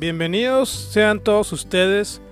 Bienvenidos 0.00 0.68
sean 0.68 1.18
todos 1.18 1.52
ustedes, 1.52 2.22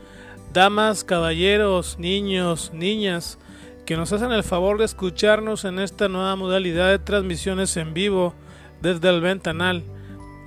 damas, 0.53 1.03
caballeros, 1.03 1.99
niños, 1.99 2.71
niñas, 2.73 3.41
que 3.85 3.97
nos 3.97 4.13
hacen 4.13 4.31
el 4.31 4.45
favor 4.45 4.79
de 4.79 4.85
escucharnos 4.85 5.65
en 5.65 5.81
esta 5.81 6.07
nueva 6.07 6.37
modalidad 6.37 6.91
de 6.91 7.01
transmisiones 7.01 7.77
en 7.77 7.93
vivo 7.93 8.35
desde 8.83 9.09
el 9.09 9.21
Ventanal, 9.21 9.83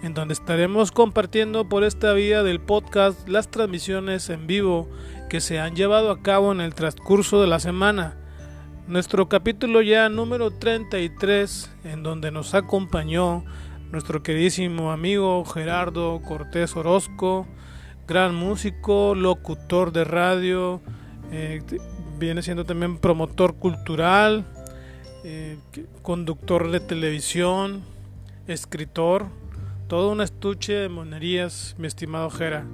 en 0.02 0.14
donde 0.14 0.34
estaremos 0.34 0.93
compartiendo 0.93 1.68
por 1.68 1.84
esta 1.84 2.14
vía 2.14 2.42
del 2.42 2.61
podcast 2.61 3.28
las 3.28 3.51
transmisiones 3.51 4.29
en 4.29 4.47
vivo 4.47 4.88
que 5.29 5.42
se 5.42 5.60
han 5.60 5.75
llevado 5.75 6.11
a 6.11 6.21
cabo 6.21 6.54
en 6.54 6.61
el 6.61 6.74
transcurso 6.74 7.42
de 7.42 7.47
la 7.47 7.60
semana. 7.60 8.15
Nuestro 8.88 9.28
capítulo 9.28 9.82
ya 9.82 10.07
número 10.07 10.51
33, 10.51 11.70
en 11.83 12.01
donde 12.01 12.32
nos 12.32 12.54
acompañó 12.54 13.43
nuestro 13.92 14.21
queridísimo 14.21 14.92
amigo 14.92 15.43
Gerardo 15.46 16.21
Cortés 16.21 16.75
Orozco, 16.75 17.47
gran 18.07 18.36
músico, 18.36 19.16
locutor 19.16 19.92
de 19.92 20.04
radio, 20.04 20.82
eh, 21.32 21.61
viene 22.20 22.42
siendo 22.42 22.66
también 22.66 22.97
promotor 22.97 23.56
cultural, 23.56 24.46
eh, 25.24 25.57
conductor 26.02 26.70
de 26.70 26.80
televisión, 26.80 27.82
escritor, 28.47 29.28
todo 29.88 30.11
un 30.11 30.21
estuche 30.21 30.74
de 30.74 30.89
monerías, 30.89 31.75
mi 31.80 31.88
estimado 31.88 32.30
Gera, 32.30 32.66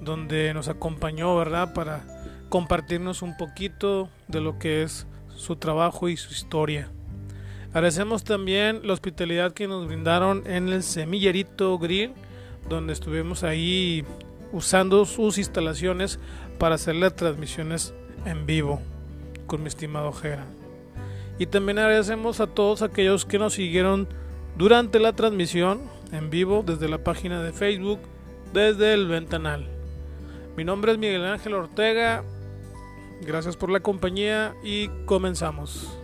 donde 0.00 0.54
nos 0.54 0.68
acompañó, 0.68 1.36
¿verdad?, 1.36 1.74
para 1.74 2.04
compartirnos 2.48 3.22
un 3.22 3.36
poquito 3.36 4.08
de 4.28 4.40
lo 4.40 4.58
que 4.58 4.82
es 4.82 5.06
su 5.34 5.56
trabajo 5.56 6.08
y 6.08 6.16
su 6.16 6.32
historia. 6.32 6.90
Agradecemos 7.72 8.22
también 8.22 8.80
la 8.84 8.92
hospitalidad 8.92 9.52
que 9.52 9.66
nos 9.66 9.86
brindaron 9.86 10.42
en 10.46 10.68
el 10.68 10.82
Semillerito 10.82 11.78
Grill, 11.78 12.12
donde 12.68 12.92
estuvimos 12.92 13.44
ahí 13.44 14.04
usando 14.52 15.06
sus 15.06 15.38
instalaciones 15.38 16.18
para 16.58 16.74
hacer 16.74 16.96
las 16.96 17.16
transmisiones 17.16 17.94
en 18.26 18.44
vivo 18.44 18.82
con 19.46 19.62
mi 19.62 19.68
estimado 19.68 20.12
Jera. 20.12 20.44
Y 21.38 21.46
también 21.46 21.78
agradecemos 21.78 22.40
a 22.40 22.46
todos 22.46 22.82
aquellos 22.82 23.24
que 23.24 23.38
nos 23.38 23.54
siguieron 23.54 24.06
durante 24.58 25.00
la 25.00 25.14
transmisión 25.14 25.80
en 26.12 26.28
vivo 26.28 26.62
desde 26.66 26.90
la 26.90 27.02
página 27.02 27.42
de 27.42 27.52
Facebook, 27.52 28.00
desde 28.52 28.92
el 28.92 29.08
Ventanal. 29.08 29.66
Mi 30.58 30.64
nombre 30.64 30.92
es 30.92 30.98
Miguel 30.98 31.24
Ángel 31.24 31.54
Ortega. 31.54 32.22
Gracias 33.22 33.56
por 33.56 33.70
la 33.70 33.80
compañía 33.80 34.54
y 34.62 34.88
comenzamos. 35.06 36.01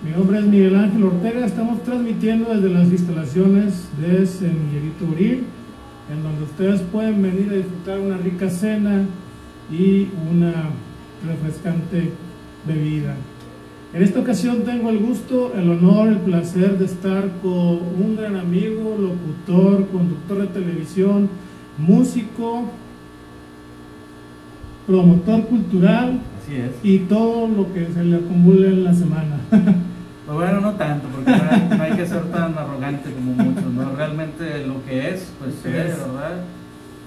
Mi 0.00 0.12
nombre 0.12 0.38
es 0.38 0.44
Miguel 0.44 0.76
Ángel 0.76 1.02
Ortega. 1.02 1.44
Estamos 1.44 1.82
transmitiendo 1.82 2.54
desde 2.54 2.70
las 2.70 2.86
instalaciones 2.88 3.88
de 4.00 4.24
Semillerito 4.26 5.04
Uriel, 5.10 5.42
en 6.12 6.22
donde 6.22 6.44
ustedes 6.44 6.82
pueden 6.82 7.20
venir 7.20 7.50
a 7.50 7.56
disfrutar 7.56 7.98
una 7.98 8.16
rica 8.16 8.48
cena 8.48 9.06
y 9.72 10.06
una 10.30 10.70
refrescante 11.26 12.12
bebida. 12.64 13.16
En 13.92 14.02
esta 14.04 14.20
ocasión 14.20 14.62
tengo 14.62 14.90
el 14.90 14.98
gusto, 14.98 15.52
el 15.56 15.68
honor, 15.68 16.10
el 16.10 16.18
placer 16.18 16.78
de 16.78 16.84
estar 16.84 17.28
con 17.42 17.50
un 17.50 18.14
gran 18.16 18.36
amigo, 18.36 18.96
locutor, 19.00 19.88
conductor 19.88 20.42
de 20.42 20.46
televisión, 20.46 21.28
músico, 21.76 22.66
promotor 24.86 25.44
cultural 25.46 26.20
Así 26.48 26.56
es. 26.56 26.70
y 26.82 26.98
todo 27.00 27.46
lo 27.48 27.72
que 27.72 27.86
se 27.92 28.02
le 28.04 28.16
acumule 28.16 28.68
en 28.68 28.84
la 28.84 28.94
semana. 28.94 29.36
Pues 30.28 30.36
bueno, 30.44 30.60
no 30.60 30.72
tanto, 30.74 31.08
porque 31.08 31.30
no 31.32 31.76
no 31.78 31.82
hay 31.82 31.92
que 31.96 32.06
ser 32.06 32.22
tan 32.30 32.52
arrogante 32.52 33.10
como 33.14 33.32
muchos, 33.32 33.64
¿no? 33.72 33.96
Realmente 33.96 34.66
lo 34.66 34.84
que 34.84 35.08
es, 35.08 35.32
pues 35.38 35.56
ve, 35.64 35.88
es. 35.88 35.96
¿verdad? 35.96 36.44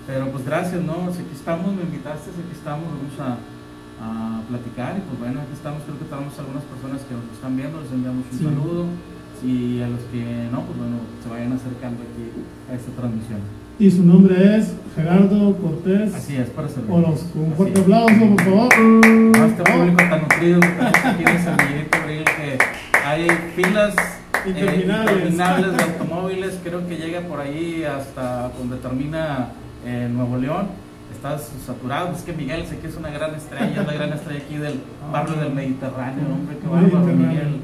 Pero 0.08 0.32
pues 0.32 0.44
gracias, 0.44 0.82
¿no? 0.82 1.06
Si 1.14 1.22
aquí 1.22 1.30
estamos, 1.36 1.70
me 1.76 1.84
invitaste, 1.84 2.32
si 2.34 2.42
aquí 2.42 2.50
estamos, 2.58 2.82
vamos 2.90 3.14
a, 3.22 3.38
a 4.02 4.42
platicar 4.50 4.98
y 4.98 5.02
pues 5.06 5.20
bueno, 5.20 5.38
aquí 5.42 5.54
estamos, 5.54 5.84
creo 5.86 6.00
que 6.02 6.06
tenemos 6.10 6.34
algunas 6.40 6.64
personas 6.66 7.02
que 7.06 7.14
nos 7.14 7.30
están 7.30 7.54
viendo, 7.56 7.78
les 7.86 7.92
enviamos 7.94 8.26
un 8.26 8.38
Sí. 8.40 8.44
saludo 8.44 8.86
y 9.46 9.82
a 9.86 9.88
los 9.94 10.02
que 10.10 10.50
no, 10.50 10.66
pues 10.66 10.78
bueno, 10.82 10.98
se 11.22 11.30
vayan 11.30 11.54
acercando 11.54 12.02
aquí 12.02 12.26
a 12.26 12.74
esta 12.74 12.90
transmisión. 12.98 13.42
Y 13.82 13.90
su 13.90 14.04
nombre 14.04 14.58
es 14.58 14.74
Gerardo 14.96 15.58
Cortés 15.58 16.14
Así 16.14 16.36
es, 16.36 16.52
para 16.52 16.68
servir. 16.68 16.92
Orozco. 16.92 17.40
Un 17.40 17.54
fuerte 17.54 17.82
aplauso, 17.82 18.14
por 18.14 18.44
favor. 18.44 18.74
A 18.74 19.46
este 19.48 19.64
público 19.64 19.98
tan 19.98 20.22
nutrido 20.22 20.60
que 20.60 21.32
en 21.32 21.44
San 21.44 21.58
Miguelito 21.58 21.98
Abril, 21.98 22.24
que 22.24 22.58
hay 23.04 23.28
filas 23.56 23.96
eh, 24.46 24.50
Interminables. 24.50 25.78
de 25.78 25.84
automóviles, 25.94 26.60
creo 26.64 26.88
que 26.88 26.96
llega 26.96 27.22
por 27.22 27.40
ahí 27.40 27.84
hasta 27.84 28.50
donde 28.50 28.78
termina 28.78 29.50
eh, 29.84 30.08
Nuevo 30.14 30.38
León. 30.38 30.68
Estás 31.12 31.52
saturado, 31.66 32.16
es 32.16 32.22
que 32.22 32.34
Miguel 32.34 32.68
sé 32.68 32.78
que 32.78 32.88
es 32.88 32.96
una 32.96 33.10
gran 33.10 33.34
estrella, 33.34 33.82
es 33.82 33.88
la 33.88 33.94
gran 33.94 34.14
estrella 34.14 34.44
aquí 34.46 34.58
del 34.58 34.80
barrio 35.12 35.36
del 35.38 35.54
Mediterráneo, 35.54 36.26
hombre, 36.32 36.58
qué 36.62 36.68
bárbaro. 36.68 37.06
Miguel. 37.16 37.58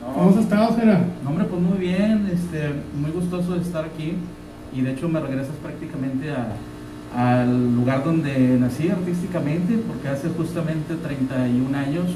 No, 0.00 0.12
¿Cómo 0.12 0.30
has 0.30 0.36
estado, 0.38 0.76
Gerardo? 0.76 1.04
no, 1.22 1.30
hombre, 1.30 1.44
pues 1.44 1.62
muy 1.62 1.78
bien, 1.78 2.28
este, 2.32 2.72
muy 3.00 3.12
gustoso 3.12 3.54
de 3.54 3.62
estar 3.62 3.84
aquí 3.84 4.16
y 4.74 4.80
de 4.80 4.92
hecho 4.92 5.08
me 5.08 5.20
regresas 5.20 5.54
prácticamente 5.62 6.30
a- 6.30 6.54
al 7.14 7.74
lugar 7.76 8.04
donde 8.04 8.56
nací 8.58 8.88
artísticamente, 8.88 9.74
porque 9.86 10.08
hace 10.08 10.28
justamente 10.30 10.94
31 10.94 11.74
años 11.76 12.06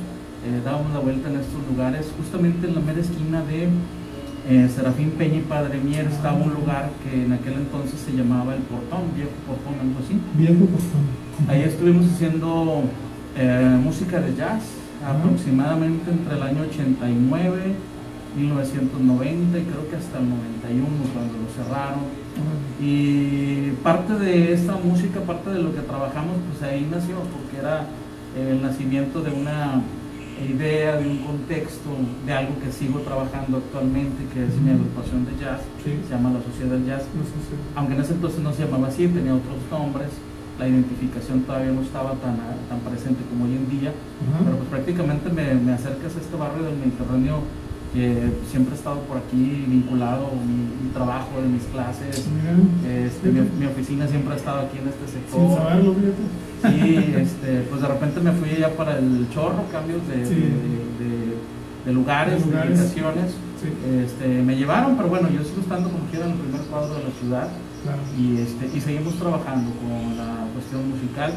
eh, 0.47 0.61
dábamos 0.65 0.93
la 0.95 1.01
vuelta 1.01 1.29
en 1.29 1.37
estos 1.37 1.61
lugares, 1.71 2.07
justamente 2.17 2.67
en 2.69 2.75
la 2.77 2.81
mera 2.81 3.01
esquina 3.01 3.43
de 3.43 3.69
eh, 4.49 4.69
Serafín 4.75 5.11
Peña 5.19 5.39
y 5.39 5.41
Padre 5.41 5.81
Mier 5.85 6.07
estaba 6.07 6.37
un 6.37 6.55
lugar 6.55 6.91
que 7.03 7.25
en 7.25 7.33
aquel 7.33 7.55
entonces 7.55 7.99
se 8.01 8.13
llamaba 8.17 8.55
El 8.55 8.63
Portón, 8.63 9.03
Viejo 9.17 9.33
Portón, 9.47 9.75
algo 9.81 9.99
así. 10.05 10.15
Viejo 10.39 10.65
Portón. 10.67 11.05
Ahí 11.49 11.63
estuvimos 11.63 12.07
haciendo 12.07 12.85
eh, 13.37 13.77
música 13.83 14.21
de 14.21 14.35
jazz, 14.37 14.63
aproximadamente 15.05 16.11
entre 16.11 16.37
el 16.37 16.43
año 16.43 16.63
89, 16.71 17.75
1990 18.37 19.59
y 19.59 19.63
creo 19.63 19.89
que 19.89 19.97
hasta 19.97 20.19
el 20.19 20.29
91 20.29 20.87
cuando 21.13 21.35
lo 21.41 21.49
cerraron. 21.57 22.05
Y 22.81 23.71
parte 23.83 24.13
de 24.15 24.53
esta 24.53 24.77
música, 24.77 25.21
parte 25.21 25.51
de 25.51 25.63
lo 25.63 25.75
que 25.75 25.81
trabajamos, 25.81 26.37
pues 26.51 26.71
ahí 26.71 26.87
nació, 26.91 27.17
porque 27.33 27.59
era 27.59 27.87
el 28.37 28.61
nacimiento 28.61 29.23
de 29.23 29.33
una 29.33 29.81
idea, 30.45 30.97
de 30.97 31.09
un 31.09 31.19
contexto, 31.19 31.89
de 32.27 32.33
algo 32.33 32.61
que 32.61 32.71
sigo 32.71 33.01
trabajando 33.01 33.57
actualmente, 33.57 34.29
que 34.35 34.45
es 34.45 34.55
mi 34.61 34.71
agrupación 34.71 35.25
de 35.25 35.33
jazz, 35.41 35.63
se 35.83 36.13
llama 36.13 36.31
la 36.31 36.43
Sociedad 36.45 36.77
del 36.77 36.85
Jazz, 36.85 37.05
aunque 37.75 37.95
en 37.95 38.01
ese 38.03 38.13
entonces 38.13 38.41
no 38.41 38.53
se 38.53 38.65
llamaba 38.65 38.89
así, 38.89 39.09
tenía 39.09 39.35
otros 39.35 39.57
nombres, 39.71 40.11
la 40.59 40.69
identificación 40.69 41.41
todavía 41.43 41.73
no 41.73 41.81
estaba 41.81 42.13
tan, 42.21 42.37
tan 42.69 42.81
presente 42.85 43.21
como 43.31 43.47
hoy 43.47 43.57
en 43.57 43.81
día, 43.81 43.93
pero 44.45 44.57
pues 44.57 44.69
prácticamente 44.69 45.31
me, 45.31 45.55
me 45.55 45.73
acercas 45.73 46.17
a 46.17 46.21
este 46.21 46.37
barrio 46.37 46.65
del 46.65 46.77
Mediterráneo 46.77 47.41
que 47.97 48.29
siempre 48.51 48.75
he 48.75 48.77
estado 48.77 49.01
por 49.09 49.17
aquí 49.17 49.65
vinculado, 49.67 50.29
mi, 50.45 50.93
trabajo, 50.93 51.41
de 51.41 51.49
mis 51.49 51.65
clases, 51.73 52.29
este, 52.85 53.29
mi, 53.33 53.67
oficina 53.67 54.07
siempre 54.07 54.35
ha 54.35 54.37
estado 54.37 54.61
aquí 54.61 54.77
en 54.77 54.89
este 54.89 55.07
sector. 55.09 55.41
Sin 55.41 55.57
saberlo, 55.57 55.95
Sí, 56.63 57.15
este, 57.17 57.65
pues 57.69 57.81
de 57.81 57.89
repente 57.89 58.21
me 58.21 58.33
fui 58.33 58.61
ya 58.61 58.71
para 58.77 58.99
el 58.99 59.27
chorro, 59.33 59.65
cambios 59.73 60.01
de, 60.09 60.25
de, 61.85 61.93
lugares, 61.93 62.45
de 62.45 62.51
ubicaciones. 62.51 63.33
Este, 64.05 64.43
me 64.43 64.57
llevaron, 64.57 64.97
pero 64.97 65.09
bueno, 65.09 65.29
yo 65.31 65.43
sigo 65.43 65.61
estando 65.61 65.91
como 65.91 66.05
quiera 66.11 66.27
en 66.27 66.33
el 66.33 66.39
primer 66.39 66.61
cuadro 66.69 66.95
de 66.95 67.05
la 67.05 67.11
ciudad. 67.21 67.49
Y, 68.19 68.41
este, 68.41 68.77
y 68.77 68.81
seguimos 68.81 69.15
trabajando 69.15 69.71
con 69.81 70.17
la 70.17 70.45
cuestión 70.53 70.91
musical, 70.91 71.33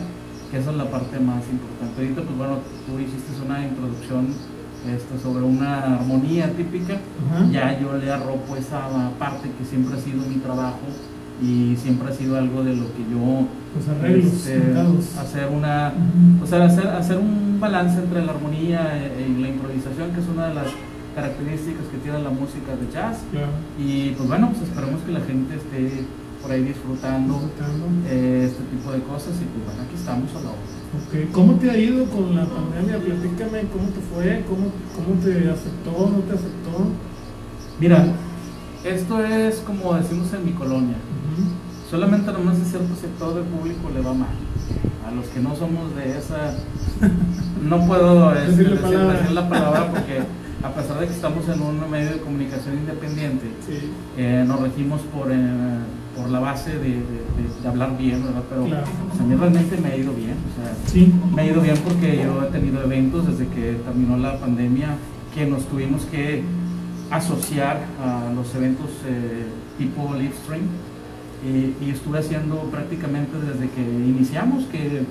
que 0.52 0.58
esa 0.58 0.72
es 0.72 0.78
la 0.78 0.90
parte 0.92 1.20
más 1.20 1.44
importante. 1.48 2.02
Ahorita, 2.02 2.22
pues 2.24 2.38
bueno, 2.38 2.58
tú 2.88 3.00
hiciste 3.00 3.32
una 3.46 3.64
introducción 3.64 4.34
este, 4.96 5.18
sobre 5.20 5.44
una 5.44 5.96
armonía 5.96 6.52
típica, 6.54 6.96
ya 7.52 7.80
yo 7.80 7.98
le 7.98 8.12
arropo 8.12 8.56
esa 8.56 8.82
parte 9.18 9.50
que 9.58 9.66
siempre 9.66 9.98
ha 9.98 10.02
sido 10.02 10.22
mi 10.28 10.36
trabajo 10.36 10.80
y 11.42 11.76
siempre 11.78 12.10
ha 12.10 12.12
sido 12.12 12.38
algo 12.38 12.64
de 12.64 12.76
lo 12.76 12.86
que 12.94 13.04
yo 13.10 13.48
este, 14.08 14.74
hacer 15.20 15.48
una 15.48 15.94
o 16.44 16.46
sea 16.46 16.66
hacer, 16.66 16.88
hacer 16.88 17.18
un 17.18 17.60
balance 17.60 18.00
entre 18.00 18.26
la 18.26 18.34
armonía 18.34 19.10
y 19.18 19.42
la 19.42 19.48
improvisación 19.48 20.12
que 20.12 20.20
es 20.20 20.28
una 20.28 20.48
de 20.48 20.56
las 20.56 20.68
características 21.16 21.86
que 21.92 21.98
tiene 21.98 22.20
la 22.20 22.30
música 22.30 22.76
de 22.76 22.92
jazz. 22.92 23.20
Y 23.78 24.12
pues 24.12 24.28
bueno 24.28 24.50
pues 24.50 24.64
esperemos 24.64 25.02
que 25.02 25.12
la 25.12 25.22
gente 25.22 25.56
esté 25.56 26.06
por 26.42 26.52
ahí 26.52 26.64
disfrutando, 26.64 27.40
eh, 28.08 28.46
este 28.48 28.64
tipo 28.64 28.92
de 28.92 29.02
cosas 29.04 29.36
y 29.42 29.46
pues 29.46 29.66
bueno 29.66 29.82
aquí 29.84 29.96
estamos 29.96 30.30
a 30.32 30.42
la 30.42 30.50
hora 30.50 30.80
Okay. 31.08 31.30
¿Cómo 31.32 31.54
te 31.54 31.70
ha 31.70 31.78
ido 31.78 32.04
con 32.06 32.36
la 32.36 32.46
pandemia? 32.46 32.98
Platícame, 32.98 33.62
¿cómo 33.70 33.90
te 33.90 34.02
fue? 34.12 34.44
¿Cómo, 34.50 34.72
cómo 34.96 35.22
te 35.24 35.48
afectó? 35.48 35.92
¿No 35.92 36.18
te 36.24 36.34
afectó? 36.34 36.90
Mira, 37.80 38.08
esto 38.84 39.24
es 39.24 39.58
como 39.58 39.94
decimos 39.94 40.34
en 40.34 40.46
mi 40.46 40.52
colonia. 40.54 40.96
Solamente 41.90 42.32
nomás 42.32 42.60
a 42.60 42.66
cierto 42.66 42.96
sector 42.96 43.36
del 43.36 43.44
público 43.46 43.90
le 43.94 44.02
va 44.02 44.14
mal. 44.14 44.30
A 45.08 45.12
los 45.12 45.28
que 45.28 45.40
no 45.40 45.56
somos 45.56 45.96
de 45.96 46.18
esa, 46.18 46.56
no 47.64 47.86
puedo 47.86 48.34
este, 48.34 48.64
decir, 48.64 49.32
la 49.32 49.48
palabra 49.48 49.92
porque 49.92 50.24
a 50.64 50.74
pesar 50.74 51.00
de 51.00 51.08
que 51.08 51.14
estamos 51.14 51.48
en 51.50 51.62
un 51.62 51.90
medio 51.90 52.14
de 52.14 52.18
comunicación 52.18 52.80
independiente, 52.80 53.46
eh, 54.18 54.44
nos 54.48 54.60
regimos 54.60 55.02
por, 55.02 55.32
eh, 55.32 55.36
por 56.16 56.30
la 56.30 56.40
base 56.40 56.78
de, 56.78 57.02
hablar 57.68 57.98
bien, 57.98 58.24
¿verdad? 58.24 58.44
Pero 58.50 58.64
pues, 58.64 59.20
a 59.20 59.24
mí 59.24 59.36
realmente 59.36 59.78
me 59.78 59.90
ha 59.90 59.98
ido 59.98 60.14
bien. 60.14 60.36
O 60.50 60.92
sea, 60.92 61.36
Me 61.36 61.42
ha 61.42 61.46
ido 61.46 61.62
bien 61.62 61.78
porque 61.84 62.18
yo 62.24 62.44
he 62.44 62.52
tenido 62.52 62.82
eventos 62.84 63.28
desde 63.28 63.48
que 63.48 63.74
terminó 63.86 64.18
la 64.18 64.40
pandemia 64.40 64.96
que 65.34 65.46
nos 65.46 65.66
tuvimos 65.66 66.04
que 66.06 66.44
asociar 67.12 67.80
a 68.04 68.32
los 68.34 68.54
eventos 68.56 68.90
eh, 69.08 69.46
tipo 69.78 70.14
live 70.14 70.34
stream 70.44 70.62
y, 71.44 71.86
y, 71.86 71.92
estuve 71.92 72.20
haciendo 72.20 72.58
prácticamente 72.70 73.38
desde 73.40 73.70
que 73.70 73.82
iniciamos 73.82 74.66
que 74.66 75.06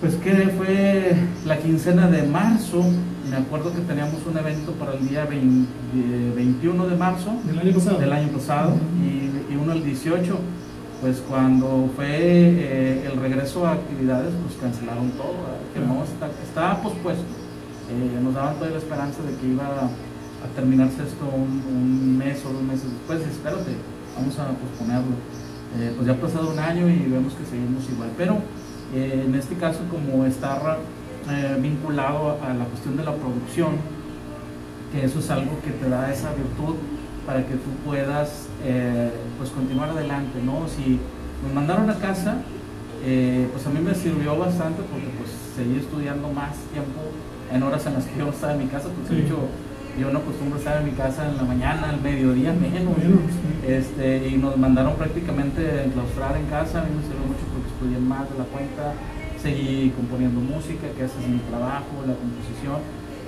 pues 0.00 0.14
que 0.16 0.32
fue 0.56 1.16
la 1.44 1.58
quincena 1.58 2.08
de 2.08 2.22
marzo. 2.22 2.84
Me 3.30 3.36
acuerdo 3.36 3.72
que 3.72 3.80
teníamos 3.80 4.24
un 4.26 4.38
evento 4.38 4.72
para 4.72 4.94
el 4.94 5.08
día 5.08 5.26
21 5.26 6.86
de 6.86 6.96
marzo 6.96 7.32
del 7.44 8.12
año 8.12 8.28
pasado, 8.28 8.74
y, 9.02 9.52
y, 9.52 9.56
uno 9.56 9.72
el 9.72 9.84
18 9.84 10.38
pues 11.00 11.22
cuando 11.28 11.90
fue 11.94 12.08
eh, 12.08 13.10
el 13.10 13.20
regreso 13.20 13.66
a 13.66 13.72
actividades 13.72 14.32
pues 14.42 14.56
cancelaron 14.60 15.10
todo. 15.12 15.34
Que 15.74 15.80
no 15.80 16.04
está, 16.04 16.28
estaba 16.42 16.80
pospuesto. 16.82 17.24
Eh, 17.90 18.20
nos 18.22 18.34
daban 18.34 18.56
toda 18.56 18.70
la 18.70 18.78
esperanza 18.78 19.22
de 19.22 19.36
que 19.36 19.46
iba 19.46 19.64
a 19.64 20.48
terminarse 20.54 21.02
esto 21.02 21.26
un, 21.26 22.16
mes 22.16 22.42
o 22.46 22.52
dos 22.52 22.62
meses 22.62 22.90
después. 22.90 23.20
Espérate 23.20 23.76
vamos 24.16 24.38
a 24.38 24.48
posponerlo. 24.56 25.12
Eh, 25.78 25.92
pues 25.94 26.06
ya 26.06 26.14
ha 26.14 26.16
pasado 26.16 26.50
un 26.50 26.58
año 26.58 26.88
y 26.88 27.10
vemos 27.10 27.34
que 27.34 27.44
seguimos 27.44 27.84
igual. 27.92 28.10
Pero 28.16 28.38
en 28.94 29.34
este 29.34 29.56
caso 29.56 29.80
como 29.90 30.24
está 30.26 30.78
eh, 31.28 31.58
vinculado 31.60 32.38
a 32.40 32.54
la 32.54 32.64
cuestión 32.66 32.96
de 32.96 33.04
la 33.04 33.12
producción, 33.12 33.72
que 34.92 35.04
eso 35.04 35.18
es 35.18 35.30
algo 35.30 35.60
que 35.64 35.72
te 35.72 35.88
da 35.88 36.12
esa 36.12 36.32
virtud 36.32 36.76
para 37.26 37.44
que 37.44 37.54
tú 37.54 37.70
puedas 37.84 38.46
eh, 38.64 39.10
pues 39.36 39.50
continuar 39.50 39.90
adelante, 39.90 40.38
¿no? 40.44 40.68
Si 40.68 41.00
nos 41.42 41.52
mandaron 41.52 41.90
a 41.90 41.96
casa, 41.96 42.36
eh, 43.04 43.48
pues 43.52 43.66
a 43.66 43.70
mí 43.70 43.80
me 43.80 43.94
sirvió 43.94 44.38
bastante 44.38 44.82
porque 44.82 45.08
pues 45.18 45.30
seguí 45.56 45.78
estudiando 45.78 46.28
más 46.28 46.54
tiempo 46.72 47.00
en 47.52 47.62
horas 47.62 47.84
en 47.86 47.94
las 47.94 48.04
que 48.04 48.18
yo 48.18 48.28
estaba 48.28 48.52
en 48.52 48.60
mi 48.60 48.66
casa, 48.66 48.88
porque 48.88 49.28
yo, 49.28 49.50
yo 49.98 50.12
no 50.12 50.20
acostumbro 50.20 50.58
estar 50.58 50.78
en 50.78 50.84
mi 50.86 50.92
casa 50.92 51.28
en 51.28 51.36
la 51.36 51.42
mañana, 51.42 51.90
al 51.90 52.00
mediodía 52.00 52.52
menos, 52.52 52.94
este, 53.66 54.28
y 54.28 54.36
nos 54.36 54.56
mandaron 54.56 54.94
prácticamente 54.94 55.68
a 55.68 55.84
enclaustrar 55.84 56.36
en 56.36 56.46
casa, 56.46 56.82
a 56.82 56.84
mí 56.84 56.90
me 56.94 57.02
sirvió 57.02 57.26
mucho 57.26 57.46
estudié 57.76 57.98
más 57.98 58.24
de 58.30 58.38
la 58.38 58.44
cuenta, 58.44 58.94
seguí 59.40 59.90
componiendo 59.90 60.40
música, 60.40 60.88
que 60.96 61.04
ese 61.04 61.20
es 61.20 61.28
mi 61.28 61.38
trabajo, 61.52 62.00
la 62.08 62.16
composición. 62.16 62.80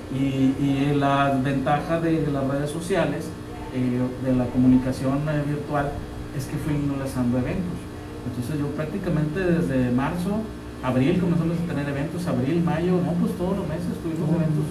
Y, 0.09 0.57
y 0.57 0.95
la 0.97 1.37
ventaja 1.37 2.01
de, 2.01 2.25
las 2.33 2.43
redes 2.47 2.71
sociales, 2.71 3.29
eh, 3.73 4.01
de 4.25 4.35
la 4.35 4.45
comunicación 4.45 5.21
eh, 5.29 5.43
virtual, 5.45 5.91
es 6.35 6.45
que 6.45 6.57
fui 6.57 6.73
lanzando 6.97 7.37
eventos. 7.37 7.77
Entonces 8.25 8.59
yo 8.59 8.67
prácticamente 8.73 9.39
desde 9.39 9.91
marzo, 9.91 10.41
abril 10.83 11.19
comenzamos 11.19 11.57
a 11.59 11.67
tener 11.69 11.87
eventos, 11.87 12.25
abril, 12.25 12.63
mayo, 12.63 12.93
no, 13.05 13.13
pues 13.21 13.37
todos 13.37 13.57
los 13.57 13.67
meses 13.69 13.93
tuvimos 14.01 14.29
eventos. 14.29 14.65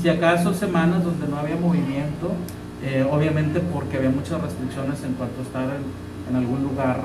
Si 0.00 0.08
acaso 0.08 0.54
semanas 0.54 1.02
donde 1.02 1.26
no 1.26 1.38
había 1.38 1.56
movimiento, 1.56 2.30
eh, 2.82 3.04
obviamente 3.10 3.60
porque 3.60 3.96
había 3.96 4.10
muchas 4.10 4.40
restricciones 4.40 5.02
en 5.02 5.14
cuanto 5.14 5.40
a 5.40 5.42
estar 5.42 5.68
en, 5.74 5.82
en 6.30 6.36
algún 6.36 6.62
lugar, 6.62 7.02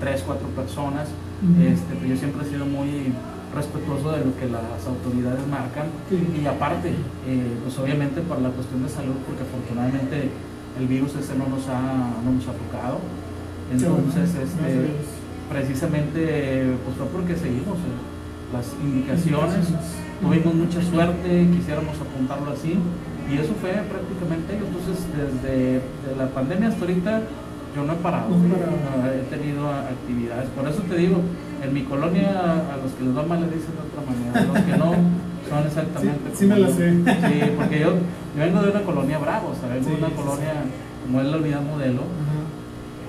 tres, 0.00 0.22
cuatro 0.24 0.48
personas, 0.48 1.08
este, 1.62 2.08
yo 2.08 2.16
siempre 2.16 2.46
he 2.46 2.50
sido 2.50 2.66
muy 2.66 3.12
respetuoso 3.54 4.12
de 4.12 4.24
lo 4.24 4.36
que 4.36 4.46
las 4.46 4.82
autoridades 4.86 5.46
marcan. 5.46 5.86
Y 6.10 6.46
aparte, 6.46 6.90
eh, 7.26 7.56
pues 7.62 7.78
obviamente 7.78 8.20
por 8.20 8.40
la 8.40 8.50
cuestión 8.50 8.82
de 8.82 8.88
salud, 8.88 9.14
porque 9.26 9.42
afortunadamente 9.42 10.30
el 10.78 10.86
virus 10.86 11.14
ese 11.16 11.34
no 11.34 11.48
nos 11.48 11.68
ha, 11.68 12.22
no 12.24 12.32
nos 12.32 12.46
ha 12.48 12.54
tocado. 12.54 13.00
Entonces, 13.72 14.34
este, 14.34 14.90
precisamente, 15.48 16.72
pues 16.84 16.96
fue 16.96 17.06
porque 17.06 17.36
seguimos 17.36 17.76
eh, 17.78 17.96
las 18.52 18.66
indicaciones, 18.80 19.68
tuvimos 20.20 20.54
mucha 20.54 20.82
suerte, 20.82 21.48
quisiéramos 21.52 21.96
apuntarlo 22.00 22.52
así, 22.52 22.78
y 23.28 23.36
eso 23.36 23.52
fue 23.60 23.72
prácticamente, 23.92 24.56
entonces 24.56 25.04
desde 25.12 25.82
la 26.16 26.28
pandemia 26.28 26.68
hasta 26.68 26.80
ahorita 26.80 27.22
yo 27.78 27.84
no 27.84 27.92
he 27.92 27.96
parado, 27.96 28.34
he 28.34 29.22
tenido 29.30 29.70
actividades. 29.70 30.50
Por 30.50 30.66
eso 30.66 30.82
te 30.82 30.96
digo, 30.96 31.22
en 31.62 31.72
mi 31.72 31.84
colonia 31.84 32.34
a 32.74 32.76
los 32.82 32.90
que 32.98 33.04
les 33.04 33.16
va 33.16 33.22
mal 33.22 33.40
le 33.40 33.54
dicen 33.54 33.70
de 33.78 33.86
otra 33.86 34.02
manera, 34.02 34.34
a 34.34 34.44
los 34.50 34.58
que 34.66 34.74
no 34.74 34.90
son 35.46 35.62
exactamente 35.64 36.26
sí, 36.34 36.38
sí 36.42 36.46
me 36.46 36.58
la 36.58 36.68
sé. 36.74 36.90
Sí, 36.90 37.36
porque 37.56 37.78
yo, 37.78 37.94
vengo 38.36 38.62
de 38.62 38.70
una 38.70 38.82
colonia 38.82 39.18
bravo, 39.18 39.54
o 39.54 39.54
sea, 39.54 39.70
vengo 39.70 39.90
de 39.90 39.96
una 40.02 40.10
colonia 40.10 40.54
como 41.06 41.20
es 41.20 41.26
la 41.28 41.36
unidad 41.36 41.62
modelo, 41.62 42.02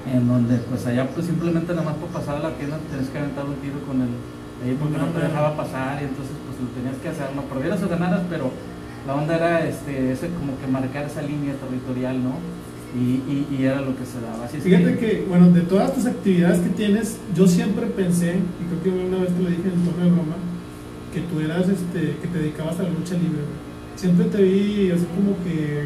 en 0.06 0.28
donde 0.28 0.58
pues 0.70 0.86
allá 0.86 1.10
pues 1.10 1.26
simplemente 1.26 1.74
nada 1.74 1.90
más 1.90 1.96
por 1.96 2.10
pasar 2.10 2.38
a 2.38 2.40
la 2.40 2.52
tienda 2.54 2.78
tienes 2.90 3.10
que 3.10 3.18
aventar 3.18 3.46
un 3.46 3.56
tiro 3.66 3.82
con 3.90 4.02
el 4.02 4.14
ahí 4.62 4.78
porque 4.78 4.98
no 4.98 5.08
te 5.08 5.20
dejaba 5.20 5.58
pasar 5.58 5.98
y 6.02 6.06
entonces 6.06 6.36
pues 6.46 6.62
lo 6.62 6.70
tenías 6.78 6.98
que 7.02 7.10
hacer, 7.10 7.34
no 7.36 7.42
perdieras 7.50 7.82
o 7.82 7.90
ganaras, 7.90 8.22
pero 8.30 8.52
la 9.08 9.16
onda 9.16 9.36
era 9.36 9.66
este, 9.66 10.12
ese 10.12 10.30
como 10.30 10.54
que 10.62 10.68
marcar 10.68 11.06
esa 11.10 11.22
línea 11.22 11.58
territorial, 11.58 12.22
¿no? 12.22 12.38
Y, 12.96 13.46
y, 13.54 13.64
era 13.64 13.82
lo 13.82 13.96
que 13.96 14.04
se 14.04 14.20
daba. 14.20 14.46
Así 14.46 14.60
Fíjate 14.60 14.98
que... 14.98 15.26
bueno, 15.30 15.52
de 15.52 15.62
todas 15.62 15.94
tus 15.94 16.08
actividades 16.08 16.60
que 16.60 16.70
tienes, 16.70 17.18
yo 17.36 17.48
siempre 17.48 17.86
pensé, 17.86 18.36
y 18.38 18.82
creo 18.82 18.84
que 18.84 19.06
una 19.06 19.20
vez 19.20 19.30
te 19.30 19.44
lo 19.44 19.50
dije 19.50 19.62
en 19.62 19.80
el 19.80 19.86
tono 19.86 20.04
de 20.04 20.12
broma, 20.12 20.36
que 21.14 21.22
tú 21.22 21.40
eras, 21.40 21.70
este, 21.70 22.18
que 22.22 22.28
te 22.28 22.40
dedicabas 22.40 22.80
a 22.80 22.84
la 22.84 22.90
lucha 22.90 23.14
libre. 23.14 23.46
Siempre 23.96 24.26
te 24.26 24.42
vi 24.42 24.92
así 24.92 25.06
como 25.06 25.38
que, 25.44 25.86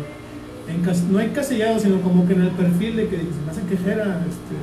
en, 0.72 1.12
no 1.12 1.20
encasillado, 1.20 1.80
sino 1.80 2.02
como 2.02 2.26
que 2.26 2.34
en 2.34 2.42
el 2.42 2.52
perfil 2.52 2.96
de 2.96 3.08
que 3.08 3.18
se 3.18 3.42
me 3.46 3.52
hace 3.52 3.62
quejera, 3.64 4.24
este, 4.24 4.56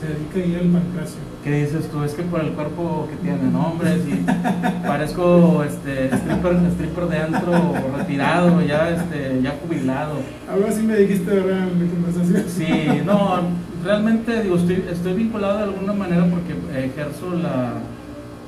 Se 0.00 0.06
dedica 0.14 0.38
ahí 0.38 0.54
al 0.60 0.70
pancracio. 0.70 1.27
¿Qué 1.44 1.52
dices 1.52 1.88
tú? 1.88 2.02
Es 2.02 2.14
que 2.14 2.22
por 2.22 2.40
el 2.40 2.50
cuerpo 2.50 3.06
que 3.08 3.16
tiene, 3.16 3.50
¿no? 3.52 3.68
Hombre, 3.68 3.96
sí, 4.04 4.24
parezco 4.86 5.62
este, 5.62 6.06
stripper, 6.06 6.56
stripper 6.72 7.04
de 7.06 7.18
antro 7.18 7.52
retirado, 7.96 8.60
ya, 8.62 8.90
este, 8.90 9.40
ya 9.42 9.54
jubilado. 9.62 10.14
Algo 10.50 10.66
así 10.66 10.82
me 10.82 10.96
dijiste, 10.96 11.30
¿verdad? 11.30 11.68
En 11.68 11.82
mi 11.82 11.88
conversación. 11.88 12.44
Sí, 12.48 13.02
no, 13.06 13.38
realmente 13.84 14.42
digo, 14.42 14.56
estoy, 14.56 14.84
estoy 14.90 15.14
vinculado 15.14 15.58
de 15.58 15.64
alguna 15.64 15.92
manera 15.92 16.26
porque 16.26 16.54
ejerzo 16.84 17.30
la 17.34 17.74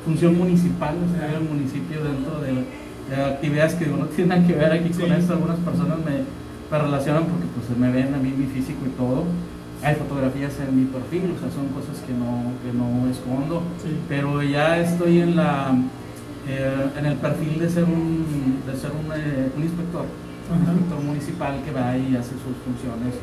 función 0.04 0.36
municipal, 0.36 0.96
o 0.96 1.16
sea, 1.16 1.32
el 1.38 1.44
municipio 1.44 2.02
dentro 2.02 2.40
de, 2.40 2.80
actividades 3.24 3.74
que 3.74 3.86
no 3.86 4.06
tienen 4.06 4.46
que 4.46 4.52
ver 4.52 4.72
aquí 4.72 4.90
con 4.90 5.12
esto. 5.12 5.32
Algunas 5.32 5.58
personas 5.58 5.98
me, 5.98 6.22
me 6.70 6.84
relacionan 6.84 7.24
porque 7.24 7.46
pues 7.54 7.78
me 7.78 7.90
ven 7.90 8.14
a 8.14 8.18
mí 8.18 8.32
mi 8.36 8.46
físico 8.46 8.80
y 8.86 8.90
todo 8.90 9.24
hay 9.82 9.94
fotografías 9.94 10.52
en 10.60 10.76
mi 10.76 10.84
perfil, 10.86 11.32
o 11.36 11.40
sea, 11.40 11.50
son 11.50 11.68
cosas 11.68 12.02
que 12.06 12.12
no, 12.12 12.52
que 12.62 12.72
no 12.76 13.10
escondo, 13.10 13.62
pero 14.08 14.42
ya 14.42 14.78
estoy 14.78 15.20
en 15.20 15.36
la 15.36 15.72
eh, 16.48 16.90
en 16.98 17.06
el 17.06 17.16
perfil 17.16 17.58
de 17.58 17.68
ser 17.68 17.84
un, 17.84 18.24
de 18.66 18.76
ser 18.76 18.90
un, 18.90 19.12
eh, 19.12 19.52
un 19.56 19.62
inspector, 19.62 20.04
un 20.50 20.58
inspector 20.58 21.00
municipal 21.04 21.62
que 21.64 21.70
va 21.70 21.96
y 21.96 22.16
hace 22.16 22.32
sus 22.40 22.56
funciones 22.64 23.14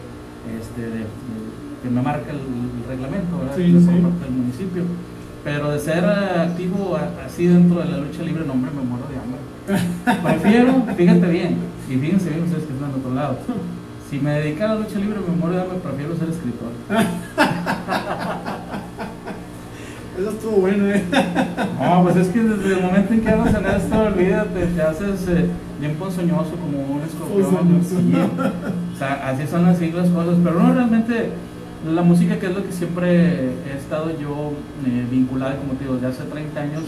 este, 0.47 1.05
que 1.83 1.89
me 1.89 2.01
marca 2.01 2.31
el, 2.31 2.39
reglamento 2.87 3.39
¿verdad? 3.39 3.55
Sí, 3.55 3.63
del 3.63 4.31
municipio. 4.31 4.83
Pero 5.43 5.71
de 5.71 5.79
ser 5.79 6.05
activo 6.05 6.97
así 7.25 7.47
dentro 7.47 7.79
de 7.79 7.89
la 7.89 7.97
lucha 7.97 8.21
libre, 8.23 8.43
no 8.45 8.53
hombre, 8.53 8.71
me 8.71 8.81
muero 8.81 9.05
de 9.07 9.17
hambre. 9.17 9.41
Prefiero, 10.23 10.83
fíjate 10.95 11.27
bien, 11.27 11.57
y 11.89 11.95
fíjense 11.95 12.29
bien 12.29 12.43
ustedes 12.43 12.65
que 12.65 12.73
están 12.73 12.91
al 12.91 12.99
otro 12.99 13.13
lado, 13.13 13.37
si 14.09 14.19
me 14.19 14.31
dedicara 14.31 14.71
a 14.71 14.75
la 14.75 14.81
lucha 14.81 14.99
libre, 14.99 15.19
me 15.19 15.35
muero 15.35 15.65
me 15.71 15.79
prefiero 15.79 16.15
ser 16.15 16.29
escritor. 16.29 16.71
Eso 20.17 20.31
estuvo 20.31 20.57
bueno, 20.61 20.87
¿eh? 20.87 21.03
No, 21.79 22.03
pues 22.03 22.15
es 22.15 22.29
que 22.29 22.41
desde 22.41 22.73
el 22.73 22.81
momento 22.81 23.13
en 23.13 23.21
que 23.21 23.29
hablas 23.29 23.53
en 23.53 23.65
esto, 23.65 23.99
olvídate, 23.99 24.65
te 24.65 24.81
haces 24.81 25.27
eh, 25.29 25.47
bien 25.79 25.93
ponzoñoso 25.95 26.55
como 26.55 26.95
un 26.95 27.01
escorpión. 27.03 27.81
o 28.93 28.97
sea, 28.97 29.29
así 29.29 29.45
son 29.45 29.65
así 29.65 29.91
las 29.91 30.09
cosas. 30.09 30.37
Pero 30.43 30.59
no, 30.59 30.73
realmente 30.73 31.29
la 31.85 32.01
música, 32.01 32.39
que 32.39 32.47
es 32.47 32.55
lo 32.55 32.63
que 32.63 32.71
siempre 32.71 33.51
he 33.51 33.77
estado 33.77 34.09
yo 34.19 34.53
eh, 34.87 35.05
vinculado, 35.11 35.57
como 35.57 35.73
te 35.73 35.83
digo, 35.83 35.95
desde 35.95 36.07
hace 36.07 36.23
30 36.23 36.59
años 36.59 36.83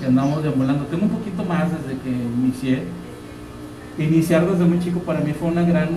que 0.00 0.06
andamos 0.06 0.42
deambulando. 0.42 0.86
Tengo 0.86 1.04
un 1.04 1.10
poquito 1.10 1.44
más 1.44 1.70
desde 1.70 2.00
que 2.00 2.10
inicié. 2.10 2.84
Iniciar 4.00 4.48
desde 4.50 4.64
muy 4.64 4.80
chico 4.80 5.00
para 5.00 5.20
mí 5.20 5.34
fue 5.34 5.48
una 5.48 5.60
gran 5.62 5.88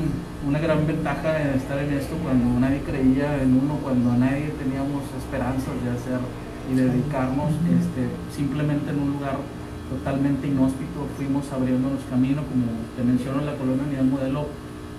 una 0.46 0.60
gran 0.60 0.86
ventaja 0.86 1.40
de 1.40 1.56
estar 1.56 1.80
en 1.80 1.94
esto 1.94 2.18
cuando 2.22 2.60
nadie 2.60 2.82
creía 2.84 3.42
en 3.42 3.56
uno, 3.56 3.80
cuando 3.82 4.12
nadie 4.20 4.52
teníamos 4.60 5.08
esperanzas 5.16 5.72
de 5.80 5.88
hacer 5.88 6.20
y 6.68 6.76
dedicarnos 6.76 7.56
este, 7.64 8.12
simplemente 8.36 8.92
en 8.92 9.00
un 9.00 9.14
lugar 9.14 9.40
totalmente 9.88 10.48
inhóspito, 10.48 11.08
fuimos 11.16 11.48
abriéndonos 11.48 12.04
camino, 12.10 12.44
como 12.44 12.68
te 13.00 13.08
menciono 13.08 13.40
en 13.40 13.46
la 13.46 13.56
colonia 13.56 13.88
Unidad 13.88 14.04
Modelo, 14.04 14.48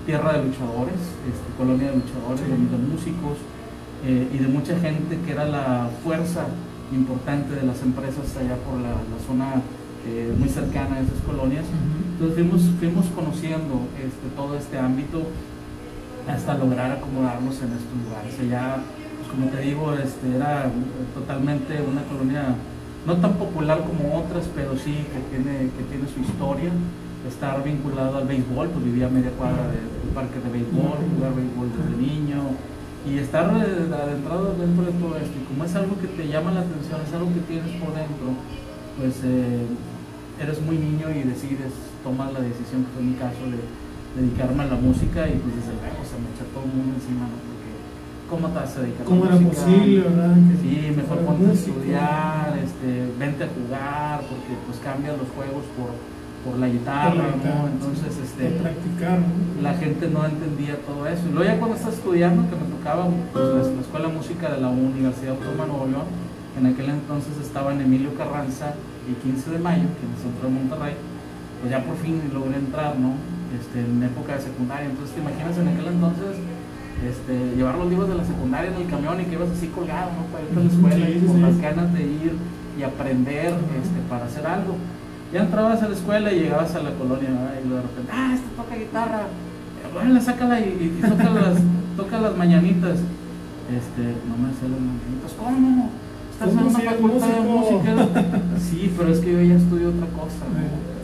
tierra 0.07 0.41
de 0.41 0.49
luchadores, 0.49 1.01
este, 1.29 1.49
colonia 1.61 1.93
de 1.93 2.01
luchadores, 2.01 2.41
de, 2.41 2.79
músicos 2.89 3.37
eh, 4.09 4.33
y 4.33 4.39
de 4.39 4.49
mucha 4.49 4.81
gente 4.81 5.21
que 5.21 5.33
era 5.33 5.45
la 5.45 5.89
fuerza 6.03 6.49
importante 6.89 7.55
de 7.55 7.69
las 7.69 7.83
empresas 7.83 8.33
allá 8.41 8.57
por 8.65 8.81
la, 8.81 8.97
zona 9.29 9.61
eh, 10.07 10.35
muy 10.39 10.49
cercana 10.49 10.97
a 10.97 11.01
esas 11.01 11.21
colonias. 11.27 11.65
Entonces 12.13 12.35
fuimos, 12.35 12.63
fuimos 12.79 13.07
conociendo 13.07 13.89
este, 13.99 14.29
todo 14.37 14.57
este 14.57 14.79
ámbito 14.79 15.23
hasta 16.29 16.55
lograr 16.55 16.93
acomodarnos 16.93 17.61
en 17.61 17.73
estos 17.73 17.97
lugares. 18.05 18.35
Ya, 18.49 18.79
pues, 19.19 19.29
como 19.29 19.47
te 19.51 19.61
digo, 19.61 19.93
este, 19.95 20.37
era 20.37 20.71
totalmente 21.15 21.81
una 21.83 22.03
colonia 22.05 22.55
no 23.07 23.17
tan 23.17 23.35
popular 23.35 23.85
como 23.85 24.17
otras, 24.17 24.49
pero 24.55 24.77
sí 24.77 25.05
que 25.13 25.21
tiene, 25.31 25.71
que 25.77 25.83
tiene 25.91 26.09
su 26.09 26.21
historia. 26.21 26.71
Estar 27.29 27.65
vinculado 27.65 28.19
al 28.19 28.27
béisbol, 28.27 28.69
pues 28.69 28.85
vivía 28.85 29.07
a 29.07 29.11
media 29.11 29.31
cuadra 29.31 29.65
del 29.69 30.13
parque 30.15 30.41
de 30.41 30.51
béisbol, 30.51 31.01
jugar 31.17 31.35
béisbol 31.35 31.73
desde 31.73 31.97
niño 31.97 32.53
y 33.09 33.19
estar 33.19 33.49
adentrado 33.49 34.55
dentro 34.61 34.85
de 34.85 34.93
todo 34.93 35.17
esto. 35.17 35.33
Y 35.41 35.45
como 35.49 35.65
es 35.65 35.75
algo 35.75 35.99
que 35.99 36.07
te 36.07 36.29
llama 36.29 36.53
la 36.53 36.61
atención, 36.61 37.01
es 37.01 37.13
algo 37.13 37.33
que 37.33 37.41
tienes 37.49 37.73
por 37.81 37.95
dentro, 37.97 38.29
pues 38.99 39.21
eh, 39.25 39.65
eres 40.41 40.61
muy 40.61 40.77
niño 40.77 41.11
y 41.11 41.23
decides 41.23 41.73
tomar 42.03 42.33
la 42.33 42.41
decisión, 42.41 42.85
que 42.85 42.91
fue 42.95 43.03
mi 43.03 43.15
caso, 43.15 43.47
de 43.47 43.63
dedicarme 44.21 44.63
a 44.63 44.67
la 44.67 44.77
música 44.77 45.27
y 45.27 45.35
pues 45.39 45.55
desde 45.57 45.75
luego 45.75 46.01
se 46.07 46.17
me 46.19 46.31
echó 46.35 46.47
todo 46.55 46.65
el 46.65 46.75
mundo 46.75 46.95
encima, 46.95 47.27
¿no? 47.27 47.39
Porque 47.43 47.71
¿cómo 48.31 48.47
te 48.51 48.59
vas 48.63 48.77
a 48.77 48.81
dedicar 48.83 49.05
¿Cómo 49.07 49.27
era 49.27 49.39
posible, 49.39 50.01
verdad? 50.07 50.37
sí, 50.63 50.75
mejor 50.95 51.19
ponte 51.27 51.51
a 51.51 51.53
estudiar, 51.53 52.49
este, 52.63 52.91
vente 53.19 53.43
a 53.45 53.51
jugar, 53.51 54.17
porque 54.31 54.53
pues 54.67 54.79
cambian 54.83 55.19
los 55.19 55.29
juegos 55.35 55.67
por, 55.75 55.91
por 56.47 56.61
la 56.61 56.69
guitarra, 56.69 57.35
¿no? 57.43 57.67
Entonces, 57.67 58.15
este, 58.23 58.55
practicar, 58.63 59.19
la 59.63 59.75
gente 59.75 60.07
no 60.11 60.27
entendía 60.27 60.79
todo 60.87 61.07
eso. 61.07 61.27
Y 61.27 61.33
luego 61.33 61.47
ya 61.51 61.59
cuando 61.59 61.77
estás 61.77 61.95
estudiando, 61.95 62.47
que 62.47 62.55
me 62.55 62.71
tocaba 62.71 63.11
pues, 63.33 63.45
la, 63.51 63.63
la 63.75 63.83
Escuela 63.83 64.07
de 64.09 64.15
Música 64.15 64.45
de 64.51 64.61
la 64.61 64.69
Universidad 64.69 65.35
Autónoma 65.35 65.65
de 65.65 65.71
Nuevo 65.71 65.87
León, 65.91 66.09
en 66.55 66.67
aquel 66.67 66.87
entonces 66.91 67.35
estaban 67.43 67.81
Emilio 67.81 68.15
Carranza 68.15 68.75
y 69.09 69.15
15 69.15 69.51
de 69.51 69.59
mayo, 69.59 69.89
que 70.01 70.07
en 70.07 70.13
el 70.13 70.21
centro 70.21 70.49
de 70.49 70.55
Monterrey, 70.55 70.95
pues 71.61 71.71
ya 71.71 71.85
por 71.85 71.97
fin 71.97 72.21
logré 72.33 72.57
entrar, 72.57 72.99
¿no? 72.99 73.15
Este, 73.55 73.81
en 73.81 74.03
época 74.03 74.37
de 74.37 74.43
secundaria. 74.43 74.87
Entonces 74.91 75.15
te 75.15 75.21
imaginas 75.21 75.57
en 75.59 75.69
aquel 75.69 75.87
entonces 75.87 76.37
este, 77.03 77.57
llevar 77.57 77.77
los 77.77 77.89
libros 77.89 78.09
de 78.09 78.17
la 78.17 78.25
secundaria 78.25 78.71
en 78.71 78.83
el 78.83 78.89
camión 78.89 79.21
y 79.21 79.25
que 79.25 79.35
ibas 79.35 79.51
así 79.51 79.69
colgado, 79.69 80.11
¿no? 80.17 80.27
Para 80.33 80.45
irte 80.45 80.59
a 80.59 80.65
la 80.65 80.71
escuela 80.71 81.09
y 81.11 81.27
con 81.27 81.43
las 81.43 81.59
ganas 81.61 81.93
de 81.93 82.03
ir 82.03 82.33
y 82.79 82.83
aprender 82.83 83.55
este, 83.55 83.99
para 84.09 84.27
hacer 84.27 84.47
algo. 84.47 84.77
Ya 85.33 85.43
entrabas 85.43 85.83
a 85.83 85.89
la 85.89 85.95
escuela 85.95 86.33
y 86.33 86.41
llegabas 86.41 86.75
a 86.75 86.81
la 86.81 86.91
colonia 86.93 87.29
y 87.65 87.69
de 87.69 87.83
repente, 87.83 88.11
ah, 88.13 88.33
este 88.35 88.49
toca 88.57 88.77
guitarra, 88.77 89.23
bueno, 89.93 90.21
sácala 90.21 90.61
y, 90.61 90.99
y, 90.99 91.09
toca, 91.09 91.31
las, 91.31 91.59
toca 91.97 92.21
las 92.21 92.37
mañanitas. 92.37 92.99
Este, 93.71 94.03
no 94.29 94.37
me 94.37 94.53
sé 94.55 94.69
las 94.69 94.81
mañanitas, 94.81 95.33
¿cómo? 95.39 95.91
Estás 96.35 96.51
en 96.51 96.59
una 96.59 96.79
facultad 96.81 97.29
de 97.29 97.41
música. 97.41 98.09
Sí, 98.59 98.93
pero 98.99 99.13
es 99.13 99.21
que 99.21 99.33
yo 99.33 99.41
ya 99.41 99.55
estudio 99.55 99.91
otra 99.91 100.07
cosa. 100.09 100.43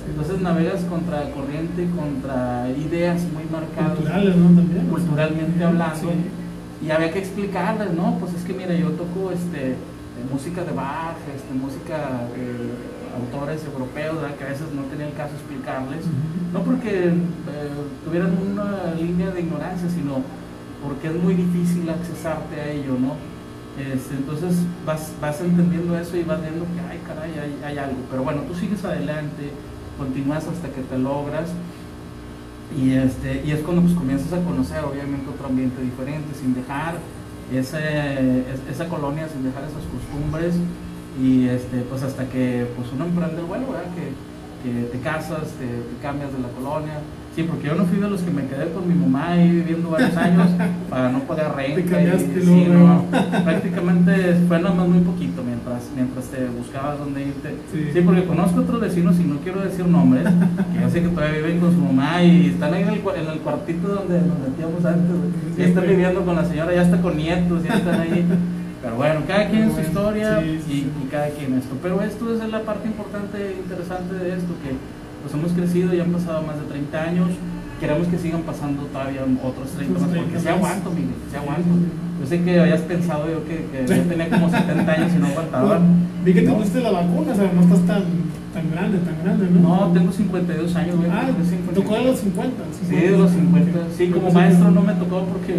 Entonces 0.08 0.40
navegas 0.40 0.82
contra 0.84 1.30
corriente, 1.30 1.86
contra 1.94 2.68
ideas 2.70 3.22
muy 3.32 3.44
marcadas. 3.46 3.96
Culturales, 3.96 4.36
¿no? 4.36 4.46
También. 4.46 4.86
Culturalmente 4.86 5.64
hablando. 5.64 6.12
Y 6.84 6.90
había 6.90 7.12
que 7.12 7.20
explicarles, 7.20 7.92
¿no? 7.94 8.18
Pues 8.18 8.34
es 8.34 8.42
que 8.42 8.54
mira, 8.54 8.74
yo 8.74 8.90
toco 8.90 9.30
este, 9.30 9.76
música 10.32 10.64
de 10.64 10.72
Bach, 10.72 11.16
este, 11.32 11.54
música 11.54 12.26
de 12.34 12.74
autores 13.14 13.64
europeos, 13.64 14.18
que 14.36 14.44
a 14.44 14.48
veces 14.48 14.66
no 14.74 14.82
tenía 14.90 15.06
el 15.06 15.14
caso 15.14 15.34
explicarles. 15.34 16.02
No 16.52 16.60
porque 16.64 17.06
eh, 17.06 17.70
tuvieran 18.04 18.34
una 18.34 18.94
línea 18.98 19.30
de 19.30 19.42
ignorancia, 19.42 19.88
sino 19.88 20.22
porque 20.82 21.06
es 21.06 21.14
muy 21.14 21.34
difícil 21.34 21.88
accesarte 21.88 22.60
a 22.60 22.68
ello, 22.70 22.98
¿no? 22.98 23.14
Este, 23.80 24.14
entonces 24.14 24.56
vas, 24.84 25.12
vas 25.20 25.40
entendiendo 25.40 25.98
eso 25.98 26.16
y 26.16 26.22
vas 26.22 26.40
viendo 26.40 26.64
que, 26.64 26.80
ay, 26.80 27.00
caray, 27.06 27.32
hay, 27.38 27.58
hay, 27.64 27.78
algo. 27.78 27.98
Pero 28.10 28.22
bueno, 28.22 28.42
tú 28.42 28.54
sigues 28.54 28.84
adelante, 28.84 29.50
continúas 29.98 30.46
hasta 30.46 30.68
que 30.68 30.82
te 30.82 30.98
logras. 30.98 31.50
Y, 32.76 32.92
este, 32.92 33.42
y 33.44 33.52
es 33.52 33.60
cuando 33.60 33.82
pues, 33.82 33.94
comienzas 33.94 34.32
a 34.32 34.42
conocer, 34.42 34.84
obviamente, 34.84 35.28
otro 35.28 35.46
ambiente 35.46 35.82
diferente, 35.82 36.34
sin 36.34 36.54
dejar 36.54 36.94
ese, 37.52 38.44
esa 38.70 38.88
colonia, 38.88 39.28
sin 39.28 39.44
dejar 39.44 39.64
esas 39.64 39.84
costumbres. 39.90 40.54
Y 41.20 41.48
este, 41.48 41.82
pues 41.82 42.02
hasta 42.02 42.28
que 42.28 42.66
pues, 42.76 42.92
uno 42.92 43.06
emprende 43.06 43.40
el 43.40 43.46
vuelo, 43.46 43.66
que, 43.94 44.14
que 44.62 44.84
te 44.86 45.00
casas, 45.00 45.48
te, 45.58 45.66
te 45.66 46.02
cambias 46.02 46.32
de 46.32 46.38
la 46.38 46.48
colonia 46.48 47.00
Sí, 47.34 47.44
porque 47.44 47.68
yo 47.68 47.76
no 47.76 47.84
fui 47.84 47.98
de 47.98 48.10
los 48.10 48.22
que 48.22 48.30
me 48.32 48.44
quedé 48.46 48.72
con 48.72 48.88
mi 48.88 48.94
mamá 48.94 49.32
ahí 49.32 49.48
viviendo 49.48 49.90
varios 49.90 50.16
años 50.16 50.48
para 50.90 51.12
no 51.12 51.20
pagar 51.20 51.54
renta. 51.54 52.02
y, 52.02 52.42
sí, 52.42 52.66
no, 52.68 53.04
prácticamente 53.44 54.34
fue 54.48 54.60
nada 54.60 54.74
más 54.74 54.88
muy 54.88 54.98
poquito 55.00 55.40
mientras, 55.44 55.88
mientras 55.94 56.24
te 56.26 56.46
buscabas 56.48 56.98
dónde 56.98 57.22
irte. 57.22 57.54
Sí. 57.72 58.00
porque 58.00 58.24
conozco 58.24 58.60
otros 58.60 58.80
vecinos 58.80 59.14
y 59.20 59.24
no 59.24 59.36
quiero 59.38 59.60
decir 59.60 59.86
nombres, 59.86 60.24
que 60.24 60.80
yo 60.80 60.90
sé 60.90 61.02
que 61.02 61.08
todavía 61.08 61.38
viven 61.38 61.60
con 61.60 61.72
su 61.72 61.80
mamá 61.80 62.20
y 62.22 62.48
están 62.48 62.74
ahí 62.74 62.82
en 62.82 62.88
el, 62.88 62.98
en 62.98 63.28
el 63.32 63.38
cuartito 63.38 63.88
donde 63.88 64.20
nos 64.22 64.38
metíamos 64.40 64.84
antes. 64.84 65.16
y 65.56 65.62
están 65.62 65.86
viviendo 65.86 66.24
con 66.24 66.34
la 66.34 66.44
señora, 66.44 66.74
ya 66.74 66.82
está 66.82 67.00
con 67.00 67.16
nietos, 67.16 67.62
ya 67.62 67.74
están 67.74 68.00
ahí. 68.00 68.26
Pero 68.82 68.96
bueno, 68.96 69.20
cada 69.28 69.48
quien 69.48 69.70
su 69.72 69.80
historia 69.80 70.42
y, 70.42 70.72
y 70.72 71.08
cada 71.10 71.28
quien 71.28 71.54
esto. 71.54 71.76
Pero 71.80 72.02
esto 72.02 72.32
es 72.32 72.50
la 72.50 72.62
parte 72.62 72.88
importante 72.88 73.36
e 73.38 73.52
interesante 73.52 74.14
de 74.14 74.30
esto, 74.30 74.54
que 74.64 74.99
pues 75.22 75.34
hemos 75.34 75.52
crecido, 75.52 75.92
ya 75.92 76.04
han 76.04 76.12
pasado 76.12 76.42
más 76.42 76.56
de 76.58 76.66
30 76.66 77.02
años, 77.02 77.28
queremos 77.80 78.06
que 78.08 78.18
sigan 78.18 78.42
pasando 78.42 78.82
todavía 78.84 79.22
otros 79.42 79.70
30 79.70 79.98
más, 79.98 80.10
porque 80.10 80.38
se 80.38 80.50
aguanto, 80.50 80.90
Miguel, 80.90 81.14
se 81.30 81.36
aguanto. 81.36 81.70
Yo 82.20 82.26
sé 82.26 82.42
que 82.42 82.60
habías 82.60 82.80
pensado 82.82 83.30
yo 83.30 83.44
que, 83.44 83.64
que 83.72 83.86
yo 83.88 84.02
tenía 84.02 84.28
como 84.28 84.50
70 84.50 84.92
años 84.92 85.12
y 85.16 85.18
no 85.18 85.26
aguantaba. 85.26 85.80
vi 86.24 86.34
que 86.34 86.42
te 86.42 86.52
pusiste 86.52 86.80
la 86.80 86.90
vacuna, 86.90 87.32
o 87.32 87.34
sea, 87.34 87.50
no 87.52 87.62
estás 87.62 87.80
tan 87.86 88.04
Tan 88.52 88.68
grande, 88.68 88.98
tan 88.98 89.14
grande, 89.22 89.46
¿no? 89.46 89.86
No, 89.86 89.92
tengo 89.92 90.10
52 90.10 90.74
años, 90.74 90.96
güey. 90.96 91.08
Ah, 91.08 91.30
tocó 91.72 91.94
de 91.94 92.04
los 92.04 92.18
50. 92.18 92.64
Sí, 92.88 92.96
de 92.96 93.16
los 93.16 93.30
50. 93.30 93.78
Sí, 93.96 94.08
como 94.08 94.32
maestro 94.32 94.72
no 94.72 94.82
me 94.82 94.94
tocó 94.94 95.22
porque 95.26 95.54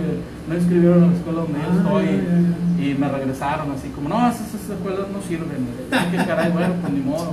no 0.50 0.56
inscribieron 0.56 1.06
a 1.06 1.08
la 1.08 1.14
escuela 1.14 1.40
donde 1.40 1.60
yo 1.60 1.66
Ah, 1.72 1.78
estoy 1.78 2.86
y 2.86 2.96
me 2.96 3.08
regresaron 3.08 3.72
así 3.72 3.88
como, 3.90 4.10
no, 4.10 4.28
esas, 4.28 4.48
esas 4.50 4.72
escuelas 4.72 5.08
no 5.14 5.22
sirven. 5.22 5.72
¿Qué 6.12 6.18
caray? 6.18 6.52
Bueno, 6.52 6.74
pues 6.82 6.94
ni 6.94 7.00
modo. 7.00 7.32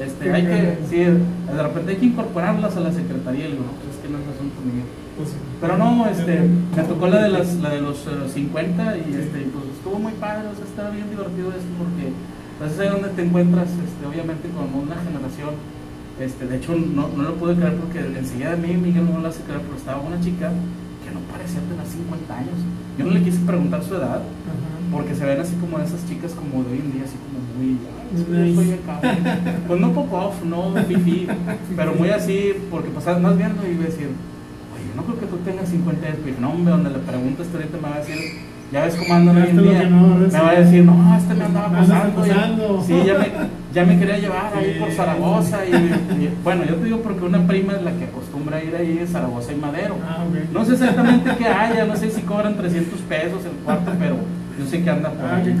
Este, 0.00 0.32
hay 0.32 0.42
que, 0.42 0.78
sí, 0.88 0.96
de 0.96 1.62
repente 1.62 1.90
hay 1.90 1.96
que 1.98 2.06
incorporarlas 2.06 2.74
a 2.74 2.80
la 2.80 2.92
secretaría. 2.92 3.44
Pues 3.48 3.92
es 3.92 3.93
que 4.04 4.12
no 4.12 4.20
es 4.20 4.28
asunto 4.28 4.60
mío. 4.60 4.84
Pues. 5.16 5.32
Pero 5.60 5.78
no, 5.80 6.04
este, 6.04 6.44
me 6.44 6.82
tocó 6.84 7.08
la 7.08 7.24
de, 7.24 7.30
las, 7.30 7.56
la 7.64 7.70
de 7.70 7.80
los 7.80 8.04
eh, 8.04 8.28
50 8.28 8.98
y 8.98 9.16
este, 9.16 9.48
pues 9.48 9.64
estuvo 9.72 9.96
muy 9.98 10.12
padre, 10.20 10.44
o 10.52 10.54
sea, 10.54 10.68
estaba 10.68 10.90
bien 10.90 11.08
divertido 11.08 11.48
esto 11.48 11.72
porque 11.80 12.12
pues 12.60 12.72
es 12.72 12.78
ahí 12.78 12.88
donde 12.92 13.08
te 13.16 13.24
encuentras, 13.24 13.72
este, 13.72 14.02
obviamente 14.04 14.52
con 14.52 14.68
una 14.76 15.00
generación, 15.00 15.56
este, 16.20 16.46
de 16.46 16.56
hecho 16.60 16.76
no, 16.76 17.08
no 17.16 17.22
lo 17.22 17.34
pude 17.40 17.56
creer 17.56 17.80
porque 17.80 17.98
enseguida 18.04 18.54
de 18.54 18.60
mí 18.60 18.76
Miguel 18.76 19.08
no 19.08 19.24
lo 19.24 19.28
hace 19.28 19.40
creer, 19.42 19.62
pero 19.64 19.76
estaba 19.76 20.04
una 20.04 20.20
chica 20.20 20.52
que 21.00 21.10
no 21.10 21.20
parecía 21.32 21.64
tener 21.64 21.86
50 21.88 22.28
años. 22.28 22.58
Yo 22.98 23.06
no 23.06 23.10
le 23.10 23.22
quise 23.24 23.40
preguntar 23.40 23.82
su 23.82 23.96
edad 23.96 24.20
porque 24.92 25.14
se 25.14 25.24
ven 25.24 25.40
así 25.40 25.56
como 25.56 25.80
esas 25.80 26.06
chicas 26.06 26.32
como 26.36 26.62
de 26.62 26.76
hoy 26.76 26.78
en 26.78 26.92
día, 26.92 27.02
así 27.02 27.16
como 27.18 27.33
Pues 29.66 29.80
no 29.80 29.92
pop 29.92 30.12
off, 30.12 30.44
no 30.44 30.74
fifi, 30.86 31.26
pero 31.76 31.94
muy 31.94 32.10
así, 32.10 32.52
porque 32.70 32.88
pues 32.90 33.04
más 33.20 33.36
viendo 33.36 33.62
y 33.66 33.74
a 33.84 33.86
decir, 33.86 34.08
oye, 34.74 34.90
no 34.96 35.02
creo 35.04 35.18
que 35.20 35.26
tú 35.26 35.36
tengas 35.38 35.68
50 35.68 36.06
años, 36.06 36.18
pero 36.24 36.36
no, 36.40 36.50
hombre, 36.50 36.72
donde 36.72 36.90
le 36.90 36.98
preguntas 36.98 37.46
ahorita 37.52 37.76
me 37.76 37.82
va 37.88 37.96
a 37.96 37.98
decir, 37.98 38.16
ya 38.72 38.84
ves 38.84 38.96
cómo 38.96 39.14
andan 39.14 39.36
hoy 39.36 39.42
en 39.42 39.48
Este 39.58 39.62
día, 39.62 39.88
no, 39.90 40.06
me 40.16 40.28
va 40.40 40.50
a 40.50 40.60
decir, 40.60 40.84
no, 40.84 41.16
este 41.16 41.34
me 41.34 41.44
andaba 41.44 41.66
acosando, 41.78 42.24
ya- 42.26 42.34
sí, 42.86 42.94
ya 43.06 43.18
me, 43.18 43.26
ya 43.74 43.84
me 43.84 43.98
quería 43.98 44.18
llevar 44.18 44.52
ahí 44.56 44.76
por 44.80 44.90
Zaragoza, 44.92 45.64
y, 45.66 45.70
y- 45.74 46.30
bueno, 46.42 46.64
yo 46.64 46.74
te 46.76 46.84
digo 46.84 46.98
porque 47.00 47.24
una 47.24 47.46
prima 47.46 47.72
es 47.74 47.82
la 47.82 47.92
que 47.92 48.04
acostumbra 48.04 48.62
ir 48.62 48.74
ahí 48.76 48.98
de 48.98 49.06
Zaragoza 49.06 49.52
y 49.52 49.56
Madero, 49.56 49.96
Ah, 50.08 50.24
no 50.52 50.64
sé 50.64 50.72
exactamente 50.74 51.30
qué 51.38 51.46
haya, 51.46 51.84
no 51.84 51.96
sé 51.96 52.10
si 52.10 52.22
cobran 52.22 52.56
300 52.56 53.00
pesos 53.00 53.44
el 53.44 53.52
cuarto, 53.64 53.92
pero 53.98 54.16
yo 54.58 54.66
sé 54.66 54.82
que 54.82 54.90
anda 54.90 55.10
por 55.10 55.26
Ah, 55.26 55.36
ahí. 55.36 55.56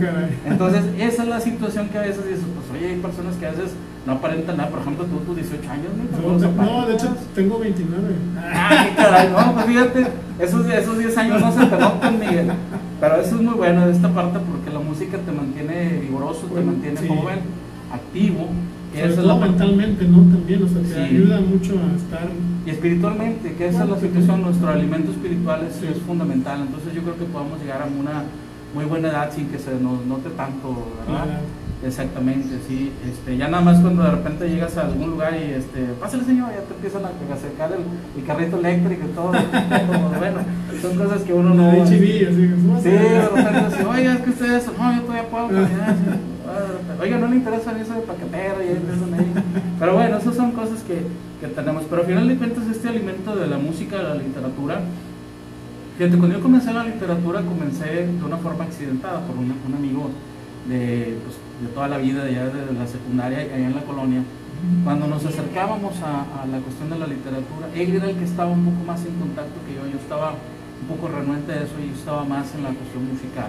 Entonces, 0.46 0.82
esa 0.98 1.22
es 1.22 1.28
la 1.28 1.40
situación 1.40 1.88
que 1.88 1.98
a 1.98 2.02
veces 2.02 2.24
dices, 2.26 2.44
pues 2.54 2.78
oye, 2.80 2.92
hay 2.94 3.00
personas 3.00 3.34
que 3.36 3.46
a 3.46 3.50
veces 3.50 3.70
no 4.06 4.12
aparentan 4.12 4.56
nada. 4.56 4.68
Por 4.70 4.80
ejemplo, 4.80 5.04
tú, 5.06 5.18
tus 5.20 5.36
18 5.36 5.70
años, 5.70 5.90
¿no? 5.96 6.38
No, 6.38 6.62
no, 6.82 6.86
de 6.86 6.94
hecho 6.94 7.08
tengo 7.34 7.58
29. 7.58 8.14
Ah, 8.38 8.86
caray, 8.96 9.28
no, 9.30 9.54
pues 9.54 9.66
fíjate, 9.66 10.06
esos, 10.38 10.66
esos 10.66 10.98
10 10.98 11.16
años 11.18 11.40
no 11.40 11.52
se 11.52 11.66
te 11.66 11.76
notan, 11.78 12.18
Miguel. 12.20 12.48
Pero 13.00 13.16
eso 13.16 13.36
es 13.36 13.42
muy 13.42 13.54
bueno 13.54 13.86
de 13.86 13.92
esta 13.92 14.08
parte 14.14 14.38
porque 14.38 14.70
la 14.70 14.80
música 14.80 15.18
te 15.18 15.32
mantiene 15.32 15.98
vigoroso, 16.00 16.46
te 16.46 16.60
mantiene 16.60 17.00
sí. 17.00 17.08
joven, 17.08 17.40
activo. 17.92 18.48
Sobre 18.94 19.14
todo 19.14 19.26
la 19.26 19.34
mentalmente, 19.46 20.04
¿no? 20.06 20.18
También, 20.18 20.62
o 20.62 20.68
sea, 20.68 20.80
te 20.80 20.94
Sí. 20.94 21.00
ayuda 21.00 21.40
mucho 21.40 21.74
a 21.74 21.96
estar. 21.96 22.28
Y 22.64 22.70
espiritualmente, 22.70 23.52
que 23.54 23.66
esa 23.68 23.82
es 23.84 23.90
la 23.90 23.98
situación, 23.98 24.42
nuestro 24.42 24.68
alimento 24.68 25.10
espiritual 25.10 25.66
es, 25.68 25.74
Sí. 25.74 25.86
es 25.90 25.98
fundamental. 25.98 26.60
Entonces 26.60 26.94
yo 26.94 27.02
creo 27.02 27.18
que 27.18 27.24
podemos 27.24 27.58
llegar 27.60 27.82
a 27.82 27.86
una 27.86 28.22
muy 28.74 28.84
buena 28.84 29.08
edad 29.08 29.30
sin 29.34 29.48
que 29.48 29.58
se 29.58 29.70
nos 29.80 30.04
note 30.06 30.30
tanto, 30.30 30.74
¿verdad? 31.06 31.40
Exactamente, 31.86 32.48
sí. 32.66 32.92
Este, 33.06 33.36
ya 33.36 33.48
nada 33.48 33.62
más 33.62 33.78
cuando 33.80 34.02
de 34.02 34.10
repente 34.10 34.48
llegas 34.48 34.76
a 34.78 34.82
algún 34.86 35.10
lugar 35.10 35.34
y 35.34 35.52
este, 35.52 35.80
pásale 36.00 36.24
señor, 36.24 36.48
ya 36.50 36.62
te 36.62 36.74
empiezan 36.74 37.02
a 37.04 37.34
acercar 37.34 37.72
el, 37.72 38.20
el 38.20 38.26
carrito 38.26 38.58
eléctrico 38.58 39.06
y 39.06 39.14
todo. 39.14 39.32
todo, 39.32 40.08
bueno, 40.18 40.38
son 40.80 40.96
cosas 40.96 41.22
que 41.22 41.32
uno 41.34 41.54
no. 41.54 41.72
HB, 41.72 41.84
así 41.84 42.00
que 42.00 42.54
Sí, 42.82 42.88
de 42.90 43.20
repente 43.28 43.58
así, 43.58 43.82
oiga, 43.84 44.14
es 44.14 44.20
que 44.20 44.30
ustedes, 44.30 44.66
no, 44.78 44.94
yo 44.96 45.02
todavía 45.02 45.28
puedo 45.30 45.46
caminar. 45.48 45.94
sí. 45.94 46.10
Ah, 46.46 47.02
Oiga, 47.02 47.18
no 47.18 47.26
le 47.28 47.36
interesa 47.36 47.72
eso 47.80 47.94
de 47.94 48.00
paquetero 48.02 48.62
y 48.62 48.68
empiezan 48.68 49.14
ahí. 49.14 49.32
Pero 49.78 49.94
bueno, 49.94 50.18
esas 50.18 50.36
son 50.36 50.52
cosas 50.52 50.80
que, 50.82 51.02
que 51.40 51.52
tenemos. 51.52 51.84
Pero 51.90 52.02
al 52.02 52.06
final 52.08 52.28
de 52.28 52.36
cuentas, 52.36 52.64
este 52.70 52.88
alimento 52.88 53.34
de 53.34 53.46
la 53.46 53.58
música, 53.58 53.96
de 53.96 54.02
la 54.04 54.14
literatura, 54.14 54.80
fíjate, 55.96 56.18
cuando 56.18 56.36
yo 56.36 56.42
comencé 56.42 56.72
la 56.72 56.84
literatura, 56.84 57.42
comencé 57.42 58.06
de 58.06 58.24
una 58.24 58.36
forma 58.38 58.64
accidentada 58.64 59.20
por 59.26 59.36
un, 59.36 59.50
amigo 59.74 60.10
de, 60.68 61.18
pues, 61.24 61.36
de 61.62 61.74
toda 61.74 61.88
la 61.88 61.98
vida, 61.98 62.24
de 62.24 62.30
allá 62.30 62.46
de 62.46 62.72
la 62.72 62.86
secundaria, 62.86 63.38
allá 63.38 63.56
en 63.56 63.74
la 63.74 63.82
colonia. 63.82 64.22
Cuando 64.82 65.06
nos 65.06 65.24
acercábamos 65.26 65.94
a, 66.00 66.46
la 66.46 66.58
cuestión 66.58 66.88
de 66.88 66.98
la 66.98 67.06
literatura, 67.06 67.68
él 67.74 67.96
era 67.96 68.08
el 68.08 68.16
que 68.16 68.24
estaba 68.24 68.50
un 68.50 68.64
poco 68.64 68.84
más 68.86 69.04
en 69.04 69.14
contacto 69.16 69.60
que 69.66 69.74
yo. 69.74 69.82
Yo 69.92 69.98
estaba 69.98 70.30
un 70.32 70.88
poco 70.88 71.08
renuente 71.08 71.52
de 71.52 71.64
eso 71.64 71.74
y 71.82 71.88
yo 71.88 71.94
estaba 71.94 72.24
más 72.24 72.54
en 72.54 72.62
la 72.62 72.70
cuestión 72.70 73.06
musical 73.08 73.48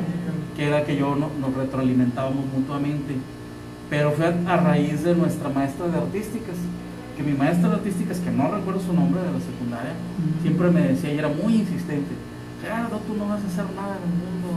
que 0.55 0.67
era 0.67 0.83
que 0.85 0.95
yo 0.95 1.15
no- 1.15 1.31
nos 1.39 1.53
retroalimentábamos 1.55 2.45
mutuamente. 2.53 3.15
Pero 3.89 4.11
fue 4.11 4.25
a, 4.25 4.57
raíz 4.57 5.03
de 5.03 5.15
nuestra 5.15 5.49
maestra 5.49 5.87
de 5.87 5.97
artísticas, 5.97 6.55
que 7.15 7.23
mi 7.23 7.33
maestra 7.33 7.69
de 7.69 7.75
artísticas, 7.75 8.19
que 8.19 8.31
no 8.31 8.51
recuerdo 8.51 8.81
su 8.81 8.93
nombre 8.93 9.21
de 9.21 9.31
la 9.31 9.39
secundaria, 9.39 9.93
siempre 10.41 10.71
me 10.71 10.81
decía 10.81 11.13
y 11.13 11.17
era 11.19 11.29
muy 11.29 11.55
insistente, 11.55 12.11
Gerardo, 12.65 12.97
tú 13.05 13.13
no 13.13 13.27
vas 13.29 13.41
a 13.43 13.47
hacer 13.47 13.65
nada 13.77 13.93
en 14.01 14.03
el 14.09 14.15
mundo, 14.25 14.49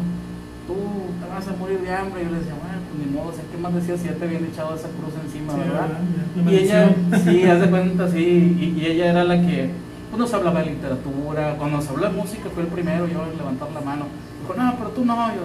tú 0.64 0.74
te 1.20 1.28
vas 1.28 1.44
a 1.46 1.52
morir 1.60 1.80
de 1.84 1.92
hambre. 1.92 2.22
Y 2.22 2.24
yo 2.24 2.30
le 2.32 2.38
decía, 2.40 2.54
bueno, 2.56 2.80
pues 2.88 2.96
ni 3.04 3.12
modo, 3.12 3.28
o 3.28 3.32
sea, 3.36 3.44
¿qué 3.52 3.58
más 3.60 3.74
decía 3.74 3.96
si 4.00 4.04
ya 4.08 4.14
te 4.16 4.24
habían 4.24 4.44
echado 4.48 4.74
esa 4.74 4.88
cruz 4.96 5.12
encima, 5.22 5.52
Sí, 5.52 5.60
verdad? 5.60 5.88
Y 6.40 6.54
ella, 6.56 6.88
sí, 7.22 7.44
haz 7.44 7.60
de 7.60 7.68
cuenta, 7.68 8.08
sí, 8.08 8.24
y, 8.56 8.80
y 8.80 8.86
ella 8.86 9.10
era 9.10 9.24
la 9.24 9.36
que 9.44 9.70
pues, 10.08 10.18
nos 10.18 10.32
hablaba 10.32 10.60
de 10.64 10.70
literatura, 10.72 11.56
cuando 11.58 11.76
nos 11.76 11.88
habló 11.88 12.08
de 12.08 12.16
música 12.16 12.48
fue 12.48 12.62
el 12.64 12.68
primero 12.72 13.06
yo 13.06 13.20
levantar 13.36 13.68
la 13.72 13.80
mano. 13.82 14.06
Dijo, 14.40 14.54
no, 14.56 14.74
pero 14.78 14.88
tú 14.96 15.04
no, 15.04 15.14
yo, 15.36 15.44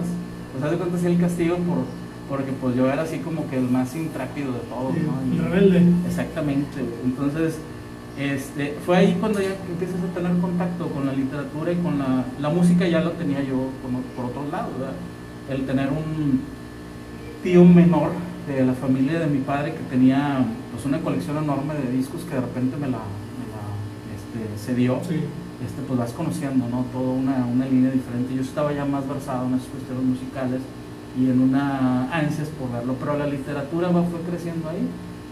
pues 0.52 0.64
haz 0.64 0.70
de 0.70 0.76
cuenta 0.78 0.96
sí 0.98 1.06
el 1.06 1.20
castigo 1.20 1.56
por, 1.68 1.84
porque 2.32 2.52
pues 2.52 2.74
yo 2.76 2.88
era 2.90 3.02
así 3.02 3.18
como 3.18 3.46
que 3.50 3.58
el 3.58 3.68
más 3.68 3.94
intrápido 3.94 4.52
de 4.52 4.60
todos, 4.72 4.94
¿no? 4.96 5.20
el 5.20 5.34
Y- 5.36 5.38
rebelde. 5.38 5.82
Exactamente, 6.08 6.80
entonces 7.04 7.58
este, 8.18 8.76
fue 8.86 8.96
ahí 8.98 9.16
cuando 9.18 9.40
ya 9.40 9.54
empiezas 9.68 10.00
a 10.00 10.14
tener 10.14 10.38
contacto 10.40 10.88
con 10.88 11.06
la 11.06 11.12
literatura 11.12 11.72
y 11.72 11.76
con 11.76 11.98
la, 11.98 12.24
la 12.40 12.48
música 12.48 12.86
ya 12.86 13.00
lo 13.00 13.12
tenía 13.12 13.42
yo 13.42 13.68
por 14.16 14.26
otros 14.26 14.50
lados, 14.52 14.70
¿verdad? 14.78 14.94
El 15.50 15.66
tener 15.66 15.88
un 15.90 16.40
tío 17.42 17.64
menor 17.64 18.10
de 18.46 18.64
la 18.64 18.72
familia 18.74 19.18
de 19.20 19.26
mi 19.26 19.38
padre 19.38 19.72
que 19.74 19.82
tenía 19.90 20.44
pues 20.72 20.84
una 20.86 21.00
colección 21.00 21.36
enorme 21.42 21.74
de 21.74 21.90
discos 21.96 22.22
que 22.22 22.34
de 22.34 22.40
repente 22.40 22.76
me 22.76 22.86
la, 22.88 22.98
me 22.98 23.46
la, 23.50 23.62
este, 24.14 24.58
cedió, 24.64 25.00
Sí. 25.08 25.16
este, 25.64 25.82
pues 25.86 25.98
vas 25.98 26.12
conociendo, 26.12 26.68
¿no? 26.68 26.84
Toda 26.92 27.10
una, 27.12 27.46
una 27.46 27.66
línea 27.66 27.90
diferente. 27.90 28.34
Yo 28.34 28.42
estaba 28.42 28.72
ya 28.72 28.84
más 28.84 29.08
versado 29.08 29.46
en 29.48 29.54
esas 29.54 29.68
cuestiones 29.68 30.04
musicales 30.04 30.60
y 31.18 31.26
en 31.30 31.40
una 31.40 32.10
ansias 32.12 32.48
por 32.48 32.70
verlo, 32.72 32.94
pero 32.98 33.16
la 33.18 33.26
literatura 33.26 33.88
va, 33.88 34.02
fue 34.04 34.20
creciendo 34.28 34.68
ahí. 34.68 34.86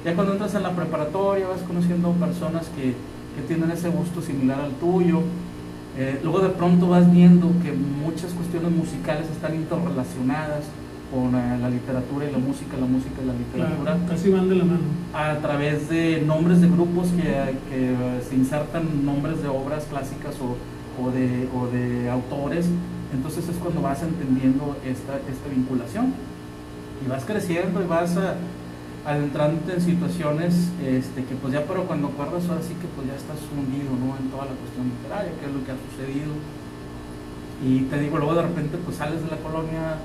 Ya 0.04 0.14
cuando 0.14 0.32
entras 0.32 0.54
en 0.54 0.62
la 0.64 0.70
preparatoria 0.72 1.46
vas 1.46 1.60
conociendo 1.62 2.10
personas 2.12 2.66
que, 2.76 2.94
que 3.36 3.42
tienen 3.46 3.70
ese 3.70 3.88
gusto 3.88 4.20
similar 4.20 4.60
al 4.60 4.72
tuyo. 4.72 5.20
Eh, 5.96 6.18
luego 6.22 6.40
de 6.40 6.48
pronto 6.48 6.88
vas 6.88 7.10
viendo 7.12 7.48
que 7.62 7.72
muchas 7.72 8.32
cuestiones 8.32 8.70
musicales 8.72 9.26
están 9.30 9.54
interrelacionadas 9.54 10.64
con 11.12 11.34
eh, 11.34 11.58
la 11.60 11.68
literatura 11.68 12.26
y 12.28 12.32
la 12.32 12.38
música, 12.38 12.76
la 12.80 12.86
música 12.86 13.20
y 13.22 13.26
la 13.26 13.34
literatura 13.34 13.92
Claro, 13.92 14.08
casi 14.08 14.30
van 14.30 14.48
de 14.48 14.54
la 14.56 14.64
mano. 14.64 14.80
a 15.12 15.36
través 15.36 15.88
de 15.90 16.22
nombres 16.26 16.62
de 16.62 16.68
grupos 16.68 17.08
que, 17.08 17.22
que 17.68 17.94
se 18.28 18.34
insertan 18.34 19.04
nombres 19.04 19.42
de 19.42 19.48
obras 19.48 19.84
clásicas 19.84 20.34
o, 20.40 20.56
o 21.02 21.10
de, 21.10 21.48
o 21.54 21.66
de 21.68 22.08
autores. 22.10 22.66
Entonces 23.14 23.46
es 23.46 23.56
cuando 23.56 23.82
vas 23.82 24.02
entendiendo 24.02 24.74
esta, 24.86 25.16
esta 25.30 25.48
vinculación. 25.54 26.14
Y 27.04 27.08
vas 27.10 27.24
creciendo 27.26 27.82
y 27.82 27.86
vas 27.86 28.16
a- 28.16 28.34
adentrándote 29.04 29.74
en 29.74 29.80
situaciones 29.80 30.70
este, 30.80 31.24
que 31.24 31.34
pues 31.34 31.52
ya 31.52 31.64
pero 31.66 31.84
cuando 31.84 32.08
acuerdas 32.08 32.48
ahora 32.48 32.62
sí 32.62 32.74
que 32.74 32.86
pues 32.94 33.08
ya 33.08 33.16
estás 33.16 33.38
hundido 33.50 33.90
¿no? 33.98 34.16
en 34.16 34.30
toda 34.30 34.46
la 34.46 34.54
cuestión 34.54 34.90
literaria, 34.90 35.32
que 35.40 35.46
es 35.46 35.52
lo 35.52 35.64
que 35.64 35.72
ha 35.72 35.78
sucedido. 35.90 36.32
Y 37.64 37.86
te 37.90 37.98
digo, 37.98 38.18
luego 38.18 38.34
de 38.34 38.42
repente 38.42 38.78
pues 38.78 38.96
sales 38.96 39.22
de 39.22 39.30
la 39.30 39.38
colonia, 39.38 39.98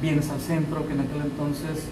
vienes 0.00 0.30
al 0.30 0.40
centro, 0.40 0.86
que 0.86 0.94
en 0.94 1.00
aquel 1.00 1.22
entonces 1.22 1.88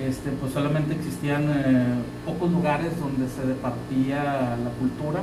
este, 0.00 0.30
pues 0.30 0.52
solamente 0.52 0.94
existían 0.94 1.44
eh, 1.48 1.94
pocos 2.24 2.50
lugares 2.50 2.98
donde 2.98 3.28
se 3.28 3.46
departía 3.46 4.56
la 4.56 4.70
cultura. 4.78 5.22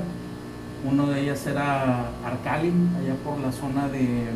Uno 0.84 1.08
de 1.08 1.22
ellas 1.22 1.46
era 1.46 2.10
Arcali, 2.26 2.72
allá 3.00 3.16
por 3.24 3.40
la 3.40 3.52
zona 3.52 3.88
de 3.90 4.30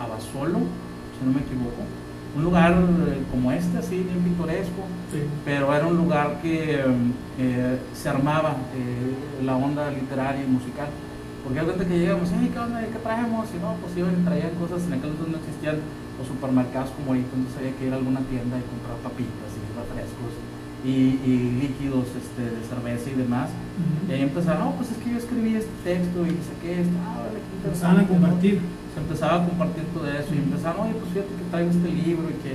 Abasolo, 0.00 0.60
si 1.18 1.26
no 1.26 1.32
me 1.32 1.40
equivoco. 1.40 1.99
Un 2.36 2.44
lugar 2.44 2.72
eh, 2.72 3.22
como 3.30 3.50
este, 3.50 3.78
así, 3.78 3.96
bien 4.06 4.20
pintoresco, 4.22 4.86
Sí. 5.10 5.18
pero 5.44 5.74
era 5.74 5.86
un 5.86 5.96
lugar 5.96 6.38
que 6.40 6.78
eh, 7.38 7.78
se 7.92 8.08
armaba 8.08 8.54
eh, 8.74 9.44
la 9.44 9.56
onda 9.56 9.90
literaria 9.90 10.44
y 10.44 10.46
musical. 10.46 10.86
Porque 11.42 11.58
gente 11.60 11.86
que 11.86 11.98
llegamos, 11.98 12.30
hey, 12.32 12.50
¿qué 12.52 12.58
onda? 12.58 12.80
¿Qué 12.80 12.98
traemos? 13.02 13.48
Y 13.50 13.58
no, 13.58 13.74
pues 13.82 13.96
iban 13.96 14.14
y 14.14 14.24
traían 14.24 14.54
cosas, 14.60 14.86
en 14.86 14.92
aquel 14.92 15.10
entonces 15.10 15.32
no 15.34 15.38
existían 15.42 15.76
los 16.20 16.28
supermercados 16.28 16.90
como 16.94 17.12
ahorita, 17.16 17.32
entonces 17.34 17.58
había 17.58 17.74
que 17.80 17.86
ir 17.88 17.92
a 17.92 17.96
alguna 17.96 18.20
tienda 18.28 18.54
y 18.60 18.64
comprar 18.68 18.96
papitas 19.02 19.50
y 19.56 19.60
refrescos 19.72 20.32
y, 20.84 21.18
y 21.24 21.34
líquidos 21.64 22.06
este, 22.14 22.44
de 22.44 22.62
cerveza 22.68 23.10
y 23.10 23.16
demás. 23.18 23.48
Y 24.06 24.12
ahí 24.12 24.22
empezaba, 24.22 24.64
no, 24.64 24.76
pues 24.76 24.92
es 24.92 24.98
que 24.98 25.10
yo 25.10 25.18
escribí 25.18 25.56
este 25.56 25.72
texto 25.82 26.18
y 26.28 26.36
saqué 26.44 26.84
esto, 26.84 26.94
ah, 27.02 27.24
vale, 27.26 27.40
qué 27.40 27.66
Empezaban 27.66 27.96
a 27.98 28.02
interesante, 28.04 28.20
¿no? 28.20 28.79
Se 28.94 29.00
empezaba 29.00 29.42
a 29.42 29.46
compartir 29.46 29.84
todo 29.94 30.06
eso 30.06 30.34
y 30.34 30.38
empezaron, 30.38 30.86
oye, 30.86 30.94
pues 30.98 31.12
fíjate 31.12 31.32
que 31.34 31.46
traigo 31.50 31.70
este 31.70 31.88
libro 31.88 32.26
y 32.30 32.36
que, 32.42 32.52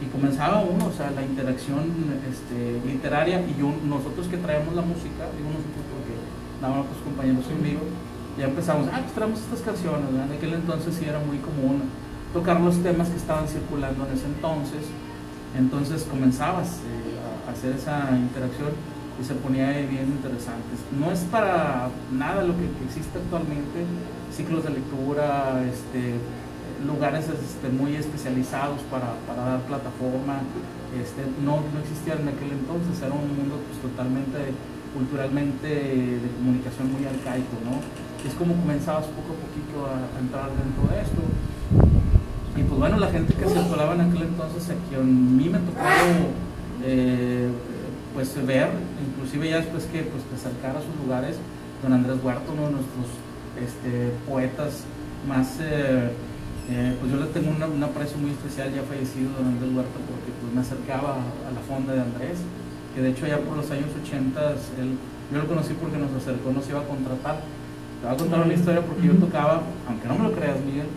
y 0.00 0.06
comenzaba 0.10 0.60
uno, 0.64 0.86
o 0.86 0.92
sea, 0.92 1.10
la 1.10 1.22
interacción 1.22 1.84
este, 2.28 2.80
literaria 2.86 3.40
y 3.40 3.54
yo, 3.60 3.72
nosotros 3.84 4.26
que 4.28 4.38
traemos 4.38 4.74
la 4.74 4.82
música, 4.82 5.28
digo 5.36 5.52
nosotros 5.52 5.84
porque 5.92 6.14
nada 6.60 6.82
más 6.82 6.86
compañeros 7.04 7.44
conmigo, 7.46 7.80
ya 8.38 8.46
empezamos, 8.46 8.88
ah, 8.90 9.00
pues 9.00 9.14
traemos 9.14 9.38
estas 9.40 9.60
canciones, 9.60 10.08
en 10.10 10.32
aquel 10.32 10.54
entonces 10.54 10.94
sí 10.96 11.04
era 11.04 11.20
muy 11.20 11.38
común 11.38 11.82
tocar 12.32 12.60
los 12.60 12.82
temas 12.82 13.08
que 13.08 13.16
estaban 13.16 13.46
circulando 13.46 14.06
en 14.06 14.12
ese 14.12 14.26
entonces, 14.26 14.82
entonces 15.56 16.02
comenzabas 16.10 16.82
eh, 16.82 17.46
a 17.46 17.52
hacer 17.52 17.76
esa 17.76 18.10
interacción 18.10 18.74
y 19.20 19.24
se 19.24 19.34
ponía 19.34 19.70
bien 19.70 20.10
interesante. 20.18 20.74
No 20.98 21.12
es 21.12 21.20
para 21.30 21.88
nada 22.12 22.42
lo 22.42 22.54
que, 22.58 22.66
existe 22.84 23.18
actualmente, 23.18 23.86
ciclos 24.34 24.64
de 24.64 24.70
lectura, 24.70 25.62
este, 25.62 26.18
lugares 26.86 27.26
este, 27.30 27.68
muy 27.70 27.96
especializados 27.96 28.80
para, 28.90 29.14
dar 29.36 29.60
plataforma, 29.62 30.42
este, 31.00 31.22
no, 31.42 31.62
no 31.62 31.78
existían 31.80 32.20
en 32.22 32.28
aquel 32.28 32.52
entonces, 32.52 33.00
era 33.02 33.14
un 33.14 33.30
mundo 33.30 33.62
pues, 33.66 33.80
totalmente 33.80 34.52
culturalmente 34.92 35.66
de 35.66 36.28
comunicación 36.38 36.92
muy 36.92 37.04
arcaico, 37.04 37.58
¿no? 37.66 37.82
Es 38.22 38.32
como 38.34 38.54
comenzabas 38.54 39.06
poco 39.10 39.34
a 39.34 39.38
poquito 39.42 39.76
a, 39.90 39.98
entrar 40.18 40.48
dentro 40.54 40.86
de 40.88 41.02
esto. 41.02 41.20
Y 42.56 42.62
pues 42.62 42.78
bueno, 42.78 42.96
la 42.98 43.10
gente 43.10 43.34
que 43.34 43.44
circulaba 43.46 43.94
en 43.94 44.02
aquel 44.02 44.22
entonces, 44.22 44.70
a 44.70 45.02
mí 45.02 45.48
me 45.48 45.58
tocó 45.58 45.82
eh, 46.84 47.50
pues 48.14 48.34
ver, 48.46 48.70
inclusive 49.04 49.50
ya 49.50 49.56
después 49.56 49.84
que 49.86 50.02
pues, 50.02 50.22
te 50.24 50.36
acercara 50.36 50.78
a 50.78 50.82
sus 50.82 50.94
lugares, 51.04 51.36
don 51.82 51.92
Andrés 51.92 52.16
Huerto, 52.22 52.52
uno 52.52 52.66
de 52.66 52.72
nuestros 52.78 53.10
este, 53.60 54.12
poetas 54.28 54.84
más, 55.28 55.58
eh, 55.60 56.10
eh, 56.70 56.96
pues 57.00 57.12
yo 57.12 57.18
le 57.18 57.26
tengo 57.26 57.50
un 57.50 57.82
aprecio 57.82 58.18
muy 58.18 58.30
especial, 58.30 58.72
ya 58.74 58.82
fallecido 58.82 59.30
don 59.36 59.48
Andrés 59.54 59.70
Huerto, 59.74 59.98
porque 60.08 60.30
pues 60.40 60.54
me 60.54 60.60
acercaba 60.60 61.20
a 61.20 61.50
la 61.52 61.60
fonda 61.66 61.94
de 61.94 62.00
Andrés, 62.02 62.38
que 62.94 63.02
de 63.02 63.10
hecho 63.10 63.26
ya 63.26 63.38
por 63.38 63.56
los 63.56 63.70
años 63.70 63.88
80, 63.94 64.40
él, 64.80 64.98
yo 65.32 65.38
lo 65.38 65.46
conocí 65.46 65.74
porque 65.74 65.98
nos 65.98 66.12
acercó, 66.12 66.52
nos 66.52 66.68
iba 66.68 66.80
a 66.80 66.88
contratar. 66.88 67.40
Te 68.00 68.06
voy 68.06 68.14
a 68.14 68.18
contar 68.18 68.40
una 68.42 68.54
historia 68.54 68.82
porque 68.82 69.06
yo 69.06 69.14
tocaba, 69.14 69.62
aunque 69.88 70.08
no 70.08 70.18
me 70.18 70.24
lo 70.28 70.32
creas 70.32 70.60
Miguel, 70.60 70.88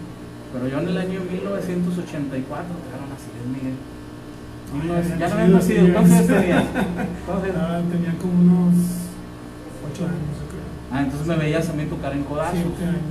pero 0.51 0.67
yo 0.67 0.79
en 0.79 0.87
el 0.89 0.97
año 0.97 1.19
1984, 1.23 2.43
dejaron 2.43 3.09
así, 3.15 3.31
Miguel 3.47 3.75
ya 5.19 5.27
no 5.27 5.33
había 5.35 5.47
nacido. 5.47 5.93
¿Cuántos 5.93 6.13
años 6.13 6.27
tenías? 6.27 6.63
Ah, 7.29 7.81
tenía 7.91 8.13
como 8.19 8.33
unos 8.39 8.75
8 9.91 10.03
años. 10.03 10.46
Ah, 10.91 11.02
entonces 11.04 11.28
me 11.28 11.36
veías 11.36 11.69
a 11.69 11.73
mí 11.73 11.86
tocar 11.86 12.13
en 12.13 12.23
Codazos. 12.23 12.60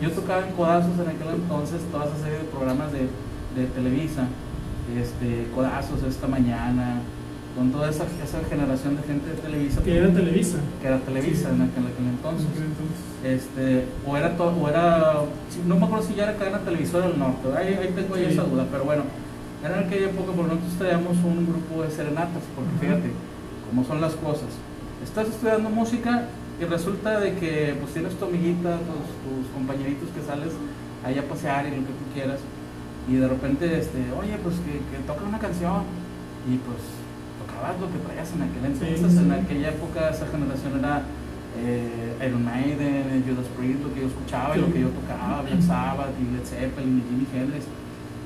Yo 0.03 0.11
tocaba 0.13 0.47
en 0.47 0.55
Codazos 0.55 0.95
en 0.95 1.09
aquel 1.09 1.35
entonces, 1.35 1.81
toda 1.93 2.07
esa 2.07 2.17
serie 2.17 2.39
de 2.39 2.45
programas 2.45 2.91
de, 2.93 3.09
de 3.55 3.67
Televisa, 3.75 4.29
este, 4.97 5.49
Codazos 5.55 6.03
esta 6.03 6.27
mañana, 6.27 7.01
con 7.57 7.71
toda 7.73 7.91
esa, 7.91 8.05
esa 8.23 8.43
generación 8.49 8.97
de 8.97 9.03
gente 9.03 9.29
de 9.29 9.37
Televisa. 9.37 9.83
Que 9.83 9.99
era 9.99 10.09
Televisa. 10.13 10.59
Que 10.81 10.89
era 10.89 10.99
Televisa 10.99 11.51
en, 11.51 11.63
aquel, 11.63 11.85
entonces. 11.99 12.49
Este, 13.25 13.85
o 14.07 14.17
era, 14.17 14.35
o 14.39 14.69
era, 14.69 15.15
no 15.67 15.77
me 15.77 15.85
acuerdo 15.85 16.07
si 16.07 16.15
ya 16.15 16.25
era 16.25 16.37
cadena 16.37 16.59
televisora 16.61 17.09
del 17.09 17.19
norte, 17.19 17.49
ahí, 17.57 17.75
ahí 17.75 17.93
tengo 17.95 18.15
ahí 18.15 18.25
esa 18.25 18.43
duda, 18.45 18.67
pero 18.71 18.85
bueno 18.85 19.03
era 19.65 19.81
en 19.81 19.87
aquella 19.87 20.07
época, 20.07 20.33
por 20.33 20.47
nosotros 20.47 20.73
traíamos 20.79 21.17
un 21.25 21.47
grupo 21.47 21.83
de 21.83 21.91
serenatas, 21.91 22.43
porque 22.55 22.71
fíjate 22.81 23.11
cómo 23.69 23.85
son 23.85 24.01
las 24.01 24.15
cosas. 24.15 24.49
Estás 25.03 25.29
estudiando 25.29 25.71
música 25.71 26.29
y 26.61 26.65
resulta 26.65 27.21
de 27.21 27.35
que 27.35 27.77
pues 27.81 27.93
tienes 27.93 28.15
tu 28.19 28.25
amiguita, 28.25 28.79
tus, 28.79 29.47
compañeritos 29.53 30.09
que 30.11 30.23
sales 30.23 30.53
ahí 31.05 31.19
a 31.19 31.29
pasear 31.29 31.67
y 31.67 31.71
lo 31.71 31.83
que 31.87 31.93
tú 31.93 32.05
quieras, 32.15 32.41
y 33.09 33.15
de 33.17 33.29
repente, 33.29 33.79
este, 33.79 33.99
oye, 34.19 34.37
pues 34.43 34.57
que, 34.65 34.99
toca 35.07 35.23
una 35.25 35.39
canción, 35.39 35.83
y 36.49 36.57
pues 36.59 36.83
tocabas 37.41 37.79
lo 37.81 37.87
que 37.91 37.99
traías 38.05 38.33
en 38.33 38.43
aquel 38.43 38.65
entonces, 38.65 39.17
en 39.17 39.33
aquella 39.33 39.69
época 39.71 40.11
esa 40.11 40.27
generación 40.27 40.79
era 40.79 41.03
eh, 41.59 42.27
Iron 42.27 42.45
Maiden, 42.45 43.25
Judas 43.27 43.47
Priest, 43.57 43.83
lo 43.83 43.95
que 43.95 44.01
yo 44.01 44.07
escuchaba 44.09 44.57
y 44.57 44.61
lo 44.61 44.73
que 44.73 44.81
yo 44.81 44.89
tocaba, 44.91 45.43
Black 45.43 45.63
Sabbath 45.63 46.13
y 46.21 46.37
Led 46.37 46.45
Zeppelin 46.45 46.99
y 46.99 47.03
Jimmy 47.09 47.27
Hendrix 47.33 47.65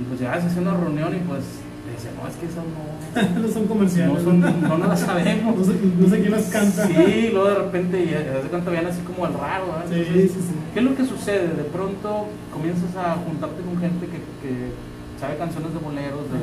y 0.01 0.05
pues 0.05 0.21
ya 0.21 0.41
se 0.41 0.47
hace 0.47 0.61
una 0.61 0.75
reunión 0.75 1.15
y 1.15 1.19
pues 1.21 1.45
le 1.91 1.97
decía, 1.97 2.13
no, 2.15 2.23
es 2.29 2.37
que 2.39 2.47
eso 2.47 2.63
no. 2.63 3.43
no 3.43 3.49
son 3.53 3.67
comerciales. 3.67 4.15
No, 4.15 4.21
son, 4.23 4.41
no, 4.41 4.79
no 4.79 4.87
las 4.87 5.01
sabemos. 5.01 5.57
no, 5.59 5.65
sé, 5.65 5.75
no 5.99 6.09
sé 6.09 6.21
quién 6.21 6.31
las 6.31 6.47
canta. 6.47 6.87
Sí, 6.87 7.31
luego 7.33 7.49
de 7.49 7.55
repente, 7.57 8.03
y 8.03 8.07
de 8.07 8.49
cuenta 8.49 8.71
así 8.89 9.03
como 9.03 9.27
al 9.27 9.35
raro. 9.35 9.67
sí, 9.91 10.05
sí, 10.07 10.29
sí. 10.29 10.55
¿Qué 10.73 10.79
es 10.79 10.85
lo 10.85 10.95
que 10.95 11.05
sucede? 11.05 11.49
De 11.49 11.65
pronto 11.65 12.27
comienzas 12.53 12.95
a 12.95 13.19
juntarte 13.27 13.63
con 13.63 13.79
gente 13.81 14.07
que, 14.07 14.19
que 14.39 14.71
sabe 15.19 15.37
canciones 15.37 15.75
de 15.75 15.81
boleros, 15.81 16.31
de, 16.31 16.39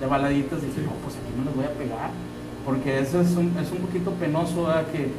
de 0.00 0.06
baladitas, 0.06 0.62
y 0.62 0.66
dices, 0.66 0.84
no, 0.86 0.92
pues 1.02 1.16
aquí 1.18 1.34
no 1.36 1.44
les 1.44 1.54
voy 1.54 1.64
a 1.66 1.74
pegar. 1.74 2.10
Porque 2.64 3.00
eso 3.00 3.20
es 3.20 3.34
un, 3.36 3.52
es 3.58 3.70
un 3.72 3.78
poquito 3.78 4.12
penoso, 4.12 4.64
¿verdad? 4.64 4.86
Que, 4.92 5.10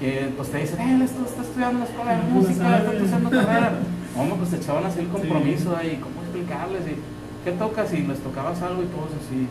que 0.00 0.32
pues 0.36 0.50
te 0.50 0.58
dicen, 0.58 0.80
eh, 0.80 1.04
esto 1.04 1.22
está 1.24 1.42
estudiando 1.42 1.78
en 1.78 1.84
la 1.84 1.90
escuela 1.90 2.10
de 2.18 2.22
música, 2.26 2.78
está 2.78 2.92
estudiando 2.92 3.30
carrera. 3.38 3.72
Hombre, 4.18 4.36
pues 4.36 4.50
te 4.50 4.56
echaban 4.56 4.84
así 4.84 5.00
el 5.00 5.08
compromiso 5.08 5.76
ahí, 5.76 5.96
¿cómo 6.02 6.20
explicarles? 6.22 6.82
Y, 6.90 7.11
¿qué 7.44 7.52
tocas? 7.52 7.92
Y 7.92 8.02
les 8.02 8.18
tocabas 8.20 8.60
algo 8.62 8.82
y 8.82 8.86
todos 8.86 9.10
así. 9.20 9.46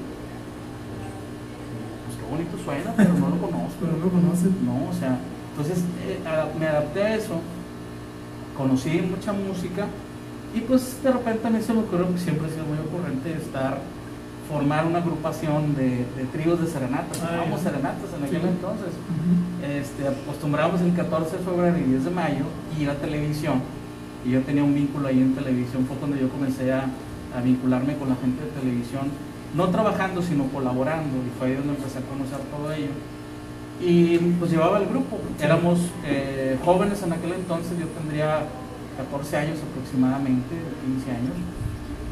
Pues 2.05 2.17
qué 2.17 2.25
bonito 2.29 2.57
suena, 2.63 2.93
pero 2.95 3.13
no 3.13 3.29
lo 3.29 3.37
conozco. 3.45 3.77
pero 3.79 3.93
no 3.97 4.05
lo 4.05 4.11
conocen. 4.11 4.55
No, 4.65 4.89
o 4.89 4.93
sea, 4.93 5.17
entonces 5.51 5.83
eh, 6.07 6.19
me 6.59 6.67
adapté 6.67 7.03
a 7.03 7.15
eso, 7.15 7.39
conocí 8.57 9.01
mucha 9.01 9.33
música 9.33 9.87
y 10.53 10.59
pues 10.61 11.01
de 11.03 11.11
repente 11.11 11.47
a 11.47 11.49
mí 11.49 11.61
se 11.61 11.73
me 11.73 11.79
ocurrió 11.79 12.11
que 12.11 12.19
siempre 12.19 12.47
ha 12.47 12.51
sido 12.51 12.65
muy 12.65 12.77
ocurrente 12.77 13.33
estar, 13.33 13.79
formar 14.49 14.85
una 14.85 14.99
agrupación 14.99 15.75
de, 15.75 16.05
de 16.17 16.25
tríos 16.31 16.59
de 16.59 16.67
serenatas. 16.67 17.21
Ah, 17.23 17.43
serenatas 17.61 18.09
en 18.17 18.23
aquel 18.25 18.49
entonces. 18.49 18.91
este, 19.63 20.07
acostumbramos 20.07 20.81
el 20.81 20.93
14 20.93 21.37
de 21.37 21.43
febrero 21.43 21.77
y 21.77 21.83
10 21.83 22.05
de 22.05 22.11
mayo 22.11 22.45
ir 22.79 22.89
a 22.89 22.95
televisión 22.95 23.61
y 24.25 24.31
yo 24.31 24.41
tenía 24.41 24.63
un 24.63 24.73
vínculo 24.75 25.07
ahí 25.07 25.19
en 25.19 25.33
televisión, 25.33 25.85
fue 25.85 25.95
cuando 25.97 26.17
yo 26.17 26.29
comencé 26.29 26.71
a 26.71 26.85
a 27.35 27.41
vincularme 27.41 27.97
con 27.97 28.09
la 28.09 28.15
gente 28.15 28.43
de 28.43 28.51
televisión, 28.51 29.07
no 29.55 29.69
trabajando, 29.69 30.21
sino 30.21 30.45
colaborando, 30.45 31.17
y 31.17 31.29
fue 31.37 31.47
ahí 31.47 31.55
donde 31.55 31.75
empecé 31.75 31.99
a 31.99 32.01
conocer 32.01 32.39
todo 32.49 32.71
ello. 32.71 32.91
Y 33.81 34.17
pues 34.39 34.51
llevaba 34.51 34.77
el 34.77 34.87
grupo, 34.87 35.19
éramos 35.39 35.79
eh, 36.05 36.57
jóvenes 36.63 37.01
en 37.03 37.13
aquel 37.13 37.33
entonces, 37.33 37.79
yo 37.79 37.87
tendría 37.87 38.45
14 38.97 39.37
años 39.37 39.57
aproximadamente, 39.59 40.55
15 40.85 41.11
años, 41.11 41.35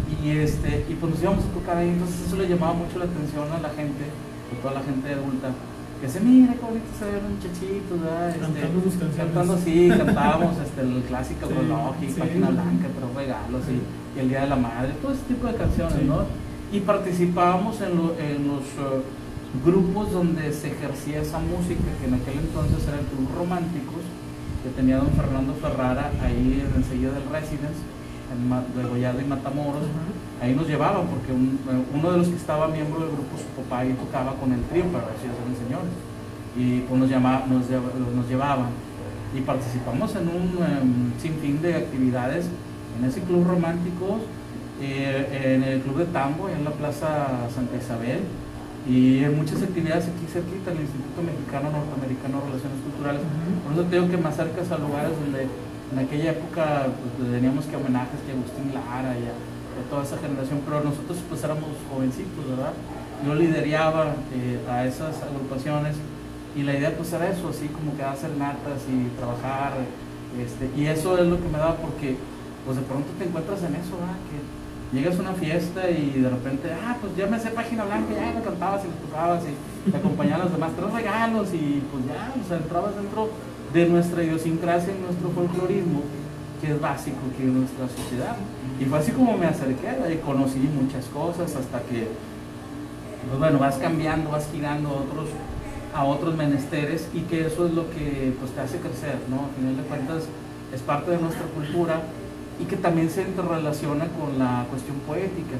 y, 0.10 0.32
este, 0.32 0.86
y 0.90 0.96
pues 0.96 1.14
nos 1.14 1.22
íbamos 1.22 1.46
a 1.46 1.50
tocar 1.50 1.78
ahí, 1.78 1.90
entonces 1.90 2.26
eso 2.26 2.36
le 2.36 2.50
llamaba 2.50 2.74
mucho 2.74 2.98
la 2.98 3.06
atención 3.06 3.46
a 3.52 3.60
la 3.60 3.70
gente, 3.70 4.10
a 4.10 4.62
toda 4.62 4.74
la 4.74 4.82
gente 4.82 5.14
adulta, 5.14 5.54
que 6.02 6.10
se 6.10 6.20
mira 6.22 6.54
qué 6.54 6.66
bonito 6.66 6.88
se 6.98 7.06
ven 7.06 7.36
muchachitos, 7.36 8.00
este, 8.00 9.18
cantando 9.18 9.54
así, 9.54 9.90
cantábamos 9.90 10.58
este, 10.58 10.82
el 10.82 11.04
clásico 11.04 11.48
sí, 12.00 12.06
y 12.08 12.14
Página 12.14 12.50
Blanca, 12.50 12.88
pero 12.96 13.12
regalos 13.14 13.64
y 13.70 13.99
el 14.18 14.30
Día 14.30 14.42
de 14.42 14.48
la 14.48 14.56
Madre, 14.56 14.94
todo 15.02 15.14
ese 15.14 15.24
tipo 15.24 15.48
de 15.48 15.56
canciones, 15.56 16.02
¿no? 16.04 16.26
Y 16.72 16.80
participábamos 16.82 17.82
en, 17.82 17.98
los 17.98 18.64
eh, 18.78 19.02
grupos 19.66 20.12
donde 20.12 20.54
se 20.54 20.72
ejercía 20.72 21.22
esa 21.22 21.40
música, 21.40 21.84
que 22.00 22.08
en 22.08 22.14
aquel 22.14 22.40
entonces 22.40 22.88
era 22.88 23.00
el 23.00 23.06
Club 23.06 23.30
Románticos, 23.38 24.04
que 24.64 24.70
tenía 24.70 24.98
don 24.98 25.10
Fernando 25.12 25.54
Ferrara 25.56 26.12
ahí 26.22 26.64
en 26.66 26.82
enseguida 26.82 27.12
del 27.12 27.26
Residence, 27.32 27.82
en 28.30 28.50
de 28.50 29.24
y 29.24 29.26
Matamoros. 29.26 29.84
Ahí 30.42 30.54
nos 30.54 30.68
llevaba, 30.68 31.02
porque 31.02 31.32
eh, 31.32 31.84
uno 31.94 32.12
de 32.12 32.18
los 32.20 32.28
que 32.28 32.36
estaba 32.36 32.68
miembro 32.68 33.00
del 33.00 33.10
grupo, 33.10 33.38
su 33.38 33.62
papá, 33.62 33.80
ahí 33.80 33.94
tocaba 33.94 34.36
con 34.36 34.54
el 34.54 34.62
trío, 34.64 34.86
para 34.86 35.08
decir, 35.08 35.32
eran 35.34 35.58
señores. 35.58 35.94
Y 36.56 36.82
pues 36.82 37.00
nos, 37.00 37.10
llamaba, 37.10 37.46
nos, 37.48 37.70
nos 37.70 38.28
llevaban. 38.28 38.70
Y 39.36 39.42
participamos 39.42 40.16
en 40.16 40.28
un 40.28 40.64
em, 40.64 41.20
sinfín 41.22 41.62
de 41.62 41.76
actividades 41.76 42.46
en 43.00 43.06
ese 43.06 43.22
club 43.22 43.48
romántico, 43.48 44.20
eh, 44.82 45.56
en 45.56 45.64
el 45.64 45.82
club 45.82 45.98
de 45.98 46.06
tambo, 46.06 46.50
en 46.50 46.64
la 46.66 46.72
Plaza 46.72 47.48
Santa 47.54 47.78
Isabel, 47.78 48.20
y 48.88 49.24
en 49.24 49.36
muchas 49.36 49.62
actividades 49.64 50.06
aquí 50.06 50.26
cerquita, 50.28 50.72
en 50.72 50.78
el 50.78 50.84
Instituto 50.84 51.22
Mexicano 51.24 51.72
Norteamericano 51.72 52.40
de 52.40 52.46
Relaciones 52.52 52.80
Culturales. 52.84 53.22
Por 53.64 53.74
eso 53.74 53.84
tengo 53.88 54.10
que 54.10 54.18
me 54.18 54.30
acercas 54.30 54.72
a 54.72 54.78
lugares 54.78 55.12
donde 55.16 55.48
en 55.48 55.98
aquella 56.00 56.32
época 56.32 56.88
pues, 57.18 57.32
teníamos 57.32 57.66
que 57.66 57.76
homenajes 57.76 58.20
que 58.28 58.32
Agustín 58.36 58.74
Lara 58.74 59.16
y 59.16 59.26
a, 59.28 59.36
toda 59.90 60.04
esa 60.04 60.18
generación, 60.18 60.60
pero 60.66 60.84
nosotros 60.84 61.18
pues 61.30 61.42
éramos 61.42 61.72
jovencitos, 61.88 62.44
¿verdad? 62.50 62.74
Yo 63.26 63.34
lideraba 63.34 64.12
eh, 64.36 64.60
a 64.68 64.84
esas 64.84 65.24
agrupaciones 65.24 65.96
y 66.54 66.64
la 66.64 66.76
idea 66.76 66.92
pues 66.98 67.14
era 67.14 67.30
eso, 67.30 67.48
así 67.48 67.68
como 67.68 67.96
que 67.96 68.04
hacer 68.04 68.32
natas 68.36 68.84
y 68.92 69.08
trabajar, 69.16 69.80
este, 70.36 70.70
y 70.76 70.86
eso 70.88 71.18
es 71.18 71.28
lo 71.28 71.38
que 71.38 71.48
me 71.48 71.58
daba 71.58 71.76
porque 71.78 72.18
pues 72.66 72.78
de 72.78 72.84
pronto 72.84 73.08
te 73.18 73.26
encuentras 73.26 73.64
en 73.64 73.76
eso. 73.76 73.96
Que 74.30 74.98
llegas 74.98 75.18
a 75.18 75.22
una 75.22 75.34
fiesta 75.34 75.90
y 75.90 76.20
de 76.22 76.30
repente, 76.30 76.72
ah, 76.74 76.98
pues 77.00 77.16
ya 77.16 77.28
me 77.28 77.40
sé 77.40 77.52
página 77.52 77.86
blanca, 77.86 78.14
ya 78.14 78.34
me 78.34 78.44
cantabas 78.44 78.84
y 78.84 78.88
le 78.88 78.94
tocabas 79.08 79.44
y 79.44 79.92
te 79.92 79.98
acompañaban 79.98 80.42
los 80.46 80.52
demás, 80.52 80.72
tres 80.76 80.94
regalos 80.94 81.54
y 81.54 81.84
pues 81.92 82.06
ya, 82.08 82.34
o 82.34 82.48
sea, 82.48 82.58
entrabas 82.58 82.96
dentro 82.96 83.30
de 83.74 83.86
nuestra 83.88 84.24
idiosincrasia, 84.24 84.94
y 84.94 85.02
nuestro 85.02 85.30
folclorismo, 85.30 86.02
que 86.60 86.72
es 86.72 86.82
básico 86.82 87.20
que 87.38 87.44
en 87.44 87.60
nuestra 87.60 87.88
sociedad. 87.88 88.36
Y 88.80 88.86
fue 88.86 89.00
así 89.00 89.12
como 89.12 89.38
me 89.38 89.46
acerqué 89.46 89.96
y 90.12 90.18
conocí 90.18 90.60
muchas 90.60 91.06
cosas 91.06 91.56
hasta 91.56 91.82
que 91.84 92.08
pues 93.28 93.38
bueno, 93.38 93.60
vas 93.60 93.76
cambiando, 93.76 94.32
vas 94.32 94.48
girando 94.52 94.90
a 94.90 94.94
otros, 94.94 95.30
a 95.94 96.04
otros 96.06 96.36
menesteres 96.36 97.08
y 97.14 97.22
que 97.22 97.46
eso 97.46 97.68
es 97.68 97.74
lo 97.74 97.90
que 97.92 98.34
pues, 98.40 98.52
te 98.52 98.62
hace 98.62 98.78
crecer, 98.80 99.18
¿no? 99.30 99.46
Al 99.46 99.56
final 99.56 99.78
de 99.78 99.84
cuentas 99.84 100.24
es 100.74 100.82
parte 100.82 101.12
de 101.12 101.18
nuestra 101.18 101.46
cultura 101.48 102.02
y 102.60 102.66
que 102.66 102.76
también 102.76 103.10
se 103.10 103.22
interrelaciona 103.22 104.08
con 104.08 104.38
la 104.38 104.66
cuestión 104.70 104.98
poética, 105.08 105.56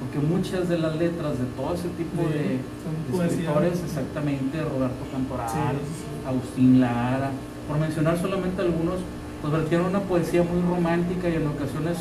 porque 0.00 0.26
muchas 0.26 0.68
de 0.68 0.78
las 0.78 0.96
letras 0.96 1.38
de 1.38 1.44
todo 1.56 1.74
ese 1.74 1.88
tipo 1.90 2.22
de 2.22 3.26
escritores, 3.26 3.82
exactamente, 3.84 4.62
Roberto 4.62 5.04
Cantoral, 5.12 5.48
sí. 5.76 6.26
Agustín 6.26 6.80
Lara, 6.80 7.30
por 7.66 7.78
mencionar 7.78 8.18
solamente 8.18 8.62
algunos, 8.62 8.96
pues 9.42 9.52
vertieron 9.52 9.86
una 9.86 10.00
poesía 10.00 10.42
muy 10.42 10.62
romántica 10.62 11.28
y 11.28 11.34
en 11.34 11.46
ocasiones 11.46 11.98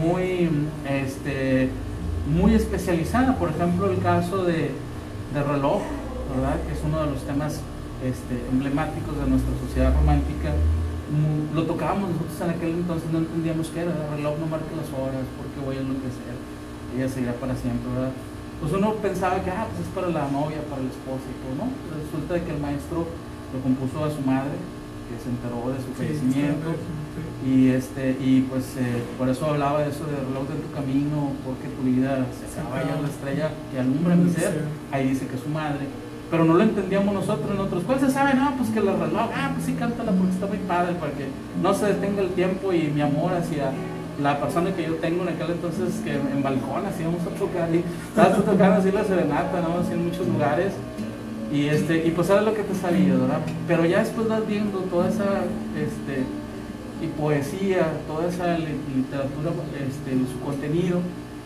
muy, 0.00 0.48
este, 0.88 1.68
muy 2.32 2.54
especializada. 2.54 3.36
Por 3.36 3.50
ejemplo, 3.50 3.90
el 3.90 3.98
caso 3.98 4.44
de, 4.44 4.70
de 5.34 5.42
Reloj, 5.42 5.82
¿verdad? 6.34 6.56
que 6.66 6.72
es 6.72 6.80
uno 6.84 7.00
de 7.02 7.10
los 7.10 7.22
temas 7.24 7.60
este, 8.04 8.34
emblemáticos 8.50 9.18
de 9.18 9.28
nuestra 9.28 9.52
sociedad 9.66 9.94
romántica. 9.94 10.52
Lo 11.54 11.62
tocábamos 11.64 12.10
nosotros 12.10 12.40
en 12.40 12.50
aquel 12.50 12.70
entonces, 12.70 13.10
no 13.12 13.18
entendíamos 13.18 13.68
qué 13.68 13.80
era. 13.80 13.92
El 13.92 14.16
reloj 14.16 14.38
no 14.40 14.46
marca 14.46 14.72
las 14.72 14.88
horas, 14.96 15.24
porque 15.36 15.60
voy 15.60 15.76
a 15.76 15.80
enloquecer. 15.84 16.34
Ella 16.96 17.08
seguirá 17.08 17.34
para 17.36 17.54
siempre, 17.56 17.92
¿verdad? 17.92 18.12
Pues 18.60 18.72
uno 18.72 18.94
pensaba 19.02 19.42
que 19.42 19.50
ah, 19.50 19.66
pues 19.68 19.84
es 19.84 19.92
para 19.92 20.08
la 20.08 20.30
novia, 20.30 20.62
para 20.70 20.80
el 20.80 20.88
esposo 20.88 21.26
y 21.28 21.36
todo, 21.42 21.52
¿no? 21.60 21.66
Resulta 21.92 22.34
de 22.34 22.42
que 22.44 22.52
el 22.54 22.60
maestro 22.60 23.04
lo 23.52 23.58
compuso 23.60 24.04
a 24.04 24.08
su 24.08 24.22
madre, 24.22 24.56
que 25.10 25.18
se 25.20 25.28
enteró 25.28 25.68
de 25.68 25.82
su 25.82 25.92
fallecimiento. 25.92 26.70
sí, 26.72 26.80
sí. 26.80 27.32
Y, 27.42 27.68
este, 27.70 28.16
y 28.20 28.46
pues 28.48 28.76
eh, 28.78 29.02
por 29.18 29.28
eso 29.28 29.46
hablaba 29.46 29.82
de 29.82 29.90
eso 29.90 30.06
de 30.06 30.16
reloj 30.16 30.48
de 30.48 30.62
tu 30.62 30.70
camino, 30.72 31.34
porque 31.44 31.68
tu 31.68 31.82
vida 31.82 32.24
se 32.32 32.60
acaba 32.60 32.80
ya 32.80 33.02
la 33.02 33.08
estrella 33.08 33.50
que 33.70 33.80
alumbra 33.80 34.14
mi 34.16 34.30
ser. 34.30 34.64
Ahí 34.92 35.08
dice 35.08 35.26
que 35.26 35.36
es 35.36 35.42
su 35.42 35.50
madre. 35.50 35.84
Pero 36.32 36.44
no 36.46 36.54
lo 36.54 36.62
entendíamos 36.64 37.12
nosotros 37.14 37.46
en 37.54 37.60
otros. 37.60 37.84
¿Cuál 37.84 38.00
se 38.00 38.10
sabe? 38.10 38.32
No, 38.34 38.52
pues 38.56 38.70
que 38.70 38.78
el 38.80 38.86
reloj, 38.86 39.28
ah, 39.36 39.50
pues 39.54 39.66
sí, 39.66 39.74
cántala 39.74 40.12
porque 40.12 40.32
está 40.32 40.46
muy 40.46 40.56
padre, 40.66 40.94
para 40.94 41.12
que 41.12 41.26
no 41.62 41.74
se 41.74 41.86
detenga 41.86 42.22
el 42.22 42.30
tiempo 42.30 42.72
y 42.72 42.88
mi 42.88 43.02
amor 43.02 43.34
hacia 43.34 43.70
la 44.20 44.40
persona 44.40 44.72
que 44.74 44.82
yo 44.84 44.94
tengo 44.94 45.22
en 45.24 45.28
aquel 45.28 45.50
entonces, 45.52 46.00
que 46.02 46.14
en 46.14 46.42
balcón, 46.42 46.86
así 46.86 47.04
vamos 47.04 47.20
a 47.22 47.30
tocar 47.38 47.68
y 47.74 47.84
estabas 48.08 48.44
tocando 48.44 48.80
así 48.80 48.90
la 48.90 49.04
serenata, 49.04 49.60
¿no? 49.60 49.80
Así 49.84 49.92
en 49.92 50.04
muchos 50.08 50.26
lugares. 50.26 50.72
Y, 51.52 51.66
este, 51.68 52.06
y 52.06 52.10
pues 52.12 52.30
era 52.30 52.40
lo 52.40 52.54
que 52.54 52.62
te 52.62 52.74
sabía, 52.74 53.12
¿verdad? 53.12 53.40
Pero 53.68 53.84
ya 53.84 53.98
después 54.00 54.26
vas 54.26 54.46
viendo 54.46 54.78
toda 54.88 55.08
esa 55.10 55.44
este, 55.76 56.24
y 57.04 57.06
poesía, 57.20 57.92
toda 58.08 58.28
esa 58.32 58.56
li- 58.56 58.80
literatura, 58.96 59.50
este, 59.84 60.16
su 60.32 60.40
contenido, 60.40 61.00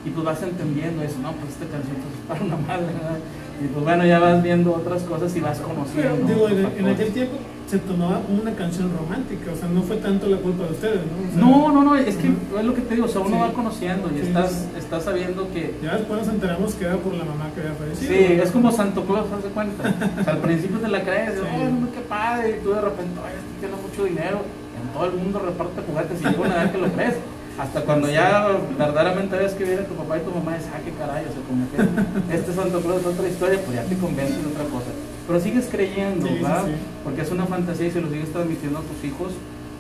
y 0.07 0.11
pues 0.11 0.25
vas 0.25 0.41
entendiendo 0.45 1.03
eso, 1.03 1.19
no, 1.19 1.33
pues 1.33 1.59
esta 1.59 1.67
canción 1.67 1.97
pues, 1.99 2.15
es 2.15 2.23
para 2.31 2.45
una 2.45 2.57
madre, 2.57 2.87
¿verdad? 2.95 3.19
Y 3.63 3.69
pues 3.69 3.85
bueno, 3.85 4.05
ya 4.05 4.19
vas 4.19 4.43
viendo 4.43 4.75
otras 4.75 5.03
cosas 5.05 5.35
y 5.37 5.41
vas 5.41 5.59
Pero, 5.59 5.75
conociendo. 5.75 6.27
digo, 6.27 6.49
en, 6.49 6.87
en 6.87 6.93
aquel 6.93 7.11
tiempo 7.13 7.37
se 7.67 7.79
tomaba 7.79 8.21
como 8.21 8.43
una 8.43 8.53
canción 8.55 8.93
romántica, 8.97 9.51
o 9.53 9.57
sea, 9.57 9.67
no 9.69 9.83
fue 9.83 9.97
tanto 9.97 10.29
la 10.29 10.37
culpa 10.37 10.65
de 10.67 10.71
ustedes, 10.73 11.01
¿no? 11.03 11.17
O 11.19 11.33
sea, 11.33 11.41
No, 11.41 11.73
no, 11.73 11.83
no, 11.83 11.97
es 11.97 12.15
que 12.17 12.29
Ujú. 12.29 12.59
es 12.59 12.65
lo 12.65 12.75
que 12.75 12.83
te 12.83 12.95
digo, 12.95 13.07
o 13.07 13.09
sea, 13.09 13.23
uno 13.23 13.37
Sí. 13.37 13.43
va 13.43 13.53
conociendo 13.53 14.09
y 14.15 14.21
Sí. 14.21 14.27
estás, 14.29 14.69
estás 14.79 15.03
sabiendo 15.05 15.49
que 15.53 15.75
Ya 15.83 15.97
después 15.97 16.21
nos 16.21 16.29
enteramos 16.29 16.75
que 16.75 16.85
era 16.85 16.97
por 16.97 17.15
la 17.15 17.25
mamá 17.25 17.51
que 17.55 17.63
había 17.63 17.75
fallecido. 17.75 18.13
Sí, 18.13 18.41
es 18.41 18.51
como 18.53 18.71
Santo 18.71 19.03
Claus, 19.05 19.27
haz 19.33 19.43
de 19.43 19.49
cuenta. 19.51 19.83
O 20.21 20.23
sea, 20.25 20.33
al 20.35 20.39
principio 20.41 20.79
te 20.79 20.89
la 20.89 21.03
crees, 21.03 21.35
Sí. 21.35 21.41
oh, 21.43 21.69
no, 21.81 21.91
qué 21.93 22.01
padre, 22.09 22.59
y 22.61 22.63
tú 22.63 22.71
de 22.73 22.81
repente, 22.83 23.19
oye, 23.19 23.35
este 23.35 23.67
tiene 23.67 23.75
mucho 23.83 24.05
dinero, 24.05 24.39
en 24.79 24.93
todo 24.93 25.07
el 25.07 25.13
mundo 25.17 25.39
reparte 25.41 25.81
juguetes 25.89 26.21
y 26.23 26.41
una 26.41 26.55
edad 26.55 26.71
que 26.71 26.79
lo 26.79 26.89
crees. 26.93 27.15
Hasta 27.59 27.81
cuando 27.83 28.11
ya 28.11 28.49
verdaderamente 28.79 29.35
ves 29.37 29.53
que 29.55 29.65
viene 29.65 29.83
tu 29.83 29.95
papá 29.95 30.19
y 30.19 30.21
tu 30.21 30.31
mamá, 30.31 30.57
dices, 30.57 30.71
ah, 30.75 30.81
qué 30.85 30.93
caray, 30.93 31.25
o 31.25 31.33
sea, 31.33 31.43
como 31.49 31.65
que 31.71 32.35
este 32.37 32.53
Santo 32.53 32.81
Claus 32.81 33.01
es 33.01 33.07
otra 33.07 33.29
historia, 33.29 33.61
pues 33.65 33.77
ya 33.77 33.85
te 33.85 33.97
convences 33.97 34.43
de 34.43 34.49
otra 34.51 34.65
cosa. 34.65 34.91
Pero 35.27 35.41
sigues 35.41 35.67
creyendo, 35.71 36.27
Sí, 36.27 36.35
¿verdad? 36.35 36.65
sí. 36.67 36.73
Porque 37.03 37.23
es 37.23 37.31
una 37.31 37.47
fantasía 37.47 37.87
y 37.87 37.91
se 37.91 38.01
lo 38.01 38.11
sigues 38.11 38.31
transmitiendo 38.33 38.79
a 38.79 38.83
tus 38.83 39.03
hijos 39.05 39.33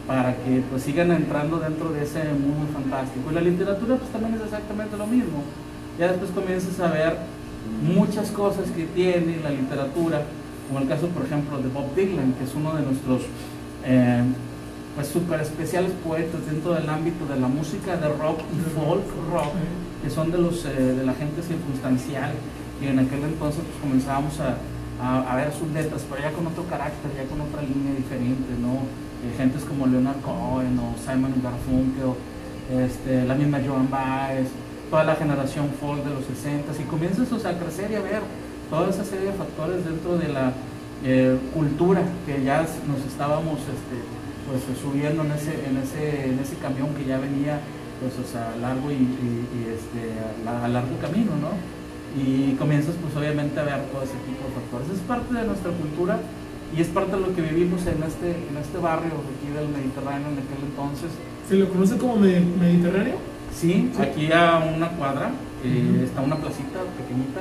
para 0.06 0.34
que 0.36 0.62
pues 0.70 0.82
sigan 0.84 1.10
entrando 1.12 1.58
dentro 1.58 1.90
de 1.92 2.02
ese 2.02 2.22
mundo 2.32 2.66
fantástico. 2.72 3.30
Y 3.30 3.34
la 3.34 3.40
literatura 3.42 3.96
pues 3.96 4.10
también 4.10 4.34
es 4.36 4.40
exactamente 4.42 4.96
lo 4.96 5.06
mismo. 5.06 5.42
Ya 5.98 6.08
después 6.08 6.30
comienzas 6.30 6.80
a 6.80 6.88
ver 6.90 7.16
muchas 7.82 8.30
cosas 8.30 8.70
que 8.70 8.84
tiene 8.84 9.38
la 9.42 9.50
literatura, 9.50 10.22
como 10.68 10.80
el 10.80 10.88
caso, 10.88 11.08
por 11.08 11.26
ejemplo, 11.26 11.58
de 11.58 11.68
Bob 11.68 11.94
Dylan, 11.94 12.32
que 12.38 12.44
es 12.44 12.54
uno 12.54 12.74
de 12.74 12.82
nuestros 12.82 13.22
eh, 13.84 14.22
pues 14.96 15.06
super 15.08 15.38
especiales 15.40 15.92
poetas 16.04 16.40
dentro 16.50 16.72
del 16.74 16.88
ámbito 16.88 17.26
de 17.26 17.38
la 17.38 17.46
música 17.48 17.96
de 17.96 18.08
rock 18.08 18.40
y 18.50 18.58
folk 18.74 19.04
rock, 19.30 19.52
que 20.02 20.10
son 20.10 20.32
de 20.32 20.38
los 20.38 20.64
eh, 20.64 20.72
de 20.72 21.04
la 21.04 21.12
gente 21.14 21.42
circunstancial. 21.42 22.32
Y 22.82 22.86
en 22.88 22.98
aquel 22.98 23.22
entonces 23.22 23.60
pues 23.62 23.78
comenzábamos 23.80 24.40
a, 24.40 24.56
a- 25.00 25.32
a 25.32 25.36
ver 25.36 25.52
sus 25.52 25.68
letras, 25.72 26.02
pero 26.10 26.22
ya 26.22 26.32
con 26.32 26.46
otro 26.46 26.64
carácter, 26.64 27.10
ya 27.16 27.24
con 27.28 27.40
otra 27.42 27.60
línea 27.62 27.94
diferente, 27.94 28.50
¿no? 28.60 28.88
Eh, 29.24 29.32
gentes 29.36 29.64
como 29.64 29.86
Leonard 29.86 30.20
Cohen 30.20 30.78
o 30.78 30.94
Simon 31.04 31.34
Garfunkel, 31.42 32.16
este, 32.72 33.24
la 33.24 33.34
misma 33.34 33.60
Joan 33.66 33.88
Baez, 33.90 34.48
toda 34.90 35.04
la 35.04 35.14
generación 35.16 35.68
folk 35.80 36.04
de 36.04 36.10
los 36.14 36.24
60 36.24 36.72
y 36.80 36.84
comienzas 36.84 37.30
o 37.32 37.38
sea, 37.38 37.52
a 37.52 37.58
crecer 37.58 37.90
y 37.90 37.94
a 37.96 38.00
ver 38.02 38.20
toda 38.70 38.88
esa 38.90 39.04
serie 39.04 39.26
de 39.26 39.32
factores 39.32 39.84
dentro 39.84 40.16
de 40.18 40.28
la 40.28 40.52
eh, 41.04 41.36
cultura 41.54 42.02
que 42.24 42.42
ya 42.44 42.60
nos 42.62 43.00
estábamos 43.06 43.58
este, 43.60 43.96
pues, 44.46 44.62
subiendo 44.80 45.22
en 45.24 45.32
ese, 45.32 45.52
en, 45.66 45.76
ese, 45.78 46.30
en 46.30 46.38
ese 46.38 46.56
camión 46.56 46.94
que 46.94 47.04
ya 47.04 47.18
venía 47.18 47.60
pues, 48.00 48.12
o 48.20 48.26
sea, 48.30 48.54
largo 48.60 48.90
y, 48.90 48.94
y- 48.94 49.46
y, 49.56 49.60
este, 49.72 50.12
a, 50.20 50.44
la- 50.44 50.64
a 50.64 50.68
largo 50.68 50.96
camino, 51.00 51.32
¿no? 51.40 51.50
Y 52.16 52.52
comienzas 52.56 52.94
pues 53.00 53.14
obviamente 53.16 53.58
a 53.60 53.64
ver 53.64 53.80
todo 53.92 54.02
ese 54.02 54.16
tipo 54.28 54.44
de 54.48 54.52
factores. 54.54 54.88
Es 54.94 55.00
parte 55.06 55.34
de 55.34 55.44
nuestra 55.44 55.70
cultura 55.72 56.18
y 56.76 56.80
es 56.80 56.88
parte 56.88 57.12
de 57.16 57.20
lo 57.20 57.34
que 57.34 57.42
vivimos 57.42 57.80
en 57.86 58.02
este, 58.02 58.30
en 58.36 58.56
este 58.60 58.78
barrio 58.78 59.12
aquí 59.20 59.48
del 59.52 59.68
Mediterráneo 59.68 60.28
en 60.28 60.38
aquel 60.44 60.60
entonces. 60.64 61.10
¿Se 61.48 61.56
lo 61.56 61.68
conoce 61.68 61.96
como 61.98 62.16
medi- 62.16 62.44
Mediterráneo? 62.60 63.16
Sí, 63.54 63.90
Sí. 63.96 64.02
aquí 64.02 64.32
a 64.32 64.58
una 64.76 64.88
cuadra 64.90 65.30
eh, 65.64 66.02
está 66.04 66.20
una 66.20 66.36
placita 66.36 66.80
pequeñita, 67.00 67.40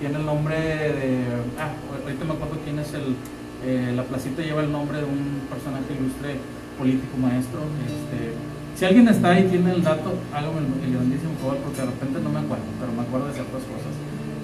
tiene 0.00 0.16
el 0.18 0.24
nombre 0.26 0.56
de, 0.56 1.18
ah, 1.58 1.70
ahorita 2.04 2.24
me 2.24 2.32
acuerdo 2.34 2.56
quién 2.64 2.78
es 2.78 2.94
el, 2.94 3.16
eh, 3.64 3.92
la 3.94 4.04
placita 4.04 4.42
lleva 4.42 4.62
el 4.62 4.70
nombre 4.70 4.98
de 4.98 5.04
un 5.04 5.42
personaje 5.50 5.94
ilustre 5.98 6.38
político 6.78 7.16
maestro. 7.18 7.60
Este, 7.84 8.34
si 8.78 8.84
alguien 8.84 9.08
está 9.08 9.30
ahí 9.30 9.46
y 9.46 9.48
tiene 9.50 9.72
el 9.72 9.82
dato, 9.82 10.14
hágame 10.32 10.58
el, 10.84 10.92
grandísimo 10.94 11.34
favor 11.40 11.58
porque 11.58 11.80
de 11.80 11.86
repente 11.86 12.20
no 12.22 12.30
me 12.30 12.38
acuerdo, 12.38 12.64
pero 12.78 12.92
me 12.92 13.02
acuerdo 13.02 13.26
de 13.26 13.34
ciertas 13.34 13.62
cosas. 13.66 13.92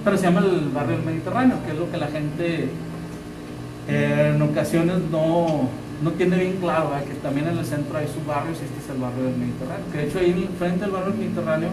Pero 0.02 0.16
se 0.18 0.24
llama 0.24 0.40
el 0.40 0.68
barrio 0.70 0.96
del 0.96 1.06
Mediterráneo, 1.06 1.56
que 1.64 1.72
es 1.72 1.78
lo 1.78 1.90
que 1.90 1.96
la 1.96 2.08
gente 2.08 2.68
eh, 3.88 4.32
en 4.34 4.42
ocasiones 4.42 4.96
no, 5.10 5.68
no 6.02 6.10
tiene 6.12 6.36
bien 6.36 6.56
claro, 6.56 6.90
que 7.06 7.14
también 7.14 7.46
en 7.46 7.58
el 7.58 7.64
centro 7.64 7.96
hay 7.96 8.08
subbarrios 8.08 8.58
y 8.60 8.64
este 8.64 8.80
es 8.82 8.90
el 8.90 9.00
barrio 9.00 9.24
del 9.24 9.36
Mediterráneo. 9.36 9.86
Que 9.92 9.98
de 9.98 10.04
hecho 10.08 10.18
ahí 10.18 10.50
frente 10.58 10.84
al 10.84 10.90
barrio 10.90 11.12
del 11.12 11.20
Mediterráneo 11.20 11.70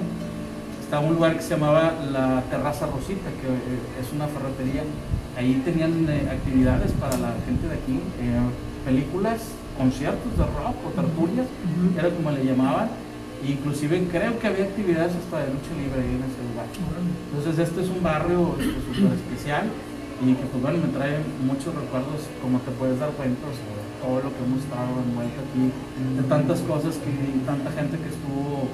está 0.84 1.00
un 1.00 1.16
lugar 1.16 1.36
que 1.36 1.42
se 1.42 1.52
llamaba 1.56 1.94
la 2.12 2.44
Terraza 2.52 2.86
Rosita, 2.86 3.32
que 3.42 3.48
eh, 3.48 4.00
es 4.00 4.14
una 4.14 4.28
ferretería. 4.28 4.84
Ahí 5.38 5.62
tenían 5.64 6.06
eh, 6.10 6.28
actividades 6.30 6.92
para 6.94 7.18
la 7.18 7.34
gente 7.46 7.68
de 7.68 7.76
aquí, 7.76 8.00
eh, 8.20 8.40
películas, 8.86 9.42
conciertos 9.78 10.38
de 10.38 10.44
rock 10.44 10.76
o 10.86 10.90
tertulias, 10.92 11.48
era 11.98 12.10
como 12.10 12.32
le 12.32 12.46
llamaban. 12.46 12.90
Inclusive 13.42 14.08
creo 14.12 14.38
que 14.38 14.48
había 14.48 14.66
actividades 14.66 15.14
hasta 15.16 15.40
de 15.40 15.54
lucha 15.54 15.74
libre 15.74 15.98
ahí 16.04 16.14
en 16.14 16.24
ese 16.30 16.42
lugar. 16.46 16.68
Entonces 16.70 17.68
este 17.68 17.82
es 17.82 17.90
un 17.90 18.04
barrio 18.04 18.54
súper 18.86 19.18
especial 19.18 19.66
y 20.22 20.36
que 20.36 20.46
pues 20.46 20.62
bueno, 20.62 20.78
me 20.78 20.94
trae 20.94 21.18
muchos 21.42 21.74
recuerdos, 21.74 22.30
como 22.42 22.60
te 22.60 22.70
puedes 22.78 23.00
dar 23.00 23.10
cuenta, 23.18 23.42
todo 24.02 24.22
lo 24.22 24.30
que 24.30 24.42
hemos 24.46 24.62
estado 24.62 24.94
envuelto 25.02 25.42
aquí, 25.42 25.74
de 26.18 26.24
tantas 26.30 26.60
cosas 26.62 26.96
que 27.02 27.10
tanta 27.46 27.72
gente 27.72 27.98
que 27.98 28.10
estuvo 28.14 28.70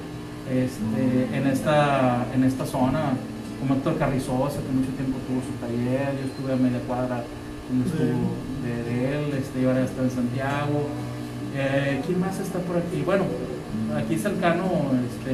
este, 0.48 1.36
en, 1.36 1.46
esta, 1.46 2.26
en 2.34 2.44
esta 2.44 2.66
zona, 2.66 3.16
como 3.60 3.74
Héctor 3.74 3.98
Carrizosa, 3.98 4.58
que 4.62 4.70
mucho 4.72 4.92
tiempo 4.94 5.18
tuvo 5.26 5.40
su 5.42 5.54
taller, 5.60 6.14
yo 6.18 6.24
estuve 6.30 6.52
a 6.52 6.56
media 6.56 6.80
cuadra 6.86 7.24
donde 7.68 7.84
De 7.84 7.90
estuvo 7.90 8.22
de, 8.64 8.72
de 8.86 8.96
él, 9.12 9.24
este, 9.34 9.66
ahora 9.66 9.84
está 9.84 10.02
en 10.02 10.10
Santiago. 10.10 10.88
Eh, 11.54 12.00
¿Quién 12.06 12.20
más 12.20 12.38
está 12.38 12.58
por 12.60 12.76
aquí? 12.78 13.02
Bueno, 13.04 13.24
aquí 13.96 14.16
cercano, 14.16 14.64
este, 15.10 15.32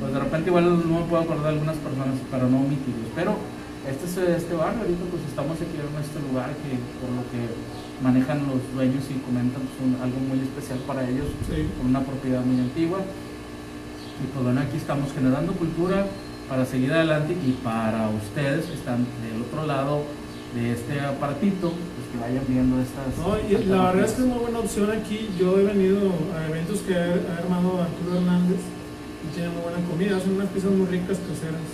pues 0.00 0.12
de 0.12 0.18
repente 0.20 0.48
igual 0.50 0.64
no 0.88 1.00
me 1.00 1.06
puedo 1.06 1.22
acordar 1.22 1.52
de 1.52 1.54
algunas 1.60 1.76
personas 1.76 2.16
para 2.30 2.44
no 2.48 2.58
omitirlos, 2.64 3.10
pero 3.14 3.36
este 3.84 4.04
es 4.08 4.16
este 4.40 4.54
barrio, 4.54 4.80
ahorita 4.80 5.04
pues 5.12 5.22
estamos 5.28 5.56
aquí 5.60 5.76
en 5.76 5.92
este 6.00 6.18
lugar 6.24 6.48
que 6.64 6.72
por 7.04 7.10
lo 7.12 7.22
que 7.28 7.40
manejan 8.02 8.40
los 8.48 8.60
dueños 8.74 9.04
y 9.12 9.20
comentan 9.20 9.60
pues, 9.68 9.76
un- 9.84 10.00
algo 10.00 10.18
muy 10.24 10.40
especial 10.40 10.78
para 10.88 11.04
ellos, 11.04 11.28
Sí. 11.46 11.68
con 11.78 11.92
una 11.92 12.00
propiedad 12.00 12.40
muy 12.42 12.58
antigua. 12.64 13.00
Y 13.04 14.24
pues 14.32 14.42
bueno, 14.44 14.60
aquí 14.62 14.76
estamos 14.78 15.12
generando 15.12 15.52
cultura 15.52 16.06
para 16.48 16.64
seguir 16.64 16.92
adelante 16.92 17.32
y 17.32 17.52
para 17.62 18.08
ustedes 18.08 18.66
que 18.66 18.74
están 18.74 19.06
del 19.22 19.42
otro 19.42 19.66
lado 19.66 20.02
de 20.54 20.72
este 20.72 21.00
aparatito, 21.00 21.72
pues 21.72 22.06
que 22.12 22.18
vayan 22.20 22.44
viendo 22.46 22.80
estas... 22.80 23.18
No, 23.18 23.34
y 23.38 23.64
la 23.64 23.90
verdad 23.90 24.04
es 24.04 24.12
que 24.12 24.22
es 24.22 24.28
muy 24.28 24.38
buena 24.38 24.58
opción 24.60 24.90
aquí. 24.92 25.28
Yo 25.38 25.58
he 25.58 25.64
venido 25.64 25.98
a 26.36 26.46
eventos 26.46 26.80
que 26.80 26.94
ha, 26.94 27.42
armado 27.42 27.82
Arturo 27.82 28.18
Hernández 28.18 28.60
y 29.24 29.34
tiene 29.34 29.50
muy 29.50 29.62
buena 29.62 29.82
comida. 29.88 30.16
Hacen 30.16 30.32
unas 30.32 30.48
pizzas 30.48 30.70
muy 30.70 30.86
ricas 30.86 31.18
caseras. 31.18 31.66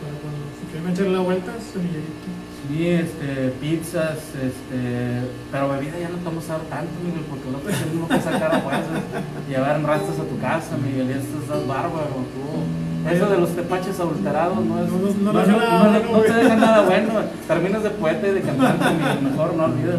Para 0.00 0.16
cuando 0.22 0.40
si 0.56 0.64
quieren 0.72 0.90
echarle 0.90 1.12
la 1.12 1.20
vuelta, 1.20 1.52
semillerito. 1.60 2.46
Sí, 2.66 2.88
este, 2.88 3.52
pizzas, 3.60 4.18
este, 4.34 5.22
pero 5.52 5.68
bebida 5.68 5.98
ya 6.00 6.08
no 6.08 6.16
te 6.16 6.24
vamos 6.24 6.48
a 6.50 6.54
dar 6.54 6.62
tanto, 6.62 6.92
Miguel, 7.04 7.22
porque 7.30 7.50
no 7.50 7.58
te 7.58 7.72
tenemos 7.72 8.10
que 8.10 8.20
sacar 8.20 8.54
a 8.54 8.60
fuerzas, 8.60 9.02
llevar 9.48 9.80
rastas 9.82 10.18
a 10.18 10.24
tu 10.24 10.38
casa, 10.40 10.76
Miguel, 10.76 11.06
y 11.10 11.12
esto 11.12 11.38
estás 11.42 11.64
bárbaro, 11.66 12.26
tú. 12.34 12.85
Eso 13.12 13.26
de 13.30 13.38
los 13.38 13.50
tepaches 13.50 13.98
adulterados 14.00 14.64
no 14.64 14.82
es, 14.82 14.90
No, 14.90 15.32
no, 15.32 15.46
no, 15.46 16.12
no 16.12 16.20
te 16.20 16.32
deja 16.32 16.56
nada 16.56 16.82
bueno, 16.82 17.10
terminas 17.46 17.82
de 17.82 17.90
poeta 17.90 18.26
y 18.28 18.32
de 18.32 18.40
cantante, 18.40 18.84
mejor 19.22 19.54
no 19.54 19.64
olvides. 19.64 19.96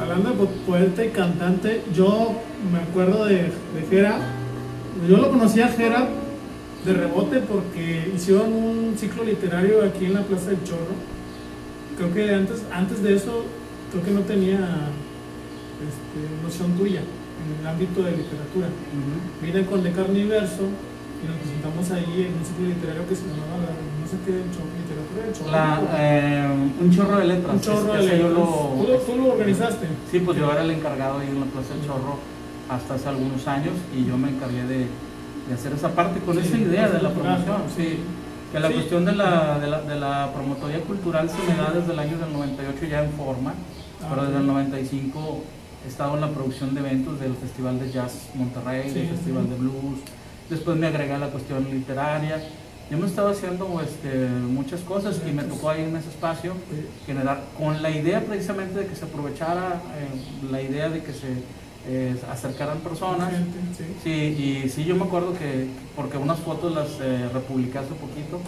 Hablando 0.00 0.30
de 0.30 0.36
po- 0.36 0.50
poeta 0.66 1.04
y 1.04 1.08
cantante, 1.10 1.82
yo 1.94 2.32
me 2.72 2.78
acuerdo 2.80 3.24
de, 3.26 3.34
de 3.36 3.86
Jera. 3.90 4.18
Yo 5.08 5.16
lo 5.16 5.30
conocí 5.30 5.60
a 5.60 5.68
Jera 5.68 6.08
de 6.84 6.92
rebote 6.92 7.38
porque 7.40 8.12
hicieron 8.14 8.52
un 8.52 8.94
ciclo 8.96 9.24
literario 9.24 9.82
aquí 9.84 10.04
en 10.06 10.14
la 10.14 10.20
Plaza 10.22 10.50
del 10.50 10.62
Chorro. 10.64 10.94
Creo 11.96 12.12
que 12.12 12.34
antes, 12.34 12.62
antes 12.72 13.02
de 13.02 13.14
eso, 13.14 13.44
creo 13.90 14.04
que 14.04 14.10
no 14.10 14.20
tenía 14.20 14.58
este, 14.58 16.42
noción 16.44 16.72
tuya 16.76 17.00
en 17.00 17.60
el 17.60 17.66
ámbito 17.66 18.02
de 18.02 18.10
literatura. 18.12 18.66
Vine 19.42 19.66
con 19.66 19.82
De 19.82 19.92
Carne 19.92 20.26
y 21.24 21.28
nos 21.28 21.36
presentamos 21.40 21.84
ahí 21.90 22.28
en 22.28 22.32
un 22.36 22.44
ciclo 22.44 22.66
literario 22.68 23.02
que 23.08 23.16
se 23.16 23.24
llamaba, 23.32 23.64
la- 23.64 23.80
no 23.80 24.06
sé 24.06 24.16
qué, 24.24 24.32
Chorro, 24.52 24.72
literatura 24.76 25.22
Chorro. 25.32 25.50
La, 25.50 25.66
eh, 25.96 26.48
un 26.80 26.90
chorro 26.92 27.16
de 27.18 27.24
letras. 27.24 27.54
un 27.54 27.60
chorro 27.60 27.92
de 27.94 28.02
letras. 28.04 28.30
lo- 28.32 28.74
¿Tú, 28.76 28.86
lo, 28.88 28.98
tú 29.00 29.12
lo 29.16 29.24
organizaste. 29.32 29.86
Sí, 30.10 30.20
pues 30.20 30.38
yo 30.38 30.52
era 30.52 30.62
el 30.62 30.70
encargado 30.70 31.18
ahí 31.18 31.28
en 31.28 31.40
la 31.40 31.46
Plaza 31.46 31.72
del 31.74 31.86
Chorro 31.86 32.18
hasta 32.68 32.94
hace 32.94 33.08
algunos 33.08 33.46
años 33.48 33.74
y 33.96 34.04
yo 34.06 34.16
me 34.16 34.28
encargué 34.30 34.64
de, 34.64 34.78
de 35.48 35.52
hacer 35.54 35.72
esa 35.72 35.90
parte 35.90 36.20
con 36.20 36.36
Sí, 36.36 36.46
esa 36.46 36.58
idea 36.58 36.88
de 36.88 37.00
la 37.02 37.10
promoción. 37.10 37.62
Sí, 37.76 37.98
que 38.52 38.60
la 38.60 38.68
Sí. 38.68 38.74
cuestión 38.74 39.04
de 39.04 39.12
la, 39.16 39.58
de, 39.58 39.66
la, 39.68 39.80
de 39.82 39.96
la 40.00 40.30
promotoría 40.32 40.80
cultural 40.80 41.28
se 41.28 41.38
me 41.50 41.56
da 41.58 41.72
desde 41.74 41.92
el 41.92 41.98
año 41.98 42.16
del 42.18 42.32
98 42.32 42.86
ya 42.86 43.02
en 43.04 43.10
forma, 43.12 43.52
Ah, 44.02 44.06
pero 44.10 44.26
desde 44.26 44.38
el 44.40 44.46
95 44.46 45.42
he 45.84 45.88
estado 45.88 46.14
en 46.14 46.20
la 46.20 46.28
producción 46.30 46.74
de 46.74 46.80
eventos 46.80 47.18
del 47.20 47.34
Festival 47.34 47.78
de 47.80 47.90
Jazz 47.90 48.28
Monterrey, 48.34 48.90
del. 48.90 49.08
Festival 49.08 49.48
de 49.48 49.56
Blues, 49.56 49.98
después 50.50 50.76
me 50.76 50.86
agregué 50.86 51.12
a 51.14 51.18
la 51.18 51.28
cuestión 51.28 51.68
literaria. 51.70 52.42
Yo 52.90 52.98
me 52.98 53.06
estaba 53.06 53.30
haciendo 53.30 53.80
este, 53.80 54.26
muchas 54.28 54.80
cosas 54.82 55.20
y 55.26 55.32
me 55.32 55.42
tocó 55.44 55.70
ahí 55.70 55.84
en 55.84 55.96
ese 55.96 56.10
espacio 56.10 56.52
generar 57.06 57.42
con 57.56 57.82
la 57.82 57.90
idea 57.90 58.20
precisamente 58.20 58.80
de 58.80 58.86
que 58.86 58.94
se 58.94 59.06
aprovechara 59.06 59.80
eh, 59.96 60.50
la 60.50 60.60
idea 60.60 60.90
de 60.90 61.02
que 61.02 61.12
se 61.12 61.28
eh, 61.86 62.16
acercaran 62.30 62.78
personas 62.78 63.30
sí. 63.76 63.84
sí 64.02 64.10
y 64.64 64.68
sí 64.70 64.84
yo 64.84 64.96
me 64.96 65.04
acuerdo 65.04 65.34
que 65.34 65.66
porque 65.94 66.16
unas 66.16 66.38
fotos 66.40 66.74
las 66.74 66.88
eh, 67.00 67.28
republiqué 67.32 67.78
hace 67.78 67.90
poquito 67.94 68.40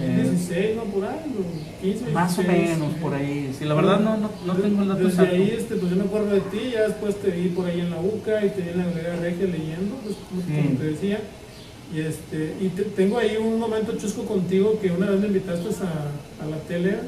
En 0.00 0.16
2016, 0.16 0.76
¿no? 0.76 0.84
Por 0.84 1.04
ahí, 1.04 1.18
o 1.38 1.82
15, 1.82 2.10
más 2.10 2.38
o 2.38 2.42
16, 2.42 2.78
menos 2.78 2.94
por 2.94 3.14
ahí 3.14 3.54
sí 3.58 3.64
la 3.66 3.74
verdad 3.74 4.00
no, 4.00 4.16
no, 4.16 4.30
no 4.46 4.54
tengo 4.54 4.82
el 4.82 4.88
dato 4.88 5.04
Desde 5.04 5.26
ahí, 5.26 5.54
este, 5.58 5.74
pues 5.76 5.90
yo 5.90 5.96
me 5.96 6.04
acuerdo 6.04 6.30
de 6.34 6.40
ti, 6.40 6.70
ya 6.72 6.82
después 6.88 7.16
te 7.16 7.30
vi 7.30 7.48
por 7.50 7.66
ahí 7.66 7.80
en 7.80 7.90
la 7.90 8.00
UCA 8.00 8.44
y 8.46 8.48
te 8.50 8.62
vi 8.62 8.68
en 8.70 8.78
la 8.78 8.84
Galería 8.86 9.16
Regia 9.16 9.46
leyendo, 9.46 9.96
pues, 10.02 10.16
como 10.46 10.78
te 10.78 10.84
decía. 10.84 11.20
Y, 11.94 12.00
este, 12.00 12.54
y 12.60 12.68
te- 12.68 12.84
tengo 12.84 13.18
ahí 13.18 13.36
un 13.36 13.58
momento 13.58 13.96
chusco 13.98 14.24
contigo 14.24 14.78
que 14.80 14.90
una 14.92 15.10
vez 15.10 15.20
me 15.20 15.26
invitaste 15.26 15.68
a, 15.84 16.44
a 16.44 16.46
la 16.48 16.56
tele, 16.68 16.98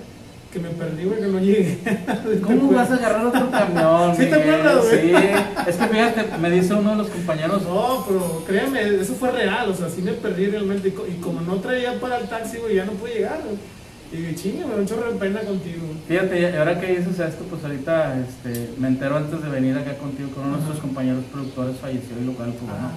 que 0.53 0.59
me 0.61 0.69
perdí 0.71 1.05
porque 1.07 1.27
no 1.27 1.39
llegué. 1.41 1.79
¿Cómo 2.43 2.73
vas 2.73 2.91
a 2.91 2.95
agarrar 2.95 3.27
otro 3.27 3.51
camión? 3.51 4.15
¿Sí 4.17 4.27
te 4.27 4.35
acuerdas, 4.35 4.85
güey? 4.87 5.01
Sí, 5.01 5.13
es 5.67 5.77
que 5.77 5.87
fíjate, 5.87 6.39
me 6.39 6.51
dice 6.51 6.75
uno 6.75 6.91
de 6.91 6.97
los 6.97 7.09
compañeros, 7.09 7.63
No, 7.63 8.05
pero 8.07 8.45
créeme, 8.47 9.01
eso 9.01 9.15
fue 9.15 9.31
real, 9.33 9.71
o 9.71 9.75
sea, 9.75 9.89
sí 9.89 10.03
me 10.03 10.13
perdí 10.13 10.47
realmente. 10.47 10.89
Y, 10.89 10.91
co- 10.93 11.07
y 11.07 11.15
como 11.21 11.41
no 11.41 11.57
traía 11.57 11.99
para 11.99 12.19
el 12.19 12.29
taxi, 12.29 12.59
güey, 12.59 12.77
ya 12.77 12.85
no 12.85 12.93
pude 12.93 13.15
llegar. 13.15 13.41
güey. 13.45 13.57
Y 14.13 14.17
dije, 14.17 14.35
chinga, 14.35 14.67
me 14.67 14.75
da 14.75 14.81
un 14.81 14.87
chorro 14.87 15.11
de 15.11 15.19
pena 15.19 15.41
contigo. 15.41 15.87
Fíjate, 16.07 16.59
ahora 16.59 16.79
que 16.79 16.87
dices 16.99 17.19
esto, 17.19 17.45
pues 17.49 17.65
ahorita 17.65 18.19
este, 18.21 18.75
me 18.77 18.89
entero 18.89 19.17
antes 19.17 19.43
de 19.43 19.49
venir 19.49 19.79
acá 19.79 19.95
contigo 19.97 20.29
con 20.35 20.45
uno 20.45 20.53
de 20.59 20.63
nuestros 20.65 20.81
compañeros 20.81 21.25
productores 21.33 21.77
falleció 21.79 22.15
y 22.21 22.27
lo 22.27 22.33
cual, 22.35 22.51
pues 22.53 22.71
bueno, 22.71 22.91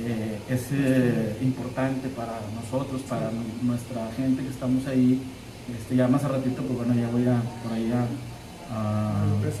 eh, 0.00 0.38
es 0.48 0.62
eh, 0.72 1.36
importante 1.42 2.08
para 2.08 2.40
nosotros, 2.56 3.02
para 3.02 3.30
nu- 3.30 3.68
nuestra 3.68 4.08
gente 4.16 4.42
que 4.42 4.48
estamos 4.48 4.86
ahí. 4.86 5.20
Este, 5.78 5.96
ya 5.96 6.08
más 6.08 6.24
a 6.24 6.28
ratito, 6.28 6.62
pues 6.62 6.76
bueno, 6.78 6.94
ya 7.00 7.08
voy 7.08 7.26
a 7.26 7.40
por 7.62 7.72
ahí 7.72 7.90
a... 7.92 8.02
a- 8.76 9.24
pues, 9.40 9.54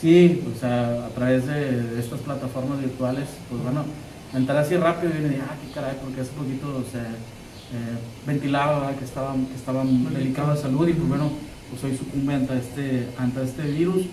sí, 0.00 0.42
o 0.54 0.58
sea, 0.58 1.06
a 1.06 1.08
través 1.10 1.46
de, 1.46 1.82
de 1.82 2.00
estas 2.00 2.20
plataformas 2.20 2.80
virtuales, 2.80 3.28
pues 3.48 3.62
bueno, 3.62 3.84
me 4.32 4.40
enteré 4.40 4.58
así 4.58 4.76
rápido 4.76 5.12
y 5.18 5.22
dije, 5.28 5.40
ah, 5.48 5.54
qué 5.64 5.72
caray, 5.72 5.96
porque 6.02 6.20
hace 6.20 6.32
poquito 6.32 6.84
se 6.90 6.98
eh, 6.98 7.96
ventilaba 8.26 8.92
que 8.98 9.04
estaba, 9.04 9.32
que 9.34 9.54
estaba 9.54 9.84
delicado 9.84 10.54
de 10.54 10.60
salud 10.60 10.86
y 10.88 10.92
pues 10.92 11.08
bueno, 11.08 11.30
pues 11.70 11.84
hoy 11.84 11.96
sucumbe 11.96 12.34
ante 12.34 12.58
este, 12.58 13.08
ante 13.18 13.42
este 13.44 13.62
virus. 13.62 14.04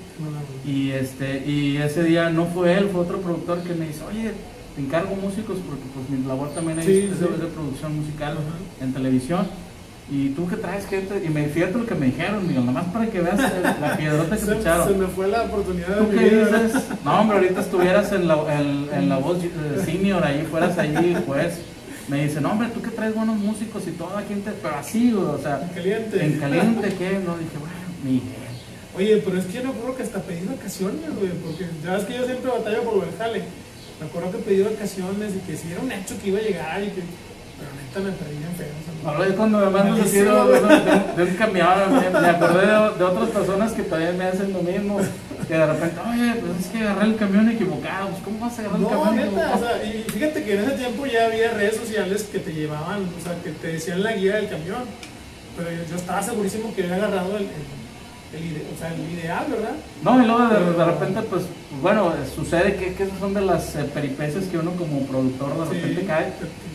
Y, 0.65 0.91
este, 0.91 1.43
y 1.49 1.77
ese 1.77 2.03
día 2.03 2.29
no 2.29 2.45
fue 2.45 2.73
él, 2.77 2.89
fue 2.91 3.01
otro 3.01 3.19
productor 3.19 3.61
que 3.63 3.73
me 3.73 3.87
dice, 3.87 4.01
oye, 4.09 4.31
te 4.75 4.81
encargo 4.81 5.15
músicos 5.15 5.57
porque 5.67 5.83
pues 5.93 6.09
mi 6.09 6.25
labor 6.25 6.49
también 6.51 6.79
es, 6.79 6.85
Sí, 6.85 6.91
de, 7.01 7.15
sí. 7.15 7.21
de 7.41 7.47
producción 7.47 7.97
musical 7.97 8.37
en 8.79 8.93
televisión. 8.93 9.47
Y 10.11 10.29
tú 10.29 10.45
que 10.45 10.57
traes 10.57 10.85
gente, 10.87 11.23
y 11.25 11.29
me 11.29 11.45
fíjate 11.47 11.77
lo 11.77 11.85
que 11.85 11.95
me 11.95 12.07
dijeron, 12.07 12.45
Miguel, 12.45 12.65
nomás 12.65 12.83
para 12.87 13.05
que 13.07 13.21
veas 13.21 13.39
el- 13.39 13.63
la 13.81 13.95
piedrota 13.95 14.35
que 14.35 14.41
Se, 14.45 14.57
echaron. 14.59 14.87
se 14.89 14.93
me 14.95 15.07
fue 15.07 15.27
la 15.29 15.43
oportunidad 15.43 15.87
de 15.87 15.95
¿Tú 16.03 16.09
qué 16.11 16.29
dices? 16.29 16.83
No, 17.05 17.21
hombre, 17.21 17.37
ahorita 17.37 17.61
estuvieras 17.61 18.11
en 18.11 18.27
la, 18.27 18.35
en, 18.59 18.89
en 18.93 19.07
la 19.09 19.17
voz 19.19 19.41
eh, 19.41 19.49
senior, 19.85 20.21
ahí 20.23 20.45
fueras 20.51 20.77
ahí, 20.77 21.15
pues. 21.25 21.59
Me 22.09 22.25
dice, 22.25 22.41
no, 22.41 22.51
hombre, 22.51 22.67
tú 22.73 22.81
que 22.81 22.89
traes 22.89 23.15
buenos 23.15 23.37
músicos 23.37 23.87
y 23.87 23.91
todo, 23.91 24.17
aquí 24.17 24.33
te... 24.35 24.51
pero 24.51 24.75
así, 24.75 25.11
güey, 25.13 25.23
o 25.23 25.37
sea, 25.37 25.61
En 25.61 25.69
caliente. 25.69 26.25
en 26.25 26.39
caliente, 26.39 26.87
¿qué? 26.99 27.11
No, 27.25 27.37
dije, 27.37 27.57
bueno, 27.57 27.75
Miguel. 28.03 28.51
Oye, 28.97 29.21
pero 29.23 29.37
es 29.39 29.45
que 29.45 29.53
yo 29.53 29.63
me 29.63 29.69
acuerdo 29.69 29.95
que 29.95 30.03
hasta 30.03 30.19
pedí 30.23 30.45
vacaciones, 30.45 31.09
güey, 31.17 31.31
porque 31.41 31.67
ya 31.85 31.93
ves 31.95 32.03
que 32.03 32.15
yo 32.17 32.25
siempre 32.25 32.51
batallo 32.51 32.83
por 32.83 33.17
jale. 33.17 33.43
Me 34.01 34.07
acuerdo 34.07 34.31
que 34.33 34.37
pedí 34.39 34.61
vacaciones 34.63 35.31
y 35.37 35.39
que 35.47 35.55
si 35.55 35.71
era 35.71 35.79
un 35.79 35.91
hecho 35.93 36.15
que 36.21 36.27
iba 36.27 36.39
a 36.39 36.41
llegar 36.41 36.83
y 36.83 36.87
que. 36.87 37.01
Pero 37.61 37.71
neta 37.77 37.99
me 37.99 38.11
perdí 38.17 38.37
bien 38.37 38.55
feo. 38.57 38.73
Ahora 39.05 39.27
yo 39.27 39.35
cuando 39.35 39.59
me 39.59 39.69
mandas 39.69 39.99
así 39.99 40.17
de, 40.17 40.23
de, 40.25 41.23
un 41.23 41.35
camión, 41.35 41.69
me, 41.93 42.19
me 42.19 42.27
acordé 42.27 42.67
de, 42.67 42.97
de 42.97 43.03
otras 43.03 43.29
personas 43.29 43.71
que 43.73 43.83
todavía 43.83 44.11
me 44.11 44.25
hacen 44.25 44.53
lo 44.53 44.61
mismo, 44.61 44.99
que 45.47 45.53
de 45.55 45.65
repente, 45.65 45.95
oye, 46.07 46.33
pues 46.35 46.65
es 46.65 46.67
que 46.71 46.77
agarré 46.83 47.05
el 47.05 47.15
camión 47.15 47.49
equivocado, 47.49 48.09
pues 48.09 48.21
¿cómo 48.23 48.39
vas 48.39 48.57
a 48.57 48.61
agarrar 48.61 48.77
el 48.77 48.83
No, 48.83 48.89
camión 48.89 49.15
neta, 49.15 49.27
equivocado? 49.27 49.55
o 49.55 49.59
sea, 49.59 49.83
y 49.85 50.03
fíjate 50.03 50.43
que 50.43 50.53
en 50.53 50.59
ese 50.65 50.71
tiempo 50.77 51.05
ya 51.07 51.25
había 51.25 51.51
redes 51.51 51.77
sociales 51.77 52.29
que 52.31 52.39
te 52.39 52.53
llevaban, 52.53 52.99
o 53.19 53.23
sea, 53.23 53.33
que 53.43 53.51
te 53.51 53.67
decían 53.73 54.03
la 54.03 54.13
guía 54.13 54.35
del 54.35 54.49
camión. 54.49 54.83
Pero 55.57 55.69
yo, 55.71 55.83
yo 55.89 55.95
estaba 55.97 56.21
segurísimo 56.21 56.73
que 56.73 56.83
había 56.83 56.95
agarrado 56.95 57.35
el, 57.37 57.43
el, 57.43 57.49
el 58.33 58.39
ide- 58.45 58.65
o 58.73 58.79
sea, 58.79 58.93
el 58.93 59.11
ideal, 59.19 59.45
¿verdad? 59.49 59.75
No, 60.03 60.21
y 60.23 60.25
luego 60.25 60.47
de, 60.47 60.73
de 60.77 60.85
repente, 60.85 61.21
pues, 61.29 61.43
bueno, 61.81 62.13
sucede 62.33 62.75
que, 62.75 62.93
que 62.93 63.03
esas 63.03 63.19
son 63.19 63.33
de 63.33 63.41
las 63.41 63.75
eh, 63.75 63.83
peripecias 63.93 64.45
que 64.45 64.57
uno 64.57 64.71
como 64.71 65.01
productor 65.05 65.53
de 65.67 65.73
repente 65.73 66.01
Sí. 66.01 66.07
cae. 66.07 66.27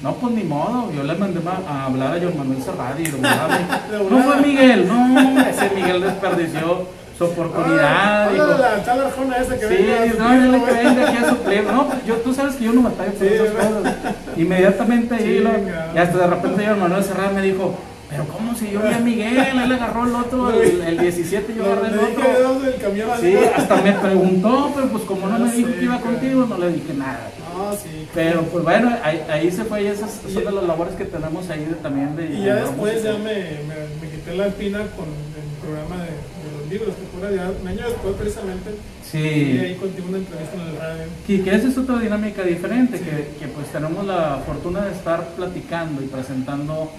No, 0.02 0.14
pues 0.16 0.34
ni 0.34 0.42
modo, 0.44 0.92
yo 0.92 1.02
le 1.02 1.14
mandé 1.14 1.40
ma- 1.40 1.62
a 1.68 1.86
hablar 1.86 2.14
a 2.16 2.20
John 2.22 2.36
Manuel 2.36 2.62
Serradi 2.62 3.04
me- 3.04 4.10
no 4.10 4.22
fue 4.22 4.36
Miguel, 4.42 4.86
no, 4.88 5.40
ese 5.48 5.70
Miguel 5.74 6.02
desperdició 6.02 6.88
su 7.16 7.24
oportunidad. 7.24 7.80
Ah, 7.82 8.30
la 8.60 8.84
tal 8.84 9.00
Arjona 9.06 9.38
esa 9.38 9.58
que 9.58 9.66
Sí, 9.68 9.74
venga 9.74 10.04
no, 10.04 10.10
suplirlo, 10.12 10.52
dile 10.52 10.64
que 10.66 10.72
venga 10.72 11.08
aquí 11.08 11.16
a 11.24 11.28
suplir. 11.30 11.64
No, 11.64 11.86
pues 11.88 12.04
yo, 12.04 12.14
tú 12.16 12.34
sabes 12.34 12.56
que 12.56 12.64
yo 12.64 12.72
no 12.74 12.82
batallo 12.82 13.12
por 13.12 13.26
Sí, 13.26 13.34
esas 13.34 13.54
¿verdad? 13.54 13.70
cosas. 13.78 13.94
Inmediatamente 14.36 15.14
ahí, 15.14 15.38
lo- 15.40 15.50
y 15.94 15.98
hasta 15.98 16.18
de 16.18 16.26
repente 16.26 16.64
yo, 16.66 16.76
Manuel 16.76 17.02
Serrano 17.04 17.32
me 17.32 17.40
dijo, 17.42 17.74
pero 18.08 18.24
¿cómo 18.28 18.54
si 18.54 18.70
yo 18.70 18.80
vi 18.82 18.92
a 18.94 18.98
Miguel? 18.98 19.36
Él 19.38 19.72
agarró 19.72 20.06
el 20.06 20.14
otro, 20.14 20.50
el, 20.50 20.80
el 20.82 20.98
17, 20.98 21.54
yo 21.56 21.64
agarré 21.64 21.88
el 21.88 21.98
otro. 21.98 22.60
del 22.60 22.76
camión 22.76 23.08
Sí, 23.20 23.34
¿no? 23.34 23.40
hasta 23.56 23.76
me 23.82 23.92
preguntó, 23.92 24.72
pero 24.74 24.88
pues 24.88 25.04
como 25.04 25.26
no 25.28 25.38
Ya 25.38 25.44
me 25.44 25.52
dijo 25.52 25.68
sé, 25.70 25.74
que 25.76 25.84
iba 25.84 26.00
contigo, 26.00 26.46
no 26.48 26.58
le 26.58 26.72
dije 26.72 26.94
nada. 26.94 27.30
No, 27.56 27.72
sí. 27.72 28.06
Pero 28.14 28.42
pues 28.42 28.62
bueno, 28.64 28.92
ahí, 29.02 29.22
ahí 29.30 29.50
se 29.50 29.64
fue 29.64 29.82
y 29.82 29.86
esas 29.86 30.20
son 30.32 30.44
de 30.44 30.52
las 30.52 30.64
labores 30.64 30.94
que 30.94 31.04
tenemos 31.04 31.48
ahí 31.50 31.64
de- 31.64 31.74
también 31.76 32.14
de... 32.16 32.26
Y 32.26 32.44
ya 32.44 32.54
de 32.56 32.60
después 32.62 33.02
ya 33.02 33.12
me, 33.14 33.34
me, 33.34 33.74
me 34.00 34.10
quité 34.14 34.34
la 34.36 34.46
espina 34.48 34.78
con 34.96 35.06
el 35.06 35.66
programa 35.66 35.96
de, 36.04 36.10
de 36.10 36.58
los 36.60 36.70
libros, 36.70 36.94
que 36.94 37.18
fue 37.18 37.34
ya 37.36 37.50
un 37.61 37.66
año 37.66 37.86
después 37.88 38.14
precisamente. 38.14 38.70
Y 38.70 39.07
Sí. 39.11 39.18
ahí 39.59 39.74
contigo 39.80 40.09
una 40.09 40.18
entrevista 40.18 40.54
en 40.57 40.61
el 40.68 40.76
radio. 40.76 41.02
Que, 41.26 41.42
que 41.42 41.54
esa 41.54 41.68
es 41.68 41.78
otra 41.78 41.98
dinámica 41.98 42.42
diferente, 42.42 42.98
que, 42.98 43.34
que, 43.38 43.46
pues 43.52 43.68
tenemos 43.68 44.04
la 44.04 44.40
fortuna 44.44 44.84
de 44.84 44.92
estar 44.92 45.24
platicando 45.36 46.02
y 46.02 46.07
presentando 46.07 46.90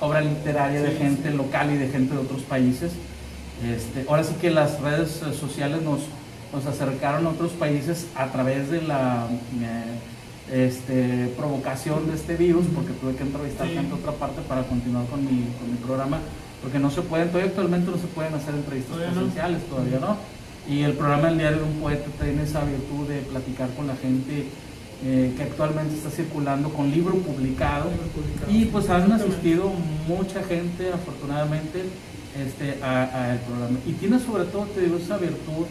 obra 0.00 0.20
literaria 0.20 0.82
de 0.82 0.90
gente 0.92 1.30
local 1.30 1.72
y 1.72 1.76
de 1.76 1.88
gente 1.88 2.14
de 2.14 2.20
otros 2.20 2.42
países. 2.42 2.92
Este, 3.64 4.04
ahora 4.08 4.22
sí 4.24 4.34
que 4.40 4.50
las 4.50 4.80
redes 4.80 5.22
eh, 5.22 5.32
sociales 5.32 5.80
nos, 5.82 6.00
nos 6.52 6.66
acercaron 6.66 7.26
a 7.26 7.30
otros 7.30 7.52
países 7.52 8.06
a 8.14 8.26
través 8.26 8.70
de 8.70 8.82
la 8.82 9.26
eh, 9.62 10.66
este, 10.66 11.32
provocación 11.36 12.06
de 12.08 12.14
este 12.14 12.36
virus, 12.36 12.66
porque 12.74 12.92
tuve 12.92 13.14
que 13.16 13.22
entrevistar 13.22 13.66
Sí. 13.66 13.74
gente 13.74 13.88
de 13.94 14.00
otra 14.00 14.12
parte 14.12 14.42
para 14.42 14.62
continuar 14.64 15.06
con 15.06 15.20
mi, 15.24 15.44
con 15.58 15.70
mi 15.70 15.76
programa, 15.84 16.18
porque 16.62 16.78
no 16.78 16.90
se 16.90 17.02
pueden, 17.02 17.28
todavía 17.28 17.48
actualmente 17.50 17.90
no 17.90 17.96
se 17.96 18.06
pueden 18.08 18.34
hacer 18.34 18.54
entrevistas 18.54 18.92
Todavía 18.94 19.14
no. 19.14 19.20
presenciales, 19.20 19.62
todavía 19.66 19.98
no. 20.00 20.16
Y 20.68 20.82
el 20.82 20.92
programa 20.94 21.28
El 21.28 21.38
Diario 21.38 21.58
de 21.58 21.64
un 21.64 21.78
Poeta 21.80 22.06
tiene 22.20 22.42
esa 22.42 22.64
virtud 22.64 23.08
de 23.08 23.20
platicar 23.20 23.68
con 23.70 23.86
la 23.86 23.94
gente 23.96 24.46
eh, 25.04 25.34
que 25.36 25.42
actualmente 25.42 25.94
está 25.94 26.10
circulando 26.10 26.70
con 26.70 26.90
libro 26.90 27.14
publicado. 27.16 27.90
Y 28.48 28.64
pues 28.66 28.88
han 28.88 29.12
asistido 29.12 29.70
mucha 30.08 30.42
gente, 30.42 30.90
afortunadamente, 30.92 31.84
este, 32.34 32.82
al 32.82 33.38
programa. 33.40 33.78
Y 33.86 33.92
tiene 33.92 34.18
sobre 34.18 34.44
todo, 34.44 34.64
te 34.66 34.80
digo, 34.80 34.96
esa 34.96 35.18
virtud 35.18 35.66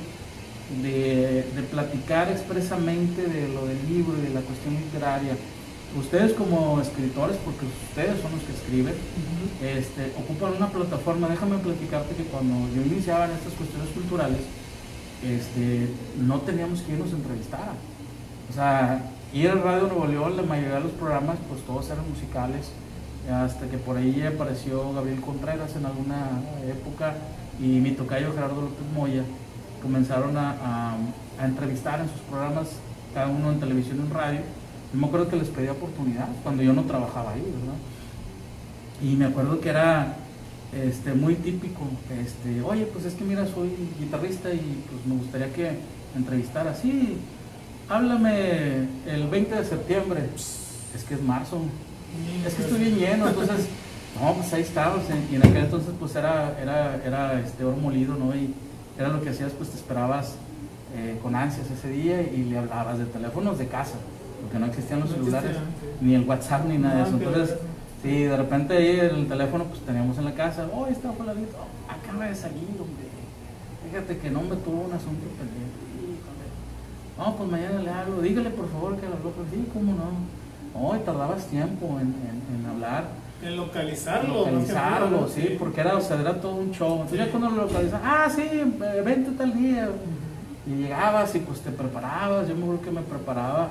de, 0.84 1.46
de, 1.56 1.62
platicar 1.72 2.30
expresamente 2.30 3.24
de 3.24 3.48
lo 3.50 3.66
del 3.66 3.78
libro 3.90 4.14
y 4.18 4.28
de 4.28 4.34
la 4.34 4.42
cuestión 4.42 4.76
literaria. 4.76 5.36
Ustedes 5.98 6.34
como 6.34 6.80
escritores, 6.82 7.38
porque 7.38 7.66
ustedes 7.66 8.22
son 8.22 8.32
los 8.32 8.44
que 8.44 8.54
escriben, 8.54 8.94
este, 9.64 10.12
ocupan 10.20 10.56
una 10.58 10.70
plataforma. 10.70 11.30
Déjame 11.30 11.58
platicarte 11.58 12.16
que 12.16 12.24
cuando 12.26 12.68
yo 12.76 12.82
iniciaba 12.82 13.26
en 13.26 13.32
estas 13.32 13.54
cuestiones 13.54 13.90
culturales, 13.90 14.42
este, 15.24 15.88
no 16.22 16.42
teníamos 16.42 16.82
que 16.82 16.94
irnos 16.94 17.12
a 17.14 17.16
entrevistar. 17.16 17.74
O 18.50 18.54
sea, 18.54 19.15
ir 19.36 19.50
al 19.50 19.62
Radio 19.62 19.88
Nuevo 19.88 20.08
León, 20.08 20.38
la 20.38 20.44
mayoría 20.44 20.76
de 20.76 20.82
los 20.82 20.92
programas, 20.94 21.36
pues 21.50 21.62
todos 21.64 21.90
eran 21.90 22.10
musicales, 22.10 22.72
hasta 23.30 23.68
que 23.68 23.78
por 23.78 23.98
ahí 23.98 24.22
apareció 24.22 24.94
Gabriel 24.94 25.20
Contreras 25.20 25.76
en 25.76 25.86
alguna 25.86 26.40
época 26.66 27.16
y 27.60 27.66
mi 27.66 27.92
tocayo 27.92 28.32
Gerardo 28.34 28.62
López 28.62 28.86
Moya 28.94 29.24
comenzaron 29.82 30.38
a, 30.38 30.96
entrevistar 31.44 32.00
en 32.00 32.08
sus 32.08 32.22
programas, 32.22 32.70
cada 33.14 33.28
uno 33.28 33.52
en 33.52 33.60
televisión 33.60 33.98
y 33.98 34.02
en 34.04 34.14
radio. 34.14 34.40
Yo 34.94 35.00
me 35.00 35.08
acuerdo 35.08 35.28
que 35.28 35.36
les 35.36 35.50
pedí 35.50 35.68
oportunidad 35.68 36.30
cuando 36.42 36.64
yo 36.64 36.72
no 36.72 36.84
trabajaba 36.84 37.32
ahí, 37.32 37.42
¿verdad? 37.42 37.78
Y 39.02 39.18
me 39.18 39.26
acuerdo 39.26 39.60
que 39.60 39.68
era 39.68 40.16
este, 40.72 41.14
muy 41.14 41.36
típico, 41.36 41.82
este, 42.24 42.62
oye, 42.62 42.86
pues 42.86 43.04
es 43.04 43.16
que 43.16 43.26
mira, 43.26 43.46
soy 43.48 43.76
guitarrista 44.00 44.54
y 44.54 44.82
pues 44.90 45.06
me 45.06 45.16
gustaría 45.16 45.52
que 45.52 45.78
entrevistara. 46.16 46.74
Sí, 46.74 47.18
háblame 47.90 48.88
el 49.08 49.28
20 49.30 49.56
de 49.56 49.66
septiembre. 49.66 50.22
Es 50.36 51.04
que 51.04 51.16
es 51.16 51.22
marzo. 51.22 51.62
Es 52.46 52.54
que 52.54 52.64
estoy 52.64 52.80
bien 52.80 52.98
lleno, 52.98 53.28
entonces, 53.28 53.68
no, 54.22 54.34
pues 54.34 54.54
ahí 54.54 54.62
estamos. 54.62 55.02
Y 55.32 55.36
en 55.36 55.42
aquel 55.46 55.66
entonces, 55.66 55.94
pues 56.00 56.16
era, 56.16 56.58
era, 56.62 56.96
era 57.06 57.40
este 57.40 57.64
oro 57.64 57.78
molido, 57.78 58.16
¿no? 58.16 58.36
Y 58.36 58.54
era 58.98 59.10
lo 59.10 59.22
que 59.22 59.30
hacías, 59.30 59.52
pues 59.52 59.70
te 59.70 59.78
esperabas 59.78 60.36
eh, 60.96 61.20
con 61.22 61.36
ansias 61.36 61.70
ese 61.70 61.90
día 61.90 62.22
y 62.22 62.46
le 62.46 62.58
hablabas 62.58 62.98
de 62.98 63.06
teléfonos 63.06 63.58
de 63.58 63.68
casa, 63.68 63.96
porque 64.42 64.58
no 64.60 64.68
existían 64.68 65.02
los 65.02 65.10
celulares, 65.10 65.58
ni 66.00 66.16
el 66.16 66.24
WhatsApp, 66.24 66.66
ni 66.66 66.78
nada 66.78 66.96
de 66.96 67.04
eso. 67.04 67.18
Entonces, 67.18 67.58
sí, 68.02 68.24
de 68.24 68.38
repente 68.38 68.78
ahí 68.78 69.00
el 69.00 69.28
teléfono, 69.28 69.66
pues 69.66 69.82
teníamos 69.82 70.18
en 70.18 70.26
la 70.26 70.34
casa, 70.34 70.68
oh, 70.74 70.88
está 70.88 71.12
fulanito, 71.12 71.58
oh, 71.58 71.92
acaba 71.92 72.26
de 72.26 72.36
salir, 72.36 72.70
hombre. 72.80 73.06
Fíjate 73.90 74.18
que 74.18 74.30
no 74.32 74.42
me 74.42 74.56
tuvo 74.56 74.84
un 74.84 74.94
asunto 74.94 75.26
pendiente. 75.38 75.65
No, 77.18 77.36
pues 77.38 77.50
mañana 77.50 77.82
le 77.82 77.90
hablo, 77.90 78.22
dígale 78.22 78.50
por 78.50 78.70
favor 78.70 78.98
que 78.98 79.08
lo 79.08 79.14
habló. 79.14 79.32
Sí, 79.52 79.66
cómo 79.74 79.94
no. 79.94 80.36
Hoy 80.78 81.00
tardabas 81.06 81.46
tiempo 81.48 81.98
en, 82.02 82.14
en, 82.54 82.66
hablar. 82.70 83.06
En 83.42 83.56
localizarlo. 83.56 84.40
Localizarlo, 84.40 85.28
sí, 85.30 85.56
porque 85.58 85.82
era, 85.82 85.96
o 85.96 86.02
sea, 86.02 86.20
era 86.20 86.42
todo 86.42 86.56
un 86.56 86.72
show. 86.72 86.94
Entonces 86.96 87.20
ya 87.20 87.32
cuando 87.32 87.50
lo 87.50 87.64
localizabas, 87.64 88.06
ah, 88.06 88.30
sí, 88.30 88.44
vente 89.06 89.32
tal 89.32 89.54
día. 89.54 89.90
Y 90.68 90.82
llegabas 90.82 91.34
y 91.36 91.40
pues 91.40 91.62
te 91.62 91.72
preparabas. 91.72 92.50
Yo 92.50 92.56
me 92.56 92.64
acuerdo 92.64 92.82
que 92.82 92.92
me 92.92 93.02
preparaba. 93.02 93.70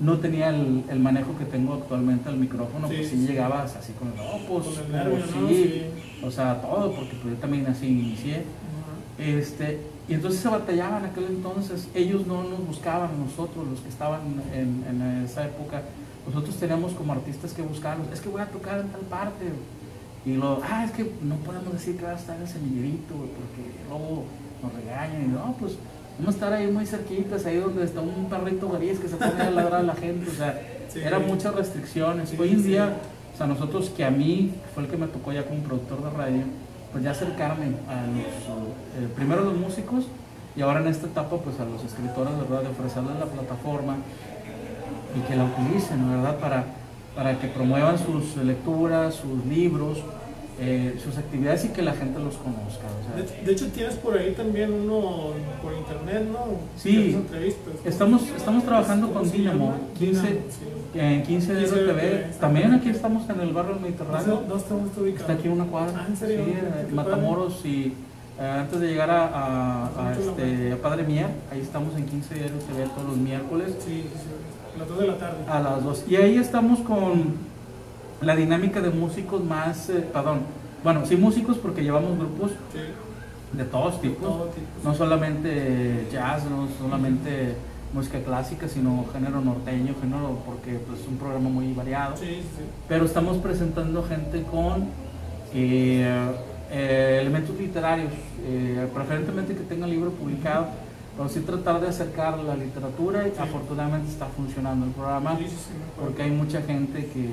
No 0.00 0.18
tenía 0.18 0.48
el, 0.48 0.82
el 0.88 0.98
manejo 0.98 1.36
que 1.36 1.44
tengo 1.44 1.74
actualmente 1.74 2.30
al 2.30 2.38
micrófono, 2.38 2.88
pues 2.88 3.10
sí, 3.10 3.16
llegabas 3.26 3.76
así 3.76 3.92
con 3.92 4.08
el, 4.08 4.16
no, 4.16 4.46
pues, 4.48 4.64
pues 4.64 5.24
sí, 5.30 5.82
o 6.24 6.30
sea, 6.30 6.62
todo, 6.62 6.94
porque 6.94 7.12
pues 7.20 7.34
yo 7.34 7.40
también 7.40 7.66
así 7.66 7.86
inicié. 7.86 8.44
Este, 9.18 9.78
y 10.10 10.14
entonces 10.14 10.40
se 10.40 10.48
batallaban 10.48 11.04
en 11.04 11.10
aquel 11.10 11.26
entonces, 11.26 11.86
ellos 11.94 12.26
no 12.26 12.42
nos 12.42 12.66
buscaban, 12.66 13.10
nosotros, 13.24 13.64
los 13.68 13.78
que 13.78 13.88
estaban 13.88 14.22
en, 14.52 14.84
en 14.90 15.24
esa 15.24 15.46
época, 15.46 15.82
nosotros 16.26 16.56
teníamos 16.56 16.94
como 16.94 17.12
artistas 17.12 17.52
que 17.52 17.62
buscarlos, 17.62 18.08
es 18.12 18.20
que 18.20 18.28
voy 18.28 18.40
a 18.40 18.46
tocar 18.46 18.80
en 18.80 18.88
tal 18.88 19.02
parte, 19.02 19.46
y 20.26 20.32
luego, 20.32 20.60
ah, 20.68 20.84
es 20.84 20.90
que 20.90 21.12
no 21.22 21.36
podemos 21.36 21.72
decir 21.72 21.96
que 21.96 22.02
va 22.02 22.10
a 22.10 22.16
estar 22.16 22.34
en 22.34 22.42
el 22.42 22.48
semillerito, 22.48 23.14
porque 23.14 23.70
luego 23.88 24.24
nos 24.60 24.72
regañan, 24.74 25.26
y 25.26 25.28
no, 25.28 25.54
pues 25.60 25.74
vamos 26.18 26.34
a 26.34 26.36
estar 26.38 26.52
ahí 26.54 26.66
muy 26.66 26.86
cerquitas, 26.86 27.46
ahí 27.46 27.58
donde 27.58 27.84
está 27.84 28.00
un 28.00 28.28
perrito 28.28 28.68
gris 28.68 28.98
que 28.98 29.06
se 29.08 29.14
pone 29.14 29.40
a 29.40 29.50
ladrar 29.52 29.80
a 29.80 29.84
la 29.84 29.94
gente, 29.94 30.28
o 30.28 30.34
sea, 30.34 30.60
eran 30.96 31.24
muchas 31.24 31.54
restricciones. 31.54 32.36
Hoy 32.36 32.50
en 32.50 32.64
día, 32.64 32.96
o 33.32 33.38
sea, 33.38 33.46
nosotros 33.46 33.90
que 33.90 34.04
a 34.04 34.10
mí, 34.10 34.54
fue 34.74 34.82
el 34.82 34.90
que 34.90 34.96
me 34.96 35.06
tocó 35.06 35.32
ya 35.32 35.46
como 35.46 35.62
productor 35.62 36.02
de 36.02 36.10
radio, 36.10 36.42
pues 36.92 37.04
ya 37.04 37.12
acercarme 37.12 37.66
a 37.88 38.06
los, 38.06 39.04
eh, 39.04 39.08
primero 39.14 39.44
los 39.44 39.56
músicos 39.56 40.06
y 40.56 40.62
ahora 40.62 40.80
en 40.80 40.88
esta 40.88 41.06
etapa 41.06 41.36
pues 41.36 41.58
a 41.60 41.64
los 41.64 41.84
escritores, 41.84 42.36
¿verdad? 42.38 42.62
De 42.62 42.68
ofrecerles 42.68 43.18
la 43.18 43.26
plataforma 43.26 43.96
y 45.16 45.20
que 45.20 45.36
la 45.36 45.44
utilicen, 45.44 46.10
¿verdad? 46.10 46.38
Para, 46.38 46.64
para 47.14 47.38
que 47.38 47.48
promuevan 47.48 47.98
sus 47.98 48.36
lecturas, 48.36 49.14
sus 49.14 49.44
libros, 49.46 49.98
eh, 50.62 51.00
sus 51.02 51.16
actividades 51.16 51.64
y 51.64 51.68
que 51.68 51.80
la 51.80 51.94
gente 51.94 52.18
los 52.18 52.36
conozca. 52.36 52.84
de, 53.44 53.50
hecho, 53.50 53.68
tienes 53.68 53.94
por 53.94 54.18
ahí 54.18 54.32
también 54.32 54.70
uno 54.70 55.32
por 55.62 55.72
internet, 55.72 56.28
¿no? 56.30 56.58
Sí, 56.76 57.16
estamos, 57.86 58.28
estamos 58.36 58.64
trabajando 58.64 59.10
con 59.10 59.30
Dinamo, 59.30 59.74
15, 59.98 60.40
en 60.94 61.22
15 61.22 61.54
de 61.54 61.66
TV. 61.66 62.26
También 62.38 62.74
aquí 62.74 62.90
estamos 62.90 63.26
en 63.30 63.40
el 63.40 63.54
barrio 63.54 63.78
Mediterráneo. 63.80 64.42
¿Dónde 64.46 64.56
estamos 64.56 64.98
ubicados? 64.98 65.30
Está 65.30 65.32
aquí 65.32 65.48
una 65.48 65.64
cuadra. 65.64 65.94
Ah, 65.96 66.06
¿en 66.06 66.16
serio? 66.16 66.44
Sí, 66.44 66.94
Matamoros 66.94 67.64
y 67.64 67.94
eh, 68.38 68.46
antes 68.46 68.80
de 68.80 68.86
llegar 68.86 69.08
a, 69.08 69.86
a, 69.86 70.12
este, 70.12 70.72
a, 70.72 70.76
Padre 70.76 71.04
Mier, 71.04 71.28
ahí 71.50 71.60
estamos 71.60 71.96
en 71.96 72.04
15 72.04 72.34
de 72.34 72.40
TV 72.40 72.84
todos 72.94 73.08
los 73.08 73.16
miércoles. 73.16 73.76
Sí, 73.78 74.04
sí, 74.12 74.74
a 74.74 74.78
las 74.78 74.88
2 74.88 74.98
de 74.98 75.06
la 75.06 75.16
tarde. 75.16 75.36
A 75.48 75.60
las 75.60 75.84
2. 75.84 76.04
Y 76.06 76.16
ahí 76.16 76.36
estamos 76.36 76.80
con 76.80 77.48
la 78.20 78.36
dinámica 78.36 78.80
de 78.80 78.90
músicos 78.90 79.42
más, 79.44 79.88
eh, 79.90 80.06
perdón, 80.12 80.40
bueno, 80.84 81.04
sí 81.06 81.16
músicos 81.16 81.56
porque 81.58 81.82
llevamos 81.82 82.18
grupos 82.18 82.52
de 83.52 83.64
todos 83.64 84.00
tipos, 84.00 84.48
no 84.84 84.94
solamente 84.94 86.06
jazz, 86.12 86.44
no 86.44 86.68
solamente 86.78 87.54
música 87.92 88.20
clásica, 88.22 88.68
sino 88.68 89.04
género 89.12 89.40
norteño, 89.40 89.94
género, 90.00 90.38
porque 90.46 90.78
pues, 90.86 91.00
es 91.00 91.08
un 91.08 91.16
programa 91.16 91.48
muy 91.48 91.72
variado. 91.72 92.14
Pero 92.88 93.04
estamos 93.04 93.38
presentando 93.38 94.02
gente 94.04 94.42
con 94.44 94.86
eh, 95.54 96.08
eh, 96.70 97.18
elementos 97.20 97.58
literarios, 97.58 98.12
preferentemente 98.94 99.54
que 99.54 99.62
tenga 99.62 99.86
libro 99.86 100.10
publicado 100.12 100.68
pero 101.20 101.28
sí 101.28 101.40
tratar 101.40 101.82
de 101.82 101.88
acercar 101.88 102.38
la 102.38 102.56
literatura 102.56 103.28
y 103.28 103.38
afortunadamente 103.38 104.10
está 104.10 104.24
funcionando 104.24 104.86
el 104.86 104.92
programa 104.92 105.38
porque 106.00 106.22
hay 106.22 106.30
mucha 106.30 106.62
gente 106.62 107.04
que, 107.12 107.28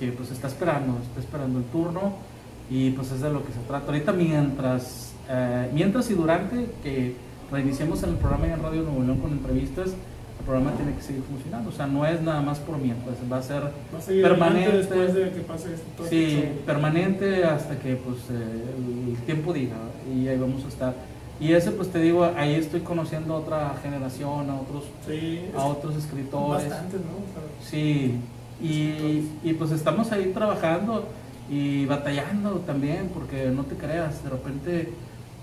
que, 0.00 0.10
pues 0.12 0.30
está 0.30 0.48
esperando, 0.48 0.98
está 1.02 1.20
esperando 1.20 1.58
el 1.58 1.66
turno 1.66 2.14
y 2.70 2.92
pues 2.92 3.12
es 3.12 3.20
de 3.20 3.30
lo 3.30 3.44
que 3.44 3.52
se 3.52 3.58
trata. 3.68 3.88
Ahorita 3.88 4.14
mientras, 4.14 5.12
eh, 5.28 5.68
mientras 5.74 6.10
y 6.10 6.14
durante 6.14 6.66
que 6.82 7.14
reiniciemos 7.52 8.02
el 8.04 8.14
programa 8.14 8.46
en 8.46 8.62
Radio 8.62 8.84
Nuevo 8.84 9.02
León 9.02 9.18
con 9.18 9.32
entrevistas, 9.32 9.88
el 9.88 10.44
programa 10.46 10.72
tiene 10.72 10.94
que 10.94 11.02
seguir 11.02 11.22
funcionando. 11.24 11.68
O 11.68 11.72
sea, 11.74 11.86
no 11.86 12.06
es 12.06 12.22
nada 12.22 12.40
más 12.40 12.58
por 12.60 12.78
mientras, 12.78 13.16
va 13.30 13.36
a 13.36 13.42
ser 13.42 13.64
permanente. 14.22 14.78
Después 14.78 15.12
de 15.12 15.30
que 15.32 15.40
pase 15.40 15.74
esto, 15.74 16.06
sí, 16.08 16.42
permanente 16.64 17.44
hasta 17.44 17.78
que 17.78 17.96
pues 17.96 18.16
eh, 18.30 19.10
el 19.10 19.16
tiempo 19.26 19.52
diga 19.52 19.76
y 20.10 20.26
ahí 20.26 20.38
vamos 20.38 20.64
a 20.64 20.68
estar. 20.68 21.15
Y 21.38 21.52
ese, 21.52 21.70
pues 21.70 21.90
te 21.90 21.98
digo, 21.98 22.24
ahí 22.24 22.54
estoy 22.54 22.80
conociendo 22.80 23.34
a 23.34 23.38
otra 23.38 23.74
generación, 23.82 24.48
a 24.48 24.60
otros, 24.60 24.84
a 25.56 25.64
otros 25.66 25.96
escritores. 25.96 26.70
Bastantes, 26.70 27.00
¿no? 27.00 27.66
Sí, 27.68 28.18
y, 28.60 29.28
y, 29.44 29.54
pues 29.58 29.70
estamos 29.70 30.10
ahí 30.12 30.32
trabajando 30.32 31.06
y 31.50 31.84
batallando 31.84 32.60
también, 32.60 33.10
porque 33.12 33.50
no 33.50 33.64
te 33.64 33.76
creas, 33.76 34.24
de 34.24 34.30
repente 34.30 34.92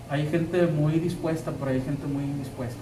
hay 0.10 0.28
gente 0.28 0.66
muy 0.66 1.00
dispuesta, 1.00 1.52
pero 1.60 1.72
hay 1.72 1.82
gente 1.82 2.08
muy 2.08 2.24
indispuesta. 2.24 2.82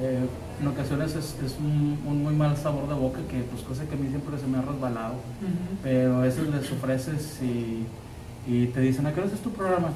Eh, 0.00 0.20
en 0.60 0.66
ocasiones 0.68 1.16
es, 1.16 1.36
es 1.44 1.56
un, 1.58 2.22
muy 2.22 2.34
mal 2.34 2.56
sabor 2.56 2.88
de 2.88 2.94
boca, 2.94 3.18
que 3.28 3.40
pues 3.40 3.62
cosa 3.62 3.84
que 3.84 3.94
a 3.94 3.98
mí 3.98 4.08
siempre 4.08 4.38
se 4.38 4.46
me 4.46 4.58
ha 4.58 4.62
resbalado, 4.62 5.14
pero 5.82 6.18
a 6.18 6.20
veces 6.20 6.48
les 6.48 6.70
ofreces 6.70 7.40
y, 7.42 7.84
y 8.46 8.66
te 8.68 8.80
dicen, 8.80 9.06
¿a 9.06 9.12
qué 9.12 9.20
hora 9.20 9.30
es 9.32 9.40
tu 9.40 9.50
programa? 9.50 9.88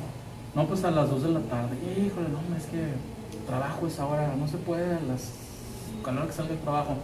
No, 0.55 0.67
pues 0.67 0.85
a 0.85 0.91
las 0.91 1.09
2 1.11 1.23
de 1.23 1.31
la 1.31 1.41
tarde. 1.41 1.77
Híjole, 1.97 2.29
no, 2.29 2.57
es 2.57 2.67
que 2.67 2.89
trabajo 3.47 3.87
esa 3.87 4.07
hora, 4.07 4.35
no 4.39 4.47
se 4.47 4.59
puede 4.59 4.85
a 4.85 5.01
las 5.01 5.33
canal 6.03 6.27
que 6.27 6.33
salga 6.33 6.53
el 6.53 6.59
trabajo. 6.59 6.97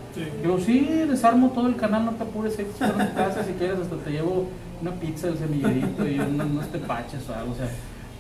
Digo, 0.42 0.58
sí, 0.58 0.80
desarmo 1.08 1.50
todo 1.50 1.68
el 1.68 1.76
canal, 1.76 2.04
no 2.04 2.12
te 2.12 2.24
apures, 2.24 2.58
ahí 2.58 2.66
te 2.66 2.84
en 2.84 3.14
casa 3.14 3.44
si 3.44 3.52
quieres, 3.52 3.78
hasta 3.78 3.96
te 3.96 4.10
llevo 4.10 4.46
una 4.82 4.92
pizza 4.92 5.28
del 5.28 5.38
semillerito 5.38 6.06
y 6.06 6.18
unos, 6.18 6.46
unos 6.46 6.68
tepaches 6.68 7.28
o 7.28 7.34
algo. 7.34 7.52
O 7.52 7.54
sea, 7.54 7.68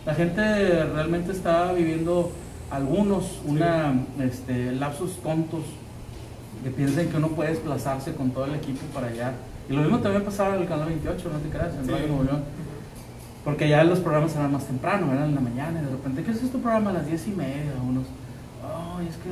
la 0.06 0.14
gente 0.14 0.84
realmente 0.84 1.32
está 1.32 1.72
viviendo 1.72 2.32
algunos 2.70 3.40
una 3.44 3.94
este, 4.20 4.72
lapsos 4.72 5.16
tontos 5.22 5.62
que 6.62 6.70
piensan 6.70 7.08
que 7.08 7.16
uno 7.16 7.28
puede 7.28 7.50
desplazarse 7.50 8.14
con 8.14 8.30
todo 8.30 8.46
el 8.46 8.54
equipo 8.54 8.80
para 8.94 9.08
allá. 9.08 9.32
Y 9.68 9.74
lo 9.74 9.82
mismo 9.82 9.98
también 9.98 10.24
pasaba 10.24 10.56
en 10.56 10.62
el 10.62 10.68
canal 10.68 10.86
28, 10.88 11.30
no 11.30 11.38
te 11.38 11.48
creas, 11.50 11.74
en 11.74 11.88
Radio 11.88 12.08
Nuevo 12.08 12.24
León. 12.24 12.42
Porque 13.44 13.68
ya 13.68 13.82
los 13.84 14.00
programas 14.00 14.34
eran 14.36 14.52
más 14.52 14.66
temprano, 14.66 15.12
eran 15.12 15.30
en 15.30 15.34
la 15.34 15.40
mañana, 15.40 15.80
y 15.80 15.84
de 15.84 15.90
repente, 15.90 16.22
¿qué 16.22 16.32
es 16.32 16.42
este 16.42 16.58
programa 16.58 16.90
a 16.90 16.94
las 16.94 17.06
diez 17.06 17.26
y 17.28 17.30
media? 17.30 17.72
Unos, 17.88 18.04
ay, 18.62 19.06
es 19.08 19.16
que, 19.16 19.30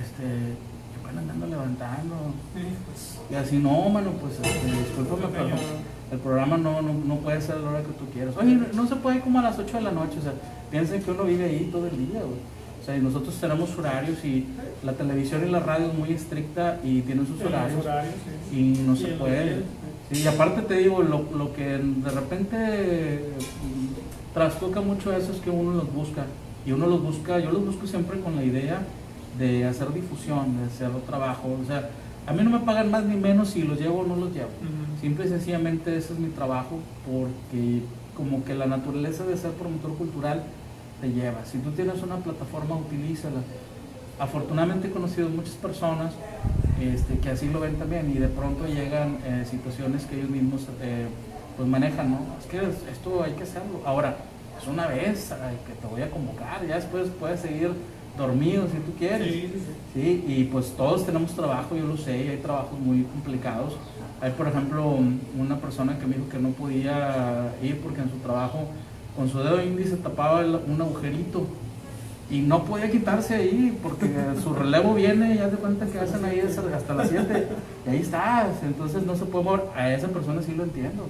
este, 0.00 0.56
apenas 1.02 1.24
me 1.24 1.32
ando 1.32 1.46
levantando. 1.46 2.14
Sí, 2.54 2.62
pues, 2.86 3.20
Y 3.30 3.34
así, 3.34 3.58
no, 3.58 3.88
mano, 3.88 4.10
pues 4.20 4.34
este, 4.34 4.66
discúlpame, 4.66 5.28
pero 5.32 5.44
Cañón. 5.44 5.58
el 6.10 6.18
programa 6.18 6.56
no, 6.58 6.82
no, 6.82 6.92
no 6.92 7.16
puede 7.16 7.40
ser 7.40 7.56
a 7.56 7.58
la 7.60 7.70
hora 7.70 7.80
que 7.80 7.92
tú 7.92 8.04
quieras. 8.12 8.34
Oye, 8.36 8.58
no, 8.74 8.86
se 8.86 8.96
puede 8.96 9.20
como 9.20 9.38
a 9.38 9.42
las 9.42 9.58
8 9.58 9.76
de 9.78 9.82
la 9.82 9.92
noche, 9.92 10.18
o 10.18 10.22
sea, 10.22 10.32
piensen 10.70 11.02
que 11.02 11.10
uno 11.10 11.24
vive 11.24 11.44
ahí 11.44 11.68
todo 11.72 11.86
el 11.86 11.96
día, 11.96 12.20
güey. 12.20 12.40
O 12.82 12.84
sea, 12.84 12.96
y 12.96 13.00
nosotros 13.00 13.34
tenemos 13.40 13.78
horarios 13.78 14.24
y 14.24 14.44
la 14.82 14.92
televisión 14.94 15.46
y 15.46 15.50
la 15.52 15.60
radio 15.60 15.86
es 15.86 15.94
muy 15.94 16.12
estricta 16.12 16.80
y 16.82 17.00
tienen 17.02 17.26
sus 17.28 17.40
horarios 17.40 17.80
horarios, 17.84 18.14
sí. 18.50 18.58
y 18.58 18.62
no 18.84 18.94
Y 18.94 18.96
se 18.96 19.06
puede. 19.12 19.62
Y 20.12 20.26
aparte 20.26 20.62
te 20.62 20.74
digo, 20.78 21.02
lo, 21.02 21.26
lo 21.36 21.52
que 21.54 21.78
de 21.78 22.10
repente 22.10 23.24
trastoca 24.34 24.80
mucho 24.80 25.12
eso 25.12 25.32
es 25.32 25.38
que 25.40 25.50
uno 25.50 25.72
los 25.74 25.92
busca. 25.92 26.26
Y 26.64 26.72
uno 26.72 26.86
los 26.86 27.02
busca, 27.02 27.38
yo 27.40 27.50
los 27.50 27.64
busco 27.64 27.86
siempre 27.86 28.20
con 28.20 28.36
la 28.36 28.44
idea 28.44 28.82
de 29.38 29.64
hacer 29.64 29.92
difusión, 29.92 30.58
de 30.58 30.64
hacer 30.66 30.90
trabajo. 31.06 31.56
O 31.60 31.66
sea, 31.66 31.90
a 32.26 32.32
mí 32.32 32.42
no 32.44 32.50
me 32.50 32.60
pagan 32.60 32.90
más 32.90 33.04
ni 33.04 33.16
menos 33.16 33.50
si 33.50 33.62
los 33.62 33.80
llevo 33.80 34.00
o 34.00 34.06
no 34.06 34.16
los 34.16 34.32
llevo. 34.32 34.48
Ujú. 34.48 35.00
Simple 35.00 35.26
y 35.26 35.28
sencillamente 35.28 35.96
ese 35.96 36.12
es 36.12 36.18
mi 36.18 36.28
trabajo 36.28 36.78
porque 37.04 37.82
como 38.16 38.44
que 38.44 38.54
la 38.54 38.66
naturaleza 38.66 39.24
de 39.24 39.36
ser 39.36 39.52
promotor 39.52 39.94
cultural 39.96 40.44
te 41.00 41.08
lleva. 41.08 41.44
Si 41.44 41.58
tú 41.58 41.70
tienes 41.72 42.02
una 42.02 42.16
plataforma, 42.16 42.76
utilízala. 42.76 43.40
Afortunadamente 44.22 44.86
he 44.86 44.90
conocido 44.92 45.28
muchas 45.28 45.54
personas 45.54 46.12
este, 46.80 47.18
que 47.18 47.30
así 47.30 47.48
lo 47.48 47.58
ven 47.58 47.74
también 47.74 48.08
y 48.14 48.20
de 48.20 48.28
pronto 48.28 48.66
llegan 48.68 49.18
eh, 49.26 49.44
situaciones 49.50 50.04
que 50.04 50.14
ellos 50.16 50.30
mismos 50.30 50.62
eh, 50.80 51.08
pues 51.56 51.68
manejan, 51.68 52.12
¿no? 52.12 52.18
Es 52.40 52.46
que 52.46 52.58
es- 52.58 52.86
esto 52.92 53.24
hay 53.24 53.32
que 53.32 53.42
hacerlo. 53.42 53.80
Ahora, 53.84 54.14
es 54.60 54.68
una 54.68 54.86
vez 54.86 55.32
ay, 55.32 55.56
que 55.66 55.72
te 55.74 55.86
voy 55.92 56.02
a 56.02 56.10
convocar, 56.10 56.64
ya 56.68 56.76
después 56.76 57.08
puedes 57.18 57.40
seguir 57.40 57.72
dormido 58.16 58.66
si 58.68 58.78
tú 58.78 58.92
quieres. 58.96 59.26
Sí, 59.32 59.40
sí, 59.52 59.58
sí. 59.58 59.72
Sí, 59.94 60.24
y 60.28 60.44
pues 60.44 60.70
todos 60.76 61.04
tenemos 61.04 61.32
trabajo, 61.34 61.74
yo 61.74 61.84
lo 61.86 61.96
sé, 61.96 62.24
y 62.24 62.28
hay 62.28 62.36
trabajos 62.36 62.78
muy 62.78 63.02
complicados. 63.02 63.74
Hay, 64.20 64.30
por 64.30 64.46
ejemplo, 64.46 64.86
un- 64.88 65.20
una 65.36 65.56
persona 65.58 65.98
que 65.98 66.06
me 66.06 66.14
dijo 66.14 66.28
que 66.28 66.38
no 66.38 66.50
podía 66.50 67.50
ir 67.60 67.80
porque 67.80 68.02
en 68.02 68.10
su 68.10 68.18
trabajo 68.18 68.66
con 69.16 69.28
su 69.28 69.40
dedo 69.40 69.60
índice 69.60 69.96
tapaba 69.96 70.42
el- 70.42 70.60
un 70.68 70.80
agujerito 70.80 71.44
y 72.32 72.40
no 72.40 72.64
podía 72.64 72.90
quitarse 72.90 73.34
ahí 73.34 73.78
porque 73.82 74.06
su 74.42 74.54
relevo 74.54 74.94
viene 74.94 75.34
y 75.34 75.38
haz 75.38 75.50
de 75.52 75.58
cuenta 75.58 75.86
que 75.86 75.98
hacen 75.98 76.24
ahí 76.24 76.40
hasta 76.40 76.94
las 76.94 77.08
7 77.10 77.46
y 77.86 77.90
ahí 77.90 77.98
estás, 77.98 78.46
entonces 78.64 79.04
no 79.04 79.14
se 79.16 79.26
puede 79.26 79.44
mover. 79.44 79.60
A 79.76 79.92
esa 79.92 80.08
persona 80.08 80.40
sí 80.42 80.54
lo 80.56 80.64
entiendo. 80.64 81.06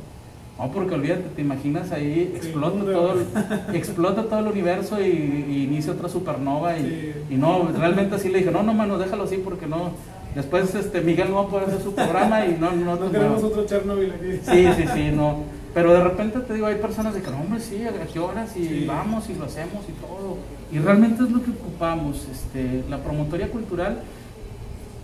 No, 0.58 0.70
porque 0.70 0.94
olvídate, 0.94 1.22
te 1.34 1.40
imaginas 1.42 1.90
ahí, 1.92 2.32
explota, 2.36 2.84
todo 2.84 3.14
el, 3.14 3.76
explota 3.76 4.24
todo 4.24 4.40
el 4.40 4.46
universo 4.48 5.00
y, 5.00 5.06
y 5.48 5.64
inicia 5.64 5.92
otra 5.92 6.08
supernova 6.08 6.76
y, 6.76 6.82
Sí. 6.82 7.12
y 7.30 7.36
no, 7.36 7.68
realmente 7.76 8.16
así 8.16 8.28
le 8.28 8.38
dije, 8.38 8.50
no, 8.50 8.62
no, 8.62 8.74
mano, 8.74 8.98
déjalo 8.98 9.24
así 9.24 9.38
porque 9.38 9.66
no, 9.66 9.92
después 10.34 10.74
este, 10.74 11.00
Miguel 11.00 11.30
no 11.30 11.36
va 11.36 11.42
a 11.42 11.46
poder 11.48 11.68
hacer 11.68 11.82
su 11.82 11.94
programa 11.94 12.44
y 12.46 12.56
no, 12.60 12.70
no, 12.72 12.84
No 12.84 12.98
te 12.98 13.12
queremos 13.12 13.42
muevas". 13.42 13.44
otro 13.58 13.66
Chernobyl 13.66 14.12
aquí. 14.12 14.40
Sí, 14.44 14.68
sí, 14.76 14.84
sí, 14.94 15.10
no. 15.14 15.38
Pero 15.74 15.92
de 15.94 16.02
repente 16.04 16.40
te 16.40 16.54
digo, 16.54 16.66
hay 16.66 16.76
personas 16.76 17.14
de 17.14 17.22
que, 17.22 17.30
no, 17.30 17.40
hombre, 17.40 17.60
sí, 17.60 17.82
a 17.84 17.92
qué 18.06 18.18
horas 18.18 18.56
y 18.56 18.66
Sí. 18.66 18.84
vamos 18.86 19.28
y 19.30 19.34
lo 19.34 19.46
hacemos 19.46 19.84
y 19.88 19.92
todo. 19.92 20.36
Y 20.70 20.78
realmente 20.78 21.22
es 21.24 21.30
lo 21.30 21.42
que 21.42 21.50
ocupamos. 21.50 22.26
Este, 22.30 22.84
la 22.90 22.98
promotoría 22.98 23.50
cultural 23.50 24.00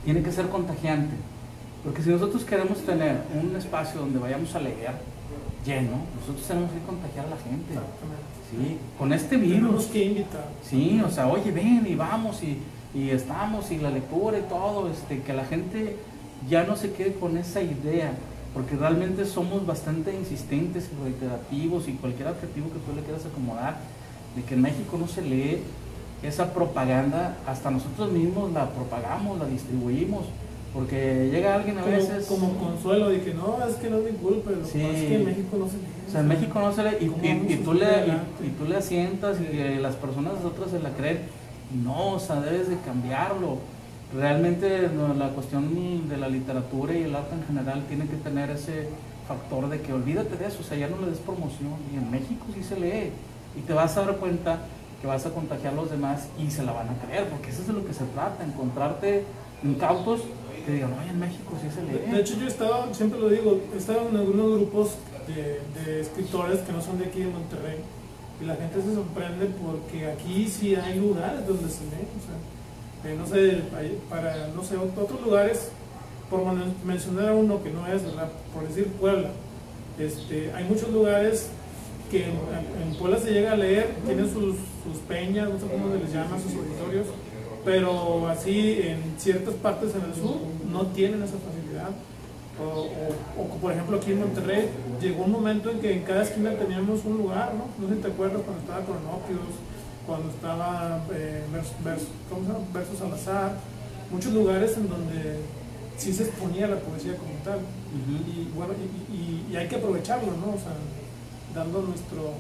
tiene 0.05 0.23
que 0.23 0.31
ser 0.33 0.49
contagiante. 0.49 1.15
Porque 1.85 2.03
si 2.03 2.11
nosotros 2.11 2.45
queremos 2.45 2.79
tener 2.81 3.19
un 3.41 3.55
espacio 3.57 4.01
donde 4.01 4.19
vayamos 4.19 4.55
a 4.55 4.61
leer 4.61 4.93
lleno, 5.65 5.99
nosotros 6.21 6.47
tenemos 6.47 6.71
que 6.73 6.81
contagiar 6.81 7.27
a 7.27 7.31
la 7.31 7.37
gente. 7.37 7.75
Sí, 8.51 8.79
con 8.99 9.13
este 9.13 9.37
Tenemos 9.39 9.63
virus. 9.71 9.85
que 9.87 10.05
invitar. 10.05 10.49
Sí, 10.63 11.01
o 11.07 11.11
sea, 11.11 11.29
oye, 11.29 11.51
ven 11.51 11.87
y 11.89 11.95
vamos 11.95 12.43
y, 12.43 12.59
y 12.99 13.11
estamos 13.11 13.71
y 13.71 13.79
la 13.79 13.91
lectura 13.91 14.39
y 14.39 14.43
todo, 14.43 14.91
este, 14.91 15.21
que 15.23 15.33
la 15.33 15.45
gente 15.45 15.97
ya 16.49 16.65
no 16.65 16.75
se 16.77 16.93
quede 16.93 17.13
con 17.15 17.37
esa 17.37 17.61
idea, 17.61 18.13
porque 18.55 18.77
realmente 18.77 19.25
somos 19.25 19.67
bastante 19.67 20.15
insistentes 20.15 20.89
y 20.93 21.05
reiterativos 21.05 21.89
y 21.89 21.93
cualquier 21.93 22.29
adjetivo 22.29 22.67
que 22.69 22.79
tú 22.81 22.97
le 22.97 23.03
quieras 23.03 23.25
acomodar, 23.27 23.79
de 24.35 24.43
que 24.43 24.55
en 24.55 24.63
México 24.63 24.97
no 24.99 25.07
se 25.07 25.23
lee 25.23 25.59
esa 26.23 26.53
propaganda, 26.53 27.37
hasta 27.47 27.71
nosotros 27.71 28.11
mismos 28.13 28.53
la 28.53 28.71
propagamos, 28.71 29.39
la 29.39 29.47
distribuimos, 29.47 30.25
porque 30.75 31.29
llega 31.31 31.55
alguien 31.55 31.79
a 31.79 31.83
Como, 31.83 31.95
veces... 31.97 32.27
como 32.27 32.55
consuelo 32.59 33.09
de 33.09 33.23
que 33.23 33.35
no, 33.35 33.59
es 33.69 33.77
que 33.77 33.89
no 33.91 33.99
es 33.99 34.13
mi 34.13 34.19
culpa. 34.19 34.51
Sí. 34.71 34.81
es 34.83 34.97
que 35.09 35.15
en 35.17 35.25
México 35.25 35.57
no 35.59 35.67
se 35.67 35.77
lee. 35.77 35.83
O 36.07 36.11
sea, 36.11 36.21
en 36.21 36.29
México 36.29 36.61
no 36.61 36.73
se 36.73 36.83
le... 36.83 36.91
Y, 37.05 37.07
¿Cómo 37.09 37.25
y- 37.25 37.29
vamos 37.29 37.51
y 37.51 37.55
a 37.55 37.63
tú, 37.63 37.75
le, 37.75 37.87
y, 37.87 38.47
y 38.47 38.51
tú 38.59 38.65
le 38.69 38.77
asientas 38.77 39.37
y 39.41 39.79
las 39.81 39.95
personas 39.97 40.35
otras 40.45 40.71
se 40.71 40.81
la 40.81 40.91
creen. 40.91 41.21
No, 41.85 42.13
o 42.15 42.19
sea, 42.19 42.41
debes 42.41 42.69
de 42.69 42.77
cambiarlo. 42.85 43.59
Realmente 44.15 44.89
la 45.19 45.29
cuestión 45.31 46.09
de 46.09 46.17
la 46.17 46.29
literatura 46.29 46.95
y 46.95 47.03
el 47.03 47.15
arte 47.15 47.35
en 47.35 47.45
general 47.45 47.85
tiene 47.89 48.07
que 48.07 48.17
tener 48.17 48.51
ese 48.51 48.89
factor 49.27 49.69
de 49.69 49.83
que 49.83 49.93
olvídate 49.93 50.37
de 50.37 50.47
eso, 50.47 50.61
o 50.61 50.65
sea, 50.65 50.79
ya 50.79 50.89
no 50.89 50.99
le 51.01 51.11
des 51.11 51.19
promoción. 51.19 51.77
Y 51.93 51.97
en 51.97 52.11
México 52.11 52.47
sí 52.55 52.63
se 52.63 52.81
lee. 52.81 53.13
Y 53.57 53.61
te 53.67 53.75
vas 53.75 53.97
a 53.99 54.07
dar 54.07 54.17
cuenta 54.17 54.61
que 55.01 55.07
vas 55.07 55.27
a 55.27 55.31
contagiar 55.31 55.75
a 55.75 55.77
los 55.77 55.91
demás 55.91 56.29
y 56.39 56.51
se 56.51 56.65
la 56.65 56.73
van 56.73 56.89
a 56.89 56.95
creer, 57.05 57.29
porque 57.29 57.51
eso 57.51 57.61
es 57.61 57.69
de 57.69 57.75
lo 57.75 57.85
que 57.85 57.93
se 57.93 58.05
trata, 58.07 58.45
encontrarte 58.45 59.25
incautos 59.63 60.23
que 60.65 60.73
digan, 60.73 60.93
oye, 61.01 61.11
en 61.11 61.21
México 61.21 61.53
sí 61.61 61.69
se 61.71 61.83
lee. 61.83 61.99
De 62.07 62.13
de 62.13 62.21
hecho, 62.21 62.35
yo 62.37 62.45
he 62.47 62.49
estado, 62.49 62.93
siempre 62.95 63.21
lo 63.21 63.29
digo, 63.29 63.61
he 63.75 63.79
estado 63.79 64.09
en 64.09 64.17
algunos 64.17 64.57
grupos 64.57 64.97
de, 65.27 65.61
de 65.81 66.01
escritores 66.01 66.61
que 66.61 66.73
no 66.73 66.81
son 66.81 66.99
de 66.99 67.07
aquí 67.07 67.21
de 67.21 67.31
Monterrey. 67.31 67.79
Y 68.41 68.45
la 68.45 68.55
gente 68.57 68.81
se 68.83 68.95
sorprende 68.95 69.47
porque 69.63 70.11
aquí 70.11 70.47
sí 70.47 70.75
hay 70.75 70.99
lugares 70.99 71.47
donde 71.47 71.69
se 71.69 71.85
lee. 71.85 72.09
O 72.17 72.23
sea, 72.25 72.37
no 73.17 73.27
sé, 73.27 73.63
para, 74.11 74.49
no 74.55 74.63
sé, 74.65 74.77
otros 74.77 75.21
lugares, 75.23 75.71
por 76.31 76.45
men- 76.45 76.75
mencionar 76.85 77.29
a 77.31 77.35
uno 77.35 77.63
que 77.63 77.71
no 77.71 77.87
es, 77.87 78.03
¿verdad? 78.05 78.29
Por 78.55 78.67
decir 78.69 78.87
Puebla. 79.01 79.31
Este, 79.99 80.53
hay 80.53 80.65
muchos 80.65 80.91
lugares 80.91 81.49
que 82.11 82.25
en, 82.25 82.31
en 82.31 82.95
Puebla 82.99 83.19
se 83.19 83.31
llega 83.33 83.53
a 83.53 83.57
leer, 83.57 83.95
tienen 84.07 84.27
sus, 84.33 84.57
sus 84.85 84.99
peñas, 85.09 85.49
no 85.49 85.59
sé 85.59 85.67
cómo 85.67 85.93
se 85.93 85.99
les 85.99 86.13
llama, 86.13 86.39
sus 86.39 86.53
auditorios, 86.55 87.07
pero 87.65 88.29
así 88.29 88.79
en 88.83 89.15
ciertas 89.19 89.55
partes 89.55 89.95
en 89.95 90.03
el 90.11 90.15
sur 90.15 90.37
no 90.73 90.87
tienen 90.89 91.23
esa 91.23 91.35
facilidad. 91.39 91.91
O, 92.61 92.65
o- 92.65 93.43
o, 93.43 93.49
por 93.61 93.73
ejemplo 93.73 93.99
aquí 93.99 94.11
en 94.13 94.19
Monterrey 94.21 94.69
llegó 95.01 95.25
un 95.25 95.31
momento 95.33 95.71
en 95.71 95.79
que 95.79 95.93
en 95.93 96.03
cada 96.03 96.23
esquina 96.25 96.51
teníamos 96.57 97.05
un 97.05 97.19
lugar, 97.19 97.53
¿no? 97.55 97.67
No 97.81 97.89
sé 97.89 97.97
si 97.97 98.01
te 98.03 98.09
acuerdas 98.09 98.43
cuando 98.45 98.61
estaba 98.63 98.85
Cronopios, 98.85 99.55
cuando 100.09 100.31
estaba 100.31 101.05
eh, 101.13 101.43
Vers- 101.53 101.77
Vers- 101.85 102.09
¿cómo 102.31 102.41
se 102.43 102.49
llama? 102.49 102.65
Versus 102.73 102.99
Salazar, 102.99 103.53
muchos 104.11 104.33
lugares 104.33 104.75
en 104.79 104.89
donde 104.89 105.37
sí 105.99 106.15
se 106.15 106.23
exponía 106.25 106.67
la 106.67 106.77
poesía 106.81 107.15
como 107.17 107.33
tal. 107.45 107.61
Y 107.93 108.49
bueno, 108.57 108.73
y, 108.73 109.13
y- 109.15 109.47
y 109.53 109.57
hay 109.57 109.69
que 109.69 109.77
aprovecharlo, 109.77 110.33
¿no? 110.33 110.55
O 110.55 110.59
sea, 110.59 110.73
dando 111.55 111.83
nuestro, 111.83 112.33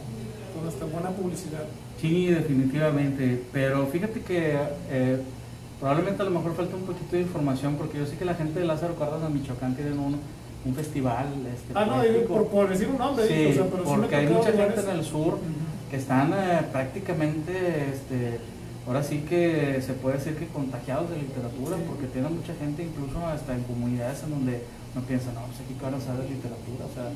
nuestra 0.64 0.86
buena 0.86 1.10
publicidad. 1.10 1.64
Sí, 2.00 2.26
definitivamente. 2.28 3.42
Pero 3.52 3.86
fíjate 3.88 4.22
que 4.22 4.56
eh, 4.90 5.20
probablemente 5.78 6.22
a 6.22 6.24
lo 6.24 6.30
mejor 6.30 6.54
falta 6.56 6.74
un 6.74 6.82
poquito 6.82 7.16
de 7.16 7.22
información 7.22 7.74
porque 7.76 7.98
yo 7.98 8.06
sé 8.06 8.16
que 8.16 8.24
la 8.24 8.34
gente 8.34 8.60
de 8.60 8.66
Lázaro 8.66 8.94
Cárdenas, 8.96 9.30
Michoacán, 9.30 9.74
tienen 9.76 9.98
un, 9.98 10.16
un 10.64 10.74
festival. 10.74 11.26
Este, 11.54 11.72
Ah, 11.74 11.84
no, 11.84 12.02
por, 12.28 12.46
por 12.48 12.68
decir 12.70 12.88
un 12.88 12.96
nombre, 12.98 13.26
Sí, 13.28 13.46
o 13.50 13.54
sea, 13.54 13.64
pero 13.70 13.84
sí 13.84 13.90
porque 13.94 14.16
hay 14.16 14.26
tocó 14.26 14.38
mucha 14.38 14.52
gente 14.52 14.80
en 14.80 14.88
el 14.90 15.04
sur. 15.04 15.38
Que 15.90 15.96
están 15.96 16.32
eh, 16.32 16.60
prácticamente, 16.72 17.52
este, 17.92 18.38
ahora 18.86 19.02
sí 19.02 19.24
que 19.28 19.80
se 19.84 19.92
puede 19.94 20.18
decir 20.18 20.34
que 20.36 20.46
contagiados 20.48 21.10
de 21.10 21.16
literatura, 21.18 21.76
porque 21.88 22.06
tienen 22.06 22.34
mucha 22.36 22.54
gente 22.54 22.82
incluso 22.84 23.26
hasta 23.26 23.54
en 23.54 23.62
comunidades 23.64 24.22
en 24.24 24.30
donde 24.30 24.62
no 24.94 25.00
piensan, 25.02 25.34
no, 25.34 25.42
pues 25.42 25.60
aquí 25.60 25.74
que 25.74 25.84
van 25.84 25.94
a 25.94 26.00
saber 26.00 26.28
literatura, 26.28 26.84
o 26.90 26.94
sea, 26.94 27.10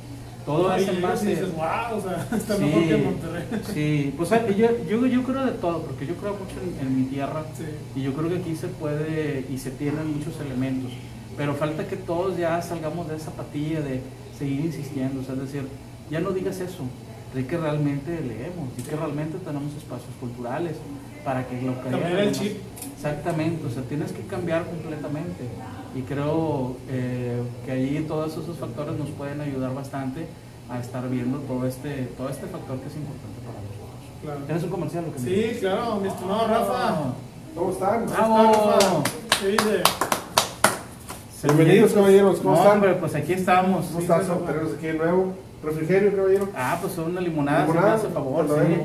todo 0.47 0.69
No, 0.69 0.75
es 0.77 0.87
y 0.87 0.91
en 0.91 0.97
llegas 0.97 1.23
y 1.23 1.27
base... 1.27 1.31
dices, 1.31 1.55
wow, 1.55 1.99
o 1.99 2.03
sea, 2.03 2.29
está 2.37 2.57
Sí. 2.57 2.63
mejor 2.63 2.83
que 2.83 2.95
en 2.95 3.05
Monterrey. 3.05 3.45
Sí, 3.75 4.15
pues 4.17 4.31
yo, 4.57 4.69
yo, 4.89 5.07
yo 5.07 5.23
creo 5.23 5.47
de 5.47 5.53
todo, 5.53 5.83
porque 5.83 6.07
yo 6.07 6.15
creo 6.17 6.33
mucho 6.33 6.57
en, 6.81 6.87
en 6.87 6.97
mi 6.97 7.05
tierra 7.07 7.45
Sí. 7.57 7.65
y 7.97 8.03
yo 8.03 8.13
creo 8.15 8.29
que 8.29 8.37
aquí 8.37 8.57
se 8.57 8.69
puede 8.69 9.47
y 9.51 9.59
se 9.59 9.71
tienen 9.71 10.17
muchos 10.17 10.39
elementos, 10.41 10.93
pero 11.37 11.55
falta 11.55 11.87
que 11.87 11.97
todos 11.97 12.37
ya 12.37 12.61
salgamos 12.63 13.09
de 13.09 13.17
esa 13.17 13.31
apatía 13.31 13.81
de 13.81 14.01
seguir 14.39 14.61
insistiendo, 14.65 15.21
o 15.21 15.25
sea, 15.25 15.35
es 15.35 15.41
decir, 15.41 15.63
ya 16.11 16.21
no 16.21 16.31
digas 16.33 16.61
eso, 16.61 16.85
di 17.35 17.45
que 17.45 17.57
realmente 17.57 18.11
leemos, 18.21 18.77
di 18.77 18.83
que 18.83 18.97
realmente 18.97 19.39
tenemos 19.39 19.75
espacios 19.77 20.11
culturales 20.21 20.77
para 21.25 21.47
que 21.47 21.61
lo 21.63 21.81
que 21.83 21.91
Cambiar 21.91 22.19
el 22.19 22.33
chip. 22.33 22.59
Exactamente, 22.95 23.67
o 23.67 23.71
sea, 23.71 23.83
tienes 23.85 24.13
que 24.13 24.23
cambiar 24.27 24.65
completamente 24.67 25.45
y 25.95 26.03
creo 26.03 26.77
eh, 26.89 27.43
que 27.65 27.73
ahí 27.73 28.05
todos 28.07 28.33
esos 28.33 28.57
factores 28.59 28.97
nos 28.99 29.09
pueden 29.11 29.41
ayudar 29.41 29.75
bastante 29.75 30.27
a 30.71 30.79
estar 30.79 31.09
viendo 31.09 31.39
todo 31.39 31.67
este, 31.67 32.05
todo 32.17 32.29
este 32.29 32.47
factor 32.47 32.79
que 32.79 32.89
es 32.89 32.97
importante 32.97 33.41
para 33.45 33.59
nosotros. 33.61 34.23
Claro. 34.23 34.41
¿Tienes 34.47 34.63
un 34.65 34.71
comercial? 34.71 35.05
Lo 35.07 35.13
que 35.15 35.21
me 35.21 35.29
Sí, 35.29 35.57
claro, 35.61 35.97
mi 35.97 36.09
estimado 36.09 36.47
Rafa. 36.49 36.97
¿Cómo 37.55 37.71
están? 37.73 38.07
¡Bravo! 38.07 38.73
Rafa? 38.73 39.03
¿Qué 39.41 39.49
dice? 39.49 39.83
Bienvenidos, 41.45 41.93
caballeros. 41.93 42.39
¿Cómo 42.39 42.55
No, 42.55 42.61
están? 42.61 42.77
hombre, 42.77 42.95
pues 42.95 43.15
aquí 43.17 43.33
estamos. 43.33 43.87
¿Cómo 43.87 44.01
estás? 44.01 44.27
Tenemos 44.27 44.75
aquí 44.77 44.87
de 44.87 44.95
nuevo. 44.95 45.33
Refrigerio, 45.63 46.15
caballero. 46.17 46.49
Ah, 46.57 46.79
pues 46.81 46.97
una 46.99 47.21
limonada, 47.21 47.63
si 47.67 47.69
me 47.69 47.75
Limonada, 47.75 47.95
hace 47.97 48.09
favor, 48.09 48.47
sí. 48.49 48.77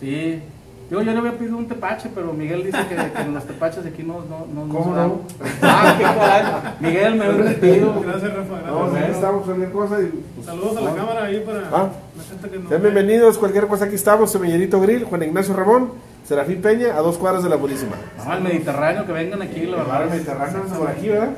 Sí. 0.00 0.42
Yo, 0.90 1.00
yo 1.00 1.10
le 1.12 1.18
había 1.18 1.32
pedido 1.38 1.56
un 1.56 1.66
tepache, 1.68 2.10
pero 2.14 2.32
Miguel 2.34 2.64
dice 2.64 2.78
que, 2.86 2.94
que 2.96 3.28
los 3.30 3.44
tepaches 3.46 3.86
aquí 3.86 4.02
no, 4.02 4.20
no, 4.28 4.46
no, 4.52 4.66
no 4.66 4.74
¿Cómo 4.74 4.94
no? 4.94 5.20
Ah, 5.62 5.94
qué 5.96 6.04
caray. 6.04 6.44
Miguel, 6.80 7.14
me 7.14 7.30
hubiera 7.30 7.58
pedido. 7.58 8.00
Gracias, 8.02 8.34
Rafa. 8.34 8.60
No, 8.66 8.78
Gracias. 8.80 9.02
aquí 9.04 9.12
estamos 9.12 9.44
cualquier 9.44 9.70
cosa 9.72 10.00
y... 10.02 10.06
pues, 10.34 10.46
Saludos 10.46 10.76
a 10.76 10.80
la 10.82 10.90
no. 10.90 10.96
cámara 10.96 11.24
ahí 11.24 11.40
para 11.46 11.58
Ah. 11.72 11.88
la 12.16 12.22
gente 12.24 12.50
que 12.50 12.58
nos 12.58 12.68
Sean 12.68 12.82
ve. 12.82 12.90
bienvenidos, 12.90 13.38
cualquier 13.38 13.66
cosa 13.68 13.86
aquí 13.86 13.94
estamos, 13.94 14.30
Semillerito 14.32 14.80
Grill, 14.82 15.04
Juan 15.04 15.22
Ignacio 15.22 15.54
Ramón, 15.54 15.92
Serafín 16.26 16.60
Peña, 16.60 16.94
a 16.94 17.00
dos 17.00 17.16
cuadras 17.16 17.42
de 17.42 17.48
la 17.48 17.56
Purísima. 17.56 17.92
No, 18.22 18.30
al 18.30 18.42
Mediterráneo, 18.42 19.06
que 19.06 19.12
vengan 19.12 19.40
aquí, 19.40 19.64
la 19.64 19.76
verdad. 19.78 20.02
El 20.04 20.10
Mediterráneo 20.10 20.62
por 20.78 20.88
aquí, 20.88 21.08
¿verdad? 21.08 21.30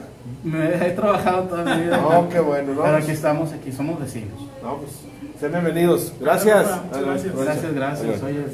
Me 0.42 0.68
he 0.74 0.90
trabajado 0.90 1.42
toda 1.44 1.74
mi 1.74 1.82
vida. 1.82 1.98
No, 1.98 2.28
qué 2.28 2.40
bueno, 2.40 2.74
¿no? 2.74 2.82
Pero 2.82 2.96
aquí 2.96 3.10
estamos, 3.10 3.52
aquí 3.52 3.72
somos 3.72 4.00
vecinos. 4.00 4.40
No, 4.62 4.76
pues, 4.78 4.92
sean 5.38 5.52
bienvenidos. 5.52 6.12
Gracias. 6.20 6.66
Gracias. 6.90 7.34
Gracias, 7.36 7.74
gracias. 7.74 8.22
Oye, 8.22 8.44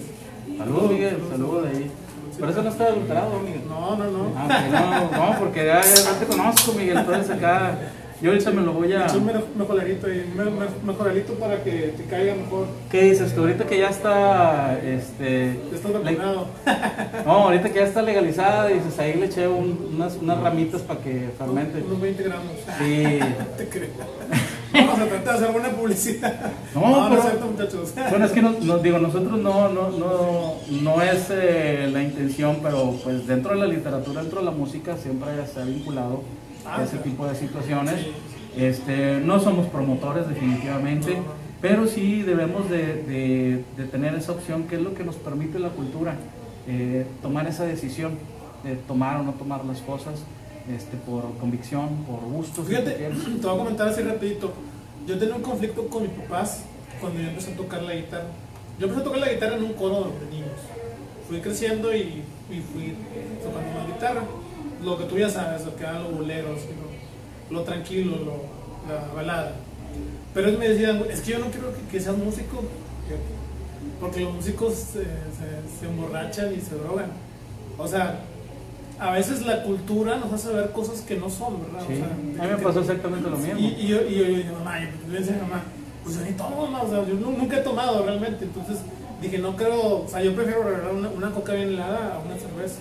saludos, 0.59 0.91
Miguel, 0.91 1.19
saludos 1.31 1.63
de 1.65 1.69
ahí. 1.71 1.91
Por 2.39 2.49
eso 2.49 2.63
no 2.63 2.71
está 2.71 2.85
adulterado, 2.85 3.41
Miguel. 3.41 3.63
No, 3.69 3.97
no, 3.97 4.05
no. 4.05 4.33
Ah, 4.37 5.11
no, 5.13 5.33
no, 5.33 5.39
porque 5.39 5.67
ya, 5.67 5.81
ya 5.83 6.11
no 6.11 6.17
te 6.19 6.27
conozco, 6.27 6.73
Miguel. 6.73 6.99
Entonces 6.99 7.31
acá, 7.31 7.79
yo 8.23 8.31
ahorita 8.31 8.51
me 8.51 8.63
lo 8.63 8.73
voy 8.73 8.93
a. 8.93 9.07
Un 9.15 9.27
me- 9.27 10.65
mejoralito 10.93 11.35
para 11.35 11.63
que 11.63 11.95
te 11.97 12.05
caiga 12.05 12.35
mejor. 12.35 12.67
¿Qué 12.91 13.03
dices 13.05 13.35
tú? 13.35 13.41
Ahorita 13.43 13.65
que 13.67 13.79
ya 13.79 13.89
está, 13.89 14.79
este. 14.85 15.51
Estás 15.73 15.93
vacunado. 15.93 16.47
no, 17.25 17.33
ahorita 17.33 17.69
que 17.71 17.77
ya 17.81 17.85
está 17.87 18.03
legalizada, 18.03 18.67
dices, 18.67 18.99
ahí 18.99 19.15
le 19.15 19.27
eché 19.27 19.49
un- 19.49 19.93
unas, 19.95 20.17
unas 20.17 20.41
ramitas 20.41 20.83
para 20.83 21.01
que 21.01 21.31
fermente. 21.39 21.83
Unos 21.83 22.01
20 22.01 22.23
gramos. 22.23 22.53
Sí. 22.79 23.19
No 23.41 23.57
te 23.57 23.69
creo. 23.69 23.89
Vamos 24.73 25.01
a 25.01 25.05
tratar 25.07 25.25
de 25.25 25.31
hacer 25.45 25.53
buena 25.53 25.69
publicidad. 25.71 26.53
No, 26.75 26.81
no, 26.81 27.01
no 27.03 27.09
pero- 27.09 27.21
es 27.23 27.27
cierto, 27.29 27.47
muchachos. 27.47 27.95
Bueno, 28.11 28.25
es 28.27 28.33
que 28.33 28.43
no, 28.43 28.55
no- 28.63 28.79
digo, 28.79 28.99
nosotros 28.99 29.39
no, 29.41 29.69
no, 29.69 29.91
no, 29.91 30.55
no 30.83 31.03
es 31.03 31.27
eh, 31.31 31.89
la 31.93 32.03
intención, 32.03 32.59
pero 32.63 32.93
pues 33.03 33.27
dentro 33.27 33.53
de 33.53 33.59
la 33.61 33.67
literatura, 33.67 34.21
dentro 34.21 34.41
de 34.41 34.45
la 34.47 34.53
música, 34.53 34.97
siempre 34.97 35.29
se 35.53 35.61
ha 35.61 35.65
vinculado 35.65 36.23
ese 36.83 36.99
tipo 36.99 37.27
de 37.27 37.35
situaciones. 37.35 37.95
Este, 38.57 39.21
no 39.21 39.39
somos 39.41 39.67
promotores 39.69 40.29
definitivamente, 40.29 41.17
pero 41.61 41.87
sí 41.87 42.23
debemos 42.23 42.69
de, 42.69 42.95
de- 43.05 43.65
de 43.77 43.85
tener 43.85 44.15
esa 44.15 44.33
opción, 44.33 44.65
que 44.65 44.77
es 44.77 44.83
lo 44.83 44.95
que 44.95 45.05
nos 45.05 45.17
permite 45.17 45.59
la 45.59 45.69
cultura, 45.69 46.15
eh, 46.67 47.07
tomar 47.23 47.47
esa 47.47 47.65
decisión 47.65 48.13
de 48.65 48.75
tomar 48.77 49.21
o 49.21 49.23
no 49.23 49.33
tomar 49.33 49.65
las 49.65 49.81
cosas 49.81 50.15
este, 50.75 50.97
por 50.97 51.23
convicción, 51.39 51.89
por 52.07 52.21
gusto. 52.31 52.63
si 52.63 52.71
Fíjate, 52.71 52.95
quieres. 52.97 53.19
te 53.41 53.47
voy 53.47 53.55
a 53.55 53.59
comentar 53.59 53.89
así 53.89 54.03
rapidito. 54.03 54.53
Yo 55.07 55.19
tenía 55.19 55.35
un 55.37 55.43
conflicto 55.43 55.87
con 55.89 56.03
mis 56.03 56.13
papás 56.13 56.65
cuando 57.01 57.21
yo 57.21 57.29
empecé 57.29 57.53
a 57.53 57.57
tocar 57.57 57.83
la 57.83 57.95
guitarra. 57.95 58.27
Yo 58.79 58.87
empecé 58.87 59.01
a 59.01 59.05
tocar 59.05 59.21
la 59.21 59.33
guitarra 59.33 59.57
en 59.57 59.65
un 59.65 59.73
coro 59.75 60.13
de 60.21 60.31
niños. 60.35 60.51
Fui 61.29 61.41
creciendo 61.41 61.95
y, 61.95 62.23
y 62.51 62.61
fui 62.73 62.95
tocando 63.43 63.79
la 63.79 63.87
guitarra. 63.95 64.23
Lo 64.85 64.97
que 64.99 65.05
tú 65.05 65.19
ya 65.19 65.29
sabes, 65.29 65.65
lo 65.65 65.77
que 65.77 65.83
eran 65.83 66.03
los 66.05 66.15
boleros, 66.15 66.59
lo, 67.51 67.57
lo 67.59 67.63
tranquilo, 67.65 68.17
lo, 68.17 68.93
la 68.93 69.13
balada. 69.15 69.53
Pero 70.33 70.49
ellos 70.49 70.61
me 70.61 70.69
decían, 70.69 71.03
es 71.11 71.21
que 71.21 71.33
yo 71.33 71.39
no 71.39 71.47
quiero 71.51 71.73
que, 71.75 71.81
que 71.91 72.01
seas 72.01 72.17
músico, 72.17 72.63
porque 74.01 74.21
los 74.21 74.35
músicos 74.35 74.75
se, 74.75 75.01
se- 75.03 75.79
se 75.81 75.87
emborrachan 75.87 76.53
y 76.55 76.61
se 76.61 76.75
drogan. 76.77 77.11
O 77.79 77.87
sea, 77.87 78.21
a 78.99 79.13
veces 79.13 79.45
la 79.47 79.63
cultura 79.63 80.17
nos 80.17 80.33
hace 80.33 80.53
ver 80.53 80.71
cosas 80.73 81.01
que 81.03 81.17
no 81.17 81.29
son, 81.31 81.63
¿verdad? 81.63 81.87
Sí. 81.87 81.95
O 81.95 81.97
sea, 82.37 82.45
a 82.45 82.47
mí 82.49 82.55
me 82.57 82.63
pasó 82.63 82.81
exactamente 82.81 83.29
lo 83.31 83.37
mismo. 83.37 83.59
y, 83.59 83.65
y 83.67 83.87
yo, 83.89 84.03
y 84.07 84.15
yo, 84.15 84.25
yo 84.25 84.53
mamá, 84.59 84.81
yo 84.81 85.13
le 85.13 85.19
decía 85.21 85.37
a 85.37 85.43
mamá, 85.47 85.63
pues 86.05 86.17
yo 86.17 86.23
ni 86.25 86.33
tomo, 86.33 86.67
mamá, 86.67 86.83
o 86.83 86.89
sea, 86.91 87.05
yo 87.07 87.15
nu- 87.15 87.37
nunca 87.37 87.59
he 87.59 87.63
tomado 87.63 88.03
realmente. 88.05 88.45
Entonces 88.45 88.79
dije, 89.21 89.39
no 89.39 89.57
creo, 89.57 90.05
o 90.05 90.09
sea, 90.09 90.23
yo 90.23 90.35
prefiero 90.35 90.63
regalar 90.63 90.95
una, 90.95 91.09
una 91.09 91.31
coca 91.31 91.53
bien 91.55 91.69
helada 91.71 92.15
a 92.15 92.19
una 92.21 92.37
cerveza. 92.39 92.77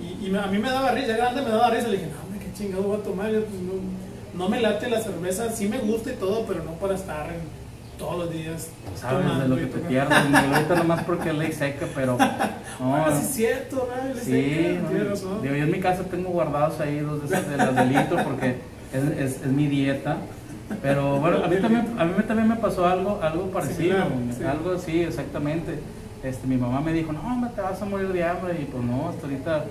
Y, 0.00 0.26
y 0.30 0.36
a 0.36 0.46
mí 0.46 0.58
me 0.58 0.70
daba 0.70 0.90
risa, 0.92 1.08
ya 1.08 1.16
grande 1.16 1.42
me 1.42 1.50
daba 1.50 1.70
risa. 1.70 1.88
Le 1.88 1.96
dije, 1.98 2.10
no, 2.10 2.22
hombre, 2.24 2.40
qué 2.46 2.52
chingado 2.58 2.82
voy 2.84 2.98
a 3.00 3.02
tomar. 3.02 3.30
Yo, 3.30 3.44
pues, 3.44 3.60
no, 3.60 3.72
no 4.44 4.48
me 4.50 4.60
late 4.60 4.88
la 4.90 5.00
cerveza, 5.00 5.50
sí 5.50 5.68
me 5.68 5.78
gusta 5.78 6.12
y 6.12 6.16
todo, 6.16 6.44
pero 6.46 6.62
no 6.64 6.72
para 6.72 6.94
estar 6.94 7.26
en- 7.28 7.66
todos 7.98 8.18
los 8.26 8.30
días 8.30 8.68
Sabes 8.94 9.24
de 9.24 9.30
tomando 9.32 9.48
lo 9.56 9.62
y 9.62 9.64
que 9.64 9.72
te 9.72 9.78
pierdes. 9.88 10.18
Ahorita 10.34 10.74
nomás 10.76 11.02
porque 11.04 11.30
es 11.30 11.34
ley 11.34 11.52
seca, 11.52 11.86
pero. 11.94 12.18
No, 12.18 12.94
Ah, 12.96 13.10
sí 13.10 13.24
es 13.24 13.34
cierto. 13.34 13.88
Le 14.14 14.20
sí, 14.20 14.30
sé 14.30 14.80
no, 14.82 15.10
razón. 15.10 15.40
digo, 15.42 15.54
yo 15.54 15.64
en 15.64 15.70
mi 15.72 15.80
casa 15.80 16.02
tengo 16.04 16.28
guardados 16.28 16.78
ahí 16.80 16.98
dos 16.98 17.22
de 17.30 17.40
de 17.42 17.56
las 17.56 17.74
de 17.74 17.84
litro 17.86 18.22
porque 18.22 18.56
es, 18.92 19.02
es, 19.18 19.40
es 19.42 19.46
mi 19.46 19.66
dieta. 19.68 20.18
Pero 20.82 21.20
bueno, 21.20 21.42
a 21.42 21.48
mí 21.48 21.56
también, 21.62 21.86
a 21.98 22.04
mí 22.04 22.12
también 22.28 22.48
me 22.48 22.56
pasó 22.56 22.86
algo, 22.86 23.18
algo 23.22 23.46
parecido, 23.50 23.96
Similar, 24.04 24.34
sí. 24.36 24.44
algo 24.44 24.72
así, 24.72 25.00
exactamente. 25.02 25.78
Este, 26.22 26.46
mi 26.46 26.56
mamá 26.56 26.80
me 26.80 26.92
dijo, 26.92 27.12
no, 27.12 27.20
hombre, 27.20 27.50
te 27.54 27.60
vas 27.60 27.80
a 27.80 27.84
morir 27.84 28.08
de 28.12 28.24
hambre. 28.24 28.58
Y 28.60 28.64
pues 28.64 28.82
no, 28.84 29.08
hasta 29.08 29.26
ahorita 29.26 29.64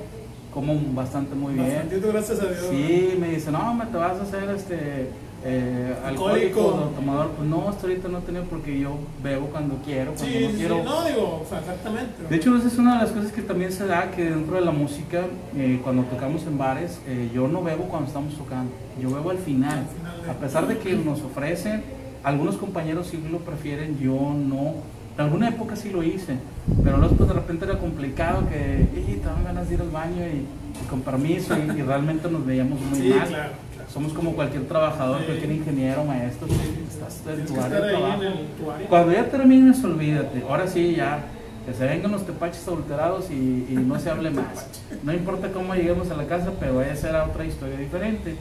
como 0.53 0.73
bastante 0.93 1.35
muy 1.35 1.53
bien. 1.53 1.67
Bastantito, 1.67 2.07
gracias 2.13 2.39
a 2.39 2.45
Dios. 2.45 2.65
Sí, 2.69 3.17
me 3.19 3.29
dice, 3.31 3.51
no, 3.51 3.73
me 3.73 3.85
te 3.87 3.97
vas 3.97 4.17
a 4.19 4.23
hacer 4.23 4.49
este 4.51 5.09
eh, 5.47 5.95
Alcohólico. 6.05 6.91
tomador. 6.95 7.29
Pues 7.31 7.49
no, 7.49 7.67
hasta 7.69 7.87
ahorita 7.87 8.07
no 8.07 8.19
he 8.19 8.21
tenido 8.21 8.45
porque 8.45 8.79
yo 8.79 8.95
bebo 9.21 9.47
cuando 9.47 9.75
quiero, 9.83 10.13
cuando 10.13 10.25
Sí, 10.37 10.43
no 10.45 10.49
sí, 10.51 10.55
quiero. 10.57 10.83
no 10.83 11.03
digo, 11.03 11.41
o 11.43 11.45
sea, 11.49 11.59
exactamente. 11.59 12.13
De 12.29 12.35
hecho, 12.37 12.55
esa 12.55 12.67
es 12.67 12.77
una 12.77 12.95
de 12.97 13.03
las 13.03 13.11
cosas 13.11 13.31
que 13.33 13.41
también 13.41 13.71
se 13.71 13.85
da, 13.85 14.11
que 14.11 14.23
dentro 14.29 14.55
de 14.55 14.61
la 14.61 14.71
música, 14.71 15.21
eh, 15.57 15.79
cuando 15.83 16.03
tocamos 16.03 16.43
en 16.47 16.57
bares, 16.57 16.99
eh, 17.07 17.29
yo 17.33 17.47
no 17.49 17.61
bebo 17.61 17.83
cuando 17.85 18.07
estamos 18.07 18.33
tocando, 18.35 18.71
yo 19.01 19.13
bebo 19.13 19.31
al 19.31 19.37
final. 19.39 19.79
Al 19.79 19.85
final 19.87 20.21
de- 20.23 20.31
A 20.31 20.33
pesar 20.35 20.67
de 20.67 20.77
que 20.79 20.93
nos 20.95 21.21
ofrecen, 21.21 21.83
algunos 22.23 22.55
compañeros 22.55 23.07
sí 23.07 23.21
lo 23.29 23.39
prefieren, 23.39 23.99
yo 23.99 24.13
no. 24.33 24.75
En 25.17 25.21
alguna 25.23 25.47
época 25.49 25.75
sí 25.77 25.89
lo 25.91 26.03
hice, 26.03 26.35
pero 26.83 26.97
luego 26.97 27.15
pues, 27.15 27.29
de 27.29 27.35
repente 27.35 27.65
era 27.65 27.77
complicado 27.77 28.47
que, 28.49 28.81
"Ey, 28.95 29.19
te 29.21 29.25
dan 29.27 29.43
ganas 29.45 29.69
de 29.69 29.75
ir 29.75 29.81
al 29.81 29.89
baño 29.89 30.21
y, 30.25 30.45
y 30.83 30.87
con 30.89 31.01
permiso, 31.01 31.55
y, 31.57 31.79
y 31.79 31.81
realmente 31.83 32.29
nos 32.29 32.45
veíamos 32.45 32.79
muy 32.81 32.99
Sí, 32.99 33.09
mal. 33.09 33.27
claro, 33.29 33.53
claro. 33.75 33.89
Somos 33.93 34.11
como 34.11 34.33
cualquier 34.33 34.67
trabajador, 34.67 35.19
Sí. 35.19 35.25
cualquier 35.27 35.51
ingeniero, 35.51 36.03
maestro, 36.03 36.47
estás 36.47 37.21
en 37.39 37.45
tu 37.45 37.61
área 37.61 37.79
de 37.79 37.89
trabajo. 37.91 38.21
área. 38.21 38.87
Cuando 38.89 39.13
ya 39.13 39.29
termines, 39.29 39.81
olvídate. 39.85 40.43
Ahora 40.49 40.67
sí, 40.67 40.95
ya. 40.97 41.19
Que 41.65 41.73
se 41.73 41.83
vengan 41.83 42.11
los 42.11 42.23
tepaches 42.27 42.67
adulterados 42.67 43.31
y, 43.31 43.65
y 43.69 43.73
no 43.73 43.97
se 43.99 44.11
hable 44.11 44.29
más. 44.29 44.67
No 45.03 45.11
importa 45.13 45.49
cómo 45.51 45.73
lleguemos 45.73 46.11
a 46.11 46.15
la 46.15 46.25
casa, 46.27 46.51
pero 46.59 46.79
esa 46.83 47.09
era 47.09 47.23
otra 47.25 47.43
historia 47.43 47.75
diferente. 47.77 48.35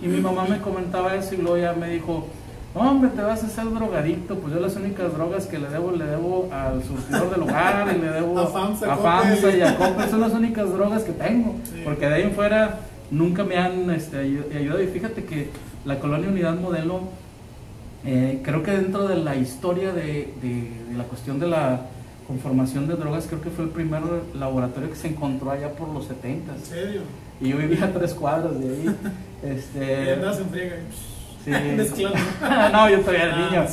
Y 0.00 0.06
mi 0.06 0.22
mamá 0.22 0.46
me 0.48 0.58
comentaba 0.58 1.14
eso 1.14 1.34
y 1.34 1.38
luego 1.38 1.58
ya 1.58 1.74
me 1.74 1.90
dijo, 1.90 2.28
no, 2.74 2.80
hombre, 2.90 3.10
te 3.10 3.20
vas 3.22 3.42
a 3.42 3.46
hacer 3.46 3.64
drogadicto. 3.70 4.36
Pues 4.36 4.54
yo 4.54 4.60
las 4.60 4.74
únicas 4.76 5.12
drogas 5.12 5.46
que 5.46 5.58
le 5.58 5.68
debo, 5.68 5.92
le 5.92 6.04
debo 6.06 6.48
al 6.52 6.82
surtidor 6.82 7.30
del 7.30 7.42
hogar 7.42 7.94
y 7.96 8.00
le 8.00 8.08
debo 8.10 8.38
A 8.38 8.46
FAMSA, 8.46 8.92
a 8.92 8.96
FAMSA 8.96 9.34
Coppel. 9.42 9.58
y 9.58 9.62
a 9.62 9.76
Coppel. 9.76 10.08
Son 10.10 10.20
las 10.20 10.32
únicas 10.32 10.72
drogas 10.72 11.02
que 11.04 11.12
tengo. 11.12 11.54
Sí. 11.64 11.80
Porque 11.84 12.06
de 12.08 12.14
ahí 12.14 12.22
en 12.22 12.32
fuera 12.32 12.80
nunca 13.10 13.44
me 13.44 13.56
han 13.58 13.90
este, 13.90 14.22
ayu- 14.24 14.56
ayudado. 14.56 14.82
Y 14.82 14.86
fíjate 14.86 15.24
que 15.24 15.50
la 15.84 15.98
colonia 15.98 16.28
Unidad 16.30 16.54
Modelo 16.56 17.00
eh, 18.04 18.40
creo 18.42 18.62
que 18.62 18.70
dentro 18.72 19.06
de 19.06 19.16
la 19.16 19.36
historia 19.36 19.92
de, 19.92 20.32
de- 20.42 20.72
de 20.90 20.96
la 20.96 21.04
cuestión 21.04 21.38
de 21.38 21.48
la 21.48 21.80
conformación 22.26 22.86
de 22.88 22.94
drogas, 22.94 23.26
creo 23.26 23.40
que 23.42 23.50
fue 23.50 23.64
el 23.64 23.70
primer 23.70 24.02
laboratorio 24.34 24.88
que 24.88 24.96
se 24.96 25.08
encontró 25.08 25.50
allá 25.50 25.70
por 25.72 25.88
los 25.88 26.06
70 26.06 26.54
En 26.54 26.64
serio. 26.64 27.00
Y 27.40 27.48
yo 27.50 27.56
vivía 27.58 27.84
a 27.84 27.92
tres 27.92 28.14
cuadras 28.14 28.58
de 28.58 28.66
ahí. 28.68 28.96
Y 29.44 29.46
Este, 29.50 30.12
andas 30.12 30.38
en 30.38 30.46
friega. 30.50 30.76
Sí. 31.44 31.50
Mezclando. 31.76 32.18
no, 32.72 32.88
yo 32.90 33.00
todavía 33.00 33.24
era 33.24 33.36
Ah, 33.36 33.50
niño. 33.50 33.64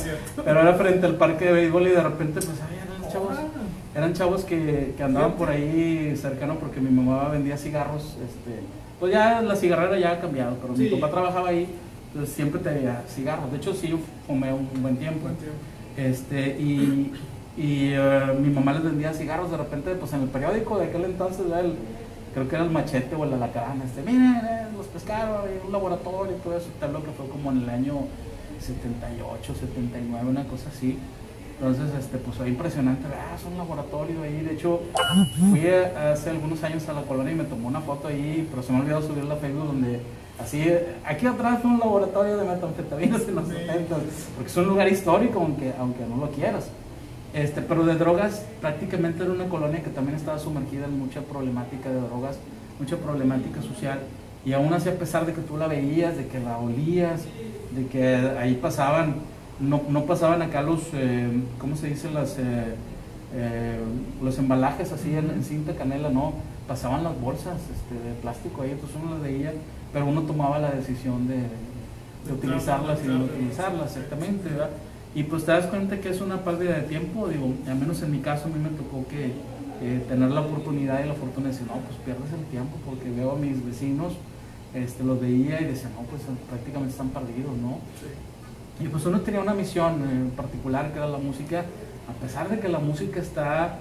Pero 0.44 0.60
era 0.60 0.74
frente 0.74 1.06
al 1.06 1.14
parque 1.16 1.44
de 1.46 1.52
béisbol 1.52 1.86
y 1.86 1.90
de 1.90 2.02
repente, 2.02 2.34
pues, 2.40 2.60
había 2.60 2.82
eran 2.84 3.12
chavos, 3.12 3.36
Ah, 3.38 3.98
eran 3.98 4.12
chavos 4.14 4.44
que, 4.44 4.94
que 4.96 5.02
andaban 5.02 5.32
por 5.32 5.48
ahí 5.50 6.14
cercano 6.16 6.56
porque 6.56 6.80
mi 6.80 6.90
mamá 6.90 7.28
vendía 7.28 7.56
cigarros. 7.56 8.02
Este, 8.24 8.60
pues 8.98 9.12
ya 9.12 9.40
la 9.42 9.56
cigarrera 9.56 9.98
ya 9.98 10.12
ha 10.12 10.20
cambiado, 10.20 10.56
pero 10.60 10.74
mi 10.74 10.86
papá 10.88 11.10
trabajaba 11.10 11.48
ahí, 11.48 11.66
entonces 12.12 12.34
siempre 12.34 12.60
tenía 12.60 13.02
cigarros. 13.08 13.50
De 13.50 13.56
hecho, 13.56 13.72
sí, 13.74 13.88
yo 13.88 13.98
fumé 14.26 14.52
un 14.52 14.68
buen 14.82 14.96
tiempo. 14.96 15.20
buen 15.22 15.36
tiempo. 15.36 15.56
Este, 15.96 16.56
y, 16.60 17.12
y 17.56 17.92
eh, 17.94 18.32
mi 18.40 18.48
mamá 18.50 18.72
les 18.74 18.84
vendía 18.84 19.12
cigarros 19.12 19.50
de 19.50 19.56
repente, 19.56 19.94
pues 19.94 20.12
en 20.12 20.22
el 20.22 20.28
periódico 20.28 20.78
de 20.78 20.86
aquel 20.86 21.04
entonces. 21.04 21.40
El- 21.46 21.74
creo 22.34 22.48
que 22.48 22.54
era 22.56 22.64
el 22.64 22.70
machete 22.70 23.14
o 23.16 23.24
el 23.24 23.32
alacrán, 23.34 23.82
este, 23.82 24.02
miren, 24.02 24.36
eh, 24.36 24.66
los 24.76 24.86
pescaron, 24.86 25.42
un 25.66 25.72
laboratorio 25.72 26.32
y 26.36 26.40
todo 26.40 26.56
eso, 26.56 26.68
tal 26.78 26.92
lo 26.92 27.02
que 27.04 27.10
fue 27.10 27.28
como 27.28 27.50
en 27.52 27.58
el 27.62 27.70
año 27.70 27.94
78, 28.60 29.54
79, 29.54 30.28
una 30.28 30.44
cosa 30.44 30.68
así. 30.68 30.98
Entonces, 31.58 31.94
este, 31.98 32.16
pues 32.18 32.36
fue 32.36 32.48
impresionante, 32.48 33.04
ah, 33.08 33.34
es 33.36 33.44
un 33.44 33.58
laboratorio 33.58 34.22
ahí, 34.22 34.40
de 34.40 34.54
hecho, 34.54 34.80
fui 35.50 35.66
a- 35.68 36.12
hace 36.12 36.30
algunos 36.30 36.62
años 36.64 36.88
a 36.88 36.94
la 36.94 37.02
colonia 37.02 37.32
y 37.32 37.36
me 37.36 37.44
tomó 37.44 37.68
una 37.68 37.80
foto 37.82 38.08
ahí, 38.08 38.46
pero 38.50 38.62
se 38.62 38.72
me 38.72 38.80
olvidó 38.80 39.02
subirla 39.02 39.34
a 39.34 39.36
Facebook 39.36 39.66
donde 39.66 40.00
así, 40.38 40.64
aquí 41.04 41.26
atrás 41.26 41.58
fue 41.60 41.70
un 41.70 41.78
laboratorio 41.78 42.38
de 42.38 42.44
metanfetaminas 42.48 43.28
en 43.28 43.34
los 43.34 43.46
Sí. 43.48 43.52
70, 43.54 43.96
porque 44.36 44.50
es 44.50 44.56
un 44.56 44.66
lugar 44.68 44.88
histórico, 44.88 45.38
aunque, 45.40 45.72
aunque 45.78 46.06
no 46.06 46.16
lo 46.16 46.30
quieras. 46.30 46.70
Este, 47.32 47.62
pero 47.62 47.84
de 47.84 47.94
drogas, 47.94 48.44
prácticamente 48.60 49.22
era 49.22 49.32
una 49.32 49.48
colonia 49.48 49.82
que 49.82 49.90
también 49.90 50.16
estaba 50.16 50.38
sumergida 50.38 50.86
en 50.86 50.98
mucha 50.98 51.20
problemática 51.20 51.88
de 51.88 52.00
drogas, 52.00 52.38
mucha 52.78 52.96
problemática 52.96 53.62
social. 53.62 54.00
Y 54.44 54.52
aún 54.52 54.72
así, 54.72 54.88
a 54.88 54.98
pesar 54.98 55.26
de 55.26 55.34
que 55.34 55.42
tú 55.42 55.56
la 55.56 55.68
veías, 55.68 56.16
de 56.16 56.26
que 56.26 56.40
la 56.40 56.58
olías, 56.58 57.22
de 57.72 57.86
que 57.86 58.16
ahí 58.38 58.54
pasaban, 58.54 59.16
no, 59.60 59.82
no 59.88 60.06
pasaban 60.06 60.42
acá 60.42 60.62
los, 60.62 60.80
eh, 60.94 61.28
¿cómo 61.58 61.76
se 61.76 61.88
dice? 61.88 62.10
Las, 62.10 62.38
eh, 62.38 62.74
eh, 63.34 63.78
los 64.22 64.38
embalajes 64.38 64.90
así 64.92 65.14
en, 65.14 65.30
en 65.30 65.44
cinta 65.44 65.74
canela, 65.74 66.08
no, 66.08 66.32
pasaban 66.66 67.04
las 67.04 67.20
bolsas 67.20 67.58
este, 67.58 68.08
de 68.08 68.14
plástico 68.22 68.62
ahí, 68.62 68.72
entonces 68.72 68.96
uno 69.00 69.12
las 69.14 69.22
veía, 69.22 69.52
pero 69.92 70.06
uno 70.06 70.22
tomaba 70.22 70.58
la 70.58 70.70
decisión 70.70 71.28
de, 71.28 71.36
de 72.26 72.32
utilizarlas 72.32 72.98
y 73.04 73.08
no 73.08 73.24
utilizarlas, 73.24 73.96
exactamente, 73.96 74.48
¿verdad? 74.48 74.70
Y 75.14 75.24
pues 75.24 75.44
te 75.44 75.52
das 75.52 75.66
cuenta 75.66 76.00
que 76.00 76.08
es 76.10 76.20
una 76.20 76.44
pérdida 76.44 76.74
de 76.76 76.82
tiempo, 76.82 77.28
digo, 77.28 77.52
al 77.66 77.76
menos 77.76 78.00
en 78.02 78.12
mi 78.12 78.18
caso 78.20 78.46
a 78.46 78.48
mí 78.48 78.58
me 78.62 78.70
tocó 78.70 79.06
que 79.08 79.32
eh, 79.82 80.04
tener 80.08 80.30
la 80.30 80.42
oportunidad 80.42 81.02
y 81.04 81.08
la 81.08 81.14
fortuna 81.14 81.48
de 81.48 81.52
decir, 81.52 81.66
no, 81.66 81.80
pues 81.80 81.96
pierdes 82.04 82.32
el 82.32 82.44
tiempo 82.46 82.76
porque 82.86 83.10
veo 83.10 83.32
a 83.32 83.36
mis 83.36 83.64
vecinos, 83.64 84.12
este, 84.72 85.02
los 85.02 85.20
veía 85.20 85.60
y 85.60 85.64
decía, 85.64 85.90
no, 85.96 86.02
pues 86.02 86.22
prácticamente 86.48 86.92
están 86.92 87.08
perdidos, 87.08 87.56
¿no? 87.56 87.78
Y 88.78 88.88
pues 88.88 89.04
uno 89.04 89.20
tenía 89.20 89.40
una 89.40 89.54
misión 89.54 90.02
en 90.08 90.30
particular 90.30 90.92
que 90.92 90.98
era 90.98 91.08
la 91.08 91.18
música, 91.18 91.64
a 92.08 92.12
pesar 92.22 92.48
de 92.48 92.60
que 92.60 92.68
la 92.68 92.78
música 92.78 93.20
está 93.20 93.78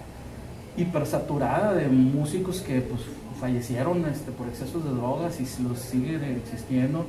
hipersaturada 0.78 1.74
de 1.74 1.88
músicos 1.90 2.62
que 2.62 2.82
pues 2.82 3.02
fallecieron 3.40 4.06
este, 4.06 4.32
por 4.32 4.48
excesos 4.48 4.84
de 4.84 4.92
drogas 4.92 5.40
y 5.40 5.64
los 5.64 5.80
siguen 5.80 6.24
existiendo, 6.24 7.06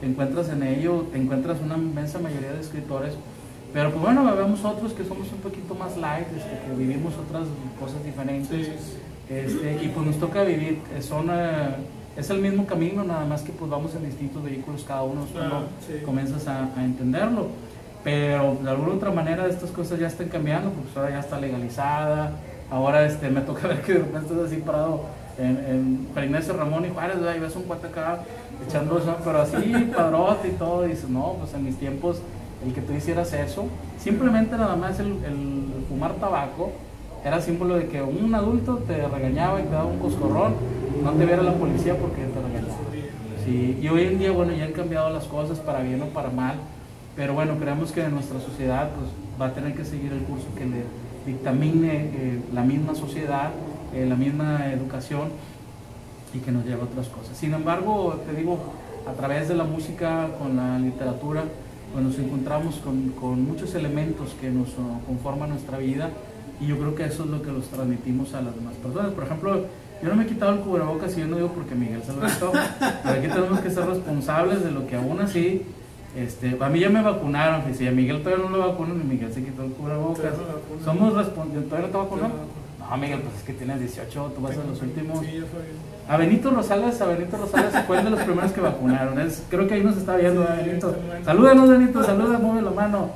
te 0.00 0.06
encuentras 0.06 0.48
en 0.48 0.62
ello, 0.62 1.06
te 1.12 1.18
encuentras 1.18 1.60
una 1.60 1.76
inmensa 1.76 2.18
mayoría 2.18 2.52
de 2.52 2.60
escritores, 2.60 3.14
pero 3.74 3.90
pues 3.90 4.02
bueno, 4.02 4.24
vemos 4.36 4.64
otros 4.64 4.92
que 4.92 5.02
somos 5.02 5.30
un 5.32 5.40
poquito 5.40 5.74
más 5.74 5.96
light, 5.96 6.28
este, 6.28 6.60
que 6.64 6.76
vivimos 6.78 7.12
otras 7.14 7.42
cosas 7.78 8.04
diferentes, 8.04 8.68
este, 9.28 9.84
y 9.84 9.88
pues 9.88 10.06
nos 10.06 10.16
toca 10.20 10.44
vivir, 10.44 10.78
eh, 10.96 11.02
son, 11.02 11.28
eh, 11.28 11.74
es 12.16 12.30
el 12.30 12.38
mismo 12.38 12.66
camino, 12.66 13.02
nada 13.02 13.24
más 13.24 13.42
que 13.42 13.50
pues 13.50 13.68
vamos 13.68 13.92
en 13.96 14.04
distintos 14.04 14.44
vehículos 14.44 14.84
cada 14.86 15.02
uno, 15.02 15.26
cuando 15.32 15.64
sí. 15.84 16.04
comienzas 16.04 16.46
a, 16.46 16.68
a 16.76 16.84
entenderlo. 16.84 17.48
Pero 18.04 18.58
de 18.62 18.70
alguna 18.70 18.94
otra 18.94 19.10
manera 19.10 19.48
estas 19.48 19.72
cosas 19.72 19.98
ya 19.98 20.06
están 20.06 20.28
cambiando, 20.28 20.70
porque 20.70 20.90
pues, 20.92 20.96
ahora 20.96 21.10
ya 21.10 21.20
está 21.20 21.40
legalizada, 21.40 22.30
ahora 22.70 23.04
este, 23.04 23.28
me 23.28 23.40
toca 23.40 23.66
ver 23.68 23.82
que 23.82 23.94
de 23.94 23.98
repente 23.98 24.34
estás 24.34 24.52
así 24.52 24.58
parado 24.58 25.00
en, 25.36 26.06
en 26.16 26.24
Ignacio 26.24 26.54
Ramón 26.54 26.84
y 26.84 26.90
Juárez, 26.90 27.16
y 27.36 27.40
ves 27.40 27.56
un 27.56 27.64
cuate 27.64 27.88
acá 27.88 28.20
echando 28.64 29.02
pero 29.24 29.42
así, 29.42 29.90
padrote 29.96 30.46
y 30.46 30.52
todo, 30.52 30.86
y 30.86 30.90
dices, 30.90 31.10
no, 31.10 31.38
pues 31.40 31.52
en 31.54 31.64
mis 31.64 31.76
tiempos 31.76 32.20
el 32.64 32.72
que 32.72 32.80
tú 32.80 32.92
hicieras 32.92 33.32
eso, 33.32 33.66
simplemente 33.98 34.56
nada 34.56 34.76
más 34.76 34.98
el, 35.00 35.14
fumar 35.88 36.14
tabaco 36.14 36.72
era 37.24 37.40
símbolo 37.40 37.76
de 37.76 37.88
que 37.88 38.02
un 38.02 38.34
adulto 38.34 38.76
te 38.86 39.06
regañaba 39.06 39.60
y 39.60 39.64
te 39.64 39.70
daba 39.70 39.86
un 39.86 39.98
coscorrón, 39.98 40.54
no 41.02 41.12
te 41.12 41.24
viera 41.24 41.42
la 41.42 41.54
policía 41.54 41.96
porque 41.98 42.22
te 42.22 42.40
regañaba. 42.40 42.74
Sí, 43.44 43.78
y 43.80 43.88
hoy 43.88 44.04
en 44.04 44.18
día, 44.18 44.30
bueno, 44.32 44.52
ya 44.52 44.64
han 44.64 44.72
cambiado 44.72 45.10
las 45.10 45.24
cosas 45.24 45.58
para 45.58 45.80
bien 45.80 46.02
o 46.02 46.06
para 46.06 46.30
mal, 46.30 46.56
pero 47.16 47.34
bueno, 47.34 47.56
creemos 47.58 47.92
que 47.92 48.08
nuestra 48.08 48.40
sociedad 48.40 48.90
pues, 48.90 49.08
va 49.40 49.46
a 49.46 49.54
tener 49.54 49.74
que 49.74 49.84
seguir 49.84 50.12
el 50.12 50.20
curso 50.20 50.46
que 50.56 50.64
le 50.64 50.82
dictamine 51.26 51.92
eh, 51.92 52.40
la 52.52 52.62
misma 52.62 52.94
sociedad, 52.94 53.50
eh, 53.94 54.06
la 54.06 54.16
misma 54.16 54.70
educación 54.72 55.28
y 56.34 56.38
que 56.38 56.50
nos 56.50 56.64
lleve 56.64 56.80
a 56.82 56.84
otras 56.84 57.08
cosas. 57.08 57.36
Sin 57.36 57.54
embargo, 57.54 58.20
te 58.26 58.34
digo, 58.34 58.58
a 59.06 59.12
través 59.12 59.48
de 59.48 59.54
la 59.54 59.64
música, 59.64 60.28
con 60.38 60.56
la 60.56 60.78
literatura, 60.78 61.44
pues 61.94 62.04
nos 62.04 62.18
encontramos 62.18 62.74
con, 62.78 63.10
con 63.10 63.44
muchos 63.44 63.72
elementos 63.76 64.34
que 64.40 64.50
nos 64.50 64.68
uh, 64.70 65.06
conforman 65.06 65.50
nuestra 65.50 65.78
vida 65.78 66.10
y 66.60 66.66
yo 66.66 66.76
creo 66.76 66.94
que 66.96 67.04
eso 67.04 67.22
es 67.22 67.30
lo 67.30 67.40
que 67.40 67.52
los 67.52 67.68
transmitimos 67.68 68.34
a 68.34 68.42
las 68.42 68.54
demás 68.56 68.74
personas. 68.74 69.12
Por 69.12 69.24
ejemplo, 69.24 69.64
yo 70.02 70.08
no 70.08 70.16
me 70.16 70.24
he 70.24 70.26
quitado 70.26 70.54
el 70.54 70.60
cubrebocas 70.60 71.16
y 71.16 71.20
yo 71.20 71.28
no 71.28 71.36
digo 71.36 71.52
porque 71.52 71.76
Miguel 71.76 72.02
se 72.02 72.12
lo 72.12 72.26
quitó, 72.26 72.50
pero 73.02 73.18
aquí 73.18 73.28
tenemos 73.28 73.60
que 73.60 73.70
ser 73.70 73.86
responsables 73.86 74.64
de 74.64 74.72
lo 74.72 74.88
que 74.88 74.96
aún 74.96 75.20
así, 75.20 75.62
este, 76.16 76.58
a 76.60 76.68
mí 76.68 76.80
ya 76.80 76.90
me 76.90 77.00
vacunaron, 77.00 77.62
y 77.70 77.74
si 77.74 77.86
a 77.86 77.92
Miguel 77.92 78.22
todavía 78.22 78.44
no 78.44 78.56
lo 78.56 78.68
vacunan, 78.68 79.00
y 79.00 79.04
Miguel 79.04 79.32
se 79.32 79.44
quitó 79.44 79.62
el 79.62 79.70
cubrebocas. 79.70 80.34
Somos 80.84 81.14
responsables, 81.14 81.68
¿todavía 81.68 81.86
no 81.86 81.92
te 81.92 81.98
vacunan? 81.98 82.30
Todavía 82.30 82.50
no 82.90 82.96
Miguel, 82.96 83.20
pues 83.20 83.36
es 83.36 83.42
que 83.44 83.52
tienes 83.54 83.80
18, 83.80 84.32
tú 84.34 84.42
vas 84.42 84.56
a 84.58 84.64
los 84.64 84.82
últimos. 84.82 85.20
Sí, 85.20 85.26
fue 85.26 85.62
bien. 85.62 85.93
A 86.08 86.16
Benito 86.18 86.50
Rosales, 86.50 87.00
a 87.00 87.06
Benito 87.06 87.36
Rosales 87.36 87.72
fue 87.86 88.02
de 88.02 88.10
los 88.10 88.20
primeros 88.20 88.52
que 88.52 88.60
vacunaron. 88.60 89.18
Es, 89.20 89.42
creo 89.48 89.66
que 89.66 89.74
ahí 89.74 89.82
nos 89.82 89.96
está 89.96 90.16
viendo, 90.16 90.42
Sí, 90.44 90.48
¿eh, 90.52 90.62
Benito. 90.66 90.90
está 90.90 91.12
bien. 91.14 91.24
Salúdanos, 91.24 91.68
Benito, 91.70 92.04
saluda, 92.04 92.38
mueve 92.38 92.62
la 92.62 92.70
mano. 92.70 93.08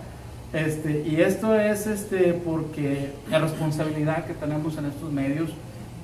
Este, 0.55 1.03
y 1.07 1.21
esto 1.21 1.55
es 1.55 1.87
este, 1.87 2.33
porque 2.33 3.11
la 3.31 3.39
responsabilidad 3.41 4.25
que 4.25 4.33
tenemos 4.33 4.79
en 4.79 4.87
estos 4.87 5.13
medios 5.13 5.51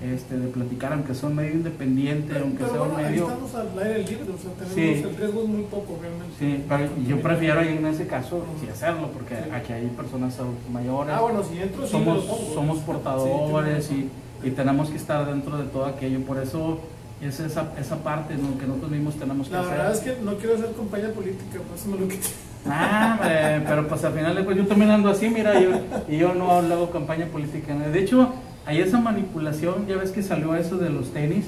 este, 0.02 0.36
de 0.36 0.48
platicar, 0.48 0.92
aunque 0.92 1.14
sea 1.14 1.30
un 1.30 1.36
medio 1.36 1.52
independiente, 1.52 2.38
aunque 2.38 2.58
Pero 2.64 2.70
sea 2.72 2.82
un 2.82 2.92
bueno, 2.92 3.08
medio. 3.08 3.28
estamos 3.28 3.54
al 3.54 3.78
aire 3.82 3.98
libre, 4.00 4.26
o 4.34 4.38
sea, 4.38 4.50
tenemos 4.52 4.74
Sí. 4.74 5.02
el 5.08 5.16
riesgo 5.16 5.42
es 5.42 5.48
muy 5.48 5.62
poco 5.62 5.98
realmente. 6.02 6.34
Sí, 6.38 6.64
pero 6.68 6.88
yo 7.08 7.22
prefiero 7.22 7.62
en 7.62 7.86
ese 7.86 8.06
caso 8.06 8.44
sí 8.60 8.68
hacerlo, 8.68 9.08
porque 9.14 9.36
aquí 9.54 9.72
hay 9.72 9.86
personas 9.96 10.36
mayores. 10.70 11.14
Ah, 11.16 11.20
bueno, 11.22 11.42
si 11.42 11.58
entro, 11.62 11.86
sí 11.86 11.92
somos, 11.92 12.16
lo 12.26 12.30
pongo. 12.30 12.52
somos 12.52 12.76
Sí, 12.78 12.82
portadores 12.84 13.84
sí, 13.86 13.94
y, 13.94 14.10
y 14.44 14.50
tenemos 14.50 14.90
que 14.90 14.96
estar 14.96 15.26
dentro 15.26 15.56
de 15.58 15.64
todo 15.64 15.86
aquello. 15.86 16.20
Por 16.20 16.38
eso 16.38 16.80
es 17.22 17.40
esa, 17.40 17.72
esa 17.78 17.96
parte 18.02 18.34
¿no? 18.36 18.58
que 18.58 18.66
nosotros 18.66 18.90
mismos 18.90 19.14
tenemos 19.16 19.48
que 19.48 19.54
La 19.54 19.60
hacer. 19.60 19.76
verdad 19.76 19.92
es 19.92 20.00
que 20.00 20.16
no 20.22 20.34
quiero 20.36 20.54
hacer 20.56 20.72
compañía 20.72 21.12
política, 21.12 21.58
por 21.66 21.76
eso 21.76 21.88
me 21.88 21.98
lo 21.98 22.08
quité. 22.08 22.28
Ah, 22.66 23.18
hombre, 23.20 23.62
pero 23.68 23.86
pues 23.88 24.02
al 24.04 24.12
final 24.14 24.34
cuentas 24.44 24.56
yo 24.56 24.66
también 24.66 24.90
ando 24.90 25.10
así, 25.10 25.28
mira, 25.28 25.60
yo, 25.60 25.70
y 26.08 26.16
yo 26.16 26.34
no 26.34 26.50
hago 26.52 26.90
campaña 26.90 27.26
política. 27.26 27.74
De 27.74 27.98
hecho, 28.00 28.32
hay 28.66 28.80
esa 28.80 28.98
manipulación, 28.98 29.86
ya 29.86 29.96
ves 29.96 30.10
que 30.12 30.22
salió 30.22 30.54
eso 30.56 30.78
de 30.78 30.88
los 30.90 31.12
tenis. 31.12 31.44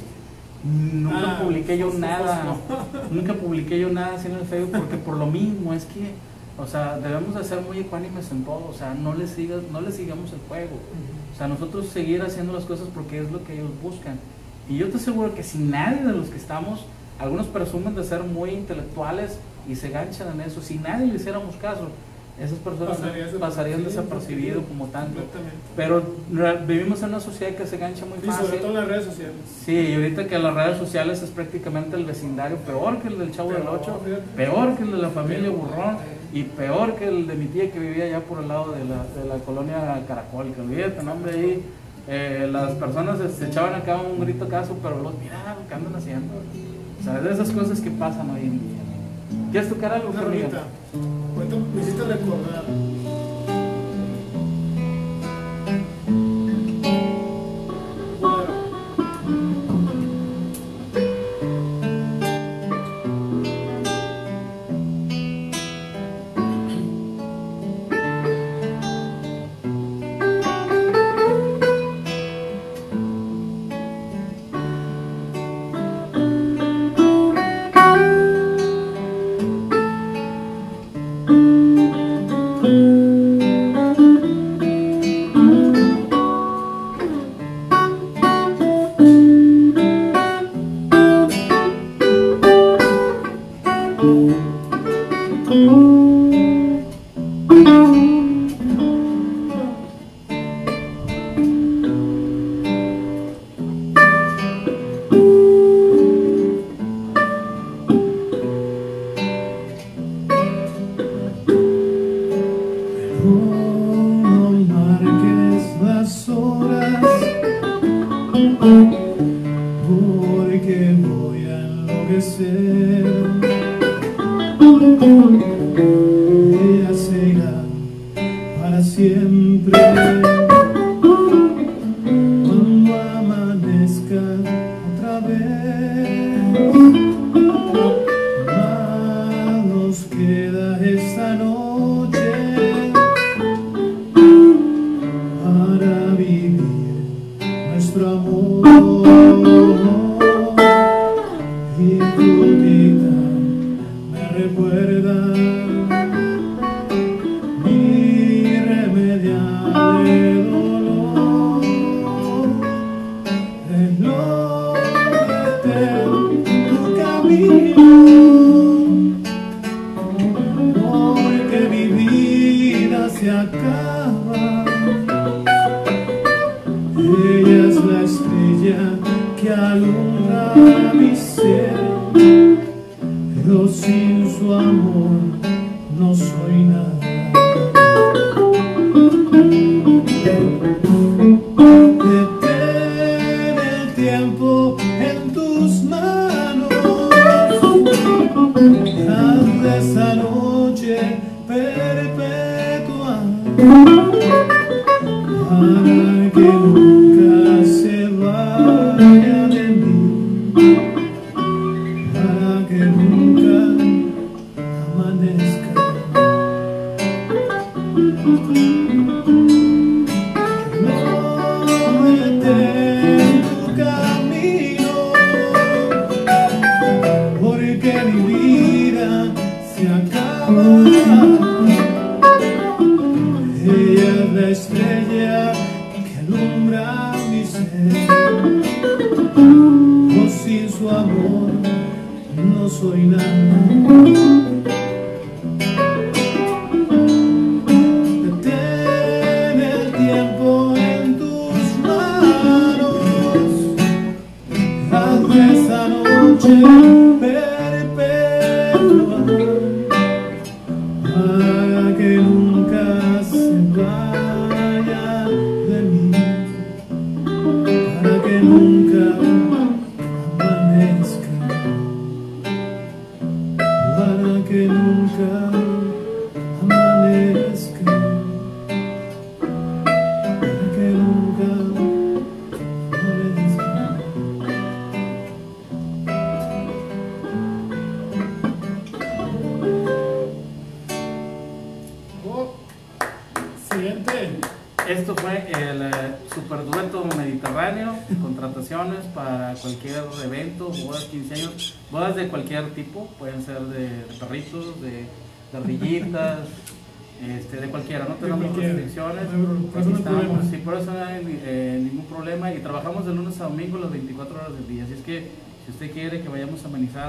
Nunca 0.64 1.36
Ah, 1.36 1.40
publiqué 1.42 1.78
yo 1.78 1.92
nada, 1.96 2.56
nunca 3.10 3.34
publiqué 3.34 3.78
yo 3.78 3.88
nada 3.88 4.16
así 4.16 4.26
en 4.26 4.34
el 4.34 4.44
Facebook 4.46 4.72
porque 4.78 4.96
por 4.96 5.16
lo 5.16 5.26
mismo 5.26 5.72
es 5.72 5.84
que, 5.84 6.12
o 6.58 6.66
sea, 6.66 6.98
debemos 6.98 7.34
de 7.34 7.44
ser 7.44 7.60
muy 7.60 7.78
ecuánimes 7.80 8.30
en 8.30 8.44
todo, 8.44 8.66
o 8.68 8.72
sea, 8.72 8.94
no 8.94 9.14
les 9.14 9.30
sigas, 9.30 9.60
no 9.72 9.80
les 9.80 9.94
sigamos 9.96 10.32
el 10.32 10.38
juego. 10.48 10.76
O 11.34 11.36
sea, 11.38 11.48
nosotros 11.48 11.86
seguir 11.88 12.22
haciendo 12.22 12.52
las 12.54 12.64
cosas 12.64 12.88
porque 12.94 13.18
es 13.20 13.30
lo 13.30 13.44
que 13.44 13.54
ellos 13.54 13.70
buscan. 13.82 14.18
Y 14.68 14.78
yo 14.78 14.88
te 14.88 14.96
aseguro 14.96 15.34
que 15.34 15.42
si 15.42 15.58
nadie 15.58 16.02
de 16.02 16.12
los 16.12 16.28
que 16.28 16.36
estamos, 16.36 16.84
algunos 17.18 17.46
presumen 17.46 17.94
de 17.94 18.04
ser 18.04 18.22
muy 18.22 18.50
intelectuales 18.50 19.38
y 19.68 19.74
se 19.76 19.90
ganchan 19.90 20.32
en 20.34 20.40
eso, 20.42 20.62
si 20.62 20.78
nadie 20.78 21.06
le 21.06 21.16
hiciéramos 21.16 21.56
caso, 21.56 21.88
esas 22.40 22.58
personas 22.58 22.98
Pasaría 22.98 23.26
pasarían 23.40 23.84
desapercibido, 23.84 24.62
como 24.64 24.86
tanto. 24.88 25.20
Pero 25.74 26.02
vivimos 26.66 27.02
en 27.02 27.08
una 27.10 27.20
sociedad 27.20 27.54
que 27.54 27.66
se 27.66 27.78
gancha 27.78 28.04
muy 28.04 28.18
Y 28.18 28.20
sobre 28.22 28.32
fácil. 28.36 28.58
todo 28.60 28.68
en 28.70 28.74
las 28.76 28.88
redes 28.88 29.04
sociales. 29.06 29.36
Sí, 29.64 29.72
y 29.74 29.94
ahorita 29.94 30.26
que 30.26 30.38
las 30.38 30.54
redes 30.54 30.76
sociales 30.78 31.22
es 31.22 31.30
prácticamente 31.30 31.96
el 31.96 32.04
vecindario 32.04 32.58
peor 32.58 32.98
que 32.98 33.08
el 33.08 33.18
del 33.18 33.30
Chavo 33.32 33.52
del 33.52 33.62
Peor, 33.62 33.78
8, 33.82 34.00
fíjate. 34.04 34.22
peor 34.36 34.76
que 34.76 34.82
el 34.82 34.90
de 34.92 34.98
la 34.98 35.08
familia 35.10 35.48
Peor. 35.50 35.56
Burrón 35.56 35.96
y 36.32 36.42
peor 36.42 36.96
que 36.96 37.08
el 37.08 37.26
de 37.26 37.34
mi 37.34 37.46
tía 37.46 37.70
que 37.70 37.78
vivía 37.78 38.04
allá 38.04 38.20
por 38.20 38.40
el 38.40 38.48
lado 38.48 38.72
de 38.72 38.84
la, 38.84 39.04
de 39.04 39.28
la 39.28 39.42
colonia 39.44 40.02
Caracol, 40.06 40.52
que 40.52 40.60
olvídate, 40.60 41.02
no, 41.02 41.12
hombre, 41.12 41.32
ahí 41.32 41.62
eh, 42.08 42.48
las 42.50 42.72
personas 42.72 43.18
se, 43.18 43.28
se 43.30 43.46
echaban 43.46 43.74
acá 43.74 43.96
un 43.96 44.20
grito 44.20 44.48
caso, 44.48 44.76
pero 44.82 45.02
los 45.02 45.14
mira, 45.18 45.56
¿qué 45.68 45.74
andan 45.74 45.96
haciendo? 45.96 46.34
O 47.00 47.04
sea, 47.04 47.20
de 47.20 47.32
esas 47.32 47.50
cosas 47.50 47.80
que 47.80 47.90
pasan 47.90 48.30
hoy 48.30 48.40
en 48.40 48.58
día. 48.60 48.76
¿Quieres 49.50 49.68
tocar 49.68 49.92
algo, 49.92 50.10
Una 50.10 50.20
rolita. 50.20 50.62
Ahorita 51.36 51.56
me 51.74 51.82
hiciste 51.82 52.02
recordar. 52.04 52.64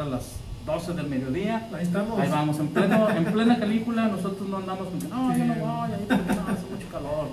Las 0.10 0.38
12 0.66 0.94
del 0.94 1.08
mediodía, 1.08 1.68
Ahí 1.74 1.84
estamos. 1.84 2.20
Ahí 2.20 2.30
vamos, 2.30 2.60
en, 2.60 2.68
pleno, 2.68 3.10
en 3.10 3.26
plena 3.26 3.58
canícula, 3.60 4.08
nosotros 4.10 4.50
no 4.50 4.58
andamos 4.58 4.88
con 4.90 5.00
que 5.00 5.08
no, 5.08 5.38
yo 5.38 5.46
no 5.46 5.54
voy, 5.56 5.92
ahí 5.92 6.06
porque 6.08 6.36
no, 6.36 6.42
hace 6.54 6.66
mucho 6.72 6.88
calor. 6.92 7.28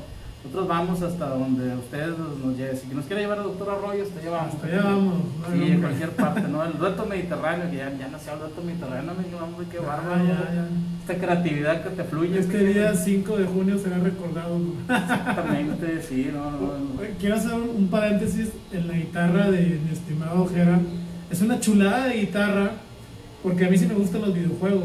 Nosotros 0.45 0.69
vamos 0.69 1.01
hasta 1.03 1.29
donde 1.31 1.75
ustedes 1.75 2.19
nos 2.19 2.57
lleven. 2.57 2.77
Si 2.77 2.95
nos 2.95 3.07
quiere 3.07 3.23
llevar 3.23 3.39
el 3.39 3.45
doctor 3.45 3.71
Arroyo, 3.71 4.03
hasta 4.05 4.21
allá 4.21 4.31
vamos. 4.31 4.55
Hasta 4.55 4.67
allá 4.67 4.83
vamos. 4.83 5.15
no 5.41 5.47
hay 5.55 5.59
Sí, 5.67 5.73
en 5.73 5.81
cualquier 5.81 6.11
parte, 6.11 6.41
¿no? 6.43 6.65
El 6.65 6.73
reto 6.75 7.07
mediterráneo, 7.07 7.71
que 7.71 7.77
ya, 7.79 7.91
ya 7.99 8.09
nació 8.09 8.35
el 8.35 8.41
reto 8.41 8.63
mediterráneo, 8.63 9.13
me 9.15 9.35
vamos, 9.35 9.63
qué 9.73 9.79
bárbaro. 9.79 10.15
Ah, 10.15 10.53
ya. 10.55 10.69
Esta 11.01 11.27
creatividad 11.27 11.83
que 11.83 11.91
te 11.91 12.05
fluye. 12.05 12.39
Este 12.39 12.59
que- 12.59 12.65
día 12.75 12.95
5 12.95 13.37
de 13.39 13.47
junio 13.47 13.79
será 13.79 13.97
recordado. 13.99 14.59
Exactamente, 14.87 16.03
sí, 16.03 16.31
no, 16.33 16.51
no, 16.51 16.59
no. 16.61 17.01
Quiero 17.19 17.37
hacer 17.37 17.53
un 17.55 17.89
paréntesis 17.89 18.51
en 18.71 18.87
la 18.89 18.95
guitarra 18.95 19.51
de 19.51 19.81
mi 19.83 19.93
estimado 19.93 20.43
Ojera. 20.43 20.79
Es 21.31 21.41
una 21.43 21.59
chulada 21.61 22.09
de 22.09 22.21
guitarra 22.21 22.73
porque 23.43 23.65
a 23.65 23.71
mí 23.71 23.77
sí 23.79 23.87
me 23.87 23.95
gustan 23.95 24.23
los 24.23 24.35
videojuegos. 24.35 24.85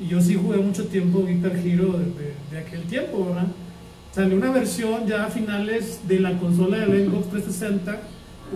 Y 0.00 0.08
yo 0.08 0.20
sí 0.20 0.34
jugué 0.34 0.58
mucho 0.58 0.86
tiempo 0.86 1.24
Guitar 1.24 1.52
Hero 1.56 1.92
de, 1.92 2.04
de- 2.04 2.34
de 2.50 2.58
aquel 2.58 2.82
tiempo, 2.82 3.26
¿verdad? 3.26 3.46
Salió 4.12 4.36
una 4.36 4.50
versión 4.50 5.06
ya 5.06 5.24
a 5.24 5.28
finales 5.28 6.00
de 6.06 6.20
la 6.20 6.36
consola 6.38 6.78
del 6.78 7.06
Xbox 7.08 7.30
360, 7.30 7.98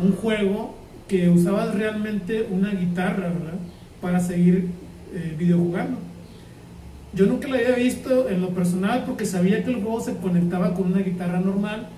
un 0.03 0.12
juego 0.16 0.75
que 1.09 1.29
usaba 1.29 1.66
realmente 1.73 2.47
una 2.51 2.71
guitarra, 2.71 3.29
¿verdad? 3.29 3.59
Para 4.01 4.21
seguir 4.21 4.68
eh, 5.14 5.35
videojugando. 5.39 5.99
Yo 7.12 7.27
nunca 7.27 7.49
la 7.49 7.57
había 7.57 7.75
visto 7.75 8.29
en 8.29 8.41
lo 8.41 8.51
personal 8.51 9.05
porque 9.05 9.25
sabía 9.27 9.64
que 9.64 9.71
el 9.71 9.83
juego 9.83 10.01
se 10.01 10.16
conectaba 10.16 10.75
con 10.75 10.93
una 10.93 11.01
guitarra 11.01 11.41
normal, 11.41 11.89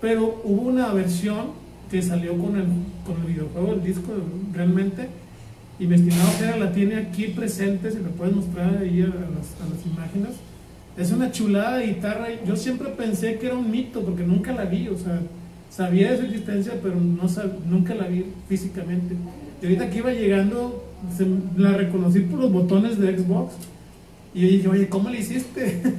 pero 0.00 0.40
hubo 0.44 0.62
una 0.68 0.92
versión 0.92 1.61
que 1.92 2.02
salió 2.02 2.36
con 2.38 2.56
el, 2.56 2.64
con 3.06 3.20
el 3.20 3.32
videojuego, 3.32 3.74
el 3.74 3.84
disco 3.84 4.12
realmente, 4.52 5.06
y 5.78 5.86
mi 5.86 5.94
estimado 5.94 6.28
Jera 6.38 6.56
la 6.56 6.72
tiene 6.72 6.96
aquí 6.96 7.28
presente, 7.28 7.90
se 7.92 8.00
lo 8.00 8.08
puedes 8.10 8.34
mostrar 8.34 8.78
ahí 8.78 9.02
a, 9.02 9.06
las, 9.06 9.14
a 9.60 9.68
las 9.72 9.86
imágenes. 9.86 10.30
Es 10.96 11.12
una 11.12 11.30
chulada 11.30 11.80
guitarra, 11.80 12.26
yo 12.46 12.56
siempre 12.56 12.88
pensé 12.88 13.38
que 13.38 13.46
era 13.46 13.56
un 13.56 13.70
mito 13.70 14.00
porque 14.02 14.24
nunca 14.24 14.52
la 14.52 14.64
vi, 14.64 14.88
o 14.88 14.96
sea, 14.98 15.20
sabía 15.70 16.12
de 16.12 16.18
su 16.18 16.24
existencia, 16.24 16.74
pero 16.82 16.96
no 16.96 17.24
sab- 17.28 17.64
nunca 17.68 17.94
la 17.94 18.06
vi 18.06 18.24
físicamente. 18.48 19.14
Y 19.60 19.66
ahorita 19.66 19.90
que 19.90 19.98
iba 19.98 20.12
llegando, 20.12 20.84
la 21.56 21.72
reconocí 21.72 22.20
por 22.20 22.40
los 22.40 22.52
botones 22.52 22.98
de 22.98 23.16
Xbox. 23.18 23.54
Y 24.34 24.40
yo 24.42 24.48
dije, 24.48 24.68
oye, 24.68 24.88
¿cómo 24.88 25.08
le 25.10 25.20
hiciste? 25.20 25.82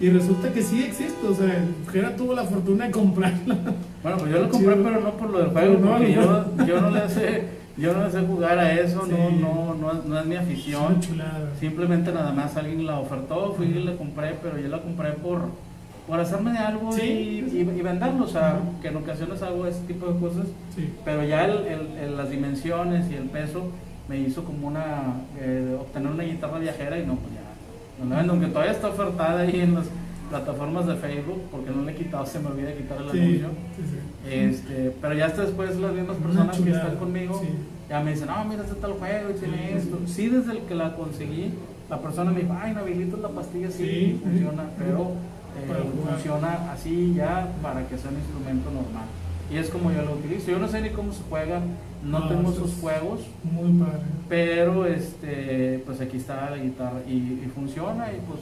y 0.00 0.10
resulta 0.10 0.52
que 0.52 0.62
sí 0.62 0.82
existe, 0.84 1.26
o 1.26 1.34
sea, 1.34 1.64
Jera 1.92 2.14
tuvo 2.16 2.34
la 2.34 2.44
fortuna 2.44 2.86
de 2.86 2.90
comprarla. 2.92 3.56
Bueno, 4.02 4.18
pues 4.18 4.30
yo 4.32 4.38
lo 4.42 4.48
compré, 4.48 4.76
pero 4.76 5.00
no 5.00 5.10
por 5.12 5.30
lo 5.30 5.38
del 5.40 5.48
juego, 5.48 5.78
No, 5.78 5.90
porque 5.92 6.14
no. 6.16 6.22
yo, 6.56 6.66
yo 6.66 6.80
no 6.80 6.90
le 6.90 7.08
sé, 7.08 7.42
yo 7.76 7.92
no 7.94 8.04
le 8.04 8.10
sé 8.12 8.20
jugar 8.20 8.58
a 8.58 8.72
eso, 8.74 9.04
Sí. 9.06 9.10
no, 9.12 9.30
no, 9.30 9.74
no, 9.74 9.92
no 10.06 10.18
es 10.20 10.26
mi 10.26 10.36
afición. 10.36 11.00
Simplemente 11.58 12.12
nada 12.12 12.32
más 12.32 12.56
alguien 12.56 12.86
la 12.86 12.98
ofertó, 13.00 13.54
fui 13.54 13.66
y 13.66 13.82
la 13.82 13.96
compré, 13.96 14.34
pero 14.42 14.58
yo 14.58 14.68
la 14.68 14.80
compré 14.80 15.12
por, 15.14 15.40
por 16.06 16.20
hacerme 16.20 16.52
de 16.52 16.58
algo 16.58 16.92
Sí, 16.92 17.02
y, 17.52 17.56
y- 17.56 17.60
y 17.60 17.82
venderlo, 17.82 18.24
o 18.24 18.28
sea, 18.28 18.60
que 18.80 18.88
en 18.88 18.96
ocasiones 18.96 19.42
hago 19.42 19.66
ese 19.66 19.80
tipo 19.82 20.06
de 20.06 20.18
cosas, 20.20 20.46
pero 21.04 21.24
ya 21.24 21.44
el, 21.44 21.66
el- 21.66 21.98
el- 22.04 22.16
las 22.16 22.30
dimensiones 22.30 23.10
y 23.10 23.14
el 23.14 23.24
peso 23.24 23.64
me 24.08 24.18
hizo 24.18 24.44
como 24.44 24.68
una, 24.68 25.14
eh, 25.38 25.76
obtener 25.78 26.12
una 26.12 26.22
guitarra 26.24 26.58
viajera 26.60 26.98
y 26.98 27.04
no, 27.04 27.16
pues 27.16 27.34
no 28.02 28.10
la 28.10 28.16
vendo, 28.16 28.32
aunque 28.34 28.48
todavía 28.48 28.72
está 28.72 28.88
ofertada 28.88 29.40
ahí 29.40 29.60
en 29.60 29.74
las 29.74 29.86
plataformas 30.30 30.86
de 30.86 30.94
Facebook, 30.96 31.42
porque 31.50 31.70
no 31.70 31.82
le 31.82 31.92
he 31.92 31.94
quitado, 31.94 32.26
se 32.26 32.38
me 32.38 32.48
olvida 32.48 32.74
quitar 32.74 32.98
el 33.00 33.10
Sí, 33.10 33.18
anuncio. 33.18 33.48
sí, 33.76 33.82
sí. 33.90 34.30
Este, 34.30 34.92
pero 35.00 35.14
ya 35.14 35.26
hasta 35.26 35.42
después 35.42 35.76
las 35.76 35.92
mismas 35.92 36.16
personas 36.16 36.58
que 36.58 36.70
están 36.70 36.96
conmigo 36.96 37.42
ya 37.88 38.00
me 38.00 38.10
dicen, 38.10 38.26
no, 38.28 38.44
mira, 38.44 38.62
este 38.62 38.74
tal 38.74 38.92
juego 38.92 39.30
y 39.30 39.38
tiene 39.38 39.76
esto. 39.76 39.98
Sí, 40.06 40.28
desde 40.28 40.52
el 40.52 40.58
que 40.60 40.74
la 40.74 40.94
conseguí, 40.94 41.54
la 41.88 41.98
persona 42.00 42.30
me 42.30 42.40
dijo, 42.40 42.54
ay, 42.60 42.74
no 42.74 42.82
la 43.16 43.28
pastilla, 43.28 43.70
sí, 43.70 44.20
funciona, 44.22 44.64
pero 44.76 45.12
eh, 45.56 45.82
funciona 46.06 46.70
así 46.72 47.14
ya 47.16 47.48
para 47.62 47.86
que 47.88 47.96
sea 47.96 48.10
un 48.10 48.18
instrumento 48.18 48.70
normal. 48.70 49.06
Y 49.50 49.56
es 49.56 49.70
como 49.70 49.90
yo 49.90 50.02
lo 50.02 50.12
utilizo. 50.12 50.50
Yo 50.50 50.58
no 50.58 50.68
sé 50.68 50.82
ni 50.82 50.90
cómo 50.90 51.10
se 51.12 51.22
juega, 51.28 51.60
no, 52.04 52.20
No, 52.20 52.28
tengo 52.28 52.50
eso 52.50 52.66
sus 52.66 52.80
juegos, 52.80 53.20
Muy 53.44 53.72
padre. 53.78 54.00
pero 54.28 54.86
este, 54.86 55.82
pues 55.86 56.00
aquí 56.00 56.16
está 56.18 56.50
la 56.50 56.56
guitarra 56.58 57.00
y, 57.08 57.12
y 57.12 57.50
funciona 57.54 58.12
y 58.12 58.20
pues 58.26 58.40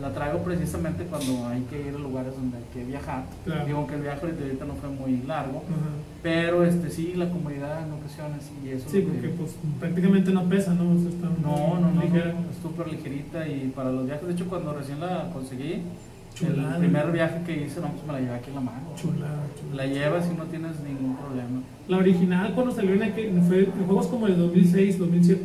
la 0.00 0.12
traigo 0.14 0.38
precisamente 0.38 1.04
cuando 1.04 1.46
hay 1.48 1.60
que 1.68 1.78
ir 1.88 1.94
a 1.94 1.98
lugares 1.98 2.34
donde 2.34 2.56
hay 2.56 2.64
que 2.72 2.84
viajar. 2.84 3.24
Claro. 3.44 3.66
Digo 3.66 3.86
que 3.86 3.96
el 3.96 4.00
viaje 4.02 4.20
ahorita 4.24 4.42
ahorita 4.44 4.64
no 4.64 4.74
fue 4.74 4.88
muy 4.88 5.22
largo, 5.26 5.62
pero 6.22 6.64
este 6.64 6.88
sí, 6.90 7.12
la 7.16 7.28
comodidad 7.28 7.86
en 7.86 7.92
ocasiones 7.92 8.50
y 8.64 8.70
eso. 8.70 8.88
Sí, 8.88 9.00
porque 9.02 9.20
que- 9.20 9.28
pues 9.28 9.54
prácticamente 9.78 10.30
no 10.32 10.44
pesa, 10.44 10.72
¿no? 10.72 10.90
O 10.90 10.98
sea, 10.98 11.10
está 11.10 11.28
no, 11.42 11.78
no, 11.80 11.90
no, 11.92 12.00
ligera. 12.02 12.32
no, 12.32 12.40
es 12.50 12.56
súper 12.62 12.88
ligerita 12.88 13.46
y 13.46 13.72
para 13.76 13.90
los 13.92 14.06
viajes, 14.06 14.26
de 14.26 14.32
hecho 14.32 14.46
cuando 14.48 14.72
recién 14.72 15.00
la 15.00 15.28
conseguí, 15.34 15.82
Chulada. 16.34 16.76
El 16.76 16.80
primer 16.80 17.12
viaje 17.12 17.42
que 17.44 17.64
hice, 17.64 17.80
no, 17.80 17.88
pues 17.88 18.06
me 18.06 18.12
la 18.12 18.20
llevé 18.20 18.34
aquí 18.34 18.48
en 18.48 18.54
la 18.54 18.60
mano. 18.60 18.94
Chulada, 18.96 19.46
chulada. 19.58 19.76
La 19.76 19.86
llevas 19.86 20.26
y 20.32 20.36
no 20.36 20.44
tienes 20.44 20.80
ningún 20.80 21.16
problema. 21.16 21.60
La 21.88 21.96
original 21.98 22.52
cuando 22.54 22.74
salió 22.74 22.94
en, 22.94 23.02
aquel, 23.02 23.40
fue, 23.42 23.64
en 23.64 23.86
juegos 23.86 24.06
como 24.06 24.26
el 24.26 24.38
2006, 24.38 24.98
2007, 24.98 25.42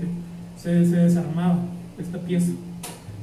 se, 0.58 0.86
se 0.86 0.96
desarmaba 0.96 1.60
esta 1.98 2.18
pieza. 2.20 2.52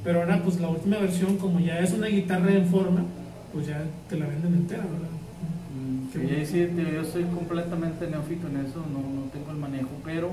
Pero 0.04 0.20
ahora 0.20 0.42
pues 0.42 0.60
la 0.60 0.68
última 0.68 0.98
versión, 0.98 1.36
como 1.36 1.60
ya 1.60 1.78
es 1.78 1.92
una 1.92 2.08
guitarra 2.08 2.52
en 2.52 2.66
forma, 2.66 3.04
pues 3.52 3.66
ya 3.66 3.84
te 4.08 4.16
la 4.16 4.26
venden 4.26 4.54
entera, 4.54 4.82
¿verdad? 4.82 5.08
Mm, 5.72 6.12
sí, 6.12 6.18
bueno. 6.18 6.82
sí, 6.84 6.92
yo 6.94 7.04
soy 7.04 7.24
completamente 7.24 8.08
neófito 8.08 8.48
en 8.48 8.66
eso, 8.66 8.84
no, 8.92 8.98
no 8.98 9.30
tengo 9.32 9.50
el 9.50 9.58
manejo, 9.58 9.90
pero 10.04 10.30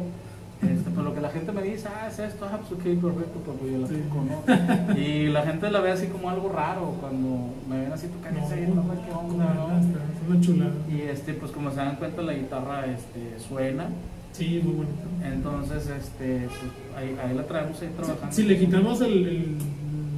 este, 0.62 0.90
pues 0.92 1.06
lo 1.06 1.14
que 1.16 1.22
la 1.22 1.30
gente 1.30 1.52
me 1.52 1.62
dice, 1.64 1.88
ah, 1.88 2.08
es 2.08 2.20
esto, 2.20 2.46
ah, 2.52 2.58
pues 2.60 2.72
ok, 2.74 3.02
perfecto, 3.02 3.40
pues 3.46 3.72
yo 3.72 3.78
la 3.80 3.88
toco, 3.88 4.26
¿no? 4.26 4.98
Y 5.00 5.28
la 5.30 5.44
gente 5.44 5.72
la 5.72 5.80
ve 5.80 5.92
así 5.92 6.08
como 6.08 6.30
algo 6.30 6.50
raro 6.50 6.96
cuando 7.00 7.54
me 7.70 7.82
ven 7.82 7.92
así 7.94 8.08
tocando 8.08 8.40
esa 8.46 8.56
guitarra, 8.56 8.96
qué 9.06 9.12
onda, 9.14 9.54
¿no? 9.54 10.30
una 10.30 10.42
chulada. 10.42 10.72
Y 10.90 11.02
este, 11.02 11.34
pues 11.34 11.52
como 11.52 11.70
se 11.72 11.78
dan 11.78 11.96
cuenta, 11.96 12.22
la 12.22 12.34
guitarra 12.34 12.86
este, 12.86 13.40
suena, 13.40 13.88
Sí, 14.32 14.62
muy 14.64 14.74
bonita. 14.74 15.28
entonces 15.28 15.88
este, 15.88 16.48
pues, 16.48 16.72
ahí, 16.98 17.18
ahí 17.24 17.36
la 17.36 17.44
traemos 17.48 17.82
ahí 17.82 17.90
trabajando. 17.98 18.36
Si 18.36 18.44
le 18.44 18.58
quitamos 18.60 19.02
el, 19.02 19.28
el- 19.28 19.58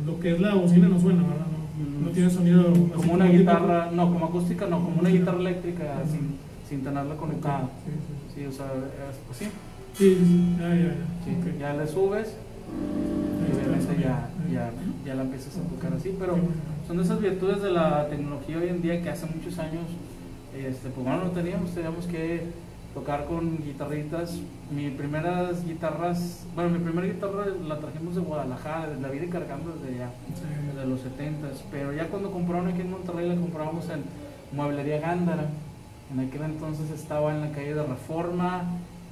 lo 0.06 0.20
que 0.20 0.34
es 0.34 0.42
la 0.42 0.56
bocina, 0.56 0.88
no 0.90 1.00
suena, 1.00 1.22
¿verdad? 1.22 1.46
No, 2.02 2.08
no 2.08 2.12
tiene 2.12 2.30
sonido. 2.30 2.72
así 2.72 2.92
Como 2.96 3.14
una 3.14 3.26
tipo- 3.26 3.38
guitarra, 3.38 3.90
no, 3.92 4.12
como 4.12 4.26
acústica, 4.26 4.66
no, 4.68 4.84
como 4.84 5.00
una 5.00 5.10
guitarra 5.10 5.40
eléctrica 5.40 5.84
sin, 6.12 6.36
sin 6.68 6.84
tenerla 6.84 7.16
conectada. 7.16 7.70
Sí, 7.86 7.92
sí. 7.92 8.40
Sí, 8.42 8.46
o 8.48 8.52
sea, 8.52 8.66
es- 8.66 9.18
pues 9.28 9.38
sí, 9.38 9.46
Sí, 9.98 10.16
sí, 10.16 10.26
sí. 10.26 10.56
Ya, 10.60 10.70
ya, 10.70 10.76
ya. 10.76 10.94
Sí, 11.26 11.58
ya 11.60 11.74
le 11.74 11.88
subes 11.88 12.36
y 13.48 13.54
obviamente 13.56 14.02
ya, 14.02 14.30
ya, 14.52 14.72
ya 15.06 15.16
la 15.16 15.24
empiezas 15.24 15.58
a 15.58 15.62
tocar 15.62 15.94
así, 15.94 16.16
pero 16.20 16.38
son 16.88 17.00
esas 17.00 17.20
virtudes 17.22 17.62
de 17.62 17.72
la 17.72 18.08
tecnología 18.08 18.58
hoy 18.58 18.70
en 18.70 18.82
día 18.82 19.02
que 19.02 19.10
hace 19.10 19.26
muchos 19.28 19.60
años, 19.60 19.84
este, 20.56 20.90
pues 20.90 21.06
bueno, 21.06 21.26
no 21.26 21.32
teníamos, 21.32 21.72
teníamos 21.72 22.06
que 22.08 22.44
tocar 22.94 23.26
con 23.26 23.58
guitarritas. 23.64 24.40
Mis 24.74 24.92
primeras 24.94 25.66
guitarras, 25.66 26.46
bueno, 26.56 26.72
mi 26.72 26.80
primera 26.80 27.08
guitarra 27.08 27.46
la 27.68 27.80
trajimos 27.80 28.16
de 28.16 28.22
Guadalajara, 28.22 28.90
la 29.02 29.10
vine 29.10 29.30
cargando 29.30 29.74
desde 29.82 29.96
allá, 29.96 30.12
Sí. 30.36 30.44
desde 30.74 30.88
los 30.88 31.02
70s, 31.02 31.64
pero 31.72 31.94
ya 31.94 32.08
cuando 32.08 32.32
compraron 32.32 32.68
aquí 32.68 32.82
en 32.82 32.92
Monterrey 32.92 33.28
la 33.30 33.36
comprábamos 33.36 33.86
en 33.90 34.04
Mueblería 34.56 35.00
Gándara. 35.00 35.50
En 36.14 36.20
aquel 36.20 36.42
entonces 36.42 36.90
estaba 36.92 37.34
en 37.34 37.42
la 37.42 37.52
calle 37.52 37.74
de 37.74 37.84
Reforma 37.84 38.64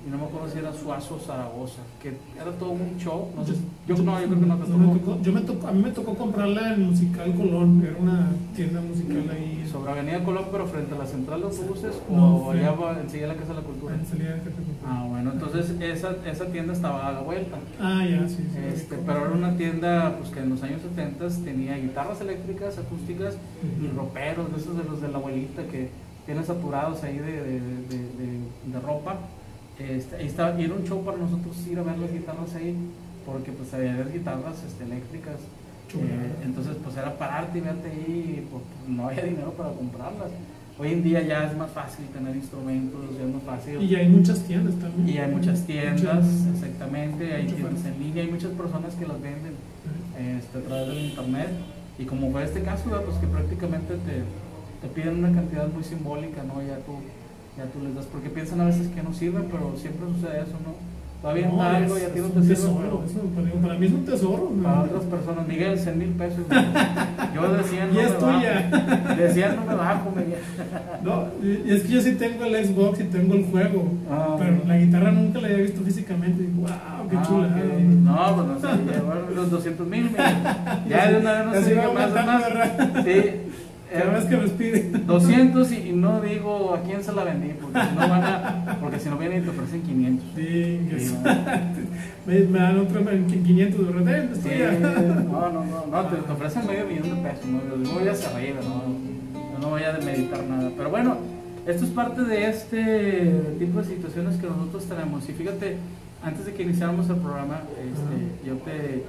y 0.09 0.11
no 0.11 0.17
me 0.17 0.23
acuerdo 0.23 0.49
si 0.49 0.57
era 0.57 0.73
Suazo 0.73 1.19
Zaragoza, 1.19 1.81
que 2.01 2.13
era 2.35 2.49
todo 2.57 2.71
un 2.71 2.97
show. 2.97 3.27
No 3.35 3.45
sé, 3.45 3.53
yo 3.87 3.95
no, 3.97 4.19
yo 4.19 4.25
creo 4.27 4.39
que 4.39 4.45
no 4.47 4.57
te 4.57 4.71
me 4.71 4.99
tocó. 4.99 5.21
yo 5.21 5.31
me 5.31 5.41
tocó, 5.41 5.67
a 5.67 5.71
mí 5.71 5.83
me 5.83 5.91
tocó 5.91 6.15
comprarla 6.15 6.73
en 6.73 6.87
Musical 6.87 7.35
Colón, 7.35 7.79
que 7.81 7.87
era 7.89 7.97
una 7.99 8.27
tienda 8.55 8.81
musical 8.81 9.29
ahí. 9.31 9.67
Sobre 9.71 9.91
Avenida 9.91 10.23
Colón, 10.23 10.45
pero 10.51 10.65
frente 10.65 10.95
a 10.95 10.97
la 10.97 11.05
central 11.05 11.41
de 11.41 11.45
autobuses 11.45 11.93
No, 12.09 12.37
o 12.37 12.51
allá 12.51 12.73
enseguida 13.03 13.27
la 13.27 13.35
Casa 13.35 13.49
de 13.49 13.53
la 13.59 13.61
Cultura. 13.61 13.93
en 13.93 14.05
salida 14.07 14.31
de. 14.33 14.41
Ah, 14.83 15.05
bueno, 15.07 15.31
entonces 15.33 15.75
esa, 15.79 16.15
esa 16.25 16.45
tienda 16.47 16.73
estaba 16.73 17.07
a 17.07 17.11
la 17.11 17.21
vuelta. 17.21 17.57
Ah, 17.79 18.03
ya, 18.03 18.27
sí, 18.27 18.37
sí. 18.51 18.57
Este, 18.67 18.95
pero 19.05 19.25
era 19.25 19.35
una 19.35 19.55
tienda 19.57 20.15
pues, 20.17 20.31
que 20.31 20.39
en 20.39 20.49
los 20.49 20.63
años 20.63 20.81
70 20.81 21.27
tenía 21.43 21.77
guitarras 21.77 22.19
eléctricas, 22.21 22.79
acústicas 22.79 23.35
y 23.79 23.95
roperos, 23.95 24.51
de 24.51 24.57
esos 24.59 24.75
de 24.75 24.83
los 24.85 25.01
de 25.01 25.09
la 25.09 25.17
abuelita 25.19 25.61
que 25.63 25.89
tienes 26.25 26.47
saturados 26.47 27.03
ahí 27.03 27.17
de, 27.19 27.31
de- 27.43 27.59
de 28.71 28.79
ropa. 28.79 29.17
Este, 29.79 30.25
estaba, 30.25 30.59
y 30.59 30.65
era 30.65 30.73
un 30.73 30.83
show 30.83 31.03
para 31.03 31.17
nosotros 31.17 31.55
ir 31.71 31.79
a 31.79 31.83
ver 31.83 31.97
las 31.97 32.11
guitarras 32.11 32.53
ahí, 32.55 32.75
porque 33.25 33.51
pues 33.51 33.73
había 33.73 33.95
guitarras 34.03 34.63
este, 34.67 34.83
eléctricas. 34.83 35.39
Eh, 35.95 36.45
entonces 36.45 36.75
pues 36.83 36.95
era 36.97 37.17
pararte 37.17 37.57
y 37.57 37.61
verte 37.61 37.89
ahí, 37.89 38.43
y, 38.45 38.47
pues, 38.51 38.63
no 38.87 39.07
había 39.07 39.23
dinero 39.31 39.51
para 39.53 39.71
comprarlas. 39.71 40.29
Hoy 40.77 40.93
en 40.93 41.03
día 41.03 41.21
ya 41.21 41.45
es 41.45 41.57
más 41.57 41.71
fácil 41.71 42.05
tener 42.07 42.35
instrumentos, 42.35 43.01
ya 43.17 43.25
es 43.25 43.33
más 43.33 43.43
fácil. 43.43 43.81
Y 43.81 43.95
hay 43.95 44.07
muchas 44.07 44.39
tiendas 44.43 44.75
también. 44.75 45.09
Y 45.09 45.17
hay 45.17 45.31
muchas 45.31 45.65
tiendas, 45.65 46.23
Muchas- 46.25 46.47
exactamente, 46.55 47.33
hay 47.35 47.47
tiendas 47.47 47.85
en 47.85 47.99
línea, 48.03 48.23
hay 48.23 48.31
muchas 48.31 48.51
personas 48.51 48.95
que 48.95 49.05
las 49.07 49.21
venden 49.21 49.53
este, 50.37 50.57
a 50.57 50.61
través 50.61 50.87
del 50.87 50.99
internet. 51.05 51.49
Y 51.97 52.05
como 52.05 52.31
fue 52.31 52.43
este 52.45 52.61
caso, 52.63 52.83
pues 53.05 53.17
que 53.17 53.27
prácticamente 53.27 53.95
te, 53.95 54.23
te 54.87 54.93
piden 54.93 55.19
una 55.19 55.33
cantidad 55.33 55.67
muy 55.67 55.83
simbólica, 55.83 56.43
¿no? 56.43 56.61
Ya 56.61 56.77
tú, 56.85 56.93
ya 57.59 57.65
tú 57.71 57.83
les 57.83 57.93
das, 57.95 58.05
porque 58.05 58.29
piensan 58.29 58.61
a 58.61 58.65
veces 58.65 58.87
que 58.87 59.03
no 59.03 59.13
sirven, 59.13 59.45
pero 59.51 59.73
siempre 59.77 60.07
sucede 60.15 60.41
eso, 60.41 60.57
¿no? 60.65 60.89
Todavía 61.21 61.49
No, 61.49 61.61
algo 61.61 61.97
y 61.99 62.03
a 62.03 62.13
ti 62.13 62.19
no 62.21 62.27
te 62.27 62.37
un 62.39 62.43
sirve, 62.43 62.55
tesoro, 62.55 63.03
pero 63.35 63.49
para, 63.51 63.61
para 63.67 63.73
mí 63.77 63.85
es 63.87 63.91
un 63.91 64.05
tesoro. 64.05 64.51
¿no? 64.55 64.63
para 64.63 64.81
otras 64.83 65.03
personas, 65.03 65.47
Miguel, 65.49 65.77
100 65.77 65.97
mil 65.99 66.09
pesos. 66.11 66.39
¿no? 66.47 66.55
Yo 67.35 67.53
decía, 67.57 67.85
no 67.87 67.91
Y 67.91 67.95
me 67.95 68.03
es 68.03 68.17
tuya. 68.17 68.69
bajo. 68.71 69.15
Decía, 69.21 69.55
no 69.59 69.65
me 69.69 69.75
bajo, 69.75 70.11
Miguel. 70.15 70.39
No, 71.03 71.25
y 71.43 71.71
es 71.71 71.83
que 71.83 71.87
yo 71.93 72.01
sí 72.01 72.11
tengo 72.15 72.43
el 72.45 72.65
Xbox 72.65 72.99
y 72.99 73.03
tengo 73.05 73.33
el 73.35 73.45
juego, 73.45 73.85
Ah. 74.11 74.35
pero 74.37 74.57
la 74.67 74.77
guitarra 74.77 75.11
nunca 75.11 75.39
la 75.39 75.47
había 75.47 75.59
visto 75.59 75.81
físicamente. 75.81 76.43
Y 76.43 76.47
wow, 76.47 76.67
qué 77.09 77.17
Ah, 77.17 77.23
chula. 77.27 77.47
ok. 77.47 77.79
No, 78.03 78.35
pues 78.35 78.47
no 78.47 78.59
sé, 78.59 78.77
llevaron 78.99 79.35
los 79.35 79.49
200 79.51 79.87
mil. 79.87 80.09
Ya 80.89 81.11
de 81.11 81.17
una 81.19 81.31
vez 81.33 81.45
no 81.45 81.53
sé 81.67 81.75
va 81.75 81.87
qué 81.87 81.93
más. 81.93 83.05
Sí. 83.05 83.21
Cada 83.91 84.11
vez 84.11 84.25
eh, 84.25 84.27
que 84.29 84.35
respire. 84.37 84.89
200 85.05 85.71
y, 85.71 85.91
no 85.93 86.21
digo 86.21 86.73
a 86.75 86.81
quién 86.83 87.03
se 87.03 87.11
la 87.11 87.23
vendí, 87.23 87.53
porque 87.59 87.79
si 87.79 87.95
no 87.95 88.09
van 88.09 88.23
a, 88.23 88.77
porque 88.79 88.99
si 88.99 89.09
no 89.09 89.17
vienen 89.17 89.41
y 89.41 89.45
te 89.45 89.49
ofrecen 89.49 89.81
500. 89.81 90.27
Sí, 90.35 90.79
me, 92.27 92.39
me 92.41 92.59
dan 92.59 92.79
otro 92.79 93.09
en 93.09 93.25
500 93.27 93.87
de 93.87 93.93
verdad. 93.93 94.29
Sí, 94.41 94.49
no, 94.79 95.51
no, 95.51 95.63
no, 95.65 95.85
no, 95.87 96.05
te, 96.07 96.17
te 96.17 96.31
ofrecen 96.31 96.67
medio 96.67 96.85
millón 96.85 97.15
de 97.15 97.29
pesos, 97.29 97.45
no, 97.45 97.83
yo 97.83 97.93
voy 97.93 98.07
hacia 98.07 98.29
arriba, 98.29 98.59
no, 98.63 99.59
no 99.59 99.69
voy 99.69 99.83
a 99.83 99.93
meditar 100.05 100.43
nada. 100.43 100.71
Pero 100.77 100.89
bueno, 100.89 101.17
esto 101.65 101.85
es 101.85 101.91
parte 101.91 102.23
de 102.23 102.49
este 102.49 103.31
tipo 103.59 103.79
de 103.79 103.85
situaciones 103.85 104.37
que 104.37 104.47
nosotros 104.47 104.85
tenemos. 104.85 105.27
Y 105.29 105.33
fíjate, 105.33 105.77
antes 106.23 106.45
de 106.45 106.53
que 106.53 106.63
iniciáramos 106.63 107.09
el 107.09 107.17
programa, 107.17 107.61
este, 107.77 108.47
yo 108.47 108.55
te 108.57 109.03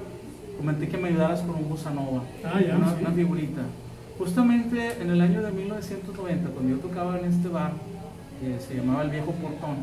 comenté 0.57 0.89
que 0.89 0.97
me 0.99 1.09
ayudaras 1.09 1.41
con 1.41 1.57
un 1.57 1.69
bossa 1.69 1.91
nova, 1.91 2.23
Ah, 2.45 2.61
ya, 2.61 2.77
una, 2.77 2.91
sí. 2.91 2.97
una 3.01 3.11
figurita. 3.11 3.63
Justamente 4.21 5.01
en 5.01 5.09
el 5.09 5.21
año 5.23 5.41
de 5.41 5.51
1990, 5.51 6.51
cuando 6.51 6.77
yo 6.77 6.83
tocaba 6.83 7.19
en 7.19 7.25
este 7.25 7.49
bar, 7.49 7.73
que 8.39 8.61
se 8.61 8.75
llamaba 8.75 9.05
El 9.05 9.09
Viejo 9.09 9.33
Portón, 9.33 9.77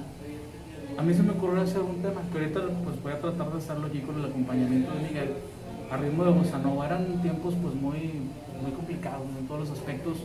a 0.95 1.01
mí 1.01 1.11
se 1.11 1.23
me 1.23 1.31
ocurrió 1.31 1.63
hacer 1.63 1.81
un 1.81 2.03
tema, 2.03 2.21
que 2.31 2.37
ahorita 2.37 2.59
pues 2.83 3.01
voy 3.01 3.13
a 3.13 3.19
tratar 3.19 3.51
de 3.51 3.57
hacerlo 3.57 3.87
aquí 3.87 4.01
con 4.01 4.19
el 4.19 4.25
acompañamiento 4.25 4.93
de 4.93 4.99
Miguel, 5.01 5.29
a 5.89 5.97
ritmo 5.97 6.23
de 6.23 6.31
bossa. 6.33 6.61
Eran 6.85 7.19
tiempos 7.23 7.55
pues 7.59 7.73
muy, 7.73 8.29
muy 8.61 8.71
complicados 8.75 9.25
en 9.39 9.47
todos 9.47 9.61
los 9.61 9.71
aspectos. 9.71 10.17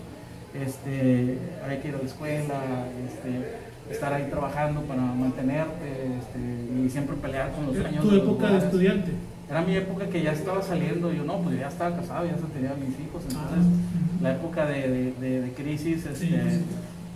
Este, 0.53 1.39
había 1.65 1.81
que 1.81 1.89
ir 1.89 1.95
a 1.95 1.99
la 1.99 2.05
escuela, 2.05 2.61
este, 3.09 3.95
estar 3.95 4.13
ahí 4.13 4.29
trabajando 4.29 4.83
para 4.83 5.01
mantenerte 5.01 5.89
este, 6.21 6.85
y 6.85 6.91
siempre 6.91 7.17
pelear 7.17 7.53
con 7.53 7.65
los 7.65 7.77
sueños. 7.77 8.05
Tu 8.05 8.15
época 8.15 8.51
de 8.51 8.59
estudiante. 8.59 9.13
Era 9.51 9.61
mi 9.63 9.77
época 9.77 10.07
que 10.07 10.23
ya 10.23 10.33
estaba 10.33 10.63
saliendo, 10.63 11.13
yo 11.13 11.25
no, 11.25 11.39
pues 11.39 11.59
ya 11.59 11.69
estaba 11.69 11.95
casado, 11.97 12.25
ya 12.27 12.37
se 12.37 12.45
tenía 12.55 12.75
mis 12.75 12.99
hijos, 13.01 13.23
entonces 13.29 13.59
Ah, 13.67 14.23
la 14.23 14.33
época 14.33 14.67
de, 14.67 14.89
de, 14.89 15.13
de- 15.21 15.41
de 15.43 15.53
crisis, 15.53 16.07
este, 16.07 16.15
Sí, 16.17 16.29
sí. 16.29 16.65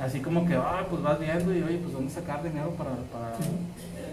así 0.03 0.21
como 0.21 0.45
que, 0.47 0.55
ah, 0.55 0.85
pues 0.91 1.03
vas 1.03 1.19
viendo 1.21 1.55
y 1.55 1.63
oye, 1.63 1.79
pues 1.79 1.93
dónde 1.95 2.11
sacar 2.13 2.43
dinero 2.43 2.71
para, 2.71 2.91
para, 3.13 3.37
Sí. 3.39 3.45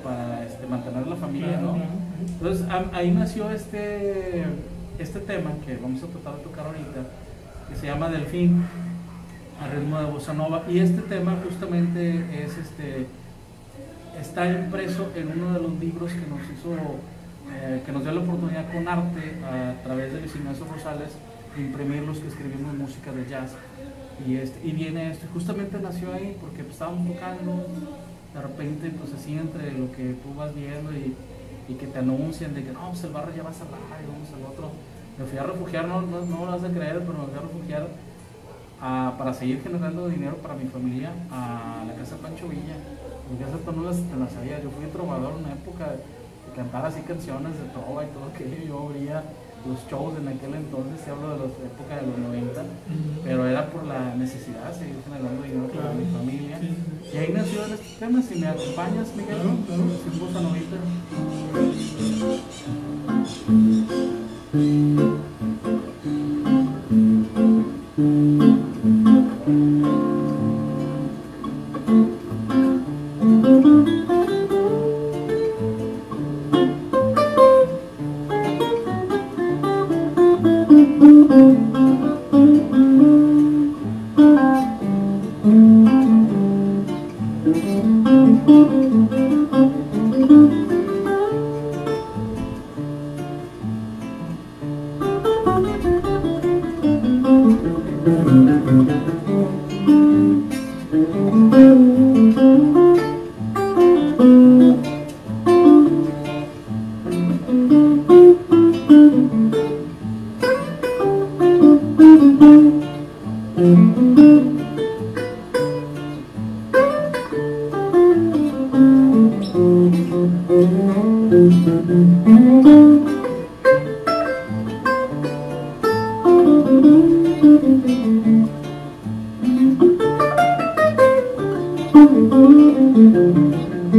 para 0.03 0.45
este, 0.45 0.67
mantener 0.67 1.07
la 1.07 1.15
familia, 1.15 1.47
Claro, 1.59 1.65
¿no? 1.65 1.73
claro. 1.73 1.89
Entonces 2.39 2.65
ahí 2.93 3.11
nació 3.11 3.49
este, 3.51 4.43
este 4.99 5.19
tema 5.19 5.51
que 5.65 5.75
vamos 5.77 6.01
a 6.03 6.07
tratar 6.07 6.37
de 6.37 6.43
tocar 6.43 6.65
ahorita, 6.67 7.01
que 7.69 7.75
se 7.75 7.87
llama 7.87 8.09
Delfín, 8.09 8.63
a 9.61 9.67
ritmo 9.73 9.99
de 9.99 10.05
bossa 10.05 10.33
nova, 10.33 10.63
y 10.69 10.79
este 10.79 11.01
tema 11.01 11.35
justamente 11.43 12.19
es 12.43 12.57
este, 12.57 13.07
está 14.21 14.47
impreso 14.49 15.09
en 15.15 15.39
uno 15.39 15.53
de 15.53 15.59
los 15.59 15.79
libros 15.79 16.11
que 16.11 16.19
nos 16.27 16.41
hizo, 16.53 16.69
eh, 17.53 17.81
que 17.85 17.91
nos 17.91 18.03
dio 18.03 18.11
la 18.11 18.21
oportunidad 18.21 18.71
con 18.71 18.87
arte 18.87 19.35
a 19.45 19.83
través 19.83 20.13
de 20.13 20.19
Luis 20.21 20.35
Ignacio 20.35 20.65
Rosales 20.65 21.11
de 21.55 21.61
imprimir 21.61 22.03
los 22.03 22.17
que 22.19 22.27
escribimos 22.27 22.73
música 22.75 23.11
de 23.11 23.25
jazz. 23.29 23.51
Y, 24.27 24.35
este, 24.37 24.67
y 24.67 24.71
viene 24.71 25.11
esto, 25.11 25.25
justamente 25.33 25.79
nació 25.79 26.13
ahí 26.13 26.37
porque 26.39 26.63
pues, 26.63 26.73
estábamos 26.73 27.07
tocando, 27.13 27.65
de 28.33 28.41
repente 28.41 28.91
pues 28.91 29.13
así 29.13 29.37
entre 29.37 29.71
lo 29.77 29.91
que 29.91 30.13
tú 30.21 30.33
vas 30.37 30.53
viendo 30.55 30.91
y, 30.93 31.15
y 31.67 31.73
que 31.75 31.87
te 31.87 31.99
anuncian 31.99 32.53
de 32.53 32.63
que 32.63 32.71
no, 32.71 32.89
pues 32.89 33.03
el 33.03 33.11
barrio 33.11 33.35
ya 33.35 33.43
va 33.43 33.49
a 33.49 33.53
cerrar 33.53 33.79
y 34.01 34.07
vamos 34.11 34.29
al 34.35 34.45
otro. 34.51 34.71
Me 35.17 35.25
fui 35.25 35.37
a 35.37 35.43
refugiar, 35.43 35.87
no, 35.87 36.01
no, 36.01 36.25
no 36.25 36.45
lo 36.45 36.51
vas 36.51 36.63
a 36.63 36.69
creer, 36.69 36.99
pero 37.05 37.13
me 37.19 37.25
fui 37.25 37.37
a 37.37 37.41
refugiar 37.41 37.87
a- 38.81 39.13
para 39.17 39.33
seguir 39.33 39.61
generando 39.61 40.07
dinero 40.09 40.37
para 40.37 40.55
mi 40.55 40.65
familia 40.65 41.11
a 41.31 41.83
la 41.87 41.93
casa 41.95 42.15
Pancho 42.17 42.47
Villa. 42.47 42.75
Porque 43.27 43.43
esas 43.45 43.75
no 43.75 43.83
las, 43.83 43.97
las 44.19 44.31
sabía. 44.31 44.61
Yo 44.61 44.69
fui 44.71 44.85
trovador 44.91 45.33
en 45.37 45.45
una 45.45 45.53
época 45.53 45.95
cantar 46.55 46.85
así 46.85 47.01
canciones 47.01 47.53
de 47.57 47.65
trova 47.69 48.03
y 48.03 48.07
todo 48.07 48.25
aquello. 48.33 48.57
Yo 48.67 48.87
abría 48.89 49.23
los 49.67 49.79
shows 49.89 50.17
en 50.17 50.27
aquel 50.27 50.55
entonces, 50.55 51.05
te 51.05 51.11
hablo 51.11 51.31
de 51.31 51.37
la 51.37 51.45
época 51.45 51.95
de 51.95 52.01
los 52.07 52.17
90, 52.17 52.63
pero 53.23 53.47
era 53.47 53.69
por 53.69 53.85
la 53.85 54.13
necesidad, 54.15 54.73
seguir 54.77 54.97
generando 55.05 55.41
dinero 55.43 55.67
para 55.67 55.93
mi 55.93 56.05
familia. 56.11 56.59
Y 57.13 57.17
ahí 57.17 57.31
nació 57.33 57.65
el 57.65 57.73
este 57.73 57.99
tema. 57.99 58.21
Si 58.21 58.35
me 58.35 58.47
acompañas, 58.47 59.15
Miguel, 59.15 59.37
claro, 59.37 59.57
claro. 59.65 59.83
sin 60.03 60.43
novita. 60.43 60.77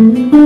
Y 0.05 0.45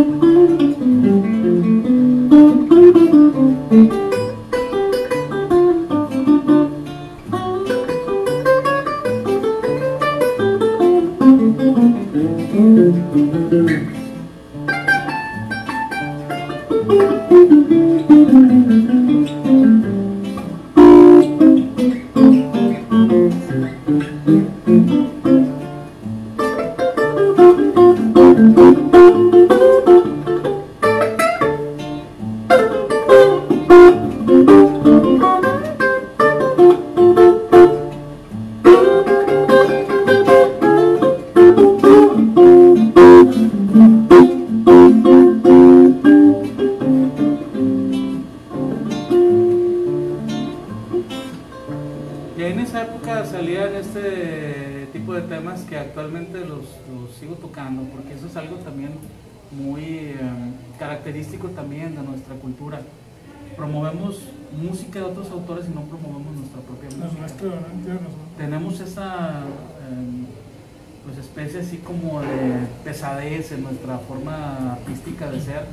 así 71.69 71.77
como 71.79 72.23
de 72.23 72.65
pesadez 72.83 73.53
en 73.53 73.63
nuestra 73.63 73.99
forma 73.99 74.73
artística 74.73 75.31
de 75.31 75.41
ser 75.41 75.67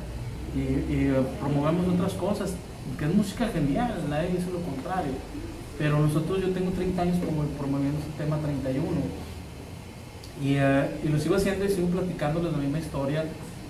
y, 0.54 1.08
promovemos 1.40 1.88
otras 1.94 2.12
cosas, 2.14 2.52
que 2.98 3.04
es 3.06 3.14
música 3.14 3.48
genial, 3.48 3.92
nadie 4.08 4.28
dice 4.28 4.50
lo 4.52 4.60
contrario. 4.60 5.12
Pero 5.78 6.00
nosotros, 6.00 6.40
yo 6.40 6.50
tengo 6.50 6.70
30 6.70 7.02
años 7.02 7.16
como 7.24 7.42
promoviendo 7.58 7.98
este 7.98 8.24
tema 8.24 8.38
31 8.38 8.86
y, 10.42 10.56
y 11.06 11.08
lo 11.10 11.18
sigo 11.18 11.36
haciendo 11.36 11.64
y 11.64 11.68
sigo 11.68 11.88
platicándoles 11.88 12.52
la 12.52 12.58
misma 12.58 12.78
historia 12.78 13.24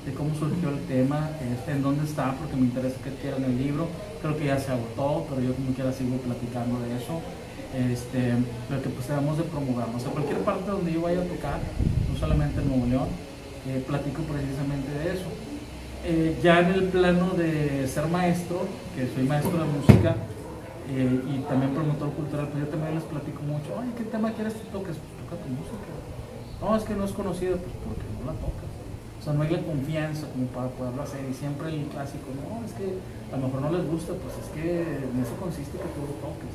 de 0.04 0.12
cómo 0.12 0.34
surgió 0.34 0.70
el 0.70 0.80
tema, 0.86 1.30
este, 1.52 1.72
en 1.72 1.82
dónde 1.82 2.04
está, 2.04 2.34
porque 2.34 2.54
me 2.54 2.62
interesa 2.62 2.96
que 3.02 3.10
quieran 3.22 3.42
el 3.42 3.58
libro. 3.58 3.88
Creo 4.22 4.36
que 4.36 4.46
ya 4.46 4.58
se 4.58 4.70
agotó, 4.70 5.26
pero 5.28 5.42
yo 5.42 5.54
como 5.54 5.72
quiera 5.74 5.92
sigo 5.92 6.16
platicando 6.18 6.78
de 6.80 6.96
eso. 6.96 7.22
Este, 7.74 8.32
lo 8.70 8.80
que 8.80 8.88
pues 8.88 9.08
debemos 9.08 9.36
de 9.36 9.44
promovernos. 9.44 10.06
A 10.06 10.10
cualquier 10.10 10.38
parte 10.38 10.70
donde 10.70 10.92
yo 10.92 11.02
vaya 11.02 11.20
a 11.20 11.24
tocar, 11.24 11.58
solamente 12.18 12.60
en 12.60 12.68
Nuevo 12.68 12.86
León, 12.86 13.08
eh, 13.68 13.82
platico 13.86 14.22
precisamente 14.22 14.90
de 14.90 15.14
eso. 15.14 15.28
Eh, 16.04 16.38
ya 16.42 16.60
en 16.60 16.70
el 16.72 16.84
plano 16.84 17.30
de 17.30 17.86
ser 17.88 18.06
maestro, 18.06 18.62
que 18.94 19.08
soy 19.12 19.24
maestro 19.24 19.58
de 19.58 19.64
música 19.64 20.14
eh, 20.88 21.20
y 21.34 21.38
también 21.48 21.74
promotor 21.74 22.10
cultural, 22.12 22.48
pues 22.48 22.64
yo 22.64 22.70
también 22.70 22.94
les 22.94 23.04
platico 23.04 23.42
mucho, 23.42 23.74
oye, 23.74 23.90
¿qué 23.98 24.04
tema 24.04 24.30
quieres 24.32 24.54
que 24.54 24.70
toques? 24.70 24.96
Pues 24.96 25.12
toca 25.26 25.42
tu 25.42 25.48
música. 25.50 25.90
No, 26.62 26.76
es 26.76 26.84
que 26.84 26.94
no 26.94 27.04
es 27.04 27.12
conocido, 27.12 27.58
pues 27.58 27.74
porque 27.84 28.06
no 28.22 28.32
la 28.32 28.38
tocas. 28.38 28.70
O 29.18 29.22
sea, 29.22 29.32
no 29.34 29.42
hay 29.42 29.50
la 29.50 29.62
confianza 29.66 30.30
como 30.30 30.46
para 30.54 30.68
poderlo 30.68 31.02
hacer. 31.02 31.26
Y 31.28 31.34
siempre 31.34 31.74
el 31.74 31.90
clásico, 31.90 32.30
no, 32.38 32.64
es 32.64 32.72
que 32.78 33.02
a 33.34 33.36
lo 33.36 33.50
mejor 33.50 33.60
no 33.66 33.70
les 33.74 33.84
gusta, 33.90 34.14
pues 34.14 34.38
es 34.38 34.48
que 34.54 35.02
en 35.10 35.16
eso 35.18 35.34
consiste 35.42 35.74
que 35.74 35.90
tú 35.90 36.06
lo 36.06 36.14
toques. 36.22 36.54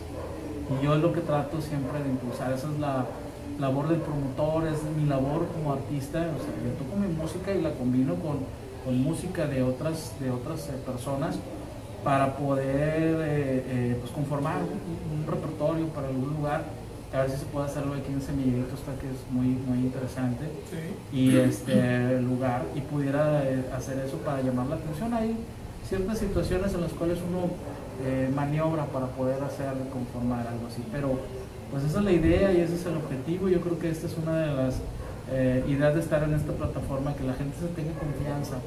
Y 0.71 0.85
yo 0.85 0.95
es 0.95 1.01
lo 1.01 1.11
que 1.11 1.19
trato 1.19 1.59
siempre 1.59 1.99
de 2.01 2.09
impulsar, 2.09 2.53
esa 2.53 2.71
es 2.71 2.79
la 2.79 3.05
labor 3.61 3.87
del 3.87 3.99
promotor, 3.99 4.67
es 4.67 4.79
mi 4.97 5.05
labor 5.07 5.47
como 5.53 5.73
artista, 5.73 6.17
o 6.19 6.39
sea, 6.43 6.53
yo 6.65 6.71
toco 6.83 6.97
mi 6.97 7.07
música 7.07 7.53
y 7.53 7.61
la 7.61 7.71
combino 7.73 8.15
con, 8.15 8.39
con 8.83 9.01
música 9.01 9.45
de 9.47 9.61
otras, 9.63 10.13
de 10.19 10.31
otras 10.31 10.67
eh, 10.67 10.73
personas 10.85 11.37
para 12.03 12.35
poder 12.35 13.15
eh, 13.21 13.65
eh, 13.67 13.97
pues 13.99 14.11
conformar 14.11 14.57
un, 14.57 15.19
un 15.19 15.27
repertorio 15.27 15.85
para 15.89 16.07
algún 16.07 16.33
lugar, 16.33 16.63
a 17.13 17.21
ver 17.21 17.29
si 17.29 17.37
se 17.37 17.45
puede 17.45 17.67
hacerlo 17.67 17.93
aquí 17.93 18.11
en 18.11 18.21
Semillerito, 18.21 18.73
está 18.73 18.93
que 18.99 19.07
es 19.07 19.19
muy, 19.29 19.47
muy 19.49 19.79
interesante 19.79 20.45
Sí. 20.71 21.15
y 21.17 21.37
este 21.37 22.21
lugar 22.21 22.63
y 22.75 22.79
pudiera 22.81 23.43
hacer 23.77 23.99
eso 23.99 24.17
para 24.17 24.41
llamar 24.41 24.67
la 24.67 24.75
atención. 24.75 25.13
Hay 25.13 25.35
ciertas 25.87 26.17
situaciones 26.19 26.73
en 26.73 26.81
las 26.81 26.93
cuales 26.93 27.19
uno 27.29 27.51
eh, 28.03 28.31
maniobra 28.33 28.85
para 28.85 29.07
poder 29.07 29.43
hacer, 29.43 29.73
conformar 29.91 30.47
algo 30.47 30.67
así, 30.67 30.81
pero 30.91 31.19
pues 31.71 31.83
esa 31.85 31.99
es 31.99 32.05
la 32.05 32.11
idea 32.11 32.53
y 32.53 32.59
ese 32.59 32.75
es 32.75 32.85
el 32.85 32.97
objetivo. 32.97 33.47
Yo 33.47 33.61
creo 33.61 33.79
que 33.79 33.89
esta 33.89 34.07
es 34.07 34.17
una 34.17 34.37
de 34.37 34.53
las 34.53 34.75
eh, 35.31 35.63
ideas 35.69 35.95
de 35.95 36.01
estar 36.01 36.21
en 36.23 36.33
esta 36.33 36.51
plataforma, 36.51 37.15
que 37.15 37.23
la 37.23 37.33
gente 37.33 37.55
se 37.57 37.67
tenga 37.67 37.97
confianza 37.97 38.57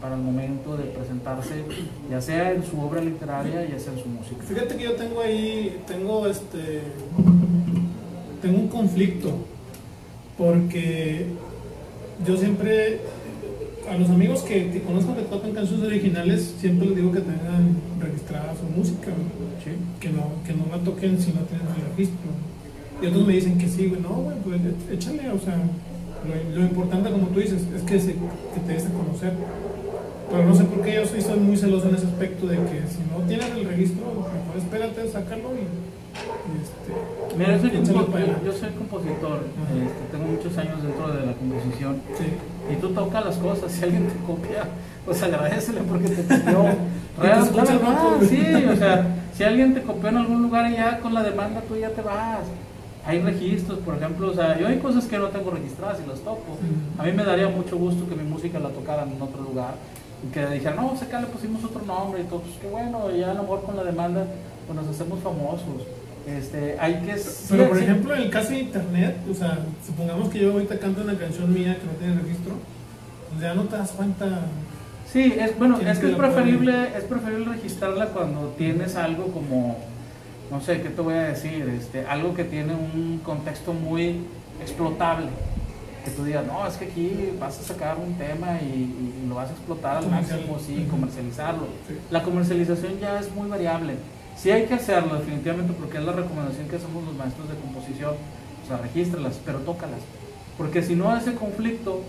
para 0.00 0.16
el 0.16 0.20
momento 0.20 0.76
de 0.76 0.84
presentarse, 0.84 1.64
ya 2.10 2.20
sea 2.20 2.52
en 2.52 2.64
su 2.64 2.80
obra 2.80 3.00
literaria, 3.00 3.64
ya 3.68 3.78
sea 3.78 3.92
en 3.92 4.00
su 4.00 4.08
música. 4.08 4.42
Fíjate 4.42 4.76
que 4.76 4.84
yo 4.84 4.92
tengo 4.94 5.20
ahí, 5.20 5.80
tengo 5.86 6.26
este, 6.26 6.82
tengo 8.42 8.58
un 8.58 8.68
conflicto, 8.68 9.30
porque 10.36 11.26
yo 12.26 12.36
siempre, 12.36 13.00
a 13.88 13.96
los 13.96 14.10
amigos 14.10 14.42
que, 14.42 14.70
que 14.70 14.82
conozco 14.82 15.14
que 15.16 15.22
tocan 15.22 15.52
canciones 15.52 15.86
originales, 15.86 16.54
siempre 16.60 16.88
les 16.88 16.96
digo 16.96 17.12
que 17.12 17.20
tengan 17.20 17.76
registrada 18.00 18.54
su 18.56 18.64
música, 18.78 19.12
que 20.00 20.10
no, 20.10 20.32
que 20.46 20.52
no 20.52 20.66
la 20.70 20.82
toquen 20.82 21.20
si 21.20 21.32
no 21.32 21.40
tienen 21.40 21.66
el 21.66 21.90
registro. 21.90 22.47
Y 23.02 23.06
otros 23.06 23.26
me 23.26 23.32
dicen 23.34 23.58
que 23.58 23.68
sí, 23.68 23.88
güey, 23.88 24.00
no, 24.00 24.08
güey, 24.10 24.36
pues 24.38 24.60
échale, 24.90 25.30
o 25.30 25.38
sea, 25.38 25.54
lo, 25.56 26.58
lo 26.58 26.62
importante, 26.66 27.10
como 27.10 27.28
tú 27.28 27.40
dices, 27.40 27.62
es 27.76 27.82
que, 27.82 28.00
se, 28.00 28.12
que 28.14 28.60
te 28.66 28.72
des 28.72 28.86
a 28.86 28.90
conocer. 28.90 29.32
Pero 30.30 30.44
no 30.44 30.54
sé 30.54 30.64
por 30.64 30.82
qué 30.82 30.94
yo 30.94 31.06
soy, 31.06 31.22
soy 31.22 31.38
muy 31.40 31.56
celoso 31.56 31.88
en 31.88 31.94
ese 31.94 32.06
aspecto 32.06 32.46
de 32.46 32.56
que 32.56 32.82
si 32.90 32.98
no 33.10 33.24
tienes 33.26 33.46
el 33.50 33.64
registro, 33.64 34.04
mejor 34.06 34.56
espérate, 34.58 35.08
sácalo 35.08 35.50
y, 35.54 35.64
este, 36.60 37.36
Mira, 37.38 37.56
yo 37.56 37.60
soy, 37.62 37.70
adelante. 37.70 38.40
yo 38.44 38.52
soy 38.52 38.70
compositor, 38.70 39.40
este, 39.46 40.02
tengo 40.16 40.24
muchos 40.32 40.58
años 40.58 40.82
dentro 40.82 41.08
de 41.12 41.26
la 41.26 41.32
composición 41.32 41.96
Sí. 42.18 42.24
y 42.72 42.76
tú 42.76 42.88
tocas 42.90 43.24
las 43.24 43.36
cosas, 43.36 43.70
si 43.72 43.84
alguien 43.84 44.06
te 44.08 44.16
copia, 44.26 44.64
pues 45.06 45.22
agradecele 45.22 45.80
porque 45.82 46.08
te 46.08 46.22
copió. 46.22 46.64
Te 47.20 47.22
Real, 47.22 47.48
vato, 47.82 48.16
güey. 48.18 48.28
sí, 48.28 48.42
o 48.70 48.76
sea, 48.76 49.06
si 49.34 49.44
alguien 49.44 49.74
te 49.74 49.82
copió 49.82 50.08
en 50.10 50.16
algún 50.18 50.42
lugar 50.42 50.70
y 50.70 50.74
ya 50.74 50.98
con 51.00 51.14
la 51.14 51.22
demanda 51.22 51.62
tú 51.62 51.76
ya 51.76 51.88
te 51.90 52.02
vas. 52.02 52.40
Hay 53.08 53.22
registros, 53.22 53.78
por 53.78 53.96
ejemplo, 53.96 54.30
o 54.30 54.34
sea, 54.34 54.58
yo 54.58 54.68
hay 54.68 54.80
cosas 54.80 55.06
que 55.06 55.16
no 55.18 55.28
tengo 55.28 55.50
registradas 55.50 55.98
y 56.04 56.06
las 56.06 56.18
toco. 56.18 56.58
A 56.98 57.04
mí 57.04 57.12
me 57.12 57.24
daría 57.24 57.48
mucho 57.48 57.78
gusto 57.78 58.06
que 58.06 58.14
mi 58.14 58.22
música 58.22 58.58
la 58.58 58.68
tocaran 58.68 59.10
en 59.10 59.22
otro 59.22 59.40
lugar 59.40 59.76
y 60.22 60.30
que 60.30 60.44
dijeran, 60.46 60.76
no, 60.76 60.90
pues 60.90 61.02
acá 61.02 61.18
le 61.22 61.28
pusimos 61.28 61.64
otro 61.64 61.80
nombre 61.86 62.20
y 62.20 62.24
todo, 62.24 62.40
pues 62.40 62.56
qué 62.60 62.68
bueno, 62.68 63.10
ya 63.10 63.30
a 63.30 63.34
lo 63.34 63.44
mejor 63.44 63.62
con 63.62 63.76
la 63.76 63.84
demanda 63.84 64.26
pues 64.66 64.78
nos 64.78 64.94
hacemos 64.94 65.20
famosos. 65.20 65.88
Este, 66.26 66.76
hay 66.78 66.96
que... 66.96 67.16
Pero 67.48 67.68
por 67.68 67.78
ejemplo, 67.78 68.14
en 68.14 68.22
el 68.24 68.30
caso 68.30 68.50
de 68.50 68.58
internet, 68.58 69.16
o 69.30 69.34
sea, 69.34 69.58
supongamos 69.86 70.28
que 70.28 70.40
yo 70.40 70.52
ahorita 70.52 70.78
canto 70.78 71.00
una 71.00 71.16
canción 71.16 71.50
mía 71.54 71.78
que 71.80 71.86
no 71.86 71.92
tiene 71.92 72.20
registro, 72.20 72.56
pues 73.30 73.40
ya 73.40 73.54
no 73.54 73.62
te 73.62 73.76
das 73.76 73.92
cuenta. 73.92 74.26
Sí, 75.10 75.34
es, 75.38 75.58
bueno, 75.58 75.76
¿Quién 75.78 75.88
es 75.88 75.98
que 75.98 76.10
es 76.10 76.16
preferible, 76.16 76.88
es 76.94 77.04
preferible 77.04 77.54
registrarla 77.54 78.08
cuando 78.08 78.54
tienes 78.58 78.96
algo 78.96 79.28
como, 79.28 79.78
no 80.50 80.60
sé, 80.60 80.80
¿qué 80.80 80.88
te 80.88 81.00
voy 81.00 81.14
a 81.14 81.24
decir? 81.24 81.68
Este, 81.68 82.06
algo 82.06 82.34
que 82.34 82.44
tiene 82.44 82.74
un 82.74 83.20
contexto 83.24 83.72
muy 83.72 84.20
explotable. 84.60 85.28
Que 86.04 86.10
tú 86.12 86.24
digas, 86.24 86.46
no, 86.46 86.66
es 86.66 86.76
que 86.76 86.86
aquí 86.86 87.32
vas 87.38 87.58
a 87.58 87.62
sacar 87.62 87.98
un 87.98 88.14
tema 88.14 88.58
y, 88.60 89.24
lo 89.28 89.34
vas 89.34 89.50
a 89.50 89.52
explotar 89.52 89.98
al 89.98 90.08
máximo, 90.08 90.58
sí, 90.58 90.86
comercializarlo. 90.90 91.66
Sí. 91.86 91.98
La 92.10 92.22
comercialización 92.22 92.98
ya 92.98 93.20
es 93.20 93.30
muy 93.34 93.48
variable. 93.48 93.96
Sí 94.36 94.50
hay 94.50 94.64
que 94.64 94.74
hacerlo 94.74 95.16
definitivamente 95.16 95.74
porque 95.78 95.98
es 95.98 96.04
la 96.04 96.12
recomendación 96.12 96.68
que 96.68 96.76
hacemos 96.76 97.04
los 97.04 97.14
maestros 97.14 97.48
de 97.48 97.56
composición, 97.56 98.14
sea, 98.68 98.76
regístralas, 98.76 99.40
pero 99.44 99.58
tócalas. 99.60 100.00
Porque 100.56 100.82
si 100.82 100.94
no 100.94 101.16
ese 101.16 101.34
conflicto, 101.34 102.02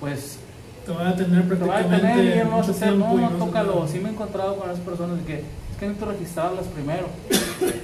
pues 0.00 0.38
te 0.86 0.92
va 0.92 1.10
a 1.10 1.16
tener 1.16 1.48
te 1.48 1.54
va 1.66 1.78
a 1.78 1.78
prácticamente 1.82 2.22
tener 2.22 2.46
y 2.46 2.48
no 2.48 2.56
vas 2.56 2.68
a 2.68 2.72
mucho 2.72 2.72
hacer, 2.72 2.92
no, 2.94 3.18
no, 3.18 3.28
tócalo. 3.30 3.86
Sí 3.86 3.98
me 3.98 4.08
he 4.08 4.12
encontrado 4.12 4.56
con 4.56 4.70
esas 4.70 4.80
personas 4.80 5.20
que 5.26 5.44
es 5.80 5.80
que 5.80 5.86
necesito 5.86 6.10
registrarlas 6.12 6.66
primero. 6.66 7.06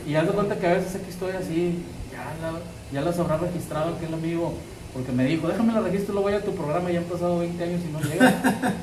Y 0.07 0.15
haz 0.15 0.27
de 0.27 0.33
cuenta 0.33 0.57
que 0.57 0.67
a 0.67 0.75
veces 0.75 0.95
aquí 0.97 1.09
estoy 1.11 1.33
así, 1.33 1.83
ya, 2.13 2.25
la- 2.43 2.61
ya 2.93 3.01
las 3.05 3.19
habrá 3.19 3.39
registrado 3.39 3.95
aquel 3.97 4.13
amigo, 4.15 4.55
porque 4.93 5.13
me 5.13 5.25
dijo, 5.25 5.49
déjame 5.49 5.73
la 5.73 5.81
registro, 5.81 6.15
luego 6.15 6.29
voy 6.29 6.39
a 6.39 6.45
tu 6.45 6.55
programa, 6.55 6.91
ya 6.91 6.99
han 7.01 7.05
pasado 7.07 7.39
20 7.41 7.63
años 7.65 7.81
y 7.89 7.93
no 7.93 8.01
llega. 8.01 8.35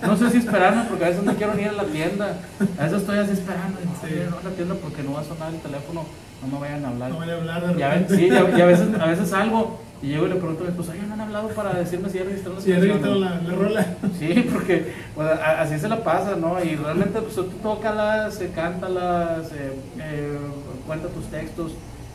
No 0.06 0.18
sé 0.18 0.30
si 0.32 0.38
esperarme, 0.40 0.84
porque 0.90 1.06
a 1.06 1.10
veces 1.10 1.24
no 1.24 1.34
quiero 1.36 1.54
ni 1.56 1.62
ir 1.64 1.70
a 1.70 1.74
la 1.74 1.84
tienda. 1.86 2.38
A 2.80 2.84
veces 2.84 3.00
estoy 3.02 3.18
así 3.20 3.32
esperando, 3.34 3.80
no, 3.86 4.08
Sí. 4.08 4.16
a 4.20 4.44
la 4.50 4.56
tienda 4.56 4.76
porque 4.82 5.04
no 5.04 5.14
va 5.14 5.22
a 5.22 5.24
sonar 5.24 5.54
el 5.54 5.60
teléfono, 5.60 6.04
no 6.42 6.48
me 6.48 6.60
vayan 6.60 6.86
a 6.86 6.90
hablar. 6.90 7.10
No 7.12 7.16
voy 7.18 7.30
a 7.30 7.34
hablar 7.36 7.74
de 7.74 7.80
Y 7.80 7.84
a, 7.84 7.88
ve- 7.90 7.94
repente. 7.96 8.16
sí, 8.18 8.26
y 8.28 8.30
a, 8.36 8.58
y 8.58 8.62
a 8.62 8.66
veces, 8.66 8.88
a 9.00 9.06
veces 9.06 9.30
salgo 9.30 9.80
y 10.04 10.08
llego 10.10 10.26
y 10.26 10.30
le 10.30 10.36
pregunto 10.36 10.64
a 10.64 10.66
mi 10.66 10.72
esposa, 10.72 10.92
oye, 10.92 11.02
¿no 11.08 11.14
han 11.14 11.22
hablado 11.22 11.48
para 11.50 11.74
decirme 11.74 12.10
si 12.10 12.18
ya 12.20 12.26
registraron 12.26 12.58
ahorita 12.60 13.00
canciones?" 13.00 13.20
la, 13.22 13.42
la 13.42 13.56
rola. 13.56 13.88
Sí, 14.20 14.50
porque 14.54 14.94
pues, 15.16 15.28
a- 15.28 15.62
así 15.62 15.80
se 15.80 15.88
la 15.90 16.04
pasa, 16.04 16.36
¿no? 16.36 16.64
Y 16.64 16.76
realmente 16.76 17.20
pues 17.22 17.34
tú 17.36 17.46
tócalas, 17.64 18.40
eh, 18.42 18.52
cántalas, 18.54 19.52
eh, 19.54 19.74
eh, 20.00 20.38
cuenta 20.86 21.08
tus 21.08 21.26
textos. 21.28 21.72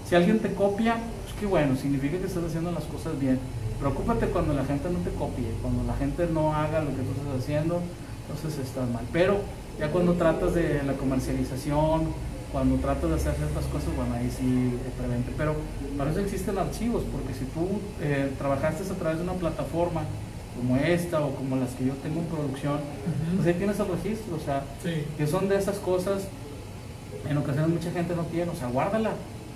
Si 0.08 0.14
alguien 0.14 0.38
te 0.38 0.52
copia, 0.54 0.94
pues 1.24 1.34
qué 1.40 1.46
bueno, 1.46 1.74
significa 1.76 2.18
que 2.18 2.26
estás 2.26 2.44
haciendo 2.44 2.70
las 2.72 2.84
cosas 2.84 3.18
bien. 3.18 3.38
Preocúpate 3.80 4.26
cuando 4.26 4.54
la 4.54 4.64
gente 4.64 4.88
no 4.90 4.98
te 5.00 5.10
copie, 5.10 5.46
cuando 5.62 5.84
la 5.84 5.94
gente 5.96 6.26
no 6.32 6.54
haga 6.54 6.80
lo 6.80 6.90
que 6.90 7.02
tú 7.02 7.12
estás 7.16 7.42
haciendo, 7.42 7.80
entonces 8.28 8.58
estás 8.66 8.88
mal. 8.90 9.04
Pero 9.12 9.38
ya 9.78 9.88
cuando 9.88 10.14
tratas 10.14 10.54
de 10.54 10.82
la 10.84 10.94
comercialización, 10.94 12.08
cuando 12.52 12.76
tratas 12.76 13.10
de 13.10 13.16
hacer 13.16 13.34
ciertas 13.34 13.64
cosas, 13.66 13.88
bueno, 13.96 14.14
ahí 14.14 14.30
sí 14.30 14.72
eh, 14.74 14.90
prevente. 14.98 15.32
Pero 15.36 15.54
para 15.96 16.10
eso 16.10 16.20
existen 16.20 16.56
archivos, 16.58 17.02
porque 17.12 17.34
si 17.34 17.44
tú 17.46 17.80
eh, 18.00 18.32
trabajaste 18.38 18.84
a 18.90 18.96
través 18.96 19.18
de 19.18 19.24
una 19.24 19.34
plataforma 19.34 20.02
como 20.56 20.76
esta 20.76 21.20
o 21.20 21.34
como 21.34 21.56
las 21.56 21.70
que 21.70 21.86
yo 21.86 21.92
tengo 22.02 22.20
en 22.20 22.26
producción, 22.26 22.78
pues 23.36 23.46
ahí 23.46 23.54
tienes 23.54 23.78
el 23.78 23.86
registro, 23.88 24.36
o 24.36 24.40
sea, 24.44 24.64
Sí. 24.82 25.04
que 25.16 25.26
son 25.26 25.48
de 25.48 25.56
esas 25.56 25.76
cosas 25.78 26.22
en 27.28 27.36
ocasiones 27.36 27.70
mucha 27.70 27.90
gente 27.90 28.14
no 28.16 28.22
tiene, 28.24 28.50
o 28.50 28.54
sea, 28.54 28.68
guárdala. 28.68 29.10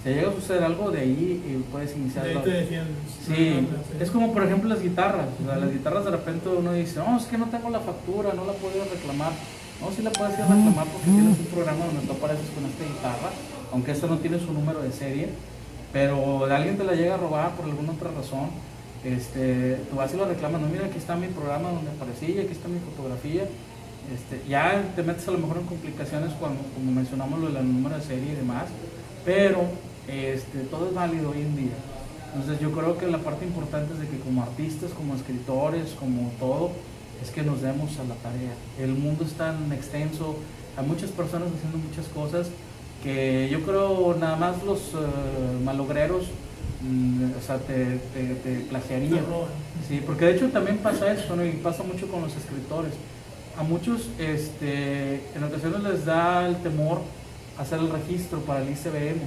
Si 0.04 0.08
llega 0.10 0.30
a 0.30 0.34
suceder 0.34 0.64
algo 0.64 0.90
de 0.90 1.00
ahí 1.00 1.42
y 1.46 1.62
puedes 1.70 1.90
De 1.94 2.00
iniciar. 2.00 2.26
ahí 2.26 2.36
te 2.44 2.50
defiendes. 2.50 2.96
Sí, 3.24 3.66
es 4.00 4.10
como 4.10 4.32
por 4.32 4.42
ejemplo 4.42 4.68
las 4.68 4.82
guitarras. 4.82 5.26
O 5.42 5.46
sea, 5.46 5.56
las 5.58 5.72
guitarras 5.72 6.04
de 6.04 6.10
repente 6.10 6.48
uno 6.48 6.72
dice, 6.72 6.98
no, 6.98 7.16
es 7.16 7.24
que 7.24 7.38
no 7.38 7.46
tengo 7.46 7.70
la 7.70 7.78
factura, 7.80 8.32
no 8.34 8.44
la 8.44 8.52
puedo 8.54 8.84
reclamar. 8.92 9.30
No, 9.82 9.90
sí 9.90 10.00
la 10.00 10.10
puedes 10.10 10.38
ir 10.38 10.44
a 10.44 10.46
reclamar 10.46 10.86
porque 10.86 11.10
tienes 11.10 11.38
un 11.40 11.46
programa 11.46 11.86
donde 11.86 12.06
tú 12.06 12.12
apareces 12.12 12.46
con 12.54 12.64
esta 12.64 12.84
guitarra, 12.84 13.30
aunque 13.72 13.90
esta 13.90 14.06
no 14.06 14.18
tiene 14.18 14.38
su 14.38 14.52
número 14.52 14.80
de 14.80 14.92
serie, 14.92 15.28
pero 15.92 16.44
alguien 16.44 16.78
te 16.78 16.84
la 16.84 16.94
llega 16.94 17.14
a 17.14 17.16
robar 17.16 17.56
por 17.56 17.64
alguna 17.64 17.90
otra 17.90 18.12
razón. 18.12 18.50
Este, 19.04 19.80
tú 19.90 19.96
vas 19.96 20.14
y 20.14 20.16
lo 20.16 20.26
reclamas, 20.26 20.60
no, 20.60 20.68
mira, 20.68 20.86
aquí 20.86 20.98
está 20.98 21.16
mi 21.16 21.26
programa 21.26 21.70
donde 21.70 21.90
aparecí, 21.90 22.38
aquí 22.38 22.52
está 22.52 22.68
mi 22.68 22.78
fotografía. 22.78 23.42
Este, 24.14 24.48
ya 24.48 24.84
te 24.94 25.02
metes 25.02 25.26
a 25.26 25.32
lo 25.32 25.38
mejor 25.38 25.58
en 25.58 25.66
complicaciones 25.66 26.32
cuando, 26.38 26.62
como 26.74 26.92
mencionamos 26.92 27.40
lo 27.40 27.50
del 27.50 27.66
número 27.66 27.96
de 27.96 28.02
serie 28.02 28.32
y 28.32 28.36
demás, 28.36 28.66
pero 29.24 29.62
este, 30.06 30.60
todo 30.70 30.88
es 30.88 30.94
válido 30.94 31.30
hoy 31.30 31.40
en 31.42 31.56
día. 31.56 31.74
Entonces 32.34 32.60
yo 32.60 32.70
creo 32.70 32.96
que 32.98 33.08
la 33.08 33.18
parte 33.18 33.44
importante 33.44 33.94
es 33.94 34.00
de 34.00 34.06
que 34.06 34.18
como 34.20 34.42
artistas, 34.42 34.92
como 34.92 35.16
escritores, 35.16 35.90
como 35.98 36.30
todo, 36.38 36.70
es 37.22 37.30
que 37.30 37.42
nos 37.42 37.62
demos 37.62 37.90
a 37.98 38.04
la 38.04 38.16
tarea. 38.16 38.52
El 38.80 38.94
mundo 38.94 39.24
es 39.24 39.32
tan 39.34 39.72
extenso, 39.72 40.36
hay 40.76 40.84
muchas 40.84 41.10
personas 41.10 41.48
haciendo 41.56 41.78
muchas 41.78 42.06
cosas 42.08 42.48
que 43.02 43.48
yo 43.50 43.62
creo 43.62 44.16
nada 44.18 44.36
más 44.36 44.62
los 44.64 44.78
eh, 44.78 45.64
malogreros, 45.64 46.24
mm, 46.82 47.30
o 47.38 47.46
sea, 47.46 47.58
te, 47.58 47.98
te, 48.14 48.34
te 48.42 48.60
plagiarían. 48.68 49.24
Sí, 49.88 50.02
porque 50.04 50.26
de 50.26 50.36
hecho 50.36 50.48
también 50.48 50.78
pasa 50.78 51.12
eso, 51.12 51.34
¿no? 51.36 51.44
Y 51.44 51.52
pasa 51.52 51.82
mucho 51.82 52.08
con 52.08 52.22
los 52.22 52.34
escritores. 52.36 52.92
A 53.56 53.62
muchos, 53.62 54.08
este, 54.18 55.20
en 55.34 55.44
ocasiones 55.44 55.82
les 55.82 56.04
da 56.04 56.46
el 56.46 56.56
temor 56.56 57.00
hacer 57.58 57.80
el 57.80 57.90
registro 57.90 58.40
para 58.40 58.62
el 58.62 58.70
ICBM, 58.70 59.20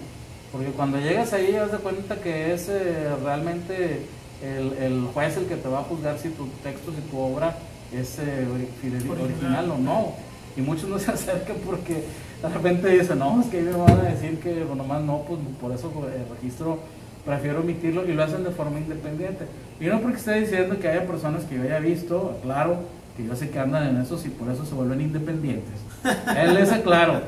porque 0.51 0.71
cuando 0.71 0.97
llegas 0.97 1.31
ahí 1.33 1.51
das 1.51 1.71
de 1.71 1.77
cuenta 1.77 2.15
que 2.21 2.53
es 2.53 2.67
eh, 2.69 3.09
realmente 3.23 4.01
el, 4.41 4.73
el 4.81 5.07
juez 5.13 5.37
el 5.37 5.45
que 5.45 5.55
te 5.55 5.67
va 5.67 5.79
a 5.79 5.83
juzgar 5.83 6.17
si 6.17 6.29
tu 6.29 6.47
texto, 6.63 6.91
si 6.91 7.01
tu 7.09 7.19
obra 7.19 7.57
es 7.93 8.19
eh, 8.19 8.45
Original. 8.81 9.21
original 9.21 9.71
o 9.71 9.77
no. 9.77 10.13
Y 10.57 10.61
muchos 10.61 10.89
no 10.89 10.97
se 10.99 11.11
acercan 11.13 11.57
porque 11.65 12.03
de 12.41 12.49
repente 12.49 12.87
dicen, 12.89 13.19
no, 13.19 13.41
es 13.41 13.47
que 13.47 13.57
ahí 13.57 13.63
me 13.63 13.71
van 13.71 13.99
a 13.99 14.03
decir 14.03 14.39
que 14.39 14.63
bueno, 14.63 14.83
nomás 14.83 15.01
no, 15.03 15.21
pues 15.27 15.39
por 15.59 15.71
eso 15.71 15.91
eh, 16.09 16.21
el 16.23 16.35
registro 16.35 16.79
prefiero 17.25 17.61
omitirlo 17.61 18.07
y 18.07 18.13
lo 18.13 18.23
hacen 18.23 18.43
de 18.43 18.51
forma 18.51 18.79
independiente. 18.79 19.45
Y 19.79 19.85
no 19.85 19.99
porque 20.01 20.17
esté 20.17 20.39
diciendo 20.39 20.79
que 20.79 20.87
haya 20.87 21.05
personas 21.07 21.43
que 21.43 21.55
yo 21.55 21.63
haya 21.63 21.79
visto, 21.79 22.37
claro, 22.43 22.77
que 23.17 23.25
yo 23.25 23.35
sé 23.35 23.49
que 23.49 23.59
andan 23.59 23.87
en 23.95 24.01
esos 24.01 24.25
y 24.25 24.29
por 24.29 24.49
eso 24.51 24.65
se 24.65 24.73
vuelven 24.75 25.01
independientes. 25.01 25.73
Él 26.37 26.55
es 26.57 26.69
claro. 26.83 27.21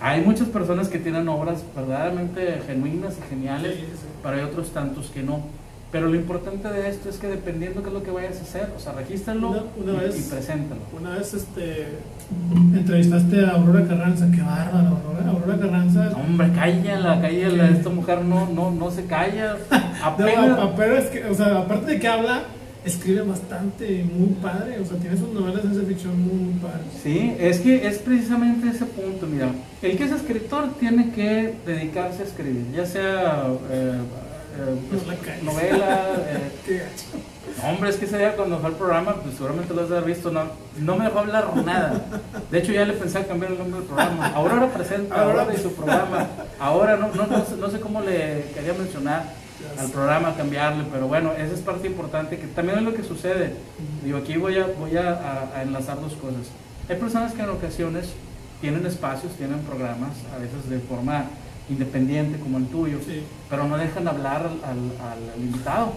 Hay 0.00 0.22
muchas 0.22 0.48
personas 0.48 0.88
que 0.88 0.98
tienen 0.98 1.28
obras 1.28 1.62
verdaderamente 1.76 2.60
genuinas 2.66 3.14
y 3.18 3.28
geniales, 3.28 3.74
Sí, 3.74 3.80
sí, 3.82 3.86
sí. 4.00 4.06
pero 4.22 4.36
hay 4.36 4.42
otros 4.42 4.70
tantos 4.70 5.10
que 5.10 5.22
no. 5.22 5.42
Pero 5.92 6.08
lo 6.08 6.14
importante 6.16 6.68
de 6.68 6.88
esto 6.88 7.10
es 7.10 7.18
que 7.18 7.26
dependiendo 7.28 7.82
qué 7.82 7.88
es 7.88 7.94
lo 7.94 8.02
que 8.02 8.10
vayas 8.10 8.38
a 8.38 8.42
hacer, 8.42 8.68
o 8.74 8.80
sea, 8.80 8.94
regístralo 8.94 9.50
Una- 9.50 9.62
una 9.76 9.92
y, 10.02 10.06
vez- 10.06 10.26
y 10.26 10.30
preséntalo. 10.30 10.80
Una 10.98 11.10
vez 11.18 11.34
este, 11.34 11.88
entrevistaste 12.74 13.44
a 13.44 13.50
Aurora 13.50 13.86
Carranza, 13.86 14.26
qué 14.34 14.40
bárbara, 14.40 14.88
Aurora, 14.88 15.30
Aurora 15.30 15.58
Carranza. 15.58 16.12
Hombre, 16.16 16.50
cállala, 16.54 17.20
cállala, 17.20 17.68
esta 17.68 17.90
mujer 17.90 18.22
no, 18.24 18.48
no, 18.48 18.70
no 18.70 18.90
se 18.90 19.04
calla. 19.04 19.56
Apenas, 20.02 20.58
pero 20.76 20.96
es 20.96 21.04
que, 21.06 21.24
o 21.26 21.34
sea, 21.34 21.58
aparte 21.58 21.92
de 21.92 22.00
que 22.00 22.08
habla, 22.08 22.42
escribe 22.84 23.22
bastante, 23.22 24.04
muy 24.04 24.28
padre. 24.40 24.78
O 24.80 24.86
sea, 24.86 24.96
tiene 24.98 25.16
sus 25.16 25.28
novelas 25.28 25.56
de 25.62 25.70
ciencia 25.70 25.88
ficción 25.88 26.20
muy, 26.22 26.34
muy 26.36 26.54
padres. 26.54 26.86
Sí, 27.02 27.34
es 27.38 27.60
que 27.60 27.86
es 27.86 27.98
precisamente 27.98 28.68
ese 28.70 28.86
punto, 28.86 29.26
mira. 29.26 29.48
El 29.82 29.96
que 29.98 30.04
es 30.04 30.12
escritor 30.12 30.70
tiene 30.80 31.10
que 31.10 31.54
dedicarse 31.66 32.22
a 32.22 32.24
escribir, 32.26 32.66
ya 32.74 32.86
sea 32.86 33.46
eh, 33.70 33.92
pues, 34.90 35.18
cagues. 35.20 35.42
novela. 35.42 36.06
eh, 36.68 36.82
no, 37.62 37.68
hombre, 37.68 37.90
es 37.90 37.96
que 37.96 38.04
ese 38.06 38.18
día 38.18 38.34
cuando 38.36 38.58
fue 38.58 38.68
al 38.70 38.76
programa, 38.76 39.16
pues 39.16 39.34
seguramente 39.34 39.74
lo 39.74 39.82
has 39.82 40.04
visto, 40.04 40.30
no, 40.30 40.42
no 40.78 40.96
me 40.96 41.04
dejó 41.04 41.18
hablar 41.20 41.54
nada. 41.64 42.00
De 42.50 42.58
hecho, 42.58 42.72
ya 42.72 42.84
le 42.84 42.94
pensé 42.94 43.24
cambiar 43.26 43.52
el 43.52 43.58
nombre 43.58 43.78
del 43.80 43.86
programa. 43.88 44.28
Aurora 44.28 44.68
presenta. 44.68 45.20
Aurora 45.22 45.52
y 45.54 45.60
su 45.60 45.72
programa. 45.74 46.28
Ahora 46.58 46.96
no, 46.96 47.08
no, 47.14 47.26
no, 47.26 47.44
sé, 47.44 47.56
no 47.56 47.70
sé 47.70 47.80
cómo 47.80 48.00
le 48.00 48.44
quería 48.54 48.72
mencionar 48.74 49.24
al 49.78 49.90
programa, 49.90 50.34
cambiarle, 50.36 50.84
pero 50.92 51.06
bueno, 51.06 51.32
esa 51.32 51.54
es 51.54 51.60
parte 51.60 51.86
importante, 51.86 52.36
que 52.38 52.46
también 52.48 52.78
es 52.78 52.84
lo 52.84 52.94
que 52.94 53.02
sucede. 53.04 53.54
Digo, 54.04 54.18
aquí 54.18 54.36
voy 54.36 54.58
a, 54.58 54.66
voy 54.78 54.96
a, 54.96 55.10
a- 55.10 55.58
a 55.58 55.62
enlazar 55.62 56.00
dos 56.00 56.14
cosas. 56.14 56.48
Hay 56.88 56.96
personas 56.96 57.32
que 57.32 57.42
en 57.42 57.50
ocasiones 57.50 58.06
tienen 58.60 58.84
espacios, 58.86 59.32
tienen 59.34 59.60
programas, 59.60 60.10
a 60.34 60.38
veces 60.38 60.68
de 60.68 60.78
forma 60.80 61.26
independiente 61.68 62.38
como 62.38 62.58
el 62.58 62.66
tuyo, 62.66 62.98
Sí. 63.04 63.22
pero 63.48 63.66
no 63.66 63.76
dejan 63.78 64.08
hablar 64.08 64.46
al, 64.64 64.70
al- 65.00 65.30
al 65.34 65.40
invitado. 65.40 65.92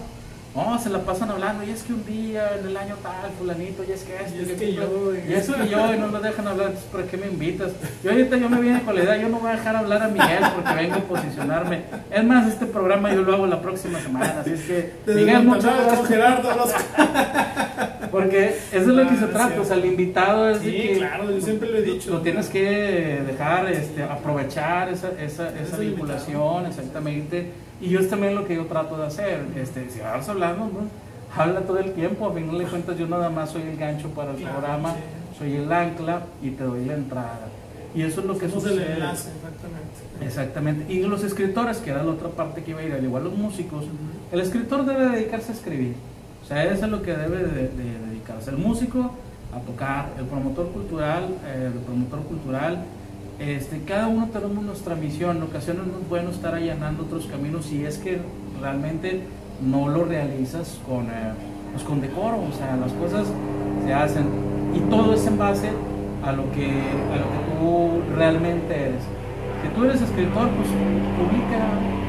No, 0.56 0.78
se 0.78 0.88
la 0.88 1.00
pasan 1.00 1.30
hablando, 1.30 1.62
y 1.64 1.70
es 1.70 1.82
que 1.82 1.92
un 1.92 2.04
día 2.06 2.56
en 2.58 2.66
el 2.66 2.76
año 2.78 2.94
tal, 3.02 3.30
fulanito, 3.38 3.84
y 3.86 3.92
es 3.92 4.02
que 4.04 4.16
esto, 4.16 4.34
Y 4.40 4.50
es 4.52 4.58
que 4.58 4.72
yo, 4.72 5.12
y- 5.14 5.32
es 5.34 5.46
que 5.50 5.68
yo, 5.68 5.94
y 5.94 5.98
no 5.98 6.06
lo 6.08 6.18
dejan 6.20 6.48
hablar, 6.48 6.68
entonces 6.68 6.90
¿para 6.90 7.04
qué 7.04 7.16
me 7.18 7.26
invitas? 7.26 7.72
Yo 8.02 8.10
ahorita 8.10 8.36
yo 8.38 8.48
me 8.48 8.60
vine 8.62 8.82
con 8.82 8.94
la 8.94 9.02
idea, 9.04 9.16
yo 9.18 9.28
no 9.28 9.38
voy 9.38 9.50
a 9.50 9.56
dejar 9.56 9.76
hablar 9.76 10.02
a 10.02 10.08
Miguel 10.08 10.42
porque 10.54 10.74
vengo 10.74 10.94
a 10.94 11.00
posicionarme. 11.00 11.82
Es 12.10 12.24
más, 12.24 12.48
este 12.48 12.64
programa 12.64 13.12
yo 13.12 13.20
lo 13.20 13.34
hago 13.34 13.46
la 13.46 13.60
próxima 13.60 14.00
semana, 14.00 14.36
así 14.40 14.52
es 14.52 14.62
que, 14.62 14.92
Desde 15.04 15.20
Miguel, 15.20 15.42
muchas 15.44 15.76
gracias. 15.84 16.08
Gerardo, 16.08 16.56
los- 16.56 16.72
Porque 18.10 18.48
eso 18.48 18.58
es 18.72 18.86
lo 18.86 19.08
que 19.08 19.16
se 19.16 19.24
Ah, 19.24 19.30
trata, 19.30 19.54
sí. 19.54 19.60
o 19.60 19.64
sea, 19.64 19.76
el 19.76 19.84
invitado 19.84 20.48
es 20.48 20.62
de 20.62 20.72
que 20.74 20.94
claro, 20.96 21.30
yo 21.30 21.40
siempre 21.40 21.68
lo 21.70 21.76
he 21.78 21.82
dicho. 21.82 22.10
lo 22.12 22.22
tienes 22.22 22.46
que 22.48 23.20
dejar, 23.26 23.68
este, 23.70 24.02
aprovechar 24.04 24.88
esa, 24.88 25.10
esa, 25.20 25.50
esa 25.58 25.76
vinculación, 25.76 26.64
exactamente. 26.66 27.50
Y 27.80 27.90
yo 27.90 28.00
es 28.00 28.08
también 28.08 28.34
lo 28.34 28.46
que 28.46 28.54
yo 28.56 28.66
trato 28.66 28.96
de 28.96 29.06
hacer. 29.06 29.44
Este, 29.56 29.90
si 29.90 30.00
vas 30.00 30.28
hablando, 30.28 30.64
¿no? 30.66 31.06
habla 31.36 31.60
todo 31.60 31.78
el 31.78 31.92
tiempo. 31.92 32.26
A 32.28 32.32
final 32.32 32.56
de 32.58 32.64
cuentas, 32.64 32.96
yo 32.98 33.06
nada 33.06 33.28
más 33.30 33.50
soy 33.50 33.62
el 33.62 33.76
gancho 33.76 34.08
para 34.10 34.30
el 34.30 34.36
Claro, 34.38 34.58
programa, 34.58 34.92
sí. 34.94 35.38
soy 35.38 35.56
el 35.56 35.70
ancla 35.72 36.22
y 36.42 36.50
te 36.50 36.64
doy 36.64 36.84
la 36.86 36.94
entrada. 36.94 37.48
Y 37.94 38.02
eso 38.02 38.20
es 38.20 38.26
lo 38.26 38.36
que 38.38 38.48
Somos 38.48 38.64
el 38.66 38.70
sucede. 38.72 38.92
enlace, 38.94 39.30
exactamente. 39.30 40.24
Exactamente. 40.26 40.92
Y 40.92 41.02
los 41.02 41.22
escritores, 41.24 41.78
que 41.78 41.90
era 41.90 42.02
la 42.02 42.12
otra 42.12 42.28
parte 42.28 42.62
que 42.62 42.70
iba 42.72 42.80
a 42.80 42.84
ir, 42.84 42.92
al 42.92 43.04
igual 43.04 43.24
los 43.24 43.34
músicos, 43.36 43.84
el 44.32 44.40
escritor 44.40 44.84
debe 44.84 45.08
dedicarse 45.10 45.52
a 45.52 45.54
escribir. 45.54 45.94
O 46.42 46.46
sea, 46.46 46.64
eso 46.64 46.84
es 46.84 46.90
lo 46.90 47.02
que 47.02 47.12
debe 47.16 47.38
de, 47.38 47.68
de 47.68 47.98
dedicarse. 48.08 48.50
El 48.50 48.58
músico 48.58 49.12
a 49.54 49.60
tocar, 49.60 50.10
el 50.18 50.24
promotor 50.26 50.68
cultural, 50.70 51.24
eh, 51.46 51.70
el 51.74 51.80
promotor 51.80 52.20
cultural. 52.20 52.84
Este, 53.38 53.82
cada 53.82 54.08
uno 54.08 54.28
tenemos 54.32 54.64
nuestra 54.64 54.94
misión. 54.94 55.36
En 55.38 55.42
ocasiones 55.42 55.86
no 55.86 55.98
es 55.98 56.08
bueno 56.08 56.30
estar 56.30 56.54
allanando 56.54 57.02
otros 57.04 57.26
caminos 57.26 57.66
si 57.66 57.84
es 57.84 57.98
que 57.98 58.18
realmente 58.60 59.22
no 59.60 59.88
lo 59.88 60.04
realizas 60.04 60.78
con, 60.88 61.06
eh, 61.06 61.32
pues 61.72 61.84
con 61.84 62.00
decoro. 62.00 62.38
O 62.42 62.52
sea, 62.56 62.76
las 62.76 62.92
cosas 62.92 63.26
se 63.84 63.92
hacen. 63.92 64.24
Y 64.74 64.80
todo 64.90 65.14
es 65.14 65.26
en 65.26 65.38
base 65.38 65.70
a 66.24 66.32
lo 66.32 66.50
que, 66.52 66.66
a 66.66 67.16
lo 67.20 67.28
que 67.28 67.40
tú 67.58 68.16
realmente 68.16 68.74
eres. 68.74 69.02
Si 69.62 69.68
tú 69.74 69.84
eres 69.84 70.00
escritor, 70.00 70.48
pues 70.56 70.68
publica, 71.16 71.60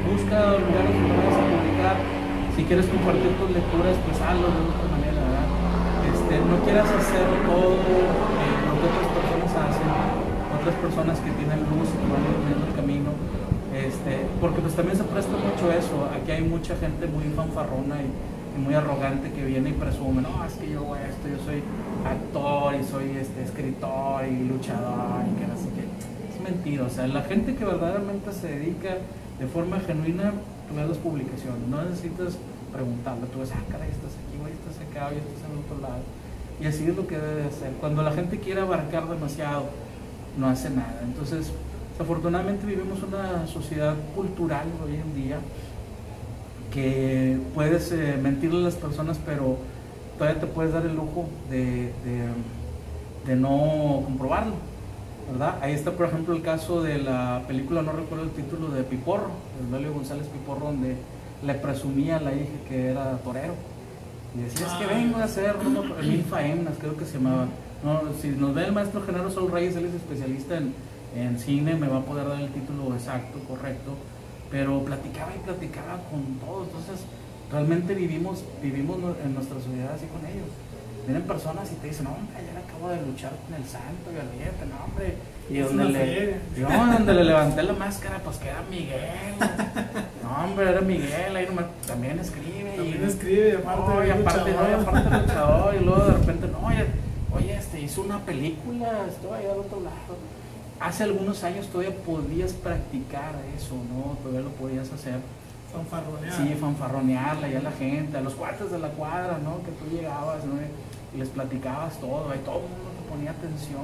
busca 0.07 0.57
lugares 0.57 0.93
donde 0.95 1.15
vayas 1.15 1.37
a 1.37 1.45
publicar 1.47 1.95
Si 2.55 2.63
quieres 2.63 2.85
compartir 2.87 3.31
tus 3.39 3.51
lecturas, 3.51 3.95
pues 4.03 4.17
hazlo 4.19 4.47
de 4.47 4.61
otra 4.67 4.87
manera, 4.95 5.19
¿verdad? 5.21 5.47
Este, 6.07 6.33
no 6.43 6.55
quieras 6.63 6.87
hacer 6.87 7.25
todo 7.45 7.77
eh, 7.77 8.53
lo 8.67 8.73
que 8.79 8.85
otras 8.87 9.09
personas 9.15 9.51
hacen, 9.57 9.89
otras 10.67 10.83
personas 10.83 11.19
que 11.19 11.31
tienen 11.31 11.59
luz 11.71 11.87
que 11.95 12.03
van 12.11 12.19
iluminando 12.27 12.67
el 12.67 12.75
camino. 12.75 13.11
Este, 13.71 14.27
porque 14.41 14.59
pues 14.59 14.75
también 14.75 14.97
se 14.97 15.03
presta 15.03 15.31
mucho 15.31 15.71
eso. 15.71 16.09
Aquí 16.11 16.31
hay 16.31 16.43
mucha 16.43 16.75
gente 16.75 17.07
muy 17.07 17.23
fanfarrona 17.31 18.03
y, 18.03 18.11
y 18.11 18.59
muy 18.59 18.73
arrogante 18.73 19.31
que 19.31 19.45
viene 19.45 19.69
y 19.69 19.73
presume, 19.73 20.21
no, 20.21 20.43
es 20.43 20.53
que 20.59 20.69
yo 20.69 20.79
hago 20.79 20.95
esto, 20.97 21.23
yo 21.29 21.39
soy 21.45 21.63
actor 22.03 22.75
y 22.75 22.83
soy 22.83 23.15
este, 23.15 23.43
escritor 23.43 24.27
y 24.27 24.43
luchador 24.43 25.23
y 25.23 25.39
que 25.39 25.47
no 25.47 25.55
sé 25.55 25.71
qué. 25.71 25.87
Es 26.35 26.41
mentira, 26.43 26.83
o 26.83 26.89
sea, 26.89 27.07
la 27.07 27.21
gente 27.21 27.55
que 27.55 27.63
verdaderamente 27.63 28.33
se 28.33 28.47
dedica 28.47 28.97
de 29.39 29.47
forma 29.47 29.79
genuina, 29.79 30.33
tú 30.67 30.75
ves 30.75 30.89
las 30.89 30.97
publicaciones, 30.97 31.63
no 31.69 31.81
necesitas 31.83 32.35
preguntarle, 32.73 33.27
tú 33.31 33.39
ves, 33.39 33.51
ah, 33.55 33.63
caray, 33.71 33.87
estás 33.87 34.11
aquí, 34.19 34.35
güey, 34.41 34.51
estás 34.51 34.83
acá, 34.83 35.15
y 35.15 35.19
estás 35.23 35.47
en 35.47 35.63
otro 35.63 35.79
lado. 35.79 36.03
Y 36.59 36.65
así 36.65 36.89
es 36.89 36.95
lo 36.97 37.05
que 37.05 37.15
debe 37.15 37.43
de 37.43 37.47
hacer. 37.47 37.71
Cuando 37.79 38.01
la 38.01 38.11
gente 38.11 38.39
quiere 38.39 38.61
abarcar 38.61 39.07
demasiado, 39.07 39.69
no 40.37 40.47
hace 40.47 40.69
nada. 40.69 41.01
Entonces, 41.03 41.51
Desafortunadamente 41.97 42.67
vivimos 42.67 43.01
una 43.01 43.47
sociedad 43.47 43.95
cultural 44.15 44.67
hoy 44.85 44.97
en 44.97 45.15
día 45.15 45.39
que 46.71 47.39
puedes 47.55 47.91
eh, 47.91 48.19
mentirle 48.21 48.59
a 48.59 48.65
las 48.65 48.75
personas, 48.75 49.19
pero 49.25 49.57
todavía 50.15 50.39
te 50.39 50.45
puedes 50.45 50.73
dar 50.73 50.85
el 50.85 50.95
lujo 50.95 51.27
de, 51.49 51.91
de, 52.05 52.27
de 53.25 53.35
no 53.35 54.03
comprobarlo. 54.05 54.53
¿verdad? 55.31 55.55
Ahí 55.59 55.73
está, 55.73 55.89
por 55.89 56.05
ejemplo, 56.05 56.35
el 56.35 56.43
caso 56.43 56.83
de 56.83 56.99
la 56.99 57.41
película, 57.47 57.81
no 57.81 57.91
recuerdo 57.93 58.25
el 58.25 58.31
título, 58.31 58.67
de 58.67 58.83
Piporro, 58.83 59.31
de 59.59 59.75
Lelio 59.75 59.95
González 59.95 60.27
Piporro, 60.27 60.67
donde 60.67 60.97
le 61.43 61.53
presumía 61.55 62.17
a 62.17 62.21
la 62.21 62.33
hija 62.33 62.53
que 62.69 62.91
era 62.91 63.17
torero. 63.23 63.55
Y 64.35 64.43
decía, 64.43 64.67
es 64.67 64.73
que 64.73 64.85
vengo 64.85 65.17
a 65.17 65.23
hacer 65.23 65.55
mil 66.03 66.23
faenas, 66.25 66.75
creo 66.79 66.95
que 66.95 67.05
se 67.05 67.17
llamaba. 67.17 67.47
No, 67.83 68.01
si 68.21 68.29
nos 68.29 68.53
ve 68.53 68.65
el 68.65 68.71
maestro 68.71 69.01
Genaro 69.03 69.29
Sol 69.29 69.51
Reyes, 69.51 69.75
él 69.75 69.85
es 69.85 69.93
especialista 69.93 70.57
en, 70.57 70.73
en 71.15 71.39
cine 71.39 71.75
me 71.75 71.87
va 71.87 71.97
a 71.97 72.01
poder 72.01 72.27
dar 72.27 72.41
el 72.41 72.49
título 72.49 72.93
exacto, 72.93 73.39
correcto, 73.47 73.93
pero 74.51 74.83
platicaba 74.83 75.31
y 75.35 75.39
platicaba 75.39 75.99
con 76.09 76.23
todo, 76.39 76.63
entonces 76.63 77.05
realmente 77.51 77.93
vivimos, 77.93 78.43
vivimos 78.61 78.97
en 79.23 79.33
nuestra 79.33 79.59
sociedad 79.59 79.93
así 79.93 80.05
con 80.07 80.25
ellos. 80.25 80.49
Vienen 81.05 81.23
personas 81.23 81.71
y 81.71 81.75
te 81.75 81.87
dicen, 81.87 82.03
no, 82.03 82.11
hombre, 82.11 82.35
ayer 82.35 82.57
acabo 82.57 82.89
de 82.89 83.01
luchar 83.01 83.31
con 83.45 83.55
el 83.55 83.63
santo 83.63 84.11
y 84.11 84.19
olvídate, 84.19 84.65
no, 84.67 84.83
hombre. 84.83 85.15
Y 85.49 85.59
donde 85.59 85.85
le, 85.85 86.35
yo, 86.59 86.67
donde 86.67 87.13
le 87.13 87.23
levanté 87.23 87.63
la 87.63 87.73
máscara, 87.73 88.19
pues 88.19 88.35
que 88.37 88.49
era 88.49 88.61
Miguel. 88.69 89.35
No, 90.21 90.43
hombre, 90.43 90.69
era 90.69 90.81
Miguel, 90.81 91.33
ahí 91.33 91.45
nomás, 91.45 91.67
también 91.87 92.19
escribe. 92.19 92.73
También 92.75 93.01
y, 93.01 93.05
escribe, 93.05 93.55
aparte, 93.55 93.89
no, 93.89 94.05
y 94.05 94.09
aparte, 94.09 94.51
no, 94.51 94.69
y 94.69 94.73
aparte 94.73 95.17
luchador, 95.21 95.75
y 95.75 95.85
luego 95.85 96.03
de 96.03 96.13
repente, 96.13 96.47
no, 96.47 96.67
oye, 96.67 96.85
oye, 97.37 97.55
este, 97.55 97.81
hizo 97.81 98.01
una 98.01 98.19
película, 98.19 99.05
estuvo 99.07 99.33
ahí 99.33 99.45
al 99.45 99.59
otro 99.59 99.79
lado 99.81 100.17
hace 100.79 101.03
algunos 101.03 101.43
años 101.43 101.67
todavía 101.67 101.95
podías 101.95 102.53
practicar 102.53 103.33
eso, 103.55 103.75
¿no? 103.75 104.17
Todavía 104.21 104.41
lo 104.41 104.51
podías 104.51 104.91
hacer. 104.91 105.19
Fanfarronear. 105.71 106.33
Sí, 106.33 106.55
fanfarronearle 106.59 107.57
a 107.57 107.61
la 107.61 107.71
gente, 107.71 108.17
a 108.17 108.21
los 108.21 108.35
cuartos 108.35 108.71
de 108.71 108.79
la 108.79 108.89
cuadra, 108.89 109.37
¿no? 109.43 109.57
Que 109.63 109.71
tú 109.71 109.93
llegabas 109.93 110.45
¿no? 110.45 110.53
y 111.13 111.17
les 111.17 111.29
platicabas 111.29 111.99
todo, 111.99 112.33
y 112.33 112.39
todo 112.39 112.57
el 112.57 112.61
mundo 112.61 112.91
te 113.01 113.09
ponía 113.09 113.31
atención. 113.31 113.81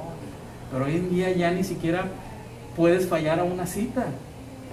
Pero 0.72 0.84
hoy 0.86 0.96
en 0.96 1.10
día 1.10 1.32
ya 1.32 1.50
ni 1.50 1.62
siquiera 1.62 2.04
puedes 2.76 3.06
fallar 3.08 3.38
a 3.38 3.44
una 3.44 3.66
cita. 3.66 4.06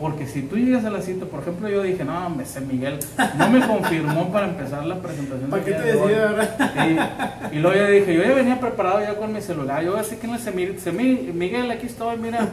Porque 0.02 0.26
si 0.26 0.42
tú 0.42 0.58
llegas 0.58 0.84
a 0.84 0.90
la 0.90 1.00
cita, 1.00 1.28
por 1.28 1.42
ejemplo, 1.42 1.70
yo 1.70 1.84
dije, 1.84 2.04
no, 2.04 2.26
hombre, 2.26 2.44
ese 2.44 2.60
Miguel 2.60 2.98
no 3.38 3.50
me 3.52 3.68
confirmó 3.68 4.32
para 4.32 4.48
empezar 4.48 4.84
la 4.84 5.00
presentación. 5.00 5.48
¿Para 5.52 5.64
qué 5.64 5.74
te 5.74 5.84
decía, 5.84 6.26
verdad? 6.26 7.52
Y 7.52 7.60
luego 7.60 7.78
yo 7.78 7.86
dije, 7.86 8.16
yo 8.16 8.24
ya 8.24 8.34
venía 8.34 8.60
preparado 8.60 9.02
ya 9.02 9.14
con 9.14 9.32
mi 9.32 9.42
celular. 9.42 9.84
Yo 9.84 9.96
así 9.96 10.16
que 10.16 10.26
en 10.26 10.34
el 10.34 11.34
Miguel, 11.36 11.70
aquí 11.70 11.86
estoy, 11.86 12.18
mira, 12.18 12.48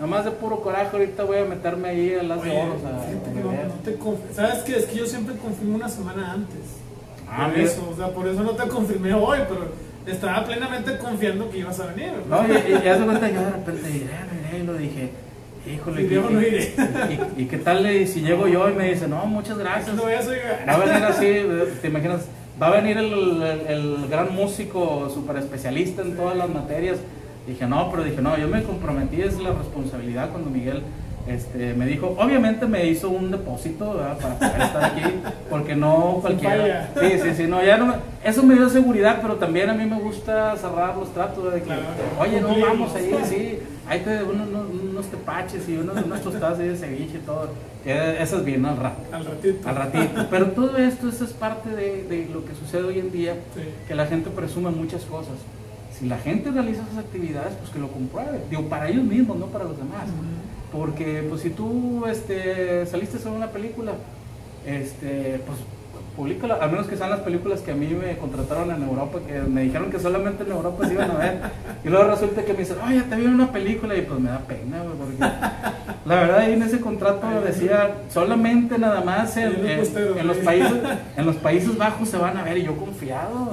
nomás 0.00 0.24
de 0.24 0.32
puro 0.32 0.62
coraje, 0.62 0.88
ahorita 0.90 1.22
voy 1.22 1.38
a 1.38 1.44
meterme 1.44 1.90
ahí 1.90 2.14
a 2.14 2.24
las 2.24 2.42
de 2.42 2.50
oro. 2.50 2.76
¿Sabes 4.34 4.58
qué? 4.64 4.76
Es 4.76 4.86
que 4.86 4.96
yo 4.96 5.06
siempre 5.06 5.36
confirmo 5.36 5.76
una 5.76 5.88
semana 5.88 6.32
antes. 6.32 6.58
Ah, 7.30 7.50
por 7.50 7.60
eso, 7.60 7.88
o 7.88 7.96
sea, 7.96 8.08
por 8.08 8.26
eso 8.26 8.42
no 8.42 8.50
te 8.50 8.68
confirmé 8.68 9.14
hoy, 9.14 9.38
pero 9.48 9.68
estaba 10.12 10.44
plenamente 10.44 10.98
confiando 10.98 11.48
que 11.50 11.58
ibas 11.58 11.78
a 11.78 11.86
venir. 11.86 12.14
No, 12.28 12.44
y, 12.44 12.82
ya 12.84 12.98
se 12.98 13.04
cuenta, 13.04 13.30
yo 13.30 13.42
de 13.42 13.50
repente, 13.50 14.08
y 14.58 14.62
lo 14.64 14.74
dije 14.74 15.29
Híjole, 15.66 16.02
y, 17.36 17.44
qué 17.44 17.58
tal 17.58 17.84
si 18.06 18.22
llego 18.22 18.48
yo 18.48 18.70
y 18.70 18.72
me 18.72 18.90
dice, 18.90 19.06
no, 19.06 19.26
muchas 19.26 19.58
gracias? 19.58 19.94
No 19.94 20.04
Va 20.04 20.74
a 20.74 20.78
venir 20.78 21.04
así, 21.04 21.26
te 21.82 21.88
imaginas, 21.88 22.28
va 22.60 22.68
a 22.68 22.80
venir 22.80 22.96
el, 22.96 23.42
el, 23.68 24.08
gran 24.08 24.34
músico 24.34 25.10
super 25.12 25.36
especialista 25.36 26.00
en 26.00 26.16
todas 26.16 26.36
las 26.36 26.48
materias. 26.48 26.98
Dije, 27.46 27.66
no, 27.66 27.90
pero 27.90 28.04
dije, 28.04 28.22
no, 28.22 28.38
yo 28.38 28.48
me 28.48 28.62
comprometí, 28.62 29.20
es 29.20 29.38
la 29.38 29.52
responsabilidad 29.52 30.30
cuando 30.30 30.48
Miguel 30.48 30.82
este, 31.26 31.74
me 31.74 31.86
dijo, 31.86 32.16
obviamente 32.18 32.66
me 32.66 32.86
hizo 32.86 33.10
un 33.10 33.30
depósito 33.30 33.94
para 34.18 34.34
poder 34.38 34.62
estar 34.62 34.84
aquí, 34.84 35.02
porque 35.48 35.76
no 35.76 36.18
cualquiera. 36.20 36.90
Sí, 36.98 37.18
sí, 37.22 37.34
sí, 37.36 37.46
no, 37.46 37.62
ya 37.62 37.76
no, 37.76 37.94
eso 38.24 38.42
me 38.42 38.54
dio 38.54 38.68
seguridad, 38.68 39.18
pero 39.20 39.36
también 39.36 39.70
a 39.70 39.74
mí 39.74 39.84
me 39.84 40.00
gusta 40.00 40.56
cerrar 40.56 40.96
los 40.96 41.12
tratos 41.12 41.52
de 41.52 41.62
que, 41.62 41.72
oye, 42.18 42.40
no 42.40 42.48
vamos 42.58 42.94
ahí, 42.94 43.14
sí, 43.24 43.58
hay 43.86 44.00
que 44.00 44.22
unos, 44.22 44.48
unos, 44.48 45.06
tepaches 45.06 45.68
y 45.68 45.76
unos, 45.76 46.04
unos 46.04 46.20
tostadas 46.22 46.58
de 46.58 46.76
ceviche 46.76 47.18
y 47.18 47.26
todo. 47.26 47.48
Eso 47.84 48.38
es 48.38 48.44
bien 48.44 48.64
al 48.64 48.76
rato. 48.76 49.02
Al 49.12 49.24
ratito. 49.24 49.68
Al 49.68 49.76
ratito. 49.76 50.26
Pero 50.30 50.46
todo 50.52 50.76
esto, 50.76 51.08
eso 51.08 51.24
es 51.24 51.32
parte 51.32 51.70
de, 51.70 52.04
de 52.04 52.28
lo 52.32 52.44
que 52.44 52.54
sucede 52.54 52.84
hoy 52.84 52.98
en 52.98 53.10
día, 53.10 53.34
que 53.88 53.94
la 53.94 54.06
gente 54.06 54.30
presume 54.30 54.70
muchas 54.70 55.02
cosas. 55.04 55.34
Si 55.98 56.06
la 56.06 56.18
gente 56.18 56.50
realiza 56.50 56.82
esas 56.82 56.98
actividades, 56.98 57.52
pues 57.58 57.70
que 57.70 57.78
lo 57.78 57.88
compruebe. 57.88 58.40
Digo, 58.48 58.62
para 58.68 58.88
ellos 58.88 59.04
mismos, 59.04 59.38
no 59.38 59.46
para 59.46 59.64
los 59.64 59.76
demás. 59.76 60.04
Porque 60.72 61.24
pues 61.28 61.42
si 61.42 61.50
tú 61.50 62.04
este, 62.06 62.86
saliste 62.86 63.18
en 63.26 63.34
una 63.34 63.48
película, 63.48 63.92
este, 64.64 65.40
pues 65.46 65.58
públicala, 66.16 66.56
al 66.56 66.70
menos 66.70 66.86
que 66.86 66.96
sean 66.96 67.10
las 67.10 67.20
películas 67.20 67.60
que 67.60 67.70
a 67.70 67.74
mí 67.74 67.86
me 67.86 68.16
contrataron 68.18 68.70
en 68.70 68.82
Europa, 68.82 69.20
que 69.26 69.40
me 69.40 69.62
dijeron 69.62 69.90
que 69.90 69.98
solamente 69.98 70.44
en 70.44 70.50
Europa 70.50 70.86
se 70.86 70.92
iban 70.92 71.10
a 71.12 71.14
ver. 71.14 71.38
Y 71.84 71.88
luego 71.88 72.10
resulta 72.10 72.44
que 72.44 72.52
me 72.52 72.58
dicen, 72.58 72.76
oye, 72.86 73.00
te 73.02 73.16
vi 73.16 73.24
en 73.24 73.34
una 73.34 73.50
película 73.50 73.96
y 73.96 74.02
pues 74.02 74.20
me 74.20 74.28
da 74.28 74.40
pena, 74.40 74.82
porque 74.98 75.16
la 76.04 76.14
verdad 76.14 76.38
ahí 76.40 76.52
en 76.52 76.62
ese 76.62 76.80
contrato 76.80 77.26
decía, 77.44 77.94
solamente 78.12 78.78
nada 78.78 79.00
más 79.00 79.36
en, 79.36 79.66
en, 79.66 80.26
los 80.26 80.36
países, 80.38 80.78
en 81.16 81.26
los 81.26 81.36
Países 81.36 81.78
Bajos 81.78 82.08
se 82.08 82.18
van 82.18 82.36
a 82.36 82.42
ver 82.42 82.58
y 82.58 82.64
yo 82.64 82.76
confiado. 82.76 83.50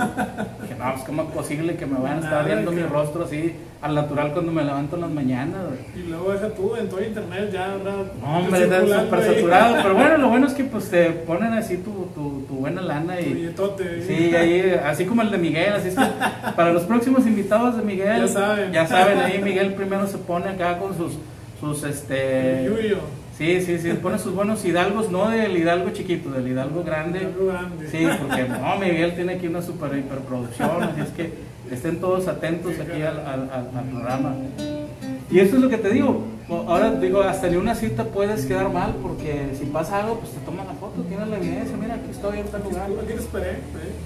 Dije, 0.62 0.76
no, 0.78 0.92
pues 0.94 1.06
cómo 1.06 1.22
es 1.24 1.30
posible 1.30 1.76
que 1.76 1.86
me 1.86 2.00
vayan 2.00 2.18
a 2.18 2.24
estar 2.24 2.46
viendo 2.46 2.72
mi 2.72 2.84
rostro 2.84 3.24
así 3.24 3.56
al 3.82 3.96
natural 3.96 4.34
cuando 4.34 4.52
me 4.52 4.64
levanto 4.64 4.96
en 4.96 5.02
las 5.04 5.12
mañanas. 5.12 5.62
Y 5.96 6.10
luego 6.10 6.32
deja 6.32 6.50
tú, 6.50 6.76
en 6.76 6.90
todo 6.90 7.04
internet 7.04 7.50
ya 7.52 7.78
No, 8.22 8.38
hombre, 8.40 8.64
está 8.64 8.82
súper 8.82 9.24
saturado. 9.24 9.76
Pero 9.82 9.94
bueno, 9.96 10.18
lo 10.18 10.30
bueno 10.30 10.48
es 10.48 10.54
que 10.54 10.64
pues 10.64 10.90
te 10.90 11.12
ponen 11.12 11.54
así 11.54 11.78
tu, 11.78 11.92
tu, 12.16 12.46
tu 12.48 12.56
buena 12.56 12.82
lana. 12.82 13.20
y 13.20 13.54
Sí, 14.06 14.36
ahí, 14.36 14.80
así 14.84 15.06
como 15.06 15.22
el 15.22 15.32
de 15.32 15.38
Miguel. 15.38 15.74
Así 15.74 15.90
es 15.90 15.96
que 15.96 16.06
para 16.56 16.74
los 16.74 16.84
próximos 16.84 17.26
invitados 17.28 17.78
de 17.78 17.84
Miguel, 17.84 18.22
ya 18.22 18.28
saben, 18.28 18.72
ya 18.72 18.88
saben 18.88 19.20
ahí 19.20 19.40
Miguel 19.44 19.74
primero 19.74 20.08
se 20.08 20.18
pone 20.18 20.50
acá 20.50 20.80
con 20.80 20.98
sus, 20.98 21.14
sus 21.60 21.84
este... 21.84 22.68
Sí, 23.38 23.62
sí, 23.62 23.78
sí, 23.78 23.94
pone 24.02 24.18
sus 24.18 24.34
buenos 24.34 24.66
hidalgos, 24.66 25.12
no 25.12 25.30
del 25.30 25.56
hidalgo 25.56 25.92
chiquito, 25.92 26.32
del 26.32 26.48
hidalgo 26.48 26.84
grande. 26.84 27.20
grande. 27.40 27.88
Sí, 27.88 28.08
porque 28.20 28.48
no, 28.48 28.78
Miguel 28.80 29.14
tiene 29.14 29.34
aquí 29.34 29.46
una 29.46 29.62
super 29.62 29.96
hiperproducción, 29.96 30.82
así 30.82 31.02
es 31.02 31.10
que 31.10 31.34
estén 31.72 32.00
todos 32.00 32.28
atentos 32.28 32.74
aquí 32.80 33.02
al, 33.02 33.20
al, 33.20 33.86
programa. 33.92 34.36
Y 35.30 35.40
eso 35.40 35.58
es 35.58 35.62
lo 35.62 35.70
que 35.70 35.78
te 35.78 35.90
digo. 35.90 36.24
Ahora 36.50 36.92
digo, 36.92 37.22
hasta 37.22 37.50
ni 37.50 37.58
una 37.58 37.76
cita 37.76 38.06
puedes 38.06 38.46
quedar 38.46 38.72
mal 38.72 38.96
porque 39.02 39.50
si 39.60 39.66
pasa 39.66 40.00
algo, 40.00 40.20
pues 40.20 40.32
te 40.32 40.40
toman 40.40 40.66
la 40.66 40.74
foto, 40.74 41.02
tienes 41.02 41.28
la 41.28 41.36
evidencia, 41.36 41.76
mira, 41.76 41.96
aquí 41.96 42.10
estoy 42.10 42.40
en 42.40 42.48
tal 42.48 42.64
lugar. 42.64 42.90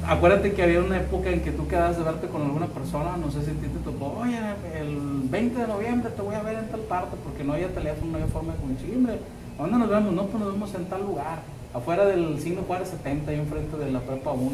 Acuérdate 0.07 0.53
que 0.53 0.63
había 0.63 0.81
una 0.81 0.97
época 0.97 1.29
en 1.29 1.41
que 1.41 1.51
tú 1.51 1.67
quedabas 1.67 1.99
de 1.99 2.03
verte 2.03 2.27
con 2.27 2.41
alguna 2.41 2.65
persona, 2.65 3.15
no 3.17 3.29
sé 3.29 3.43
si 3.43 3.51
a 3.51 3.53
ti 3.53 3.67
te 3.67 3.91
tocó, 3.91 4.17
oye, 4.19 4.39
el 4.79 5.29
20 5.29 5.61
de 5.61 5.67
noviembre 5.67 6.09
te 6.09 6.21
voy 6.23 6.33
a 6.33 6.41
ver 6.41 6.57
en 6.57 6.67
tal 6.69 6.79
parte 6.81 7.15
porque 7.23 7.43
no 7.43 7.53
había 7.53 7.67
teléfono, 7.67 8.11
no 8.11 8.17
había 8.17 8.27
forma 8.27 8.53
de 8.53 8.59
comunicarme. 8.59 9.19
¿Dónde 9.59 9.77
nos 9.77 9.89
vemos? 9.89 10.13
No, 10.13 10.25
pues 10.25 10.43
nos 10.43 10.53
vemos 10.53 10.73
en 10.73 10.85
tal 10.85 11.01
lugar, 11.03 11.41
afuera 11.75 12.05
del 12.05 12.39
signo 12.39 12.63
Juárez 12.63 12.89
70, 12.89 13.29
ahí 13.29 13.37
enfrente 13.37 13.77
de 13.77 13.91
la 13.91 13.99
prepa 13.99 14.31
1 14.31 14.49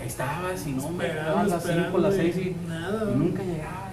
ahí 0.00 0.06
estabas 0.06 0.66
y 0.66 0.72
no, 0.72 0.90
me 0.90 1.08
daban 1.08 1.48
las 1.48 1.62
5, 1.62 1.98
las 1.98 2.14
6 2.14 2.36
y, 2.36 2.56
nada, 2.68 3.04
nunca 3.14 3.42
llegaba. 3.42 3.88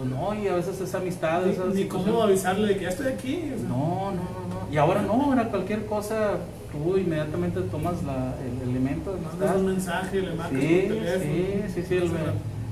Pues 0.00 0.08
no, 0.08 0.34
y 0.34 0.48
a 0.48 0.54
veces 0.54 0.80
esa 0.80 0.96
amistad. 0.96 1.42
Ni, 1.44 1.52
esas 1.52 1.74
ni 1.74 1.84
cómo 1.84 2.22
avisarle 2.22 2.68
de 2.68 2.76
que 2.76 2.84
ya 2.84 2.88
estoy 2.88 3.08
aquí. 3.08 3.52
No, 3.68 4.12
no, 4.12 4.12
no, 4.12 4.64
no. 4.64 4.72
Y 4.72 4.78
ahora 4.78 5.02
no, 5.02 5.12
ahora 5.24 5.50
cualquier 5.50 5.84
cosa, 5.84 6.38
tú 6.72 6.96
inmediatamente 6.96 7.60
tomas 7.60 8.02
la, 8.04 8.34
el 8.42 8.70
elemento. 8.70 9.14
Mandas 9.22 9.56
un 9.56 9.66
mensaje, 9.66 10.22
le 10.22 10.34
marcas 10.34 10.58
sí, 10.58 10.84
teléfono. 10.88 11.22
Sí, 11.22 11.62
sí, 11.74 11.84
sí. 11.86 11.96
El, 11.96 12.10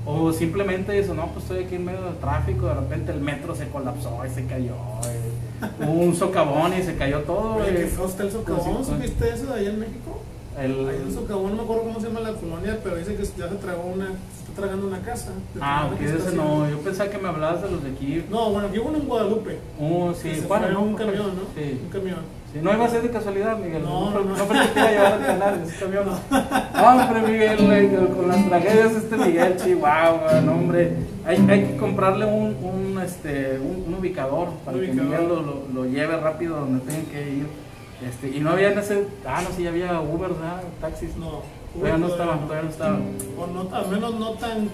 o 0.07 0.33
simplemente 0.33 0.97
eso, 0.97 1.13
no, 1.13 1.27
pues 1.27 1.45
estoy 1.45 1.65
aquí 1.65 1.75
en 1.75 1.85
medio 1.85 2.01
del 2.01 2.15
tráfico, 2.15 2.65
de 2.65 2.73
repente 2.73 3.11
el 3.11 3.21
metro 3.21 3.53
se 3.53 3.67
colapsó 3.67 4.25
y 4.25 4.33
se 4.33 4.45
cayó. 4.45 4.73
Hubo 5.79 5.91
un 5.91 6.15
socavón 6.15 6.73
y 6.79 6.81
se 6.81 6.95
cayó 6.95 7.19
todo. 7.19 7.57
Oye, 7.57 7.73
¿Qué 7.73 8.23
el 8.23 8.31
socavón? 8.31 8.83
¿Supiste 8.83 9.29
eso 9.29 9.53
de 9.53 9.59
allá 9.59 9.69
en 9.69 9.79
México? 9.81 10.21
El, 10.59 11.13
Socavón, 11.13 11.51
no 11.51 11.57
me 11.57 11.63
acuerdo 11.63 11.83
cómo 11.83 11.99
se 12.01 12.07
llama 12.07 12.19
la 12.19 12.33
colonia, 12.33 12.77
pero 12.83 12.97
dice 12.97 13.15
que 13.15 13.23
ya 13.23 13.47
se 13.47 13.55
tragó 13.55 13.83
una, 13.83 14.07
se 14.07 14.49
está 14.49 14.61
tragando 14.61 14.87
una 14.87 14.99
casa. 14.99 15.31
ah, 15.61 15.89
ok, 15.93 16.01
ese 16.01 16.35
no. 16.35 16.69
Yo 16.69 16.79
pensaba 16.79 17.09
que 17.09 17.17
me 17.17 17.29
hablabas 17.29 17.61
de 17.63 17.71
los 17.71 17.81
de 17.83 17.91
aquí. 17.91 18.25
No, 18.29 18.51
bueno, 18.51 18.67
aquí 18.67 18.79
hubo 18.79 18.89
uno 18.89 18.97
en 18.97 19.07
Guadalupe. 19.07 19.59
Oh, 19.79 20.13
sí, 20.13 20.35
se 20.35 20.47
no, 20.47 20.81
un 20.81 20.95
camión, 20.95 21.27
¿no? 21.27 21.41
Sí. 21.55 21.79
Un 21.83 21.89
camión. 21.89 22.39
Sí, 22.51 22.59
no 22.61 22.73
iba 22.73 22.85
a 22.85 22.89
ser 22.89 23.03
de 23.03 23.11
casualidad, 23.11 23.57
Miguel. 23.57 23.83
No, 23.83 24.11
no, 24.11 24.21
no. 24.21 24.35
no, 24.35 24.45
pensé 24.45 24.73
que 24.73 24.79
iba 24.79 24.87
a 24.87 24.91
llevar 24.91 25.13
al 25.13 25.25
canal 25.25 25.61
ese 25.65 25.79
camión. 25.79 26.05
No, 26.09 27.03
hombre, 27.03 27.21
Miguel, 27.21 28.09
con 28.15 28.27
las 28.27 28.49
tragedias 28.49 28.91
este 28.93 29.17
Miguel, 29.17 29.55
Chihuahua, 29.57 30.41
no, 30.41 30.53
hombre. 30.53 30.93
Hay, 31.25 31.37
hay 31.47 31.65
que 31.67 31.77
comprarle 31.77 32.25
un, 32.25 32.57
un, 32.61 32.99
este, 33.01 33.59
un, 33.59 33.83
un 33.87 33.93
ubicador 33.99 34.49
para 34.65 34.77
Un 34.77 34.85
que. 34.85 34.91
Miguel 34.93 35.27
lo, 35.27 35.41
lo, 35.41 35.63
lo 35.73 35.85
lleve 35.85 36.17
rápido 36.17 36.59
donde 36.59 36.79
tenga 36.79 37.11
que 37.11 37.29
ir. 37.29 37.68
Este, 38.07 38.29
y 38.35 38.39
no 38.39 38.51
había 38.51 38.71
en 38.71 38.79
ese. 38.79 39.07
Ah, 39.25 39.41
no, 39.41 39.55
sí, 39.55 39.63
ya 39.63 39.69
había 39.69 39.99
Uber, 39.99 40.29
¿verdad? 40.29 40.63
Taxis. 40.79 41.15
No. 41.17 41.41
Todavía 41.73 41.97
no 41.97 42.05
Uber 42.05 42.11
estaban, 42.11 42.39
todavía 42.41 42.63
no 42.63 42.69
estaban. 42.69 43.03
O 43.37 43.47
no, 43.47 43.75
al 43.75 43.87
menos 43.89 44.19
no 44.19 44.29
tan 44.31 44.69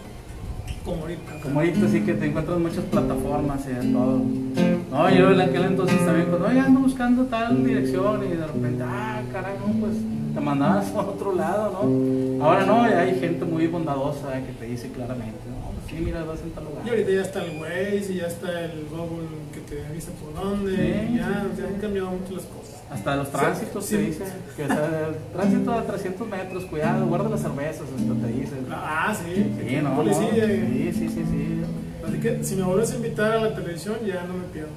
como 0.86 1.02
ahorita. 1.02 1.40
Como 1.42 1.60
ahorita 1.60 1.88
sí 1.88 2.02
que 2.02 2.14
te 2.14 2.28
encuentras 2.28 2.60
muchas 2.60 2.84
plataformas 2.86 3.66
y 3.66 3.74
de 3.74 3.92
todo. 3.92 4.22
No, 4.92 5.10
yo 5.10 5.32
en 5.32 5.42
aquel 5.42 5.64
entonces 5.66 6.06
también, 6.06 6.28
cuando 6.30 6.48
oye, 6.48 6.60
ando 6.60 6.80
buscando 6.82 7.26
tal 7.26 7.66
dirección 7.66 8.24
y 8.24 8.38
de 8.38 8.48
repente, 8.48 8.84
ah, 8.86 9.22
caray, 9.34 9.56
no, 9.60 9.74
pues 9.80 9.94
te 10.34 10.40
mandabas 10.40 10.92
a 10.96 11.00
otro 11.00 11.34
lado, 11.34 11.72
¿no? 11.84 12.46
Ahora 12.46 12.66
no, 12.66 12.88
ya 12.88 13.00
hay 13.00 13.20
gente 13.20 13.46
muy 13.46 13.66
bondadosa 13.68 14.34
que 14.46 14.54
te 14.54 14.66
dice 14.66 14.90
claramente, 14.92 15.40
no, 15.50 15.72
pues 15.72 15.88
sí, 15.90 16.06
mira, 16.06 16.24
vas 16.24 16.42
en 16.42 16.52
tal 16.52 16.66
lugar. 16.66 16.86
Y 16.86 16.90
ahorita 16.90 17.12
ya 17.12 17.22
está 17.22 17.44
el 17.44 17.60
Waze 17.60 18.14
y 18.14 18.16
ya 18.18 18.28
está 18.28 18.66
el 18.66 18.86
Google 18.90 19.28
que 19.54 19.62
te 19.62 19.86
avisa 19.88 20.12
por 20.12 20.34
dónde. 20.36 20.76
Sí. 20.76 21.14
y 21.14 21.18
ya, 21.18 21.48
ya 21.58 21.68
han 21.68 21.82
cambiado 21.82 22.12
mucho 22.12 22.34
las 22.34 22.46
cosas. 22.46 22.65
Hasta 22.92 23.16
los 23.16 23.32
tránsitos 23.32 23.86
Sí. 23.86 23.96
te 23.96 24.02
dicen, 24.04 24.28
que 24.56 24.64
o 24.64 24.68
sea, 24.68 25.10
tránsito 25.34 25.74
a 25.74 25.82
300 25.84 26.28
metros, 26.28 26.66
cuidado, 26.66 27.06
guarda 27.08 27.30
las 27.30 27.42
cervezas, 27.42 27.82
hasta 27.98 28.28
te 28.28 28.34
dicen. 28.34 28.66
Ah, 28.72 29.14
sí. 29.16 29.56
Sí, 29.68 29.76
no, 29.82 30.04
no, 30.04 30.14
sí, 30.14 30.26
sí, 30.32 30.94
sí, 30.94 31.10
sí. 31.10 31.62
Así 32.08 32.18
que 32.20 32.44
si 32.44 32.56
me 32.56 32.64
vuelves 32.64 32.92
a 32.92 32.96
invitar 32.98 33.32
a 33.32 33.38
la 33.42 33.56
televisión, 33.56 33.96
ya 34.06 34.24
no 34.24 34.36
me 34.36 34.44
pierdo. 34.54 34.70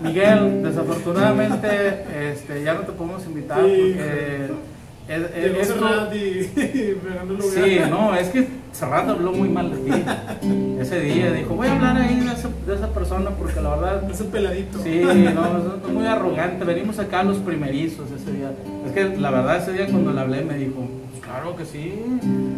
Miguel, 0.00 0.62
desafortunadamente 0.62 2.04
este, 2.32 2.62
ya 2.62 2.74
no 2.74 2.80
te 2.80 2.92
podemos 2.92 3.24
invitar 3.26 3.60
Sí. 3.64 3.94
porque 3.96 4.48
es- 5.08 5.22
es- 5.36 5.44
Llegó 5.44 5.60
esto- 5.60 5.74
Serrat 5.74 6.14
y, 6.14 6.18
y 6.60 6.96
me 7.04 7.14
ganó 7.16 7.32
el 7.32 7.38
lugar. 7.38 7.64
Sí, 7.64 7.78
no, 7.90 8.14
es 8.14 8.28
que 8.28 8.46
Serrat 8.72 9.08
habló 9.08 9.32
muy 9.32 9.48
mal 9.48 9.70
de 9.70 9.76
ti. 9.76 10.02
Ese 10.80 11.00
día 11.00 11.32
dijo, 11.32 11.54
voy 11.54 11.68
a 11.68 11.72
hablar 11.76 11.96
ahí 11.96 12.18
de 12.20 12.32
esa, 12.32 12.48
de 12.66 12.74
esa 12.74 12.88
persona 12.92 13.30
porque 13.30 13.60
la 13.60 13.70
verdad, 13.76 14.10
Ese 14.10 14.24
peladito. 14.24 14.78
sí, 14.82 15.02
no, 15.34 15.86
es 15.86 15.92
muy 15.92 16.06
arrogante. 16.06 16.64
Venimos 16.64 16.98
acá 16.98 17.22
los 17.22 17.36
primerizos 17.38 18.06
ese 18.10 18.32
día. 18.32 18.52
Es 18.86 18.92
que 18.92 19.16
la 19.18 19.30
verdad 19.30 19.58
ese 19.62 19.72
día 19.74 19.86
cuando 19.86 20.12
le 20.12 20.20
hablé 20.20 20.42
me 20.44 20.56
dijo, 20.58 20.88
"Pues 21.12 21.22
claro 21.22 21.54
que 21.56 21.64
sí, 21.64 21.92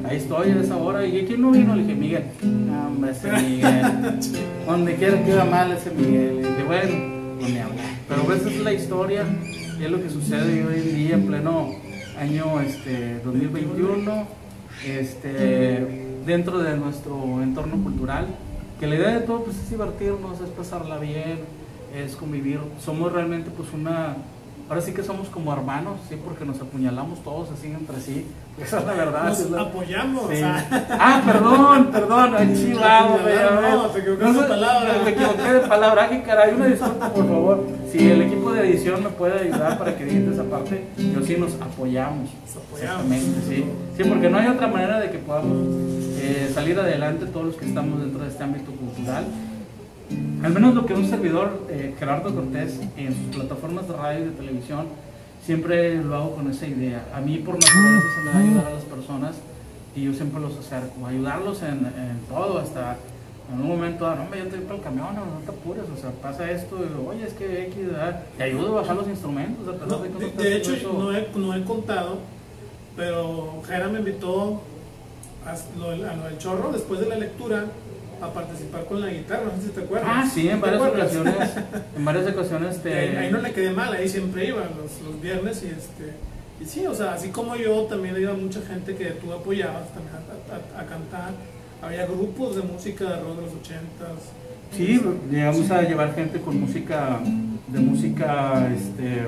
ahí 0.08 0.16
estoy 0.16 0.50
a 0.52 0.60
esa 0.60 0.76
hora. 0.76 1.04
¿Y 1.06 1.24
quién 1.26 1.42
no 1.42 1.50
vino? 1.50 1.74
Le 1.76 1.82
dije, 1.82 1.94
Miguel. 1.94 2.24
"No, 2.42 2.86
hombre, 2.88 3.10
ese 3.10 3.30
Miguel. 3.32 3.82
Donde 4.66 4.94
quiera 4.94 5.22
que 5.22 5.30
iba 5.32 5.44
mal 5.44 5.72
ese 5.72 5.90
Miguel. 5.90 6.36
Le 6.42 6.48
dije, 6.48 6.62
bueno, 6.66 6.96
no 7.40 7.48
me. 7.48 7.62
Pero 8.08 8.32
esa 8.32 8.48
es 8.48 8.58
la 8.60 8.72
historia 8.72 9.24
y 9.78 9.84
es 9.84 9.90
lo 9.90 10.02
que 10.02 10.08
sucede 10.08 10.64
hoy 10.64 10.76
en 10.80 10.94
día 10.94 11.14
en 11.16 11.26
pleno 11.26 11.70
año 12.18 12.60
este, 12.60 13.20
2021 13.20 14.26
este, 14.86 16.14
dentro 16.24 16.58
de 16.58 16.76
nuestro 16.76 17.42
entorno 17.42 17.82
cultural. 17.82 18.26
Que 18.80 18.86
la 18.86 18.96
idea 18.96 19.18
de 19.18 19.20
todo 19.20 19.44
pues, 19.44 19.56
es 19.58 19.70
divertirnos, 19.70 20.40
es 20.40 20.50
pasarla 20.50 20.98
bien, 20.98 21.40
es 21.94 22.16
convivir. 22.16 22.60
Somos 22.80 23.12
realmente 23.12 23.50
pues 23.50 23.72
una... 23.72 24.16
Ahora 24.68 24.80
sí 24.80 24.92
que 24.92 25.02
somos 25.02 25.28
como 25.28 25.52
hermanos, 25.52 26.00
sí, 26.08 26.16
porque 26.22 26.44
nos 26.44 26.60
apuñalamos 26.60 27.22
todos 27.22 27.50
así 27.52 27.68
entre 27.68 28.00
sí. 28.00 28.26
Esa 28.62 28.78
es 28.78 28.86
la 28.86 28.92
verdad. 28.94 29.24
Nos 29.28 29.40
es 29.40 29.50
la- 29.50 29.60
apoyamos. 29.62 30.30
Sí. 30.30 30.40
Ah, 30.42 31.22
perdón, 31.26 31.90
perdón, 31.92 32.34
ay. 32.38 32.46
No, 32.46 33.86
te 33.88 33.98
equivocaste 34.00 34.40
de 34.42 34.48
palabra. 34.48 34.94
Me 35.04 35.10
equivoqué 35.10 35.52
de 35.52 35.60
palabra, 35.60 36.08
Ay, 36.10 36.22
caray, 36.24 36.54
una 36.54 36.66
disculpa, 36.66 37.08
por 37.10 37.26
favor. 37.28 37.66
Si 37.92 38.10
el 38.10 38.22
equipo 38.22 38.52
de 38.52 38.68
edición 38.70 39.02
me 39.04 39.10
puede 39.10 39.40
ayudar 39.40 39.76
para 39.78 39.96
que 39.96 40.04
edite 40.04 40.32
esa 40.32 40.44
parte, 40.44 40.84
yo 40.96 41.20
sí 41.22 41.36
nos 41.38 41.54
apoyamos. 41.60 42.30
Nos 42.46 42.56
apoyamos. 42.64 43.04
Exactamente, 43.04 43.40
sí. 43.48 43.64
Sí, 43.96 44.04
porque 44.08 44.30
no 44.30 44.38
hay 44.38 44.46
otra 44.48 44.68
manera 44.68 45.00
de 45.00 45.10
que 45.10 45.18
podamos 45.18 45.56
eh, 46.20 46.50
salir 46.54 46.78
adelante 46.78 47.26
todos 47.26 47.46
los 47.46 47.56
que 47.56 47.66
estamos 47.66 48.00
dentro 48.00 48.22
de 48.22 48.28
este 48.30 48.42
ámbito 48.42 48.70
cultural. 48.72 49.24
Al 50.42 50.52
menos 50.52 50.74
lo 50.74 50.86
que 50.86 50.94
un 50.94 51.08
servidor, 51.08 51.62
eh, 51.68 51.94
Gerardo 51.98 52.34
Cortés, 52.34 52.80
en 52.96 53.08
sus 53.14 53.36
plataformas 53.36 53.88
de 53.88 53.94
radio 53.96 54.20
y 54.20 54.24
de 54.24 54.30
televisión, 54.30 54.86
siempre 55.46 56.02
lo 56.02 56.16
hago 56.16 56.34
con 56.34 56.50
esa 56.50 56.66
idea. 56.66 57.06
A 57.14 57.20
mí 57.20 57.38
por 57.38 57.54
naturaleza 57.54 58.06
se 58.14 58.20
me 58.24 58.30
da 58.32 58.38
ayudar 58.38 58.66
a 58.66 58.70
las 58.74 58.84
personas 58.84 59.36
y 59.94 60.02
yo 60.02 60.12
siempre 60.12 60.40
los 60.40 60.58
acerco, 60.58 61.06
ayudarlos 61.06 61.62
en, 61.62 61.86
en 61.86 62.18
todo, 62.28 62.58
hasta 62.58 62.96
en 63.52 63.60
un 63.60 63.68
momento, 63.68 64.06
ah, 64.06 64.16
no, 64.16 64.24
hombre, 64.24 64.40
yo 64.40 64.46
te 64.46 64.56
voy 64.56 64.64
para 64.64 64.76
el 64.76 64.82
camión, 64.82 65.14
no, 65.14 65.24
no 65.24 65.38
te 65.44 65.50
apures, 65.50 65.84
o 65.88 65.96
sea, 65.96 66.10
pasa 66.10 66.50
esto, 66.50 66.76
y, 66.78 67.08
oye, 67.08 67.24
es 67.24 67.32
que 67.32 67.66
X, 67.66 67.76
te 68.36 68.42
ayudo 68.42 68.72
a 68.76 68.80
bajar 68.80 68.96
los 68.96 69.06
instrumentos, 69.06 69.68
a 69.68 69.86
no, 69.86 69.98
de 69.98 70.30
de, 70.30 70.56
hecho, 70.56 70.74
eso. 70.74 70.92
no 70.92 71.12
he, 71.16 71.28
no 71.36 71.54
he 71.54 71.62
contado, 71.62 72.18
pero 72.96 73.62
Jera 73.66 73.86
me 73.88 74.00
invitó 74.00 74.60
a 75.46 75.78
lo, 75.78 75.90
a 75.90 76.16
lo 76.16 76.24
del 76.24 76.38
chorro 76.38 76.72
después 76.72 76.98
de 76.98 77.06
la 77.06 77.16
lectura 77.16 77.66
a 78.20 78.32
participar 78.32 78.84
con 78.86 79.00
la 79.00 79.08
guitarra, 79.10 79.44
no 79.54 79.60
sé 79.60 79.68
si 79.68 79.72
te 79.74 79.80
acuerdas. 79.82 80.08
Ah, 80.10 80.26
sí, 80.32 80.48
en 80.48 80.60
¿Te 80.60 80.70
varias 80.70 80.82
ocasiones, 80.82 81.34
en 81.96 82.04
varias 82.04 82.26
ocasiones 82.32 82.80
Y 82.84 82.88
ahí, 82.88 83.10
te... 83.10 83.18
ahí 83.18 83.30
no 83.32 83.38
le 83.38 83.52
quedé 83.52 83.70
mal, 83.72 83.92
ahí 83.92 84.08
siempre 84.08 84.46
iba 84.48 84.60
los, 84.60 85.00
los 85.10 85.20
viernes 85.20 85.62
y 85.62 85.66
este 85.66 86.14
y 86.58 86.64
sí, 86.64 86.86
o 86.86 86.94
sea, 86.94 87.12
así 87.12 87.28
como 87.28 87.54
yo 87.56 87.82
también 87.82 88.16
iba 88.18 88.32
mucha 88.32 88.62
gente 88.62 88.94
que 88.96 89.04
tú 89.06 89.30
apoyabas 89.32 89.88
también 89.92 90.14
a, 90.16 90.78
a- 90.78 90.82
a 90.82 90.86
cantar, 90.86 91.32
había 91.82 92.06
grupos 92.06 92.56
de 92.56 92.62
música 92.62 93.04
de 93.04 93.16
rock 93.20 93.36
de 93.36 93.42
los 93.42 93.52
ochentas. 93.52 94.16
Sí, 94.74 95.00
llegamos 95.30 95.70
a 95.70 95.82
llevar 95.82 96.14
gente 96.14 96.40
con 96.40 96.58
música, 96.58 97.20
de 97.68 97.78
música 97.78 98.68
este, 98.74 99.26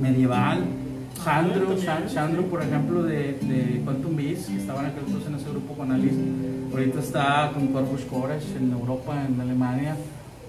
medieval. 0.00 0.64
Sandro, 1.24 1.60
también, 1.66 1.80
San- 1.86 2.08
sí. 2.08 2.14
Sandro, 2.14 2.42
por 2.44 2.62
ejemplo, 2.62 3.02
de, 3.02 3.32
de 3.40 3.80
Quantum 3.84 4.14
Beats, 4.16 4.46
que 4.46 4.56
estaban 4.58 4.84
aquel 4.86 5.04
entonces 5.06 5.28
en 5.30 5.34
ese 5.36 5.48
grupo 5.50 5.74
con 5.74 5.90
Alice. 5.92 6.14
Ahorita 6.70 7.00
está 7.00 7.50
con 7.54 7.68
Corpus 7.68 8.02
Courage 8.02 8.56
en 8.56 8.72
Europa, 8.72 9.24
en 9.26 9.40
Alemania, 9.40 9.96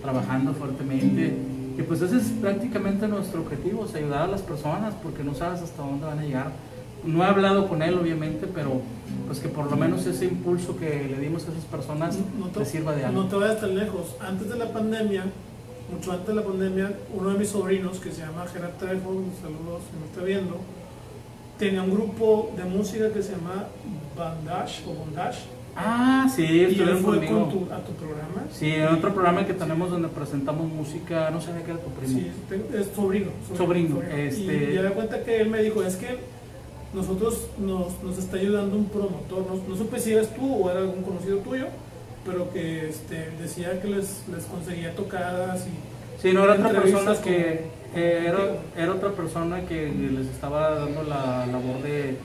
trabajando 0.01 0.53
fuertemente. 0.53 1.33
Y 1.77 1.81
pues 1.83 2.01
ese 2.01 2.17
es 2.17 2.29
prácticamente 2.41 3.07
nuestro 3.07 3.41
objetivo, 3.41 3.85
es 3.85 3.95
ayudar 3.95 4.23
a 4.23 4.27
las 4.27 4.41
personas, 4.41 4.93
porque 5.01 5.23
no 5.23 5.33
sabes 5.33 5.61
hasta 5.61 5.81
dónde 5.81 6.05
van 6.05 6.19
a 6.19 6.23
llegar. 6.23 6.51
No 7.05 7.23
he 7.23 7.25
hablado 7.25 7.69
con 7.69 7.81
él, 7.81 7.97
obviamente, 7.97 8.47
pero 8.53 8.81
pues 9.27 9.39
que 9.39 9.47
por 9.47 9.71
lo 9.71 9.77
menos 9.77 10.05
ese 10.05 10.25
impulso 10.25 10.75
que 10.75 11.07
le 11.09 11.19
dimos 11.19 11.47
a 11.47 11.51
esas 11.51 11.63
personas 11.65 12.17
No 12.37 12.47
te, 12.47 12.59
les 12.59 12.67
sirva 12.67 12.93
de 12.93 13.05
algo. 13.05 13.23
no 13.23 13.29
te 13.29 13.35
vayas 13.37 13.61
tan 13.61 13.77
lejos. 13.77 14.15
Antes 14.19 14.49
de 14.49 14.57
la 14.57 14.73
pandemia, 14.73 15.23
mucho 15.93 16.11
antes 16.11 16.27
de 16.27 16.35
la 16.35 16.43
pandemia, 16.43 16.91
uno 17.15 17.29
de 17.29 17.39
mis 17.39 17.49
sobrinos, 17.49 17.99
que 17.99 18.11
se 18.11 18.21
llama 18.21 18.45
Gerard 18.51 18.73
Trejo, 18.77 19.23
saludos 19.41 19.83
si 19.89 19.97
me 19.99 20.05
está 20.07 20.21
viendo, 20.23 20.57
tenía 21.57 21.81
un 21.81 21.91
grupo 21.91 22.51
de 22.57 22.65
música 22.65 23.09
que 23.13 23.23
se 23.23 23.31
llama 23.31 23.67
Bandage 24.17 24.83
o 24.85 24.93
Bondage. 24.93 25.39
Ah, 25.81 26.27
sí, 26.35 26.43
estuvieron 26.63 26.97
fue 27.03 27.15
conmigo. 27.17 27.39
con 27.39 27.49
tu- 27.67 27.73
a 27.73 27.77
tu 27.79 27.93
programa. 27.93 28.43
Sí, 28.51 28.67
en 28.71 28.87
otro 28.87 29.13
programa 29.13 29.45
que 29.45 29.53
tenemos 29.53 29.89
donde 29.89 30.09
presentamos 30.09 30.67
música, 30.69 31.29
no 31.31 31.39
sabía 31.39 31.63
que 31.63 31.71
era 31.71 31.79
tu 31.79 31.89
primo. 31.91 32.19
Sí, 32.19 32.31
es 32.77 32.87
sobrino. 32.93 33.27
Sobrino, 33.55 34.01
este- 34.03 34.71
Y 34.71 34.75
ya 34.75 34.81
da 34.83 34.91
cuenta 34.91 35.23
que 35.23 35.39
él 35.41 35.49
me 35.49 35.61
dijo, 35.63 35.81
es 35.83 35.95
que 35.95 36.17
nosotros 36.93 37.47
nos, 37.59 38.01
nos 38.03 38.17
está 38.17 38.37
ayudando 38.37 38.75
un 38.75 38.85
promotor, 38.85 39.45
no, 39.47 39.61
no 39.69 39.75
supe 39.77 39.99
si 39.99 40.11
eras 40.13 40.33
tú 40.35 40.53
o 40.53 40.69
era 40.69 40.79
algún 40.81 41.03
conocido 41.03 41.37
tuyo, 41.37 41.67
pero 42.25 42.51
que 42.51 42.89
este, 42.89 43.29
decía 43.41 43.79
que 43.81 43.87
les, 43.87 44.23
les 44.27 44.43
conseguía 44.45 44.93
tocadas 44.95 45.65
y... 45.65 46.21
Sí, 46.21 46.33
no, 46.33 46.43
era 46.43 46.55
otra 46.55 46.81
persona 46.81 47.15
que 47.21 47.61
eh, 47.95 48.25
era, 48.27 48.39
era 48.75 48.91
otra 48.91 49.11
persona 49.11 49.61
que 49.61 49.87
les 49.89 50.27
estaba 50.27 50.71
dando 50.71 51.03
la 51.03 51.45
labor 51.45 51.81
de, 51.81 52.17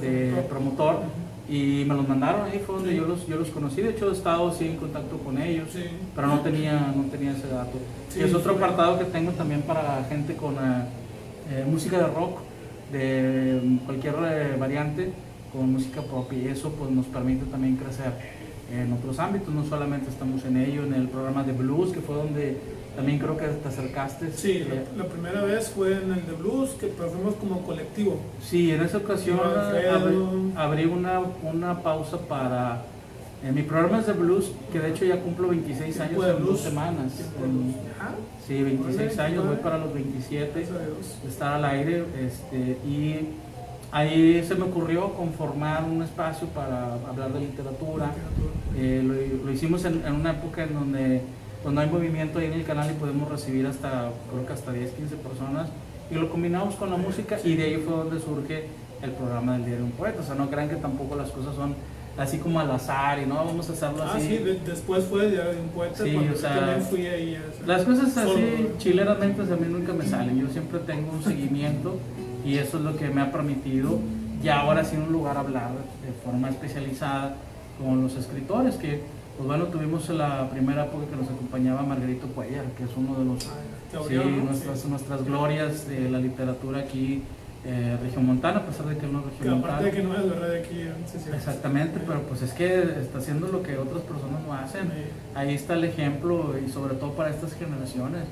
de 0.00 0.30
De 0.32 0.42
promotor 0.42 1.02
y 1.48 1.84
me 1.86 1.94
los 1.94 2.08
mandaron 2.08 2.50
ahí 2.50 2.60
fue 2.64 2.76
donde 2.76 2.96
yo 2.96 3.06
los 3.06 3.26
yo 3.26 3.36
los 3.36 3.48
conocí. 3.50 3.80
De 3.80 3.90
hecho 3.90 4.10
he 4.10 4.12
estado 4.12 4.52
sí 4.52 4.66
en 4.66 4.76
contacto 4.76 5.16
con 5.18 5.40
ellos 5.40 5.68
Sí. 5.72 5.84
pero 6.14 6.26
no 6.28 6.40
tenía 6.40 6.92
no 6.96 7.04
tenía 7.04 7.32
ese 7.32 7.48
dato. 7.48 7.78
Sí, 8.08 8.20
y 8.20 8.22
es 8.24 8.34
otro 8.34 8.54
apartado 8.54 8.98
que 8.98 9.04
tengo 9.06 9.30
también 9.32 9.62
para 9.62 10.04
gente 10.08 10.34
con 10.34 10.54
eh, 10.54 10.82
eh, 11.52 11.64
música 11.70 11.98
de 11.98 12.06
rock 12.08 12.38
de 12.92 13.60
mm, 13.62 13.76
cualquier 13.86 14.14
eh, 14.24 14.56
variante 14.58 15.12
con 15.52 15.72
música 15.72 16.02
propia 16.02 16.38
y 16.38 16.48
eso 16.48 16.70
pues 16.72 16.90
nos 16.90 17.06
permite 17.06 17.44
también 17.46 17.76
crecer 17.76 18.12
en 18.72 18.92
otros 18.92 19.18
ámbitos. 19.20 19.54
No 19.54 19.64
solamente 19.64 20.10
estamos 20.10 20.44
en 20.44 20.56
ello 20.56 20.84
en 20.84 20.94
el 20.94 21.08
programa 21.08 21.44
de 21.44 21.52
blues 21.52 21.92
que 21.92 22.00
fue 22.00 22.16
donde 22.16 22.58
también 22.96 23.18
creo 23.18 23.36
que 23.36 23.46
te 23.46 23.68
acercaste 23.68 24.32
Sí, 24.32 24.64
Eh, 24.66 24.84
la, 24.96 25.04
la 25.04 25.08
primera 25.08 25.42
vez 25.42 25.68
fue 25.68 25.92
en 25.92 26.12
el 26.12 26.26
de 26.26 26.32
blues, 26.32 26.70
que 26.80 26.88
fuimos 26.88 27.34
como 27.36 27.60
colectivo. 27.62 28.18
Sí, 28.42 28.72
en 28.72 28.82
esa 28.82 28.98
ocasión 28.98 29.38
Alfredo. 29.38 29.94
abrí, 29.94 30.52
abrí 30.56 30.84
una, 30.86 31.20
una 31.42 31.82
pausa 31.82 32.18
para 32.18 32.82
en 33.44 33.54
mi 33.54 33.62
programa 33.62 34.00
es 34.00 34.06
de 34.06 34.14
blues, 34.14 34.50
que 34.72 34.80
de 34.80 34.90
hecho 34.90 35.04
ya 35.04 35.20
cumplo 35.20 35.48
26 35.48 36.00
años 36.00 36.12
en 36.24 36.30
dos 36.32 36.40
blues. 36.40 36.60
semanas. 36.60 37.12
En- 37.44 37.52
blues. 37.52 37.74
Ajá, 37.98 38.10
sí, 38.46 38.62
26 38.62 39.12
Órale, 39.14 39.22
años, 39.22 39.46
voy 39.46 39.56
para 39.56 39.78
los 39.78 39.92
27 39.92 40.50
gracias 40.52 40.76
a 40.76 40.80
Dios. 40.84 41.18
de 41.22 41.28
estar 41.28 41.52
al 41.52 41.64
aire. 41.66 42.04
Este, 42.18 42.78
y 42.88 43.28
ahí 43.92 44.42
se 44.42 44.54
me 44.54 44.64
ocurrió 44.64 45.12
conformar 45.14 45.84
un 45.84 46.02
espacio 46.02 46.48
para 46.48 46.94
hablar 46.94 47.32
de 47.34 47.40
literatura. 47.40 48.10
Eh, 48.76 49.02
lo, 49.04 49.44
lo, 49.44 49.52
hicimos 49.52 49.84
en, 49.84 50.02
en, 50.04 50.14
una 50.14 50.32
época 50.32 50.64
en 50.64 50.74
donde 50.74 51.22
no 51.72 51.80
hay 51.80 51.88
movimiento 51.90 52.38
ahí 52.38 52.46
en 52.46 52.52
el 52.54 52.64
canal 52.64 52.90
y 52.90 52.94
podemos 52.94 53.28
recibir 53.30 53.66
hasta, 53.66 54.10
creo 54.30 54.46
que 54.46 54.52
hasta 54.52 54.72
10, 54.72 54.90
15 54.92 55.16
personas. 55.16 55.68
Y 56.10 56.14
lo 56.14 56.28
combinamos 56.30 56.74
con 56.76 56.90
la 56.90 56.96
música 56.96 57.36
y 57.42 57.54
de 57.56 57.64
ahí 57.64 57.76
fue 57.84 57.94
donde 57.96 58.20
surge 58.20 58.66
el 59.02 59.10
programa 59.12 59.54
del 59.54 59.64
Día 59.66 59.76
de 59.76 59.82
un 59.82 59.90
Poeta. 59.92 60.20
O 60.20 60.24
sea, 60.24 60.34
no 60.36 60.48
crean 60.50 60.68
que 60.68 60.76
tampoco 60.76 61.16
las 61.16 61.30
cosas 61.30 61.54
son 61.56 61.74
así 62.16 62.38
como 62.38 62.60
al 62.60 62.70
azar 62.70 63.18
y 63.20 63.26
no 63.26 63.34
vamos 63.34 63.68
a 63.68 63.72
hacerlo 63.72 64.02
Ah, 64.02 64.12
así. 64.16 64.26
sí, 64.28 64.36
de- 64.38 64.58
después 64.60 65.04
fue 65.04 65.30
ya 65.32 65.44
de 65.48 65.60
un 65.60 65.68
poeta 65.68 66.02
Sí, 66.02 66.12
cuando 66.12 66.32
o 66.32 66.36
sea, 66.36 66.54
también 66.60 66.82
fui 66.82 67.06
ahí. 67.06 67.36
o 67.36 67.56
sea, 67.56 67.66
Las 67.76 67.84
cosas 67.84 68.12
solo. 68.12 68.30
así 68.32 68.68
chileramente 68.78 69.42
a 69.42 69.56
mí 69.56 69.66
nunca 69.68 69.92
me 69.92 70.06
salen. 70.06 70.38
Yo 70.40 70.48
siempre 70.48 70.78
tengo 70.80 71.12
un 71.12 71.22
seguimiento 71.22 71.96
y 72.44 72.56
eso 72.58 72.78
es 72.78 72.84
lo 72.84 72.96
que 72.96 73.08
me 73.10 73.20
ha 73.20 73.30
permitido 73.32 73.98
ya 74.42 74.60
ahora 74.60 74.84
sí 74.84 74.96
en 74.96 75.02
un 75.02 75.12
lugar 75.12 75.36
hablar 75.36 75.70
de 76.06 76.12
forma 76.24 76.48
especializada 76.48 77.34
con 77.82 78.02
los 78.02 78.14
escritores 78.16 78.76
que 78.76 79.00
pues 79.36 79.46
bueno 79.46 79.64
tuvimos 79.66 80.08
la 80.10 80.48
primera 80.50 80.84
época 80.86 81.06
que 81.10 81.16
nos 81.16 81.26
acompañaba 81.28 81.82
Margarito 81.82 82.26
Cuellar 82.28 82.64
que 82.76 82.84
es 82.84 82.90
uno 82.96 83.18
de 83.18 83.24
los 83.24 83.46
Ah, 83.46 84.00
sí, 84.08 84.14
nuestras, 84.44 84.80
Sí. 84.80 84.88
nuestras 84.88 85.24
glorias 85.24 85.88
de 85.88 86.10
la 86.10 86.18
literatura 86.18 86.80
aquí 86.80 87.22
eh, 87.64 87.96
regiomontana 88.02 88.58
a 88.58 88.66
pesar 88.66 88.86
de 88.86 88.96
que 88.98 89.06
no 89.06 89.20
es 89.20 89.42
Que 89.42 89.48
aparte 89.48 89.84
de 89.84 89.90
que 89.90 90.02
no 90.02 90.14
es 90.14 90.28
verdad 90.28 90.48
de 90.50 90.58
aquí, 90.60 90.84
sí, 91.10 91.18
sí. 91.24 91.30
exactamente 91.34 92.00
pero 92.06 92.22
pues 92.22 92.42
es 92.42 92.52
que 92.52 92.80
está 93.00 93.18
haciendo 93.18 93.48
lo 93.48 93.62
que 93.62 93.76
otras 93.78 94.02
personas 94.02 94.42
no 94.46 94.52
hacen 94.52 94.90
ahí 95.34 95.54
está 95.54 95.74
el 95.74 95.84
ejemplo 95.84 96.54
y 96.64 96.70
sobre 96.70 96.94
todo 96.94 97.12
para 97.12 97.30
estas 97.30 97.54
generaciones. 97.54 98.22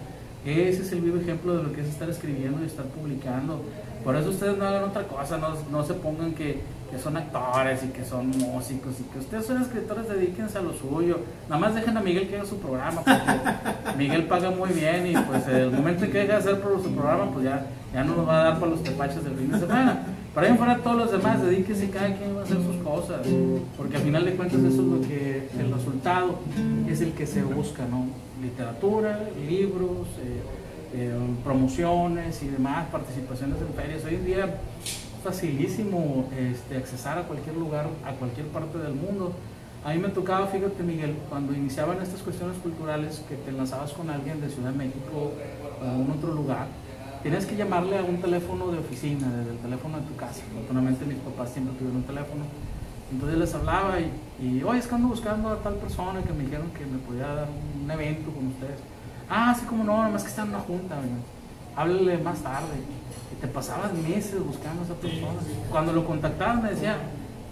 Ese 0.47 0.83
es 0.83 0.93
el 0.93 1.01
vivo 1.01 1.19
ejemplo 1.19 1.57
de 1.57 1.63
lo 1.63 1.73
que 1.73 1.81
es 1.81 1.89
estar 1.89 2.09
escribiendo 2.11 2.63
y 2.63 2.67
estar 2.67 2.85
publicando. 2.85 3.63
Por 4.05 4.15
eso 4.15 4.29
ustedes 4.29 4.59
no 4.59 4.67
hagan 4.67 4.85
otra 4.85 5.05
cosa, 5.05 5.39
no, 5.39 5.49
no 5.71 5.85
se 5.87 5.95
pongan 5.95 6.33
que, 6.35 6.61
que 6.95 7.01
son 7.01 7.17
actores 7.17 7.83
y 7.83 7.89
que 7.89 8.05
son 8.05 8.29
músicos 8.29 8.95
y 9.01 9.03
que 9.13 9.19
ustedes 9.19 9.47
son 9.47 9.61
escritores, 9.61 10.09
dedíquense 10.09 10.59
a 10.59 10.63
lo 10.63 10.73
suyo. 10.73 11.19
Nada 11.49 11.61
más 11.61 11.75
dejen 11.75 11.97
a 11.97 12.01
Miguel 12.01 12.29
que 12.29 12.37
haga 12.37 12.45
su 12.45 12.59
programa, 12.59 13.03
porque 13.03 13.99
Miguel 13.99 14.27
paga 14.27 14.53
muy 14.53 14.71
bien 14.71 15.09
y 15.09 15.17
pues 15.17 15.49
el 15.49 15.73
momento 15.73 16.05
en 16.05 16.13
que 16.13 16.19
deje 16.19 16.31
de 16.31 16.39
hacer 16.39 16.63
su 16.63 16.95
programa, 16.95 17.33
pues 17.33 17.47
ya, 17.47 17.67
ya 17.93 18.05
no 18.05 18.15
nos 18.15 18.29
va 18.29 18.41
a 18.41 18.45
dar 18.45 18.61
para 18.61 18.71
los 18.71 18.83
tepaches 18.85 19.25
del 19.25 19.35
fin 19.35 19.51
de 19.51 19.59
semana. 19.59 20.03
Para 20.33 20.47
ahí 20.47 20.57
fuera 20.57 20.79
todos 20.79 20.97
los 20.97 21.11
demás, 21.11 21.43
dedíquense 21.43 21.91
cada 21.91 22.15
quien 22.15 22.37
va 22.37 22.43
a 22.43 22.45
hacer 22.45 22.59
sus 22.59 22.77
cosas, 22.77 23.27
porque 23.77 23.97
al 23.97 24.03
final 24.03 24.25
de 24.25 24.35
cuentas 24.35 24.61
eso 24.61 24.69
es 24.69 24.77
lo 24.77 25.01
que 25.01 25.49
el 25.59 25.73
resultado 25.73 26.39
es 26.89 27.01
el 27.01 27.11
que 27.13 27.27
se 27.27 27.43
busca, 27.43 27.87
¿no? 27.91 28.07
Literatura, 28.41 29.19
libros, 29.49 30.07
eh, 30.23 30.43
eh, 30.95 31.13
promociones 31.43 32.41
y 32.45 32.49
demás, 32.49 32.87
participaciones 32.93 33.57
en 33.61 33.75
ferias. 33.75 34.05
Hoy 34.05 34.15
en 34.15 34.25
día 34.25 34.61
facilísimo 35.25 36.29
este, 36.39 36.77
accesar 36.77 37.19
a 37.19 37.23
cualquier 37.23 37.57
lugar, 37.57 37.87
a 38.05 38.13
cualquier 38.13 38.47
parte 38.49 38.79
del 38.79 38.95
mundo. 38.95 39.33
A 39.85 39.93
mí 39.93 39.99
me 39.99 40.09
tocaba, 40.09 40.47
fíjate 40.47 40.83
Miguel, 40.83 41.17
cuando 41.29 41.53
iniciaban 41.53 42.01
estas 42.01 42.23
cuestiones 42.23 42.57
culturales, 42.59 43.23
que 43.29 43.37
te 43.37 43.51
enlazabas 43.51 43.93
con 43.93 44.09
alguien 44.11 44.41
de 44.41 44.49
Ciudad 44.49 44.71
de 44.71 44.79
México 44.79 45.33
o 45.83 46.03
en 46.03 46.11
otro 46.11 46.33
lugar, 46.33 46.67
tenías 47.23 47.47
que 47.47 47.57
llamarle 47.57 47.99
a 47.99 48.05
un 48.05 48.21
teléfono 48.21 48.71
de 48.71 48.79
oficina, 48.79 49.29
desde 49.31 49.53
el 49.53 49.59
teléfono 49.59 49.99
de 49.99 50.07
tu 50.07 50.17
casa. 50.17 50.41
Afortunadamente 50.53 51.05
mis 51.07 51.19
papás 51.19 51.51
siempre 51.51 51.75
tuvieron 51.75 51.97
un 51.97 52.05
teléfono. 52.05 52.45
Entonces 53.11 53.39
les 53.39 53.55
hablaba 53.55 54.01
y, 54.01 54.11
y 54.41 54.63
oye, 54.63 54.79
es 54.79 54.87
que 54.87 54.95
ando 54.95 55.09
buscando 55.09 55.49
a 55.51 55.57
tal 55.63 55.75
persona 55.75 56.23
que 56.23 56.33
me 56.33 56.45
dijeron 56.45 56.71
que 56.71 56.85
me 56.87 56.99
podía 56.99 57.27
dar 57.27 57.49
un 57.83 57.91
evento 57.91 58.31
con 58.31 58.49
ustedes. 58.49 58.81
Ah, 59.29 59.55
sí, 59.59 59.67
como 59.67 59.85
no, 59.85 60.03
nomás 60.03 60.23
que 60.23 60.29
está 60.29 60.43
en 60.43 60.49
una 60.49 60.61
junta, 60.61 60.97
¿verdad? 60.97 61.23
Háblale 61.77 62.19
más 62.19 62.39
tarde. 62.41 62.77
Y 63.33 63.41
te 63.41 63.49
pasabas 63.49 63.93
meses 63.95 64.45
buscando 64.45 64.83
a 64.83 64.85
esa 64.85 64.95
persona. 64.95 65.41
Cuando 65.71 65.93
lo 65.93 66.05
contactaban 66.05 66.63
me 66.63 66.71
decía, 66.71 66.97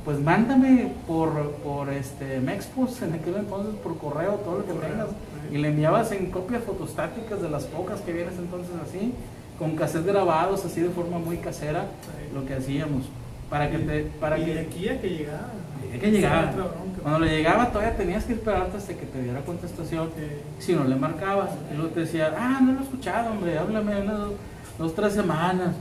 pues 0.05 0.19
mándame 0.19 0.93
por, 1.07 1.53
por 1.63 1.91
este 1.91 2.41
Mexpos 2.41 3.01
en 3.03 3.15
aquel 3.15 3.37
entonces 3.37 3.75
por 3.83 3.97
correo 3.99 4.35
todo 4.45 4.59
lo 4.59 4.67
que 4.67 4.73
tengas. 4.73 5.09
Y 5.51 5.59
le 5.59 5.69
enviabas 5.69 6.13
en 6.13 6.31
copias 6.31 6.65
fotostáticas 6.65 7.43
de 7.43 7.51
las 7.51 7.65
pocas 7.65 8.01
que 8.01 8.13
vienes 8.13 8.35
entonces 8.39 8.75
así, 8.83 9.13
con 9.59 9.77
cassettes 9.77 10.07
grabados 10.07 10.65
así 10.65 10.81
de 10.81 10.91
forma 10.91 11.19
muy 11.19 11.37
casera, 11.39 11.87
lo 12.35 12.47
que 12.47 12.55
hacíamos. 12.55 13.05
Para 13.51 13.71
que 13.71 13.79
te, 13.79 14.03
para 14.19 14.39
y 14.39 14.47
que 14.47 14.55
de 14.55 14.61
aquí 14.61 14.89
a 14.89 15.01
que 15.01 15.09
llegaba. 15.11 15.51
Tenía 15.93 16.01
que 16.01 16.11
llegar. 16.11 16.55
Cuando 17.03 17.21
le 17.21 17.37
llegaba 17.37 17.71
todavía 17.71 17.97
tenías 17.97 18.25
que 18.25 18.35
esperarte 18.35 18.77
hasta 18.77 18.95
que 18.95 19.07
te 19.07 19.23
diera 19.23 19.41
contestación. 19.43 20.11
Si 20.59 20.75
no 20.75 20.85
le 20.85 20.97
marcabas, 20.97 21.51
y 21.71 21.77
luego 21.77 21.91
te 21.91 22.01
decía, 22.01 22.35
ah, 22.37 22.61
no 22.63 22.73
lo 22.73 22.81
he 22.81 22.83
escuchado, 22.83 23.31
hombre, 23.31 23.59
háblame 23.59 24.01
unas 24.01 24.19
dos, 24.19 24.33
dos, 24.79 24.95
tres 24.95 25.13
semanas. 25.13 25.75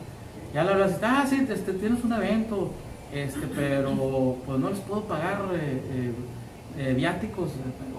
Ya 0.53 0.63
le 0.63 0.71
hablas, 0.71 0.99
ah, 1.01 1.25
sí, 1.29 1.45
este, 1.49 1.73
tienes 1.73 2.03
un 2.03 2.11
evento, 2.11 2.71
este, 3.13 3.47
pero 3.55 4.37
pues 4.45 4.59
no 4.59 4.69
les 4.69 4.79
puedo 4.79 5.03
pagar 5.03 5.43
eh, 5.53 5.81
eh, 5.93 6.13
eh, 6.77 6.93
viáticos. 6.93 7.51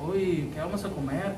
Uy, 0.07 0.51
¿qué 0.53 0.61
vamos 0.61 0.85
a 0.85 0.89
comer? 0.91 1.33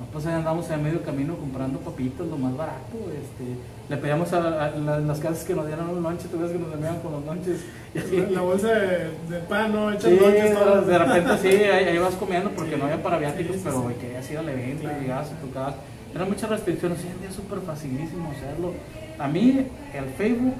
No, 0.00 0.06
pues 0.12 0.26
ahí 0.26 0.34
andamos 0.34 0.68
a 0.70 0.76
medio 0.76 1.02
camino 1.02 1.36
comprando 1.36 1.78
papitas, 1.78 2.26
lo 2.26 2.36
más 2.36 2.56
barato. 2.56 2.96
Este, 3.12 3.54
le 3.88 3.96
pedíamos 3.96 4.32
a, 4.32 4.38
a 4.66 4.70
la- 4.70 4.98
las 4.98 5.20
casas 5.20 5.44
que 5.44 5.54
nos 5.54 5.66
dieran 5.68 5.88
un 5.88 6.02
lonche, 6.02 6.26
tú 6.28 6.38
ves 6.40 6.50
que 6.50 6.58
nos 6.58 6.72
enviaban 6.74 6.98
con 7.00 7.12
los 7.12 7.24
lonches. 7.24 7.60
La, 7.94 8.30
la 8.30 8.40
bolsa 8.40 8.68
de, 8.70 9.10
de 9.30 9.38
pan, 9.48 9.72
¿no? 9.72 9.92
Sí, 10.00 10.18
lonches, 10.20 10.52
todo. 10.54 10.82
de 10.82 10.98
repente 10.98 11.38
sí, 11.42 11.48
ahí, 11.62 11.84
ahí 11.84 11.98
vas 11.98 12.14
comiendo 12.14 12.50
porque 12.50 12.76
no 12.76 12.84
había 12.86 13.00
para 13.02 13.18
viáticos, 13.18 13.54
Sí, 13.56 13.62
pero 13.64 13.92
querías 14.00 14.28
ir 14.30 14.38
al 14.38 14.48
evento 14.48 14.82
Claro. 14.82 14.96
y 14.98 15.02
llegabas 15.02 15.30
a 15.30 15.36
tu 15.40 15.50
casa. 15.52 15.76
Eran 16.12 16.28
muchas 16.28 16.50
restricciones, 16.50 16.98
hoy 17.00 17.10
en 17.12 17.20
día 17.20 17.28
es 17.28 17.34
súper 17.36 17.60
facilísimo 17.60 18.30
hacerlo. 18.30 18.72
A 19.18 19.28
mí, 19.28 19.64
el 19.94 20.04
Facebook 20.18 20.54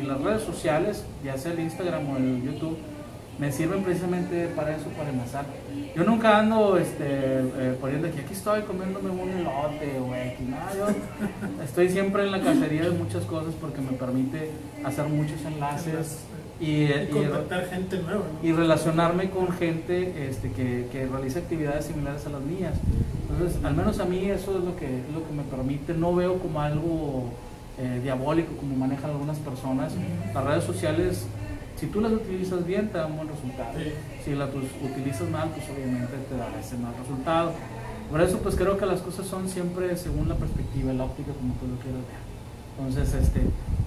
y 0.00 0.04
las 0.06 0.20
redes 0.20 0.42
sociales, 0.42 1.04
ya 1.24 1.36
sea 1.38 1.52
el 1.52 1.60
Instagram 1.60 2.10
o 2.10 2.16
el 2.16 2.42
YouTube, 2.42 2.76
me 3.40 3.50
sirven 3.50 3.82
precisamente 3.82 4.48
para 4.54 4.76
eso, 4.76 4.84
para 4.96 5.08
enlazar. 5.10 5.46
Yo 5.96 6.04
nunca 6.04 6.38
ando 6.38 6.76
este, 6.76 7.04
eh, 7.08 7.76
poniendo 7.80 8.10
que 8.12 8.20
aquí 8.20 8.32
estoy 8.34 8.62
comiéndome 8.62 9.10
un 9.10 9.30
elote 9.30 9.98
o 9.98 10.14
X, 10.14 10.40
no, 10.48 10.56
yo 10.78 11.64
estoy 11.64 11.88
siempre 11.88 12.24
en 12.24 12.32
la 12.32 12.40
cacería 12.40 12.82
de 12.82 12.90
muchas 12.90 13.24
cosas 13.24 13.54
porque 13.60 13.80
me 13.80 13.92
permite 13.92 14.50
hacer 14.84 15.06
muchos 15.06 15.42
enlaces 15.46 16.18
y, 16.60 16.66
Y 16.66 16.84
y- 16.84 17.08
contactar 17.10 17.66
gente 17.70 17.98
nueva, 18.02 18.24
¿no? 18.40 18.46
y 18.48 18.52
relacionarme 18.52 19.30
con 19.30 19.50
gente 19.52 20.28
este, 20.28 20.52
que, 20.52 20.86
que 20.92 21.06
realiza 21.06 21.38
actividades 21.38 21.86
similares 21.86 22.26
a 22.26 22.30
las 22.30 22.42
mías. 22.42 22.74
Entonces, 23.30 23.64
al 23.64 23.74
menos 23.74 23.98
a 24.00 24.04
mí 24.04 24.26
eso 24.26 24.58
es 24.58 24.64
lo 24.64 24.76
que, 24.76 24.84
es 24.84 25.14
lo 25.14 25.26
que 25.26 25.32
me 25.32 25.42
permite. 25.44 25.94
No 25.94 26.14
veo 26.14 26.38
como 26.38 26.60
algo 26.60 27.30
eh, 27.78 28.00
diabólico 28.02 28.52
como 28.58 28.76
manejan 28.76 29.10
algunas 29.10 29.38
personas. 29.38 29.92
Las 30.34 30.44
redes 30.44 30.64
sociales, 30.64 31.24
si 31.80 31.86
tú 31.86 32.02
las 32.02 32.12
utilizas 32.12 32.66
bien, 32.66 32.90
te 32.90 32.98
dan 32.98 33.16
buen 33.16 33.26
resultado. 33.26 33.72
Sí. 33.78 33.92
Si 34.22 34.34
las 34.34 34.50
utilizas 34.50 35.30
mal, 35.30 35.48
pues 35.48 35.64
obviamente 35.70 36.12
te 36.28 36.36
da 36.36 36.52
ese 36.60 36.76
mal 36.76 36.92
resultado. 37.00 37.52
Por 38.10 38.20
eso, 38.20 38.38
pues 38.38 38.54
creo 38.54 38.76
que 38.76 38.84
las 38.84 39.00
cosas 39.00 39.26
son 39.26 39.48
siempre 39.48 39.96
según 39.96 40.28
la 40.28 40.34
perspectiva, 40.34 40.92
la 40.92 41.04
óptica, 41.04 41.32
como 41.32 41.54
tú 41.54 41.66
lo 41.66 41.76
quieras 41.76 42.02
ver. 42.02 42.86
Entonces, 42.86 43.14
este, 43.14 43.40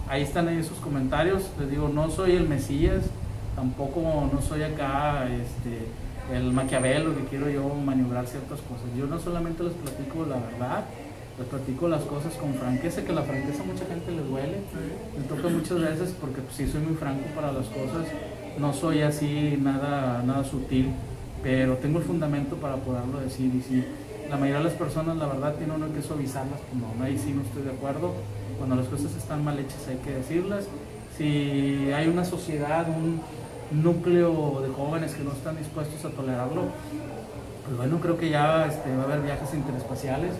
ahí 0.09 0.23
están 0.23 0.47
ahí 0.47 0.63
sus 0.63 0.79
comentarios. 0.79 1.51
Les 1.59 1.69
digo, 1.69 1.87
no 1.87 2.09
soy 2.09 2.31
el 2.31 2.49
Mesías, 2.49 3.03
tampoco 3.55 4.27
no 4.33 4.41
soy 4.41 4.63
acá 4.63 5.27
este, 5.29 6.35
el 6.35 6.51
Maquiavelo 6.51 7.15
que 7.15 7.25
quiero 7.25 7.47
yo 7.47 7.69
maniobrar 7.75 8.25
ciertas 8.25 8.59
cosas. 8.61 8.85
Yo 8.97 9.05
no 9.05 9.19
solamente 9.19 9.61
les 9.61 9.73
platico 9.73 10.25
la 10.25 10.37
verdad, 10.37 10.85
les 11.37 11.47
platico 11.47 11.87
las 11.87 12.03
cosas 12.03 12.33
con 12.35 12.53
franqueza, 12.53 13.03
que 13.03 13.11
la 13.11 13.23
franqueza 13.23 13.63
a 13.63 13.65
mucha 13.65 13.85
gente 13.85 14.11
les 14.11 14.27
duele. 14.27 14.57
Me 15.17 15.23
toca 15.25 15.49
muchas 15.49 15.79
veces 15.79 16.15
porque 16.19 16.41
pues, 16.41 16.55
sí 16.55 16.67
soy 16.67 16.81
muy 16.81 16.95
franco 16.95 17.23
para 17.35 17.51
las 17.51 17.65
cosas, 17.67 18.05
no 18.57 18.73
soy 18.73 19.01
así 19.01 19.57
nada, 19.61 20.21
nada 20.23 20.43
sutil, 20.43 20.91
pero 21.41 21.77
tengo 21.77 21.99
el 21.99 22.05
fundamento 22.05 22.55
para 22.57 22.75
poderlo 22.77 23.19
decir. 23.19 23.53
Y 23.55 23.61
si 23.61 23.83
la 24.29 24.37
mayoría 24.37 24.59
de 24.59 24.65
las 24.65 24.73
personas 24.73 25.17
la 25.17 25.27
verdad 25.27 25.55
tiene 25.55 25.73
uno 25.73 25.91
que 25.93 26.01
suavizarlas, 26.01 26.59
pues 26.59 26.81
no, 26.81 27.03
ahí 27.03 27.17
sí 27.17 27.31
no 27.31 27.41
estoy 27.41 27.63
de 27.63 27.71
acuerdo, 27.71 28.13
cuando 28.57 28.75
las 28.75 28.87
cosas 28.87 29.15
están 29.15 29.43
mal 29.43 29.57
hechas 29.57 29.87
hay 29.87 29.97
que 29.97 30.11
decirlas, 30.11 30.65
si 31.17 31.91
hay 31.91 32.07
una 32.07 32.25
sociedad, 32.25 32.87
un 32.89 33.21
núcleo 33.71 34.61
de 34.61 34.69
jóvenes 34.69 35.13
que 35.13 35.23
no 35.23 35.31
están 35.31 35.57
dispuestos 35.57 36.05
a 36.05 36.09
tolerarlo, 36.09 36.65
pues 37.65 37.77
bueno, 37.77 37.99
creo 37.99 38.17
que 38.17 38.29
ya 38.29 38.67
este, 38.67 38.95
va 38.95 39.03
a 39.03 39.05
haber 39.05 39.21
viajes 39.21 39.53
interespaciales, 39.53 40.33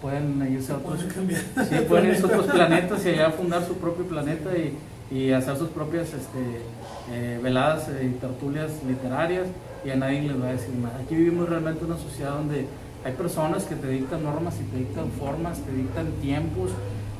pueden 0.00 0.46
irse 0.52 0.72
a 0.72 0.76
otros, 0.76 0.96
Pueden 0.96 1.14
cambiar. 1.14 1.40
Sí, 1.68 1.76
pueden 1.88 2.10
irse 2.10 2.22
a 2.22 2.26
otros 2.26 2.46
planetas 2.46 3.06
y 3.06 3.08
allá 3.10 3.30
fundar 3.30 3.64
su 3.66 3.74
propio 3.74 4.04
planeta 4.06 4.50
y, 4.56 4.76
y 5.10 5.32
hacer 5.32 5.56
sus 5.56 5.68
propias 5.68 6.12
este, 6.12 6.62
eh, 7.10 7.40
veladas 7.42 7.88
eh, 7.88 8.10
y 8.10 8.18
tertulias 8.18 8.70
literarias 8.86 9.46
y 9.84 9.90
a 9.90 9.96
nadie 9.96 10.22
les 10.22 10.40
va 10.40 10.48
a 10.48 10.52
decir 10.52 10.74
nada. 10.74 10.98
Aquí 11.02 11.14
vivimos 11.14 11.48
realmente 11.48 11.84
una 11.84 11.96
sociedad 11.96 12.32
donde 12.32 12.66
hay 13.04 13.12
personas 13.12 13.64
que 13.64 13.76
te 13.76 13.88
dictan 13.88 14.24
normas 14.24 14.56
y 14.60 14.64
te 14.64 14.78
dictan 14.78 15.10
formas, 15.12 15.60
te 15.60 15.72
dictan 15.72 16.12
tiempos, 16.20 16.70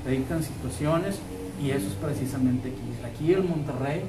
te 0.04 0.10
dictan 0.10 0.42
situaciones 0.42 1.18
y 1.62 1.70
eso 1.70 1.86
es 1.86 1.94
precisamente 1.94 2.68
aquí. 2.68 3.14
Aquí 3.14 3.32
en 3.32 3.48
Monterrey, 3.48 4.02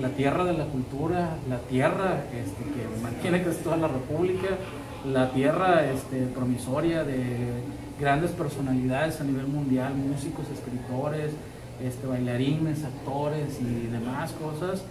la 0.00 0.10
tierra 0.10 0.44
de 0.44 0.52
la 0.52 0.66
cultura, 0.66 1.36
la 1.48 1.58
tierra 1.58 2.24
este, 2.32 2.64
que 2.64 3.02
mantiene 3.02 3.42
que 3.42 3.50
es 3.50 3.58
toda 3.62 3.76
la 3.76 3.88
república, 3.88 4.48
la 5.12 5.30
tierra 5.32 5.84
este, 5.84 6.26
promisoria 6.26 7.04
de 7.04 7.16
grandes 7.98 8.30
personalidades 8.32 9.20
a 9.20 9.24
nivel 9.24 9.46
mundial, 9.46 9.94
músicos, 9.94 10.46
escritores, 10.50 11.32
este, 11.82 12.06
bailarines, 12.06 12.84
actores 12.84 13.58
y 13.60 13.86
demás 13.86 14.32
cosas, 14.32 14.82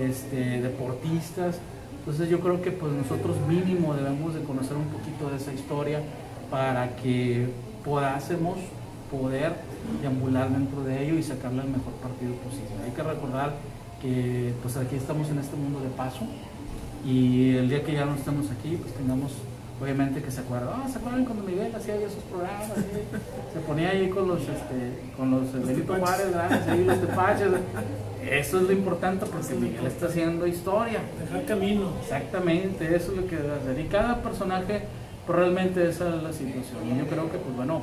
este, 0.00 0.60
deportistas. 0.60 1.58
Entonces 1.98 2.28
yo 2.28 2.40
creo 2.40 2.62
que 2.62 2.70
pues 2.70 2.92
nosotros 2.92 3.36
mínimo 3.48 3.94
debemos 3.94 4.34
de 4.34 4.42
conocer 4.42 4.76
un 4.76 4.86
poquito 4.86 5.30
de 5.30 5.36
esa 5.36 5.52
historia 5.52 6.00
para 6.50 6.96
que 6.96 7.48
podásemos 7.84 8.56
poder 9.10 9.54
deambular 10.00 10.50
dentro 10.50 10.82
de 10.84 11.04
ello 11.04 11.18
y 11.18 11.22
sacarle 11.22 11.62
el 11.62 11.68
mejor 11.68 11.92
partido 11.94 12.34
posible. 12.36 12.84
Hay 12.84 12.92
que 12.92 13.02
recordar 13.02 13.54
que 14.00 14.52
pues 14.62 14.76
aquí 14.76 14.96
estamos 14.96 15.28
en 15.30 15.38
este 15.38 15.56
mundo 15.56 15.80
de 15.80 15.88
paso 15.88 16.20
y 17.04 17.56
el 17.56 17.68
día 17.68 17.82
que 17.84 17.92
ya 17.92 18.04
no 18.04 18.14
estemos 18.14 18.50
aquí 18.50 18.76
pues 18.76 18.94
tengamos 18.94 19.32
obviamente 19.80 20.22
que 20.22 20.30
se 20.30 20.40
acuerdan, 20.40 20.68
ah, 20.74 20.88
¿se 20.88 20.98
acuerdan 20.98 21.24
cuando 21.24 21.44
Miguel 21.44 21.74
hacía 21.74 21.94
esos 21.96 22.22
programas? 22.24 22.78
Se 23.52 23.60
ponía 23.60 23.90
ahí 23.90 24.08
con 24.08 24.28
los, 24.28 24.40
este, 24.40 25.12
con 25.16 25.30
los, 25.30 25.52
Benito 25.52 25.94
Juárez, 25.94 26.34
ahí 26.68 26.84
los 26.84 27.00
tepaches. 27.06 27.48
Eso 28.28 28.58
es 28.58 28.64
lo 28.64 28.72
importante 28.72 29.24
porque 29.26 29.54
Miguel 29.54 29.86
está 29.86 30.06
haciendo 30.06 30.46
historia. 30.46 31.00
Dejar 31.20 31.44
camino. 31.46 31.92
Exactamente, 32.02 32.94
eso 32.94 33.12
es 33.12 33.18
lo 33.18 33.26
que 33.26 33.36
debe 33.36 33.54
hacer. 33.54 33.78
Y 33.78 33.84
cada 33.84 34.22
personaje, 34.22 34.82
pues 35.26 35.38
realmente 35.38 35.88
esa 35.88 36.14
es 36.14 36.22
la 36.22 36.32
situación. 36.32 36.94
Y 36.94 36.98
yo 36.98 37.06
creo 37.06 37.30
que, 37.30 37.38
pues 37.38 37.56
bueno, 37.56 37.82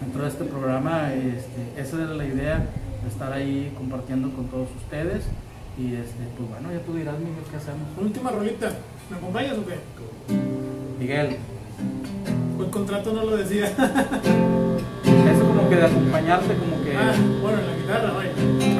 dentro 0.00 0.22
de 0.22 0.28
este 0.28 0.44
programa, 0.44 1.14
este, 1.14 1.80
esa 1.80 2.02
era 2.02 2.14
la 2.14 2.26
idea 2.26 2.66
de 3.02 3.08
estar 3.08 3.32
ahí 3.32 3.72
compartiendo 3.76 4.30
con 4.30 4.46
todos 4.48 4.68
ustedes. 4.82 5.24
Y 5.78 5.94
este, 5.94 6.24
pues 6.36 6.48
bueno, 6.50 6.72
ya 6.72 6.80
tú 6.84 6.94
dirás, 6.94 7.18
Miguel, 7.18 7.44
¿qué 7.50 7.56
hacemos? 7.56 7.86
Última 7.98 8.30
rolita. 8.30 8.70
¿Me 9.08 9.16
acompañas 9.16 9.56
o 9.56 9.66
qué? 9.66 10.59
Miguel. 11.00 11.38
El 12.58 12.70
contrato 12.70 13.12
no 13.14 13.24
lo 13.24 13.38
decía. 13.38 13.64
Eso 13.72 15.46
como 15.46 15.66
que 15.70 15.76
de 15.76 15.86
acompañarte, 15.86 16.54
como 16.54 16.84
que. 16.84 16.94
Ah, 16.94 17.14
bueno, 17.40 17.58
en 17.58 17.66
la 17.66 17.74
guitarra, 17.74 18.12
vaya. 18.12 18.30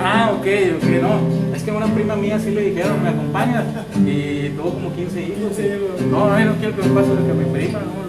Ah, 0.05 0.32
ok, 0.34 0.47
ok, 0.76 0.84
no. 1.01 1.56
Es 1.56 1.62
que 1.62 1.72
una 1.72 1.86
prima 1.86 2.16
mía 2.16 2.38
sí 2.38 2.51
le 2.51 2.60
dijeron, 2.60 3.02
me 3.02 3.09
acompañas. 3.09 3.64
Y 4.05 4.51
tuvo 4.51 4.74
como 4.74 4.94
15 4.94 5.22
hijos. 5.22 5.56
Sí, 5.56 5.62
no, 6.10 6.28
no, 6.28 6.44
no 6.44 6.55
quiero 6.56 6.76
que 6.76 6.82
me 6.82 6.94
pase 6.94 7.09
lo 7.09 7.26
que 7.26 7.32
mi 7.32 7.44
prima, 7.47 7.78
no 7.78 8.01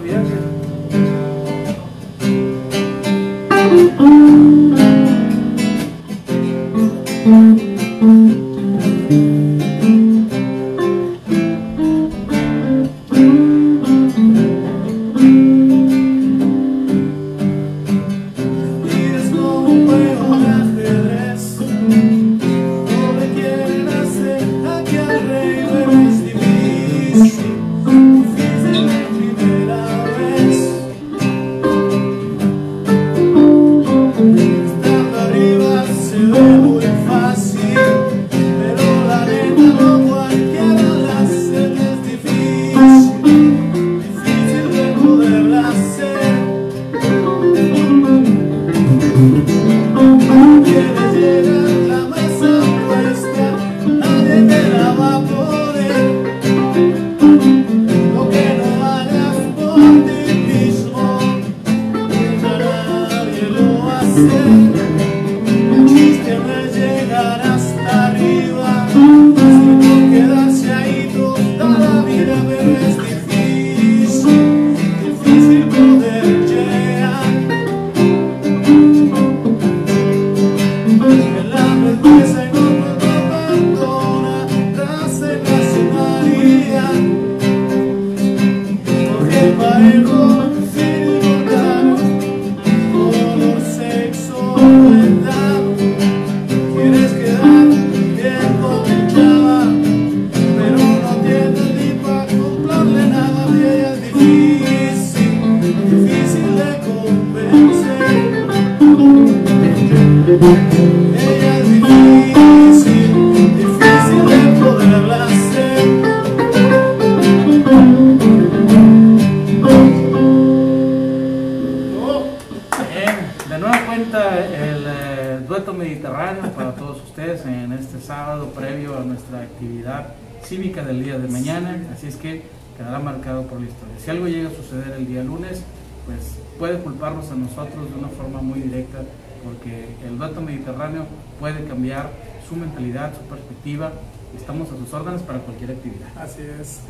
me 143.28 143.36
olvides. 143.36 143.92
Estamos 144.36 144.68
a 144.72 144.76
sus 144.76 144.92
órdenes 144.92 145.22
para 145.22 145.40
cualquier 145.40 145.72
actividad. 145.72 146.08
Así 146.16 146.42
es. 146.42 146.80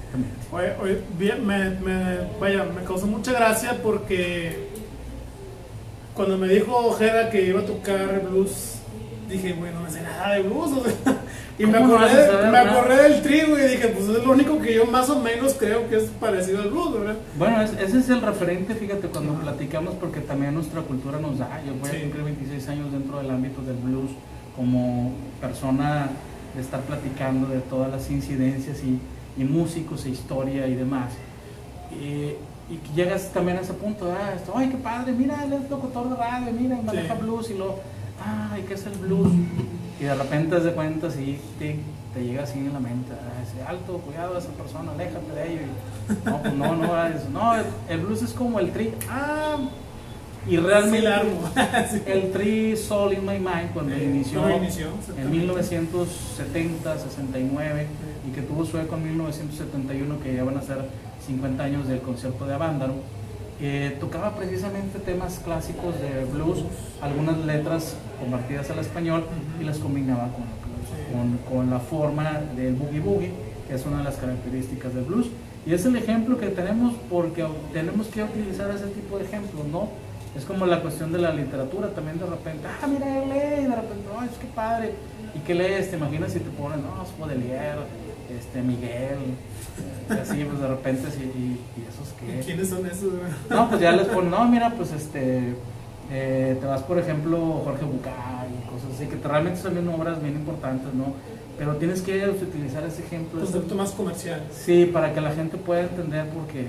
Oye, 0.52 1.02
bien, 1.18 1.44
me, 1.44 1.70
me, 1.70 2.18
vaya, 2.40 2.64
me 2.64 2.84
causó 2.84 3.06
mucha 3.06 3.32
gracia 3.32 3.82
porque 3.82 4.68
cuando 6.14 6.38
me 6.38 6.46
dijo 6.46 6.92
Jera 6.92 7.30
que 7.30 7.46
iba 7.46 7.60
a 7.60 7.66
tocar 7.66 8.22
blues, 8.28 8.76
dije, 9.28 9.54
bueno, 9.54 9.80
no 9.80 9.90
sé 9.90 10.02
nada 10.02 10.34
de 10.34 10.42
blues. 10.42 10.70
y 11.58 11.66
me 11.66 11.78
acordé, 11.78 12.50
me 12.50 12.58
acordé 12.58 13.02
del 13.02 13.22
trigo 13.22 13.58
y 13.58 13.62
dije, 13.62 13.88
pues 13.88 14.08
es 14.08 14.24
lo 14.24 14.32
único 14.32 14.60
que 14.60 14.74
yo 14.74 14.86
más 14.86 15.10
o 15.10 15.18
menos 15.18 15.54
creo 15.54 15.88
que 15.90 15.96
es 15.96 16.04
parecido 16.20 16.62
al 16.62 16.70
blues, 16.70 16.92
¿verdad? 16.92 17.16
Bueno, 17.36 17.60
ese 17.60 17.98
es 17.98 18.08
el 18.08 18.20
referente, 18.20 18.76
fíjate, 18.76 19.08
cuando 19.08 19.34
platicamos, 19.34 19.94
porque 19.94 20.20
también 20.20 20.54
nuestra 20.54 20.82
cultura 20.82 21.18
nos 21.18 21.38
da. 21.38 21.60
Yo 21.66 21.74
voy 21.74 21.90
a 21.90 22.00
cumplir 22.02 22.22
26 22.22 22.68
años 22.68 22.92
dentro 22.92 23.18
del 23.18 23.30
ámbito 23.30 23.62
del 23.62 23.76
blues 23.76 24.10
como 24.56 25.12
persona 25.40 26.10
de 26.54 26.60
estar 26.60 26.80
platicando 26.82 27.48
de 27.48 27.60
todas 27.60 27.90
las 27.90 28.10
incidencias 28.10 28.78
y, 28.82 29.00
músicos 29.42 30.04
e 30.04 30.10
historia 30.10 30.66
y 30.66 30.74
demás. 30.74 31.12
y 31.90 32.76
que 32.76 32.92
llegas 32.94 33.32
también 33.32 33.58
a 33.58 33.60
ese 33.60 33.74
punto, 33.74 34.10
ah, 34.10 34.34
esto, 34.36 34.52
ay, 34.54 34.68
qué 34.68 34.76
padre, 34.76 35.12
mira, 35.12 35.44
él 35.44 35.52
es 35.54 35.70
locutor 35.70 36.08
de 36.08 36.16
radio, 36.16 36.52
mira, 36.52 36.78
maneja 36.82 37.14
blues 37.14 37.50
y 37.50 37.54
lo, 37.54 37.76
ay, 38.24 38.64
¿qué 38.66 38.74
es 38.74 38.86
el 38.86 38.94
blues? 38.94 39.32
Y 40.00 40.04
de 40.04 40.14
repente 40.14 40.56
te 40.56 40.64
das 40.64 40.74
cuenta, 40.74 41.10
sí, 41.10 41.38
te, 41.58 41.78
te 42.14 42.24
llega 42.24 42.44
así 42.44 42.58
en 42.58 42.72
la 42.72 42.80
mente, 42.80 43.12
ah, 43.12 43.68
alto, 43.68 43.98
cuidado 43.98 44.36
a 44.36 44.38
esa 44.38 44.50
persona, 44.50 44.92
aléjate 44.92 45.32
de 45.32 45.52
ello. 45.52 45.62
no, 46.24 46.42
pues 46.42 46.54
no, 46.54 46.76
no, 46.76 47.08
no, 47.32 47.54
el 47.88 48.00
blues 48.00 48.22
es 48.22 48.32
como 48.32 48.58
el 48.58 48.72
tri, 48.72 48.94
ah, 49.10 49.56
y 50.46 50.56
realmente 50.56 51.08
el 52.06 52.32
Tri 52.32 52.76
Soul 52.76 53.12
in 53.12 53.24
My 53.24 53.38
Mind, 53.38 53.72
cuando 53.72 53.96
inició, 53.96 54.48
en 54.48 55.30
1970, 55.30 56.98
69 56.98 57.86
y 58.28 58.32
que 58.32 58.42
tuvo 58.42 58.64
su 58.64 58.78
eco 58.78 58.96
en 58.96 59.04
1971, 59.04 60.20
que 60.20 60.34
ya 60.34 60.44
van 60.44 60.56
a 60.56 60.62
ser 60.62 60.78
50 61.26 61.62
años 61.62 61.88
del 61.88 62.00
concierto 62.00 62.44
de 62.46 62.54
Avándaro, 62.54 62.94
eh, 63.60 63.96
tocaba 64.00 64.34
precisamente 64.34 64.98
temas 64.98 65.40
clásicos 65.44 65.94
de 66.00 66.24
blues, 66.24 66.64
algunas 67.00 67.38
letras 67.38 67.94
convertidas 68.18 68.68
al 68.70 68.80
español 68.80 69.24
y 69.60 69.64
las 69.64 69.78
combinaba 69.78 70.30
con, 70.32 70.44
con, 71.12 71.38
con 71.48 71.70
la 71.70 71.78
forma 71.78 72.40
del 72.56 72.74
boogie 72.74 73.00
boogie, 73.00 73.30
que 73.68 73.74
es 73.74 73.86
una 73.86 73.98
de 73.98 74.04
las 74.04 74.16
características 74.16 74.92
del 74.94 75.04
blues. 75.04 75.28
Y 75.64 75.74
es 75.74 75.86
el 75.86 75.94
ejemplo 75.94 76.38
que 76.38 76.48
tenemos 76.48 76.94
porque 77.08 77.46
tenemos 77.72 78.08
que 78.08 78.24
utilizar 78.24 78.68
ese 78.72 78.86
tipo 78.88 79.18
de 79.18 79.26
ejemplos, 79.26 79.64
¿no? 79.70 79.90
Es 80.36 80.44
como 80.46 80.64
la 80.66 80.80
cuestión 80.80 81.12
de 81.12 81.18
la 81.18 81.32
literatura, 81.32 81.88
también 81.88 82.18
de 82.18 82.24
repente, 82.26 82.66
ah, 82.66 82.86
mira, 82.86 83.22
él 83.22 83.28
lee, 83.28 83.64
y 83.64 83.68
de 83.68 83.76
repente, 83.76 84.04
no, 84.12 84.22
es 84.24 84.30
que 84.38 84.46
padre. 84.54 84.94
¿Y 85.34 85.38
qué 85.40 85.54
lees? 85.54 85.90
¿Te 85.90 85.96
imaginas 85.96 86.32
si 86.32 86.40
te 86.40 86.50
ponen, 86.50 86.80
no, 86.82 87.02
es 87.02 87.18
Baudelaire, 87.18 87.80
este, 88.38 88.62
Miguel, 88.62 89.18
y 90.08 90.12
así, 90.12 90.44
pues 90.44 90.58
de 90.60 90.68
repente, 90.68 91.10
sí, 91.10 91.30
y, 91.36 91.80
y 91.80 91.84
esos 91.86 92.08
que... 92.14 92.40
¿Quiénes 92.46 92.68
son 92.70 92.86
esos? 92.86 93.12
No, 93.50 93.68
pues 93.68 93.80
ya 93.82 93.92
les 93.92 94.06
ponen, 94.08 94.30
no, 94.30 94.44
mira, 94.46 94.70
pues 94.70 94.92
este, 94.92 95.54
eh, 96.10 96.56
te 96.58 96.66
vas, 96.66 96.82
por 96.82 96.98
ejemplo, 96.98 97.60
Jorge 97.64 97.84
Bucay 97.84 98.12
y 98.12 98.68
cosas 98.70 98.94
así, 98.96 99.06
que 99.08 99.16
te- 99.16 99.28
realmente 99.28 99.60
son 99.60 99.86
obras 99.88 100.22
bien 100.22 100.34
importantes, 100.36 100.92
¿no? 100.94 101.12
Pero 101.58 101.76
tienes 101.76 102.00
que 102.00 102.26
utilizar 102.28 102.82
ese 102.84 103.02
ejemplo. 103.02 103.38
Concepto 103.40 103.74
más 103.74 103.90
comercial. 103.90 104.42
Sí, 104.50 104.86
para 104.86 105.12
que 105.12 105.20
la 105.20 105.32
gente 105.32 105.58
pueda 105.58 105.82
entender, 105.82 106.26
porque 106.30 106.68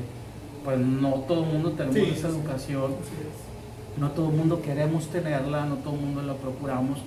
pues 0.65 0.77
no 0.80 1.11
todo 1.27 1.45
el 1.45 1.49
mundo 1.53 1.72
tenemos 1.72 1.95
Sí, 1.95 2.14
esa 2.18 2.30
sí. 2.30 2.35
educación, 2.35 2.84
Así 3.02 3.15
es. 3.22 3.52
No 3.97 4.11
todo 4.11 4.29
el 4.29 4.35
mundo 4.35 4.61
queremos 4.61 5.07
tenerla, 5.07 5.65
no 5.65 5.75
todo 5.75 5.95
el 5.95 6.01
mundo 6.01 6.21
la 6.21 6.33
procuramos, 6.33 6.99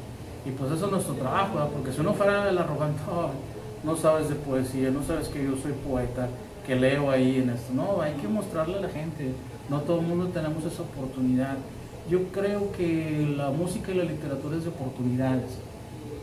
y 0.45 0.51
pues 0.51 0.71
eso 0.73 0.87
es 0.87 0.93
nuestro 0.93 1.15
trabajo, 1.15 1.69
porque 1.75 1.93
si 1.93 2.01
uno 2.01 2.15
fuera 2.15 2.49
el 2.49 2.59
arrogante, 2.59 3.01
"Ay, 3.11 3.31
no 3.83 3.97
sabes 3.97 4.29
de 4.29 4.35
poesía, 4.37 4.91
no 4.91 5.03
sabes 5.03 5.29
que 5.29 5.45
yo 5.45 5.57
soy 5.57 5.73
poeta, 5.73 6.29
que 6.67 6.75
leo 6.75 7.11
ahí 7.11 7.37
en 7.37 7.51
esto, 7.51 7.73
no, 7.73 8.01
hay 8.01 8.15
que 8.15 8.29
mostrarle 8.29 8.79
a 8.79 8.81
la 8.81 8.89
gente, 8.89 9.33
no 9.69 9.81
todo 9.81 10.01
el 10.01 10.07
mundo 10.07 10.27
tenemos 10.29 10.65
esa 10.65 10.83
oportunidad. 10.83 11.57
Yo 12.11 12.29
creo 12.33 12.73
que 12.73 13.35
la 13.37 13.51
música 13.51 13.91
y 13.93 13.95
la 13.95 14.05
literatura 14.05 14.57
es 14.57 14.65
de 14.65 14.71
oportunidades, 14.71 15.59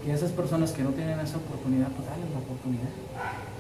que 0.03 0.11
esas 0.11 0.31
personas 0.31 0.72
que 0.72 0.84
no 0.84 0.90
tienen 0.91 1.19
esa 1.19 1.38
oportunidad, 1.38 1.88
pues 1.90 2.07
dale 2.07 2.23
la 2.34 2.40
oportunidad, 2.40 2.91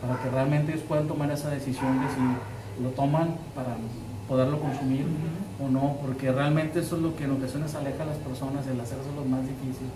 para 0.01 0.21
que 0.21 0.29
realmente 0.29 0.73
ellos 0.73 0.83
puedan 0.87 1.07
tomar 1.07 1.31
esa 1.31 1.49
decisión 1.49 1.99
de 2.01 2.07
si 2.07 2.83
lo 2.83 2.89
toman 2.89 3.35
para 3.55 3.75
poderlo 4.27 4.59
consumir 4.59 5.05
o 5.65 5.69
no, 5.69 5.97
porque 6.01 6.31
realmente 6.31 6.79
eso 6.79 6.95
es 6.97 7.01
lo 7.01 7.15
que 7.15 7.23
en 7.25 7.31
ocasiones 7.31 7.73
aleja 7.75 8.03
a 8.03 8.07
las 8.07 8.17
personas, 8.17 8.65
el 8.67 8.79
hacerse 8.79 9.09
lo 9.15 9.25
más 9.25 9.41
difícil. 9.41 9.87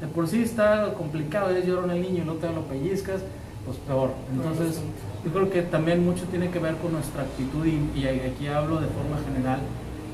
De 0.00 0.06
por 0.08 0.28
sí 0.28 0.42
está 0.42 0.92
complicado, 0.94 1.50
es 1.50 1.66
llorar 1.66 1.90
el 1.90 2.02
niño 2.02 2.22
y 2.22 2.26
no 2.26 2.34
te 2.34 2.48
lo 2.50 2.62
pellizcas, 2.62 3.22
pues 3.64 3.78
peor. 3.78 4.10
Entonces, 4.32 4.80
yo 5.24 5.32
creo 5.32 5.50
que 5.50 5.62
también 5.62 6.04
mucho 6.04 6.24
tiene 6.24 6.50
que 6.50 6.58
ver 6.58 6.76
con 6.76 6.92
nuestra 6.92 7.22
actitud 7.22 7.64
y, 7.66 7.80
y 7.98 8.06
aquí 8.06 8.46
hablo 8.46 8.76
de 8.80 8.86
forma 8.88 9.16
general, 9.26 9.60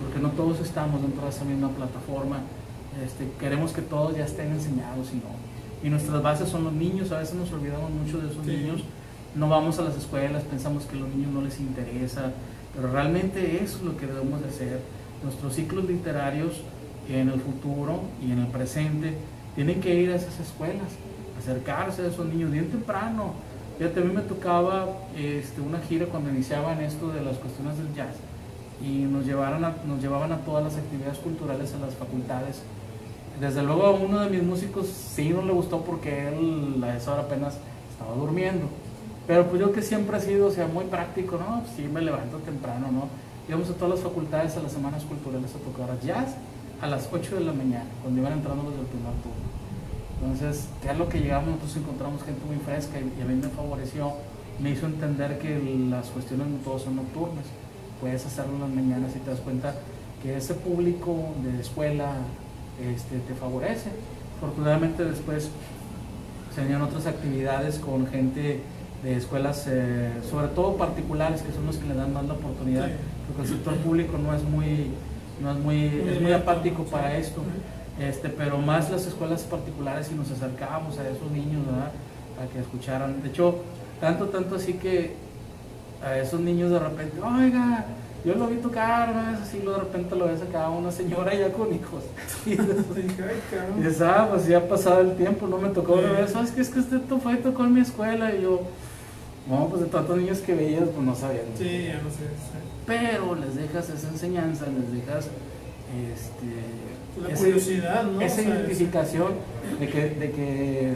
porque 0.03 0.21
no 0.21 0.31
todos 0.31 0.61
estamos 0.61 1.03
dentro 1.03 1.23
de 1.25 1.31
esa 1.31 1.45
misma 1.45 1.69
plataforma. 1.71 2.39
Este, 3.05 3.27
queremos 3.41 3.73
que 3.73 3.83
todos 3.83 4.17
ya 4.17 4.25
estén 4.25 4.53
enseñados 4.53 5.11
y 5.13 5.17
no. 5.17 5.33
Y 5.83 5.91
nuestras 5.91 6.23
bases 6.23 6.49
son 6.49 6.65
los 6.65 6.73
niños, 6.73 7.11
a 7.11 7.19
veces 7.19 7.35
nos 7.35 7.53
olvidamos 7.53 7.91
mucho 7.91 8.19
de 8.19 8.31
esos 8.31 8.45
Sí. 8.45 8.53
niños. 8.53 8.83
No 9.35 9.49
vamos 9.49 9.79
a 9.79 9.83
las 9.83 9.97
escuelas, 9.97 10.43
pensamos 10.45 10.85
que 10.85 10.97
a 10.97 11.01
los 11.01 11.09
niños 11.09 11.33
no 11.33 11.41
les 11.43 11.59
interesa, 11.59 12.31
pero 12.75 12.93
realmente 12.93 13.63
eso 13.65 13.79
es 13.79 13.83
lo 13.83 13.97
que 13.97 14.07
debemos 14.07 14.41
de 14.43 14.49
hacer. 14.49 14.81
Nuestros 15.23 15.55
ciclos 15.55 15.85
literarios 15.85 16.61
en 17.09 17.29
el 17.29 17.41
futuro 17.41 18.01
y 18.25 18.33
en 18.33 18.41
el 18.41 18.47
presente 18.49 19.15
tienen 19.55 19.81
que 19.81 19.95
ir 19.95 20.11
a 20.11 20.17
esas 20.17 20.41
escuelas, 20.41 20.89
acercarse 21.39 22.03
a 22.03 22.09
esos 22.09 22.27
niños 22.27 22.51
bien 22.51 22.71
temprano. 22.71 23.35
Fíjate, 23.79 24.01
mí 24.01 24.13
me 24.13 24.23
tocaba 24.23 24.89
este, 25.17 25.61
una 25.61 25.79
gira 25.81 26.07
cuando 26.07 26.31
iniciaban 26.31 26.81
esto 26.81 27.11
de 27.11 27.23
las 27.23 27.37
cuestiones 27.39 27.79
del 27.79 27.95
jazz 27.95 28.17
y 28.83 29.05
nos, 29.05 29.25
llevaron 29.25 29.63
nos 29.87 30.01
llevaban 30.01 30.33
a 30.33 30.39
todas 30.39 30.65
las 30.65 30.77
actividades 30.77 31.19
culturales 31.19 31.73
a 31.75 31.79
las 31.79 31.95
facultades. 31.95 32.63
Desde 33.41 33.63
luego 33.63 33.87
a 33.87 33.91
uno 33.91 34.21
de 34.21 34.31
mis 34.31 34.43
músicos 34.43 34.87
sí 34.87 35.31
no 35.31 35.43
le 35.43 35.53
gustó 35.53 35.83
porque 35.83 36.29
él 36.29 36.83
a 36.85 36.97
esa 36.97 37.13
hora 37.13 37.23
apenas 37.23 37.57
estaba 37.91 38.15
durmiendo. 38.15 38.67
Pero 39.27 39.47
pues 39.47 39.61
yo 39.61 39.73
que 39.73 39.83
siempre 39.83 40.19
he 40.19 40.21
sido, 40.21 40.49
o 40.49 40.51
sea, 40.51 40.67
muy 40.67 40.85
práctico, 40.85 41.39
¿no? 41.39 41.63
Sí 41.77 41.83
me 41.83 42.01
levanto 42.01 42.39
temprano, 42.39 42.91
¿no? 42.91 43.09
Íbamos 43.53 43.69
a 43.69 43.75
todas 43.75 43.97
las 43.97 44.01
facultades 44.01 44.57
a 44.57 44.63
las 44.63 44.73
semanas 44.73 45.05
culturales 45.05 45.51
a 45.55 45.59
tocar 45.59 46.01
jazz 46.01 46.37
a 46.81 46.87
las 46.87 47.07
8 47.13 47.35
de 47.35 47.45
la 47.45 47.53
mañana, 47.53 47.85
cuando 48.01 48.23
iban 48.23 48.33
entrando 48.33 48.63
los 48.63 48.75
del 48.75 48.87
primer 48.87 49.13
turno. 49.21 49.45
Entonces, 50.23 50.71
ya 50.83 50.95
lo 50.95 51.07
que 51.11 51.21
llegamos, 51.21 51.51
nosotros 51.51 51.77
encontramos 51.77 52.23
gente 52.23 52.41
muy 52.47 52.57
fresca 52.57 52.99
y, 52.99 53.21
a 53.21 53.27
mí 53.27 53.35
me 53.35 53.49
favoreció, 53.49 54.15
me 54.59 54.71
hizo 54.71 54.87
entender 54.87 55.39
que 55.39 55.61
las 55.91 56.07
cuestiones 56.07 56.47
no 56.47 56.57
todas 56.65 56.81
son 56.81 56.97
nocturnas. 56.97 57.45
Puedes 58.01 58.25
hacerlo 58.25 58.55
en 58.55 58.61
las 58.63 58.71
mañanas 58.71 59.13
y 59.17 59.19
te 59.19 59.29
das 59.29 59.41
cuenta 59.41 59.75
que 60.23 60.39
ese 60.39 60.55
público 60.55 61.15
de 61.45 61.61
escuela 61.61 62.15
este, 62.81 63.19
te 63.19 63.35
favorece. 63.35 63.91
Afortunadamente 64.39 65.05
después 65.05 65.51
se 66.55 66.61
venían 66.63 66.81
otras 66.81 67.05
actividades 67.05 67.79
con 67.79 68.07
gente 68.07 68.63
de 69.03 69.17
escuelas, 69.17 69.67
eh, 69.69 70.11
sobre 70.31 70.49
todo 70.49 70.79
particulares, 70.79 71.43
que 71.43 71.53
son 71.53 71.67
los 71.67 71.77
que 71.77 71.87
le 71.87 71.95
dan 71.95 72.15
más 72.15 72.25
la 72.25 72.33
oportunidad. 72.33 72.89
Porque 73.27 73.43
el 73.43 73.49
sector 73.49 73.75
público 73.77 74.19
no 74.19 74.35
es 74.35 74.43
muy, 74.43 74.91
no 75.41 75.51
es 75.53 75.59
muy, 75.59 75.87
es 76.09 76.21
muy 76.21 76.33
apático 76.33 76.85
para 76.85 77.17
esto. 77.17 77.43
Este, 78.01 78.29
pero 78.31 78.59
más 78.59 78.91
las 78.91 79.07
escuelas 79.07 79.43
particulares 79.43 80.11
y 80.11 80.15
nos 80.15 80.31
acercábamos 80.31 80.99
a 80.99 81.09
esos 81.09 81.31
niños, 81.31 81.65
¿verdad? 81.67 81.93
Para 82.37 82.49
que 82.49 82.59
escucharan. 82.61 83.23
De 83.23 83.29
hecho, 83.29 83.57
tanto, 84.01 84.27
tanto 84.27 84.57
así 84.57 84.75
que 84.75 85.15
a 86.05 86.17
esos 86.19 86.41
niños 86.41 86.71
de 86.71 86.79
repente, 86.79 87.21
oiga, 87.21 87.85
yo 88.25 88.35
lo 88.35 88.47
vi 88.47 88.57
tocar. 88.57 89.11
Es 89.35 89.41
así, 89.43 89.61
luego 89.63 89.79
de 89.81 89.85
repente 89.85 90.17
lo 90.17 90.27
ves 90.27 90.41
acá 90.43 90.69
una 90.71 90.91
señora 90.91 91.35
ya 91.35 91.53
con 91.53 91.73
hijos. 91.75 92.03
Y 92.47 92.57
dices, 93.83 94.01
ah, 94.03 94.27
pues 94.31 94.47
ya 94.47 94.59
ha 94.59 94.69
pasado 94.69 95.01
el 95.03 95.15
tiempo, 95.17 95.47
no 95.47 95.59
me 95.59 95.69
tocó 95.69 95.99
Sí. 95.99 96.05
una 96.05 96.13
vez, 96.21 96.33
¿sabes 96.33 96.51
qué? 96.51 96.61
Es 96.63 96.71
que 96.71 96.81
usted 96.81 97.01
fue 97.23 97.35
y 97.35 97.37
tocó 97.37 97.65
en 97.65 97.75
mi 97.75 97.81
escuela 97.81 98.35
y 98.35 98.43
yo, 98.43 98.63
no, 99.49 99.67
pues 99.69 99.83
de 99.83 99.89
tantos 99.89 100.17
niños 100.17 100.39
que 100.39 100.55
veías, 100.55 100.85
pues 100.95 101.05
no 101.07 101.15
sabían. 101.15 101.45
Sí, 101.59 101.85
ya 101.89 101.95
no 102.03 102.11
sé. 102.11 102.17
sí. 102.19 102.59
Pero 102.87 103.35
les 103.35 103.55
dejas 103.55 103.89
esa 103.91 104.09
enseñanza, 104.09 104.67
les 104.67 104.93
dejas 104.93 105.29
este, 106.13 107.21
La 107.23 107.29
ese- 107.35 107.45
curiosidad, 107.45 108.05
¿no? 108.05 108.21
esa 108.21 108.41
O 108.41 108.45
sea, 108.45 108.55
identificación 108.55 109.29
de 109.79 109.89
que, 109.89 110.01
de 110.11 110.31
que, 110.31 110.93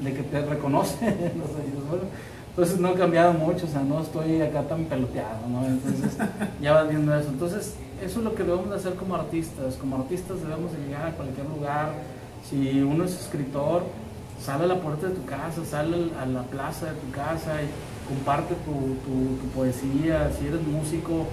de 0.00 0.12
que 0.14 0.22
te 0.22 0.40
reconocen 0.46 1.08
los 1.38 1.50
oídos. 1.50 1.88
Bueno, 1.88 2.04
entonces 2.50 2.80
no 2.80 2.88
he 2.90 2.94
cambiado 2.94 3.32
mucho, 3.34 3.66
o 3.66 3.68
sea, 3.68 3.82
no 3.82 4.00
estoy 4.00 4.40
acá 4.42 4.62
tan 4.62 4.84
peloteado, 4.86 5.46
¿no? 5.48 5.64
Entonces 5.66 6.16
ya 6.62 6.72
vas 6.72 6.88
viendo 6.88 7.16
eso. 7.16 7.28
Entonces, 7.28 7.74
eso 8.04 8.18
es 8.18 8.24
lo 8.24 8.34
que 8.34 8.42
debemos 8.42 8.70
de 8.70 8.76
hacer 8.76 8.94
como 8.94 9.14
artistas. 9.14 9.74
Como 9.76 9.96
artistas 9.96 10.40
debemos 10.40 10.72
de 10.72 10.78
llegar 10.86 11.06
a 11.08 11.12
cualquier 11.12 11.46
lugar. 11.46 11.92
Si 12.48 12.80
uno 12.80 13.04
es 13.04 13.12
escritor, 13.20 13.82
sale 14.40 14.64
a 14.64 14.66
la 14.68 14.80
puerta 14.80 15.08
de 15.08 15.14
tu 15.14 15.24
casa, 15.24 15.64
sale 15.64 15.94
al- 15.96 16.12
a 16.20 16.26
la 16.26 16.42
plaza 16.44 16.86
de 16.86 16.92
tu 16.92 17.10
casa 17.10 17.62
y 17.62 17.68
comparte 18.08 18.54
tu, 18.64 18.96
tu- 19.04 19.48
poesía. 19.54 20.30
Si 20.38 20.46
eres 20.46 20.62
músico, 20.62 21.26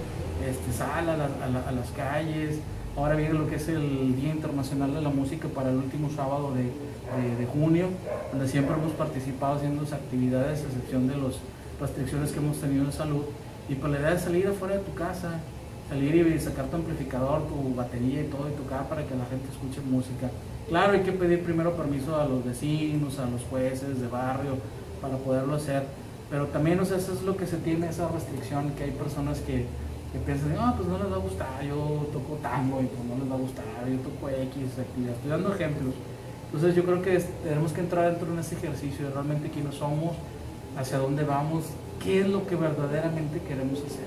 este, 0.46 0.72
sal 0.72 1.08
a, 1.08 1.16
la- 1.16 1.24
a 1.44 1.48
la- 1.48 1.68
a 1.68 1.72
las 1.72 1.90
calles. 1.90 2.58
Ahora 2.96 3.14
viene 3.14 3.34
lo 3.34 3.46
que 3.46 3.56
es 3.56 3.68
el 3.68 4.16
Día 4.16 4.30
Internacional 4.32 4.94
de 4.94 5.02
la 5.02 5.10
Música 5.10 5.48
para 5.54 5.70
el 5.70 5.76
último 5.76 6.08
sábado 6.10 6.52
de, 6.54 6.62
de- 6.62 7.46
junio, 7.46 7.88
donde 8.32 8.48
siempre 8.48 8.74
hemos 8.74 8.92
participado 8.92 9.56
haciendo 9.56 9.82
actividades, 9.82 10.60
a 10.62 10.66
excepción 10.66 11.06
de 11.06 11.16
las 11.16 11.34
restricciones 11.80 12.32
que 12.32 12.38
hemos 12.38 12.58
tenido 12.60 12.86
de 12.86 12.92
salud. 12.92 13.22
Y 13.68 13.74
pues 13.74 13.92
la 13.92 13.98
idea 14.00 14.12
es 14.14 14.22
salir 14.22 14.46
afuera 14.46 14.76
de 14.76 14.80
tu 14.80 14.94
casa, 14.94 15.40
salir 15.88 16.26
y 16.26 16.38
sacar 16.40 16.66
tu 16.66 16.76
amplificador, 16.76 17.46
tu 17.48 17.74
batería 17.74 18.22
y 18.22 18.24
todo 18.28 18.48
y 18.48 18.52
tocar 18.52 18.88
para 18.88 19.02
que 19.06 19.14
la 19.14 19.26
gente 19.26 19.46
escuche 19.52 19.80
música. 19.88 20.28
Claro, 20.68 20.94
hay 20.94 21.00
que 21.02 21.12
pedir 21.12 21.44
primero 21.44 21.76
permiso 21.76 22.16
a 22.16 22.24
los 22.24 22.44
vecinos, 22.44 23.20
a 23.20 23.30
los 23.30 23.42
jueces 23.42 24.00
de 24.00 24.08
barrio 24.08 24.56
para 25.00 25.16
poderlo 25.16 25.54
hacer, 25.54 25.84
pero 26.28 26.46
también 26.46 26.80
o 26.80 26.84
sea, 26.84 26.96
eso 26.96 27.12
es 27.12 27.22
lo 27.22 27.36
que 27.36 27.46
se 27.46 27.58
tiene, 27.58 27.88
esa 27.88 28.08
restricción, 28.08 28.72
que 28.72 28.82
hay 28.82 28.90
personas 28.90 29.38
que, 29.40 29.66
que 30.12 30.18
piensan, 30.24 30.56
ah, 30.58 30.74
pues 30.76 30.88
no 30.88 30.98
les 30.98 31.10
va 31.10 31.16
a 31.16 31.20
gustar, 31.20 31.62
yo 31.62 32.08
toco 32.12 32.38
tango 32.42 32.82
y 32.82 32.86
pues 32.86 33.04
no 33.08 33.14
les 33.16 33.30
va 33.30 33.36
a 33.36 33.38
gustar, 33.38 33.64
yo 33.88 33.98
toco 33.98 34.28
X 34.28 34.78
actividad, 34.80 35.14
estoy 35.14 35.30
dando 35.30 35.54
ejemplos. 35.54 35.94
Entonces 36.46 36.74
yo 36.74 36.84
creo 36.84 37.00
que 37.00 37.18
tenemos 37.44 37.72
que 37.72 37.80
entrar 37.82 38.10
dentro 38.10 38.34
de 38.34 38.40
ese 38.40 38.56
ejercicio 38.56 39.06
de 39.06 39.12
realmente 39.12 39.50
quiénes 39.50 39.76
somos, 39.76 40.16
hacia 40.76 40.98
dónde 40.98 41.22
vamos, 41.22 41.66
qué 42.02 42.22
es 42.22 42.28
lo 42.28 42.44
que 42.44 42.56
verdaderamente 42.56 43.40
queremos 43.40 43.78
hacer. 43.78 44.06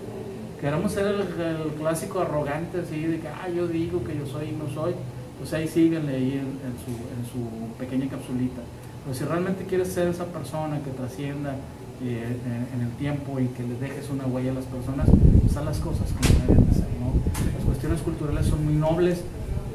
Queremos 0.60 0.92
ser 0.92 1.06
el, 1.06 1.22
el 1.22 1.72
clásico 1.80 2.20
arrogante 2.20 2.82
así 2.82 3.02
de 3.02 3.22
que, 3.22 3.30
ah, 3.30 3.48
yo 3.48 3.66
digo 3.66 4.04
que 4.04 4.18
yo 4.18 4.26
soy 4.26 4.50
y 4.50 4.52
no 4.52 4.68
soy, 4.74 4.94
pues 5.40 5.54
ahí 5.54 5.68
síguenle 5.68 6.16
ahí 6.16 6.34
en, 6.34 6.60
en 6.68 6.76
su, 6.84 6.92
en 6.92 7.24
su 7.32 7.78
pequeña 7.78 8.08
capsulita. 8.10 8.62
Pero 9.04 9.18
si 9.18 9.24
realmente 9.24 9.64
quieres 9.66 9.88
ser 9.88 10.08
esa 10.10 10.26
persona 10.26 10.80
que 10.84 10.92
trascienda 10.92 11.56
eh, 12.04 12.38
en, 12.46 12.80
en 12.80 12.88
el 12.88 12.92
tiempo 12.98 13.40
y 13.40 13.48
que 13.48 13.64
le 13.64 13.76
dejes 13.76 14.10
una 14.10 14.26
huella 14.26 14.52
a 14.52 14.56
las 14.56 14.66
personas, 14.66 15.08
pues 15.42 15.58
haz 15.58 15.66
las 15.66 15.80
cosas 15.80 16.08
como 16.12 16.40
deben 16.48 16.70
de 16.70 16.74
ser, 16.76 16.90
¿no? 17.00 17.14
Las 17.56 17.66
cuestiones 17.66 18.02
culturales 18.02 18.46
son 18.46 18.66
muy 18.66 18.76
nobles, 18.76 19.22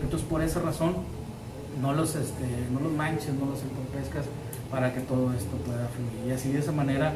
entonces 0.03 0.29
por 0.29 0.43
esa 0.43 0.61
razón 0.61 0.95
no 1.81 1.93
los, 1.93 2.15
este, 2.15 2.47
no 2.73 2.81
los 2.81 2.93
manches, 2.93 3.35
no 3.35 3.47
los 3.47 3.63
entorpezcas 3.63 4.27
para 4.71 4.93
que 4.93 5.01
todo 5.01 5.33
esto 5.33 5.57
pueda 5.65 5.89
fluir. 5.89 6.29
Y 6.29 6.33
así 6.33 6.53
de 6.53 6.59
esa 6.61 6.73
manera 6.73 7.13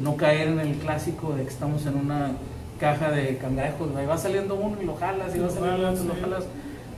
no 0.00 0.16
caer 0.16 0.48
en 0.48 0.60
el 0.60 0.74
clásico 0.76 1.34
de 1.34 1.42
que 1.42 1.48
estamos 1.50 1.84
en 1.86 1.96
una 1.96 2.32
caja 2.78 3.10
de 3.10 3.36
cangrejos, 3.36 3.94
ahí 3.94 4.06
va 4.06 4.16
saliendo 4.16 4.54
uno 4.54 4.76
y 4.80 4.86
lo 4.86 4.96
jalas 4.96 5.36
y 5.36 5.38
va 5.38 5.50
saliendo 5.50 5.90
otro 5.90 6.04
y 6.04 6.06
lo 6.08 6.14
jalas. 6.14 6.44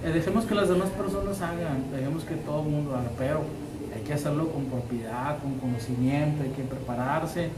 Eh, 0.04 0.10
dejemos 0.12 0.44
que 0.46 0.54
las 0.54 0.68
demás 0.68 0.88
personas 0.90 1.40
hagan, 1.40 1.84
dejemos 1.92 2.24
que 2.24 2.34
todo 2.34 2.62
el 2.62 2.68
mundo 2.68 2.94
haga, 2.96 3.10
pero 3.16 3.42
hay 3.94 4.02
que 4.02 4.14
hacerlo 4.14 4.48
con 4.48 4.64
propiedad, 4.64 5.38
con 5.38 5.54
conocimiento, 5.58 6.42
hay 6.42 6.50
que 6.50 6.62
prepararse 6.62 7.50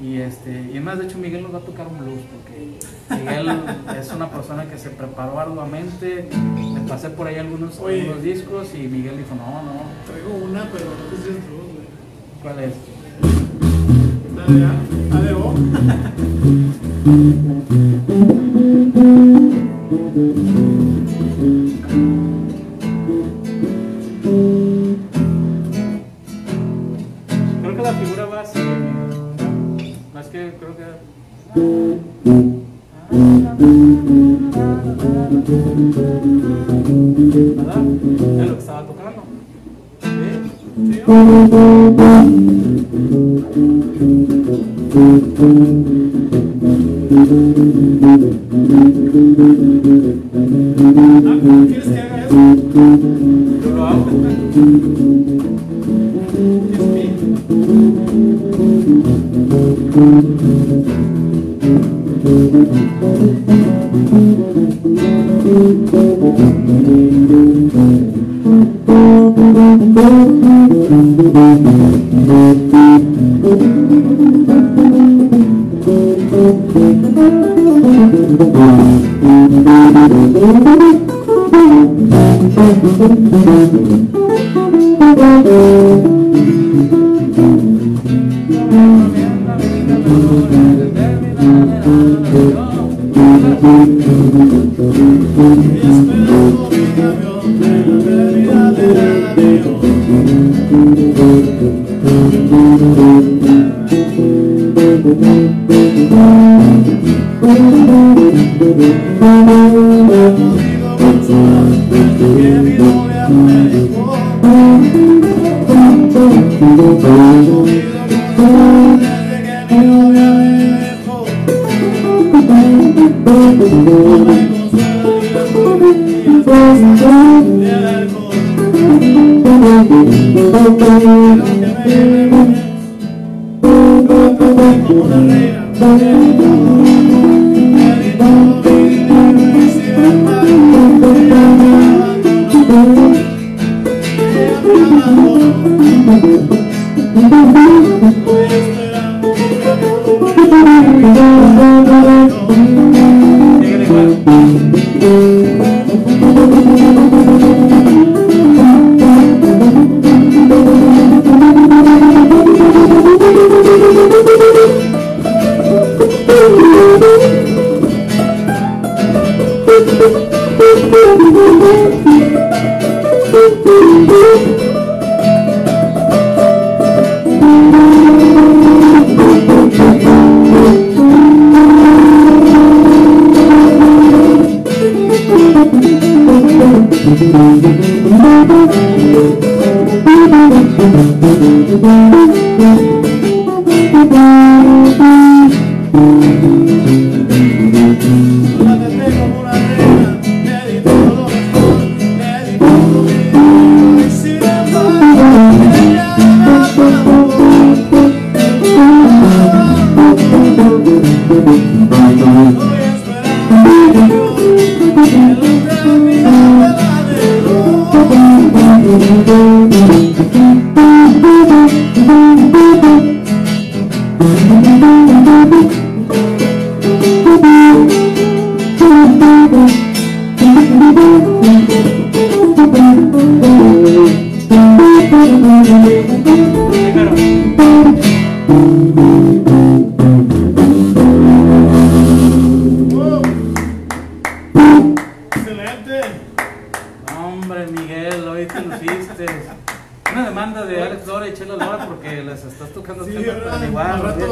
Y, 0.00 0.18
este, 0.18 0.70
y 0.72 0.78
más, 0.78 0.98
de 0.98 1.06
hecho, 1.06 1.18
Miguel 1.18 1.42
nos 1.42 1.52
va 1.54 1.58
a 1.58 1.62
tocar 1.62 1.88
un 1.88 1.98
blues 1.98 2.20
porque 2.32 2.78
Miguel 3.20 3.48
es 4.00 4.12
una 4.12 4.30
persona 4.30 4.66
que 4.70 4.78
se 4.78 4.90
preparó 4.90 5.40
arduamente. 5.40 6.28
Le 6.74 6.80
pasé 6.88 7.10
por 7.10 7.26
ahí 7.26 7.34
algunos, 7.36 7.80
Oye. 7.80 8.02
algunos 8.02 8.22
discos 8.22 8.68
y 8.76 8.86
Miguel 8.86 9.16
dijo: 9.16 9.34
No, 9.34 9.62
no, 9.64 9.82
Traigo 10.06 10.36
una, 10.44 10.70
pero 10.70 10.84
no 10.84 11.10
sé 11.10 11.16
si 11.24 11.30
es 11.30 11.44
blues, 11.48 11.66
güey. 11.74 11.88
¿cuál 12.42 12.60
es? 12.60 12.74
La 14.36 14.44
de 14.54 14.64
A, 14.64 14.70
A 15.16 15.20
de 15.20 15.32
O. 15.34 15.54
Creo 19.88 19.96
que 27.74 27.82
la 27.82 27.92
figura 27.94 28.26
va 28.26 28.40
así. 28.42 28.58
Más 30.12 30.26
que 30.26 30.52
creo 30.60 30.76
que. 30.76 30.84
¿Verdad? 37.56 37.82
Es 38.36 38.46
lo 38.46 38.54
que 38.54 38.60
estaba 38.60 38.82
tocando. 38.86 39.22
¿Sí? 40.02 40.08
Sí, 40.92 41.00
Ah, 49.38 50.27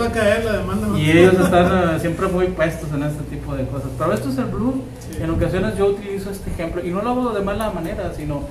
va 0.06 0.10
a 0.10 0.12
caer 0.12 0.44
la 0.44 0.52
demanda. 0.58 0.98
Y 0.98 1.10
ellos 1.10 1.34
están 1.40 1.96
eh, 1.96 2.00
siempre 2.00 2.26
muy 2.28 2.46
puestos 2.48 2.92
en 2.92 3.02
este 3.02 3.22
tipo 3.24 3.54
de 3.54 3.66
cosas. 3.66 3.90
Pero 3.98 4.12
esto 4.12 4.28
es 4.28 4.38
el 4.38 4.46
blues. 4.46 4.76
Sí. 5.00 5.22
En 5.22 5.30
ocasiones 5.30 5.76
yo 5.76 5.86
utilizo 5.86 6.30
este 6.30 6.50
ejemplo 6.50 6.84
y 6.84 6.90
no 6.90 7.02
lo 7.02 7.10
hago 7.10 7.30
de 7.30 7.42
mala 7.42 7.70
manera, 7.70 8.12
sino 8.14 8.42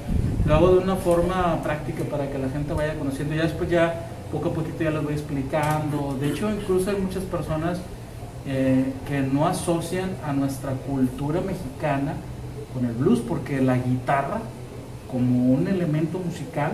lo 0.46 0.56
hago 0.56 0.70
de 0.72 0.78
una 0.80 0.96
forma 0.96 1.62
práctica 1.64 2.04
para 2.04 2.30
que 2.30 2.38
la 2.38 2.50
gente 2.50 2.74
vaya 2.74 2.96
conociendo. 2.96 3.36
Ya 3.36 3.44
después 3.44 3.70
ya 3.70 4.10
poco 4.32 4.50
a 4.50 4.54
poquito 4.54 4.84
ya 4.84 4.92
les 4.92 5.04
voy 5.04 5.14
explicando. 5.14 6.18
De 6.20 6.30
hecho, 6.30 6.50
incluso 6.50 6.90
hay 6.90 6.98
muchas 6.98 7.24
personas 7.24 7.80
eh, 8.48 8.94
que 9.08 9.22
no 9.22 9.48
asocian 9.48 10.12
a 10.26 10.34
nuestra 10.34 10.72
cultura 10.74 11.42
mexicana 11.42 12.14
con 12.74 12.86
el 12.86 12.94
blues 12.94 13.20
porque 13.20 13.62
la 13.62 13.78
guitarra 13.78 14.40
como 15.10 15.54
un 15.54 15.68
elemento 15.68 16.20
musical 16.20 16.72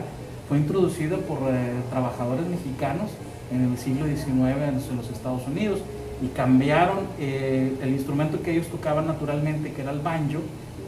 fue 0.50 0.58
introducida 0.58 1.18
por 1.18 1.38
eh, 1.50 1.74
trabajadores 1.92 2.46
mexicanos 2.48 3.12
en 3.52 3.72
el 3.72 3.78
siglo 3.78 4.06
XIX 4.06 4.90
en 4.90 4.98
los 4.98 5.10
Estados 5.10 5.46
Unidos 5.48 5.80
y 6.22 6.28
cambiaron 6.28 7.00
eh, 7.20 7.76
el 7.82 7.90
instrumento 7.90 8.42
que 8.42 8.52
ellos 8.52 8.68
tocaban 8.68 9.08
naturalmente, 9.08 9.72
que 9.74 9.82
era 9.82 9.92
el 9.92 10.00
banjo, 10.00 10.40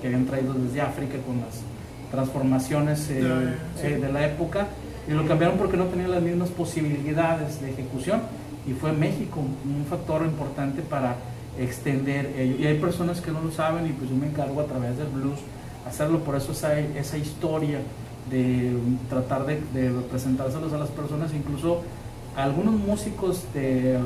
que 0.01 0.07
habían 0.07 0.25
traído 0.25 0.53
desde 0.53 0.81
África 0.81 1.15
con 1.25 1.41
las 1.41 1.61
transformaciones 2.11 3.09
eh, 3.09 3.21
ya, 3.21 3.81
sí. 3.81 3.87
eh, 3.87 3.97
de 3.97 4.11
la 4.11 4.25
época, 4.25 4.67
y 5.07 5.11
lo 5.11 5.25
cambiaron 5.25 5.57
porque 5.57 5.75
no 5.75 5.85
tenían 5.85 6.11
las 6.11 6.21
mismas 6.21 6.49
posibilidades 6.49 7.59
de 7.61 7.71
ejecución 7.71 8.21
y 8.67 8.73
fue 8.73 8.91
México 8.93 9.39
un 9.39 9.85
factor 9.89 10.23
importante 10.23 10.81
para 10.81 11.15
extender 11.59 12.33
ello. 12.37 12.55
Y 12.59 12.67
hay 12.67 12.79
personas 12.79 13.19
que 13.19 13.31
no 13.31 13.41
lo 13.41 13.51
saben 13.51 13.87
y 13.87 13.89
pues 13.89 14.09
yo 14.09 14.15
me 14.15 14.27
encargo 14.27 14.61
a 14.61 14.65
través 14.65 14.97
del 14.97 15.07
blues 15.07 15.39
hacerlo, 15.87 16.19
por 16.19 16.35
eso 16.35 16.53
esa, 16.53 16.79
esa 16.79 17.17
historia 17.17 17.79
de 18.29 18.71
tratar 19.09 19.45
de, 19.45 19.59
de 19.73 19.89
presentárselos 20.09 20.71
a 20.71 20.77
las 20.77 20.89
personas, 20.89 21.33
incluso 21.33 21.81
algunos 22.35 22.75
músicos 22.75 23.43
de, 23.53 23.99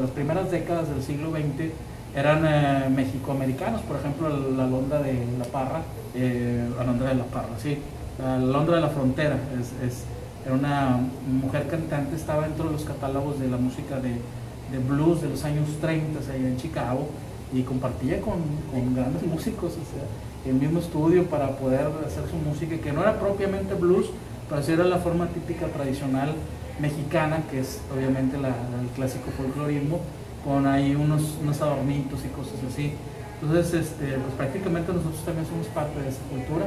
las 0.00 0.10
primeras 0.10 0.50
décadas 0.50 0.88
del 0.88 1.02
siglo 1.02 1.30
XX 1.30 1.70
eran 2.14 2.44
eh, 2.44 2.88
mexicoamericanos, 2.88 3.82
por 3.82 3.96
ejemplo 3.96 4.28
la 4.28 4.66
Londra 4.66 5.00
de 5.00 5.24
la 5.38 5.44
Parra, 5.44 5.82
eh, 6.14 6.68
la 6.76 6.84
Londra 6.84 7.10
de 7.10 7.14
la 7.14 7.24
Parra, 7.24 7.58
sí, 7.58 7.78
la 8.18 8.38
Londra 8.38 8.76
de 8.76 8.82
la 8.82 8.88
Frontera, 8.88 9.36
es, 9.58 10.04
era 10.44 10.54
una 10.54 10.98
mujer 11.42 11.68
cantante, 11.68 12.16
estaba 12.16 12.48
dentro 12.48 12.66
de 12.66 12.72
los 12.72 12.84
catálogos 12.84 13.38
de 13.38 13.48
la 13.48 13.58
música 13.58 14.00
de, 14.00 14.10
de 14.10 14.78
blues 14.88 15.22
de 15.22 15.28
los 15.28 15.44
años 15.44 15.68
30 15.80 16.18
allá 16.18 16.34
en 16.34 16.56
Chicago 16.56 17.06
y 17.52 17.62
compartía 17.62 18.20
con, 18.20 18.38
con 18.72 18.94
grandes 18.94 19.22
músicos, 19.22 19.72
o 19.72 19.74
sea, 19.74 20.50
el 20.50 20.54
mismo 20.54 20.80
estudio 20.80 21.26
para 21.26 21.56
poder 21.56 21.86
hacer 22.06 22.24
su 22.28 22.36
música, 22.36 22.76
que 22.78 22.92
no 22.92 23.02
era 23.02 23.20
propiamente 23.20 23.74
blues, 23.74 24.06
pero 24.48 24.62
sí 24.62 24.72
era 24.72 24.84
la 24.84 24.98
forma 24.98 25.26
típica 25.28 25.66
tradicional 25.66 26.34
mexicana, 26.80 27.42
que 27.50 27.60
es 27.60 27.80
obviamente 27.94 28.38
la, 28.38 28.48
el 28.48 28.88
clásico 28.94 29.30
folclorismo, 29.36 30.00
con 30.44 30.66
ahí 30.66 30.94
unos, 30.94 31.36
unos 31.42 31.60
adornitos 31.60 32.20
y 32.24 32.28
cosas 32.28 32.58
así. 32.70 32.94
Entonces, 33.42 33.86
este, 33.86 34.18
pues 34.18 34.34
prácticamente 34.36 34.92
nosotros 34.92 35.24
también 35.24 35.46
somos 35.46 35.66
parte 35.68 36.00
de 36.00 36.08
esa 36.08 36.20
cultura 36.30 36.66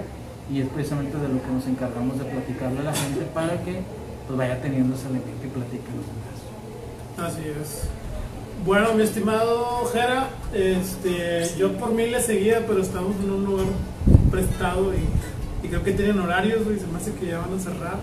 y 0.51 0.61
es 0.61 0.67
precisamente 0.69 1.17
de 1.17 1.27
lo 1.27 1.41
que 1.41 1.51
nos 1.51 1.67
encargamos 1.67 2.17
de 2.17 2.25
platicarle 2.25 2.79
a 2.79 2.83
la 2.83 2.93
gente 2.93 3.21
para 3.33 3.61
que 3.63 3.81
pues, 4.27 4.37
vaya 4.37 4.61
teniendo 4.61 4.95
ese 4.95 5.07
elemento 5.07 5.45
y 5.45 5.49
platique 5.49 5.89
los 5.95 6.05
demás. 6.07 7.31
Así 7.31 7.47
es. 7.47 7.83
Bueno, 8.65 8.93
mi 8.93 9.03
estimado 9.03 9.85
Jera, 9.91 10.29
este, 10.53 11.57
yo 11.57 11.73
por 11.77 11.91
mí 11.91 12.07
le 12.07 12.21
seguía, 12.21 12.65
pero 12.65 12.81
estamos 12.81 13.15
en 13.21 13.29
un 13.29 13.45
lugar 13.45 13.65
prestado 14.31 14.93
y, 14.93 15.65
y 15.65 15.69
creo 15.69 15.83
que 15.83 15.91
tienen 15.91 16.19
horarios 16.19 16.61
y 16.61 16.79
se 16.79 16.87
me 16.87 16.97
hace 16.97 17.13
que 17.13 17.27
ya 17.27 17.39
van 17.39 17.53
a 17.53 17.59
cerrar. 17.59 17.97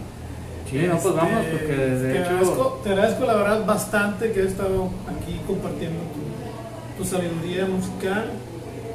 Sí, 0.71 0.79
no, 0.87 0.99
pues 0.99 1.15
vamos, 1.15 1.45
Este, 1.45 1.57
porque 1.57 1.77
de 1.77 2.13
te, 2.13 2.21
hecho... 2.21 2.31
agradezco, 2.31 2.81
te 2.85 2.91
agradezco 2.91 3.25
la 3.27 3.35
verdad 3.35 3.67
bastante 3.67 4.33
que 4.33 4.41
has 4.41 4.47
estado 4.47 4.89
aquí 5.09 5.41
compartiendo 5.47 5.99
tu, 6.15 7.03
tu 7.03 7.09
sabiduría 7.09 7.67
musical, 7.67 8.31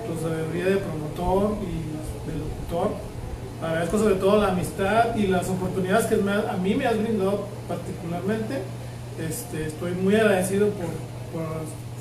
tu 0.08 0.22
sabiduría 0.22 0.66
de 0.66 0.78
promotor 0.78 1.58
y 1.62 2.32
de 2.32 2.38
locutor. 2.40 2.92
Agradezco 3.62 3.98
sobre 4.00 4.16
todo 4.16 4.42
la 4.42 4.50
amistad 4.50 5.16
y 5.16 5.28
las 5.28 5.50
oportunidades 5.50 6.06
que 6.06 6.18
me 6.18 6.32
a 6.32 6.58
mí 6.62 6.76
me 6.76 6.86
has 6.86 6.98
brindado 6.98 7.46
particularmente. 7.68 8.62
Este, 9.20 9.66
estoy 9.66 9.94
muy 9.94 10.16
agradecido 10.16 10.68
por, 10.70 10.88
por 11.34 11.46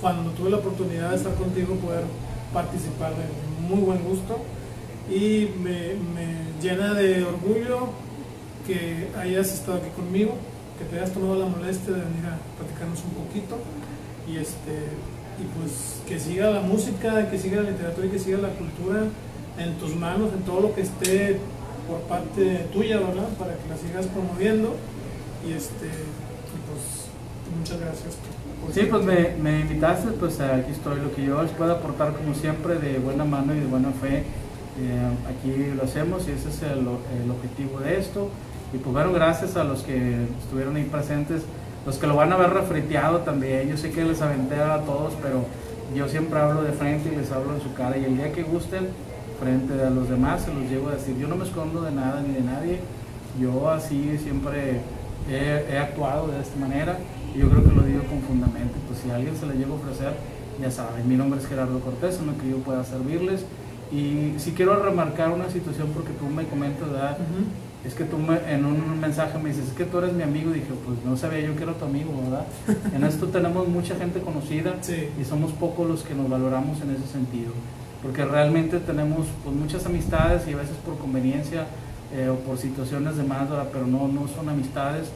cuando 0.00 0.30
tuve 0.32 0.50
la 0.50 0.58
oportunidad 0.58 1.10
de 1.10 1.16
estar 1.16 1.34
contigo 1.34 1.74
poder 1.76 2.02
participar 2.52 3.10
de 3.10 3.24
muy 3.68 3.80
buen 3.84 4.02
gusto 4.04 4.38
y 5.10 5.48
me, 5.62 5.94
me 6.14 6.60
llena 6.60 6.92
de 6.94 7.24
orgullo 7.24 7.88
que 8.66 9.08
hayas 9.18 9.52
estado 9.52 9.78
aquí 9.78 9.90
conmigo, 9.90 10.34
que 10.78 10.84
te 10.84 10.96
hayas 10.96 11.12
tomado 11.12 11.36
la 11.36 11.46
molestia 11.46 11.94
de 11.94 12.00
venir 12.00 12.26
a 12.26 12.38
platicarnos 12.58 13.00
un 13.04 13.24
poquito 13.24 13.58
y 14.28 14.38
este 14.38 14.88
y 15.38 15.44
pues 15.58 16.00
que 16.06 16.18
siga 16.18 16.50
la 16.50 16.60
música, 16.60 17.28
que 17.30 17.38
siga 17.38 17.62
la 17.62 17.70
literatura 17.70 18.06
y 18.06 18.10
que 18.10 18.18
siga 18.18 18.38
la 18.38 18.50
cultura 18.50 19.04
en 19.58 19.74
tus 19.74 19.94
manos, 19.96 20.32
en 20.32 20.42
todo 20.42 20.60
lo 20.60 20.74
que 20.74 20.82
esté 20.82 21.38
por 21.88 22.00
parte 22.02 22.66
tuya, 22.72 22.98
¿verdad? 22.98 23.28
Para 23.38 23.54
que 23.54 23.68
la 23.68 23.76
sigas 23.76 24.06
promoviendo 24.06 24.74
y 25.46 25.52
este 25.52 25.86
y 25.86 26.58
pues 26.68 27.10
muchas 27.58 27.80
gracias. 27.80 28.14
por 28.60 28.72
Sí, 28.72 28.86
pues 28.88 29.04
me, 29.04 29.36
me 29.42 29.60
invitaste, 29.60 30.12
pues 30.12 30.40
aquí 30.40 30.72
estoy. 30.72 31.00
Lo 31.00 31.14
que 31.14 31.24
yo 31.24 31.42
les 31.42 31.52
puedo 31.52 31.72
aportar, 31.72 32.14
como 32.14 32.34
siempre, 32.34 32.78
de 32.78 32.98
buena 32.98 33.24
mano 33.24 33.54
y 33.54 33.60
de 33.60 33.66
buena 33.66 33.90
fe, 33.90 34.24
eh, 34.80 35.10
aquí 35.28 35.74
lo 35.76 35.84
hacemos 35.84 36.26
y 36.26 36.32
ese 36.32 36.48
es 36.48 36.62
el, 36.62 36.78
el 36.80 37.30
objetivo 37.30 37.80
de 37.80 37.98
esto. 37.98 38.30
Y 38.74 38.78
pues 38.78 38.92
bueno, 38.92 39.12
gracias 39.12 39.56
a 39.56 39.62
los 39.62 39.82
que 39.82 40.24
estuvieron 40.42 40.74
ahí 40.74 40.84
presentes, 40.84 41.42
los 41.86 41.96
que 41.96 42.08
lo 42.08 42.16
van 42.16 42.32
a 42.32 42.36
ver 42.36 42.50
refriteado 42.50 43.18
también. 43.20 43.68
Yo 43.68 43.76
sé 43.76 43.92
que 43.92 44.04
les 44.04 44.20
aventé 44.20 44.56
a 44.56 44.80
todos, 44.80 45.12
pero 45.22 45.44
yo 45.94 46.08
siempre 46.08 46.40
hablo 46.40 46.62
de 46.62 46.72
frente 46.72 47.12
y 47.12 47.16
les 47.16 47.30
hablo 47.30 47.54
en 47.54 47.62
su 47.62 47.72
cara. 47.74 47.96
Y 47.96 48.04
el 48.04 48.16
día 48.16 48.32
que 48.32 48.42
gusten, 48.42 48.88
frente 49.38 49.80
a 49.80 49.90
los 49.90 50.08
demás, 50.08 50.42
se 50.42 50.52
los 50.52 50.64
llevo 50.64 50.88
a 50.88 50.92
decir. 50.92 51.16
Yo 51.16 51.28
no 51.28 51.36
me 51.36 51.44
escondo 51.44 51.82
de 51.82 51.92
nada 51.92 52.20
ni 52.26 52.34
de 52.34 52.40
nadie. 52.40 52.80
Yo 53.40 53.70
así 53.70 54.18
siempre 54.18 54.80
he, 55.30 55.78
actuado 55.78 56.28
de 56.28 56.40
esta 56.40 56.58
manera 56.58 56.98
y 57.34 57.38
yo 57.38 57.50
creo 57.50 57.62
que 57.62 57.70
lo 57.70 57.82
digo 57.82 58.02
con 58.04 58.22
fundamento. 58.22 58.74
Pues 58.88 59.00
si 59.00 59.10
a 59.10 59.16
alguien 59.16 59.36
se 59.36 59.46
le 59.46 59.54
llega 59.54 59.70
a 59.70 59.74
ofrecer, 59.74 60.14
ya 60.60 60.70
saben, 60.70 61.08
mi 61.08 61.16
nombre 61.16 61.38
es 61.38 61.46
Gerardo 61.46 61.78
Cortés, 61.78 62.18
en 62.18 62.26
lo 62.26 62.38
que 62.38 62.50
yo 62.50 62.56
pueda 62.58 62.82
servirles. 62.82 63.44
Y 63.92 64.34
si 64.38 64.52
quiero 64.52 64.82
remarcar 64.82 65.30
una 65.30 65.48
situación 65.48 65.90
porque 65.94 66.12
tú 66.12 66.26
me 66.26 66.44
comentas, 66.46 66.90
¿verdad? 66.90 67.18
Es 67.84 67.94
que 67.94 68.04
tú 68.04 68.16
me- 68.18 68.40
en 68.52 68.64
un 68.64 68.98
mensaje 68.98 69.38
me 69.38 69.50
dices, 69.50 69.68
es 69.68 69.74
que 69.74 69.84
tú 69.84 69.98
eres 69.98 70.12
mi 70.14 70.22
amigo. 70.22 70.50
Y 70.50 70.54
dije, 70.60 70.72
pues 70.86 70.98
no 71.04 71.16
sabía 71.16 71.40
yo 71.40 71.54
que 71.54 71.64
era 71.64 71.72
tu 71.74 71.84
amigo, 71.84 72.10
¿verdad? 72.22 72.46
En 72.94 73.04
esto 73.04 73.26
tenemos 73.28 73.68
mucha 73.68 73.94
gente 73.96 74.20
conocida 74.20 74.76
Sí. 74.80 75.08
y 75.20 75.24
somos 75.24 75.52
pocos 75.52 75.86
los 75.88 76.02
que 76.02 76.14
nos 76.14 76.28
valoramos 76.30 76.80
en 76.80 76.90
ese 76.94 77.06
sentido. 77.06 77.52
Porque 78.02 78.24
realmente 78.24 78.78
tenemos 78.80 79.26
pues, 79.44 79.54
muchas 79.56 79.84
amistades 79.86 80.46
y 80.48 80.52
a 80.52 80.56
veces 80.56 80.76
por 80.84 80.96
conveniencia 80.98 81.66
eh, 82.14 82.28
o 82.28 82.36
por 82.36 82.56
situaciones 82.58 83.16
de 83.16 83.24
más, 83.24 83.48
¿verdad? 83.50 83.68
pero 83.72 83.86
no, 83.86 84.08
no 84.08 84.28
son 84.28 84.48
amistades. 84.48 85.08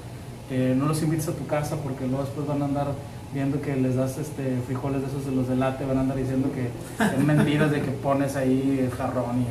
Eh, 0.51 0.75
no 0.77 0.87
los 0.87 1.03
invites 1.03 1.29
a 1.29 1.33
tu 1.33 1.47
casa 1.47 1.77
porque 1.77 2.07
luego 2.07 2.25
después 2.25 2.47
van 2.47 2.63
a 2.63 2.65
andar 2.65 2.87
viendo 3.35 3.61
que 3.61 3.77
les 3.77 3.95
das 3.97 4.17
este, 4.19 4.59
frijoles 4.67 5.03
de 5.03 5.07
esos 5.09 5.27
de 5.27 5.33
los 5.33 5.47
de 5.49 5.57
late, 5.57 5.85
van 5.85 5.99
a 5.99 6.01
andar 6.01 6.17
diciendo 6.17 6.49
que 6.53 6.71
es 7.05 7.25
mentiras 7.25 7.71
de 7.71 7.83
que 7.83 7.91
pones 7.91 8.35
ahí 8.37 8.81
el 8.83 8.91
jarrón 8.91 9.43
y 9.43 9.47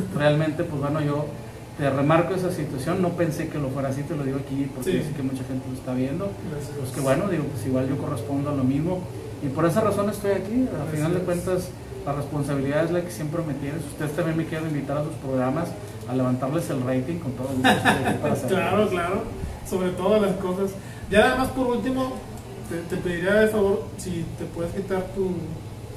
eso. 0.00 0.04
Realmente, 0.16 0.64
pues 0.64 0.80
bueno, 0.80 1.02
yo 1.02 1.26
te 1.78 1.88
remarco 1.90 2.34
esa 2.34 2.50
situación, 2.50 3.00
no 3.02 3.10
pensé 3.10 3.48
que 3.48 3.58
lo 3.58 3.68
fuera 3.70 3.88
así, 3.88 4.02
te 4.02 4.14
lo 4.14 4.24
digo 4.24 4.38
aquí 4.38 4.68
porque 4.74 4.90
Sí. 4.92 4.98
yo 4.98 5.04
sé 5.04 5.12
que 5.12 5.22
mucha 5.22 5.44
gente 5.44 5.64
lo 5.68 5.74
está 5.74 5.94
viendo. 5.94 6.30
Gracias. 6.50 6.76
Pues 6.78 6.90
que 6.92 7.00
bueno, 7.00 7.28
digo, 7.28 7.44
pues 7.44 7.66
igual 7.66 7.88
yo 7.88 7.96
correspondo 7.96 8.50
a 8.50 8.54
lo 8.54 8.64
mismo. 8.64 9.00
Y 9.42 9.48
por 9.48 9.64
esa 9.64 9.80
razón 9.80 10.10
estoy 10.10 10.32
aquí. 10.32 10.68
Al 10.80 10.88
final 10.94 11.14
de 11.14 11.20
cuentas, 11.20 11.68
la 12.04 12.12
responsabilidad 12.12 12.84
es 12.84 12.90
la 12.90 13.00
que 13.02 13.10
siempre 13.10 13.40
me 13.46 13.54
tienes. 13.54 13.82
Ustedes 13.86 14.12
también 14.12 14.36
me 14.36 14.44
quieren 14.44 14.68
invitar 14.68 14.98
a 14.98 15.04
sus 15.04 15.14
programas 15.14 15.68
a 16.08 16.14
levantarles 16.14 16.68
el 16.70 16.82
rating 16.82 17.18
con 17.18 17.32
todo 17.32 17.48
gusto. 17.48 17.62
para. 18.22 18.34
Claro, 18.34 18.88
claro, 18.88 19.22
sobre 19.68 19.90
todas 19.90 20.20
las 20.20 20.32
cosas. 20.36 20.72
Ya 21.10 21.20
nada 21.20 21.36
más 21.36 21.48
por 21.48 21.66
último, 21.68 22.12
te, 22.68 22.94
te 22.94 23.00
pediría 23.02 23.34
de 23.34 23.48
favor 23.48 23.84
si 23.96 24.24
te 24.38 24.44
puedes 24.44 24.72
quitar 24.74 25.02
tu... 25.14 25.30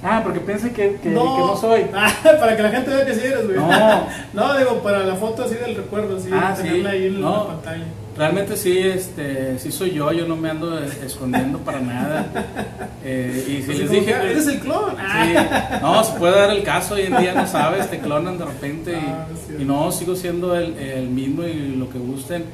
Ah, 0.03 0.19
porque 0.23 0.39
piense 0.41 0.71
que, 0.73 0.93
que, 0.95 0.99
que 0.99 1.09
no 1.09 1.55
soy. 1.55 1.85
Ah, 1.93 2.11
para 2.39 2.55
que 2.57 2.63
la 2.63 2.69
gente 2.71 2.89
vea 2.91 3.05
que 3.05 3.13
sí 3.13 3.21
eres, 3.25 3.45
güey. 3.45 3.57
No. 3.57 4.07
No, 4.33 4.57
digo, 4.57 4.83
para 4.83 4.99
la 5.03 5.15
foto 5.15 5.43
así 5.43 5.55
del 5.55 5.75
recuerdo, 5.75 6.17
así, 6.17 6.29
Ah, 6.31 6.53
sí. 6.55 6.63
tenerla 6.63 6.89
ahí 6.91 7.07
en 7.07 7.21
No. 7.21 7.37
la 7.37 7.47
pantalla. 7.47 7.83
Realmente 8.17 8.55
sí, 8.57 8.77
este, 8.77 9.57
sí 9.57 9.71
soy 9.71 9.91
yo, 9.91 10.11
yo 10.11 10.27
no 10.27 10.35
me 10.35 10.49
ando 10.49 10.77
escondiendo 10.79 11.59
para 11.59 11.79
nada. 11.79 12.25
Eh, 13.05 13.43
y 13.59 13.61
si 13.63 13.71
Así 13.71 13.81
les 13.81 13.89
dije... 13.91 14.05
que, 14.05 14.11
eres 14.31 14.47
el 14.47 14.59
clon. 14.61 14.91
Sí, 14.95 15.33
no, 15.81 16.03
se 16.05 16.13
puede 16.17 16.37
dar 16.39 16.51
el 16.51 16.63
caso, 16.63 16.93
hoy 16.93 17.01
en 17.01 17.17
día 17.17 17.33
no 17.33 17.45
sabes, 17.45 17.89
te 17.89 17.99
clonan 17.99 18.37
de 18.37 18.45
repente 18.45 18.95
Ah, 18.95 19.25
y, 19.59 19.61
y 19.61 19.65
no, 19.65 19.91
sigo 19.91 20.15
siendo 20.15 20.55
el, 20.55 20.77
el 20.77 21.09
mismo 21.09 21.43
y 21.43 21.75
lo 21.75 21.89
que 21.89 21.97
gusten, 21.99 22.45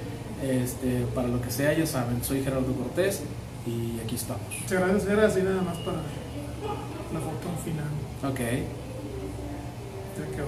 este, 0.43 1.05
para 1.13 1.27
lo 1.27 1.39
que 1.39 1.51
sea, 1.51 1.71
ya 1.73 1.85
saben, 1.85 2.23
soy 2.23 2.41
Gerardo 2.43 2.73
Cortés 2.73 3.21
y 3.67 3.99
aquí 4.03 4.15
estamos. 4.15 4.41
Muchas 4.59 4.79
gracias, 4.81 5.05
era 5.07 5.27
así 5.27 5.41
nada 5.43 5.61
más 5.61 5.77
para 5.77 5.97
la 7.13 7.19
foto 7.19 7.49
final. 7.63 7.85
Ok, 8.31 8.39
Ya 10.17 10.35
quedó. 10.35 10.47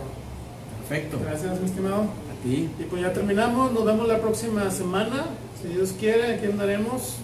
perfecto. 0.88 1.20
Gracias, 1.24 1.60
mi 1.60 1.66
estimado. 1.66 2.02
A 2.04 2.44
ti. 2.44 2.70
Y 2.80 2.84
pues 2.84 3.02
ya 3.02 3.14
terminamos, 3.14 3.72
nos 3.72 3.86
vemos 3.86 4.08
la 4.08 4.20
próxima 4.20 4.70
semana, 4.72 5.26
si 5.62 5.70
Dios 5.70 5.94
quiere, 6.00 6.36
aquí 6.36 6.46
andaremos. 6.48 7.16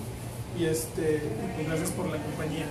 Y 0.59 0.65
este, 0.65 1.21
pues 1.55 1.67
gracias 1.67 1.91
por 1.91 2.05
la 2.07 2.17
compañía. 2.17 2.65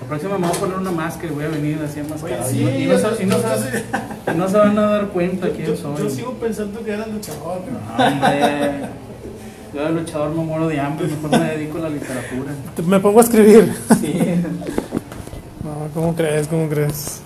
La 0.00 0.06
próxima 0.08 0.38
me 0.38 0.46
voy 0.48 0.56
a 0.56 0.60
poner 0.60 0.76
una 0.78 0.90
máscara 0.92 1.28
y 1.28 1.34
voy 1.34 1.44
a 1.44 1.48
venir 1.48 1.78
así 1.84 2.00
enmascarado. 2.00 2.48
Oye, 2.48 2.60
y, 2.60 2.64
no- 2.64 2.70
y 2.70 2.86
no, 2.86 2.98
se- 2.98 3.22
y 3.22 3.26
no 3.26 3.36
se, 3.38 4.32
y 4.32 4.36
no 4.36 4.48
se 4.48 4.56
van 4.58 4.78
a 4.78 4.82
dar 4.82 5.08
cuenta 5.08 5.48
yo, 5.48 5.54
quién 5.54 5.66
yo- 5.68 5.76
soy. 5.76 5.96
yo 6.02 6.10
sigo 6.10 6.32
pensando 6.34 6.84
que 6.84 6.90
eras 6.92 7.08
luchador. 7.08 7.60
pero- 7.64 7.78
No, 7.98 8.14
hombre, 8.14 8.88
yo 9.74 9.84
de 9.84 9.92
luchador 9.92 10.30
me 10.34 10.44
muero 10.44 10.68
de 10.68 10.80
hambre, 10.80 11.06
mejor 11.08 11.30
me 11.30 11.44
dedico 11.50 11.78
a 11.78 11.80
la 11.82 11.88
literatura. 11.90 12.52
Me 12.86 13.00
pongo 13.00 13.20
a 13.20 13.22
escribir. 13.22 13.74
Sí. 14.00 14.12
No, 15.82 15.88
¿cómo 15.94 16.14
crees? 16.14 16.46
¿Cómo 16.46 16.68
crees? 16.68 17.20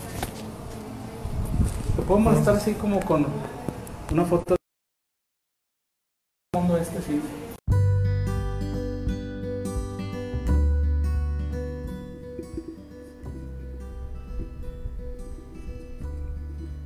Te 1.95 2.03
puedo 2.03 2.21
molestar 2.21 2.57
así 2.57 2.73
como 2.73 3.01
con 3.01 3.27
una 4.11 4.25
foto 4.25 4.57
del 6.55 6.63
mundo 6.63 6.79
este 6.79 7.03
sí. 7.03 7.21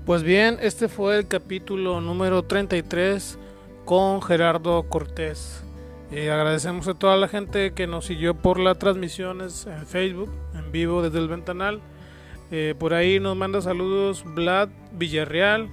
Pues 0.07 0.25
bien, 0.25 0.59
este 0.61 0.89
fue 0.89 1.19
el 1.19 1.29
capítulo 1.29 2.01
número 2.01 2.43
33 2.43 3.39
con 3.85 4.21
Gerardo 4.21 4.89
Cortés. 4.89 5.63
Eh, 6.13 6.29
agradecemos 6.31 6.89
a 6.89 6.95
toda 6.95 7.17
la 7.17 7.29
gente 7.29 7.73
que 7.73 7.87
nos 7.87 8.07
siguió 8.07 8.35
por 8.35 8.59
las 8.59 8.79
transmisiones 8.79 9.67
en 9.67 9.87
Facebook, 9.87 10.33
en 10.55 10.73
vivo 10.73 11.03
desde 11.03 11.19
el 11.19 11.29
ventanal. 11.29 11.81
Eh, 12.51 12.75
por 12.77 12.95
ahí 12.95 13.21
nos 13.21 13.37
manda 13.37 13.61
saludos 13.61 14.25
Vlad 14.25 14.71
Villarreal. 14.93 15.71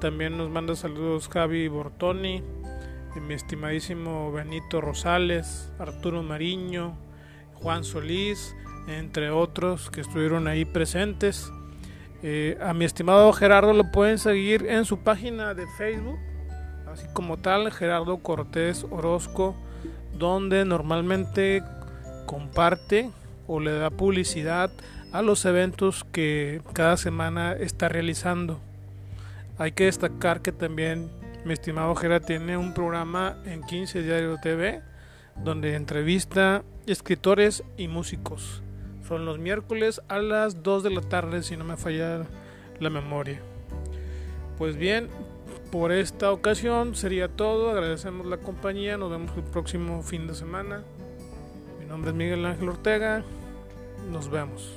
También 0.00 0.38
nos 0.38 0.48
manda 0.48 0.74
saludos 0.74 1.28
Javi 1.28 1.68
Bortoni, 1.68 2.42
mi 3.20 3.34
estimadísimo 3.34 4.32
Benito 4.32 4.80
Rosales, 4.80 5.70
Arturo 5.78 6.22
Mariño, 6.22 6.96
Juan 7.54 7.84
Solís, 7.84 8.56
entre 8.88 9.30
otros 9.30 9.90
que 9.90 10.00
estuvieron 10.00 10.48
ahí 10.48 10.64
presentes. 10.64 11.52
Eh, 12.22 12.56
a 12.62 12.72
mi 12.72 12.86
estimado 12.86 13.30
Gerardo 13.34 13.74
lo 13.74 13.90
pueden 13.90 14.16
seguir 14.16 14.66
en 14.66 14.86
su 14.86 15.00
página 15.00 15.52
de 15.52 15.66
Facebook, 15.76 16.18
así 16.92 17.06
como 17.12 17.38
tal, 17.38 17.70
Gerardo 17.72 18.18
Cortés 18.18 18.86
Orozco, 18.90 19.54
donde 20.18 20.64
normalmente 20.64 21.62
comparte 22.26 23.10
o 23.46 23.60
le 23.60 23.72
da 23.72 23.90
publicidad 23.90 24.70
a 25.12 25.22
los 25.22 25.44
eventos 25.44 26.04
que 26.12 26.62
cada 26.72 26.96
semana 26.96 27.52
está 27.52 27.88
realizando. 27.88 28.60
Hay 29.58 29.72
que 29.72 29.84
destacar 29.84 30.40
que 30.40 30.52
también 30.52 31.10
mi 31.44 31.52
estimado 31.52 31.94
Gerardo 31.94 32.26
tiene 32.26 32.56
un 32.56 32.74
programa 32.74 33.36
en 33.44 33.62
15 33.62 34.02
Diario 34.02 34.36
TV 34.42 34.82
donde 35.36 35.74
entrevista 35.74 36.62
escritores 36.86 37.64
y 37.76 37.88
músicos. 37.88 38.62
Son 39.06 39.24
los 39.24 39.38
miércoles 39.38 40.00
a 40.08 40.18
las 40.18 40.62
2 40.62 40.82
de 40.82 40.90
la 40.90 41.00
tarde, 41.00 41.42
si 41.42 41.56
no 41.56 41.64
me 41.64 41.76
falla 41.76 42.26
la 42.78 42.90
memoria. 42.90 43.40
Pues 44.58 44.76
bien, 44.76 45.08
por 45.70 45.92
esta 45.92 46.32
ocasión 46.32 46.94
sería 46.94 47.28
todo. 47.28 47.70
Agradecemos 47.70 48.26
la 48.26 48.38
compañía. 48.38 48.96
Nos 48.96 49.10
vemos 49.10 49.30
el 49.36 49.44
próximo 49.44 50.02
fin 50.02 50.26
de 50.26 50.34
semana. 50.34 50.82
Mi 51.78 51.86
nombre 51.86 52.10
es 52.10 52.16
Miguel 52.16 52.44
Ángel 52.44 52.68
Ortega. 52.68 53.24
Nos 54.10 54.30
vemos. 54.30 54.72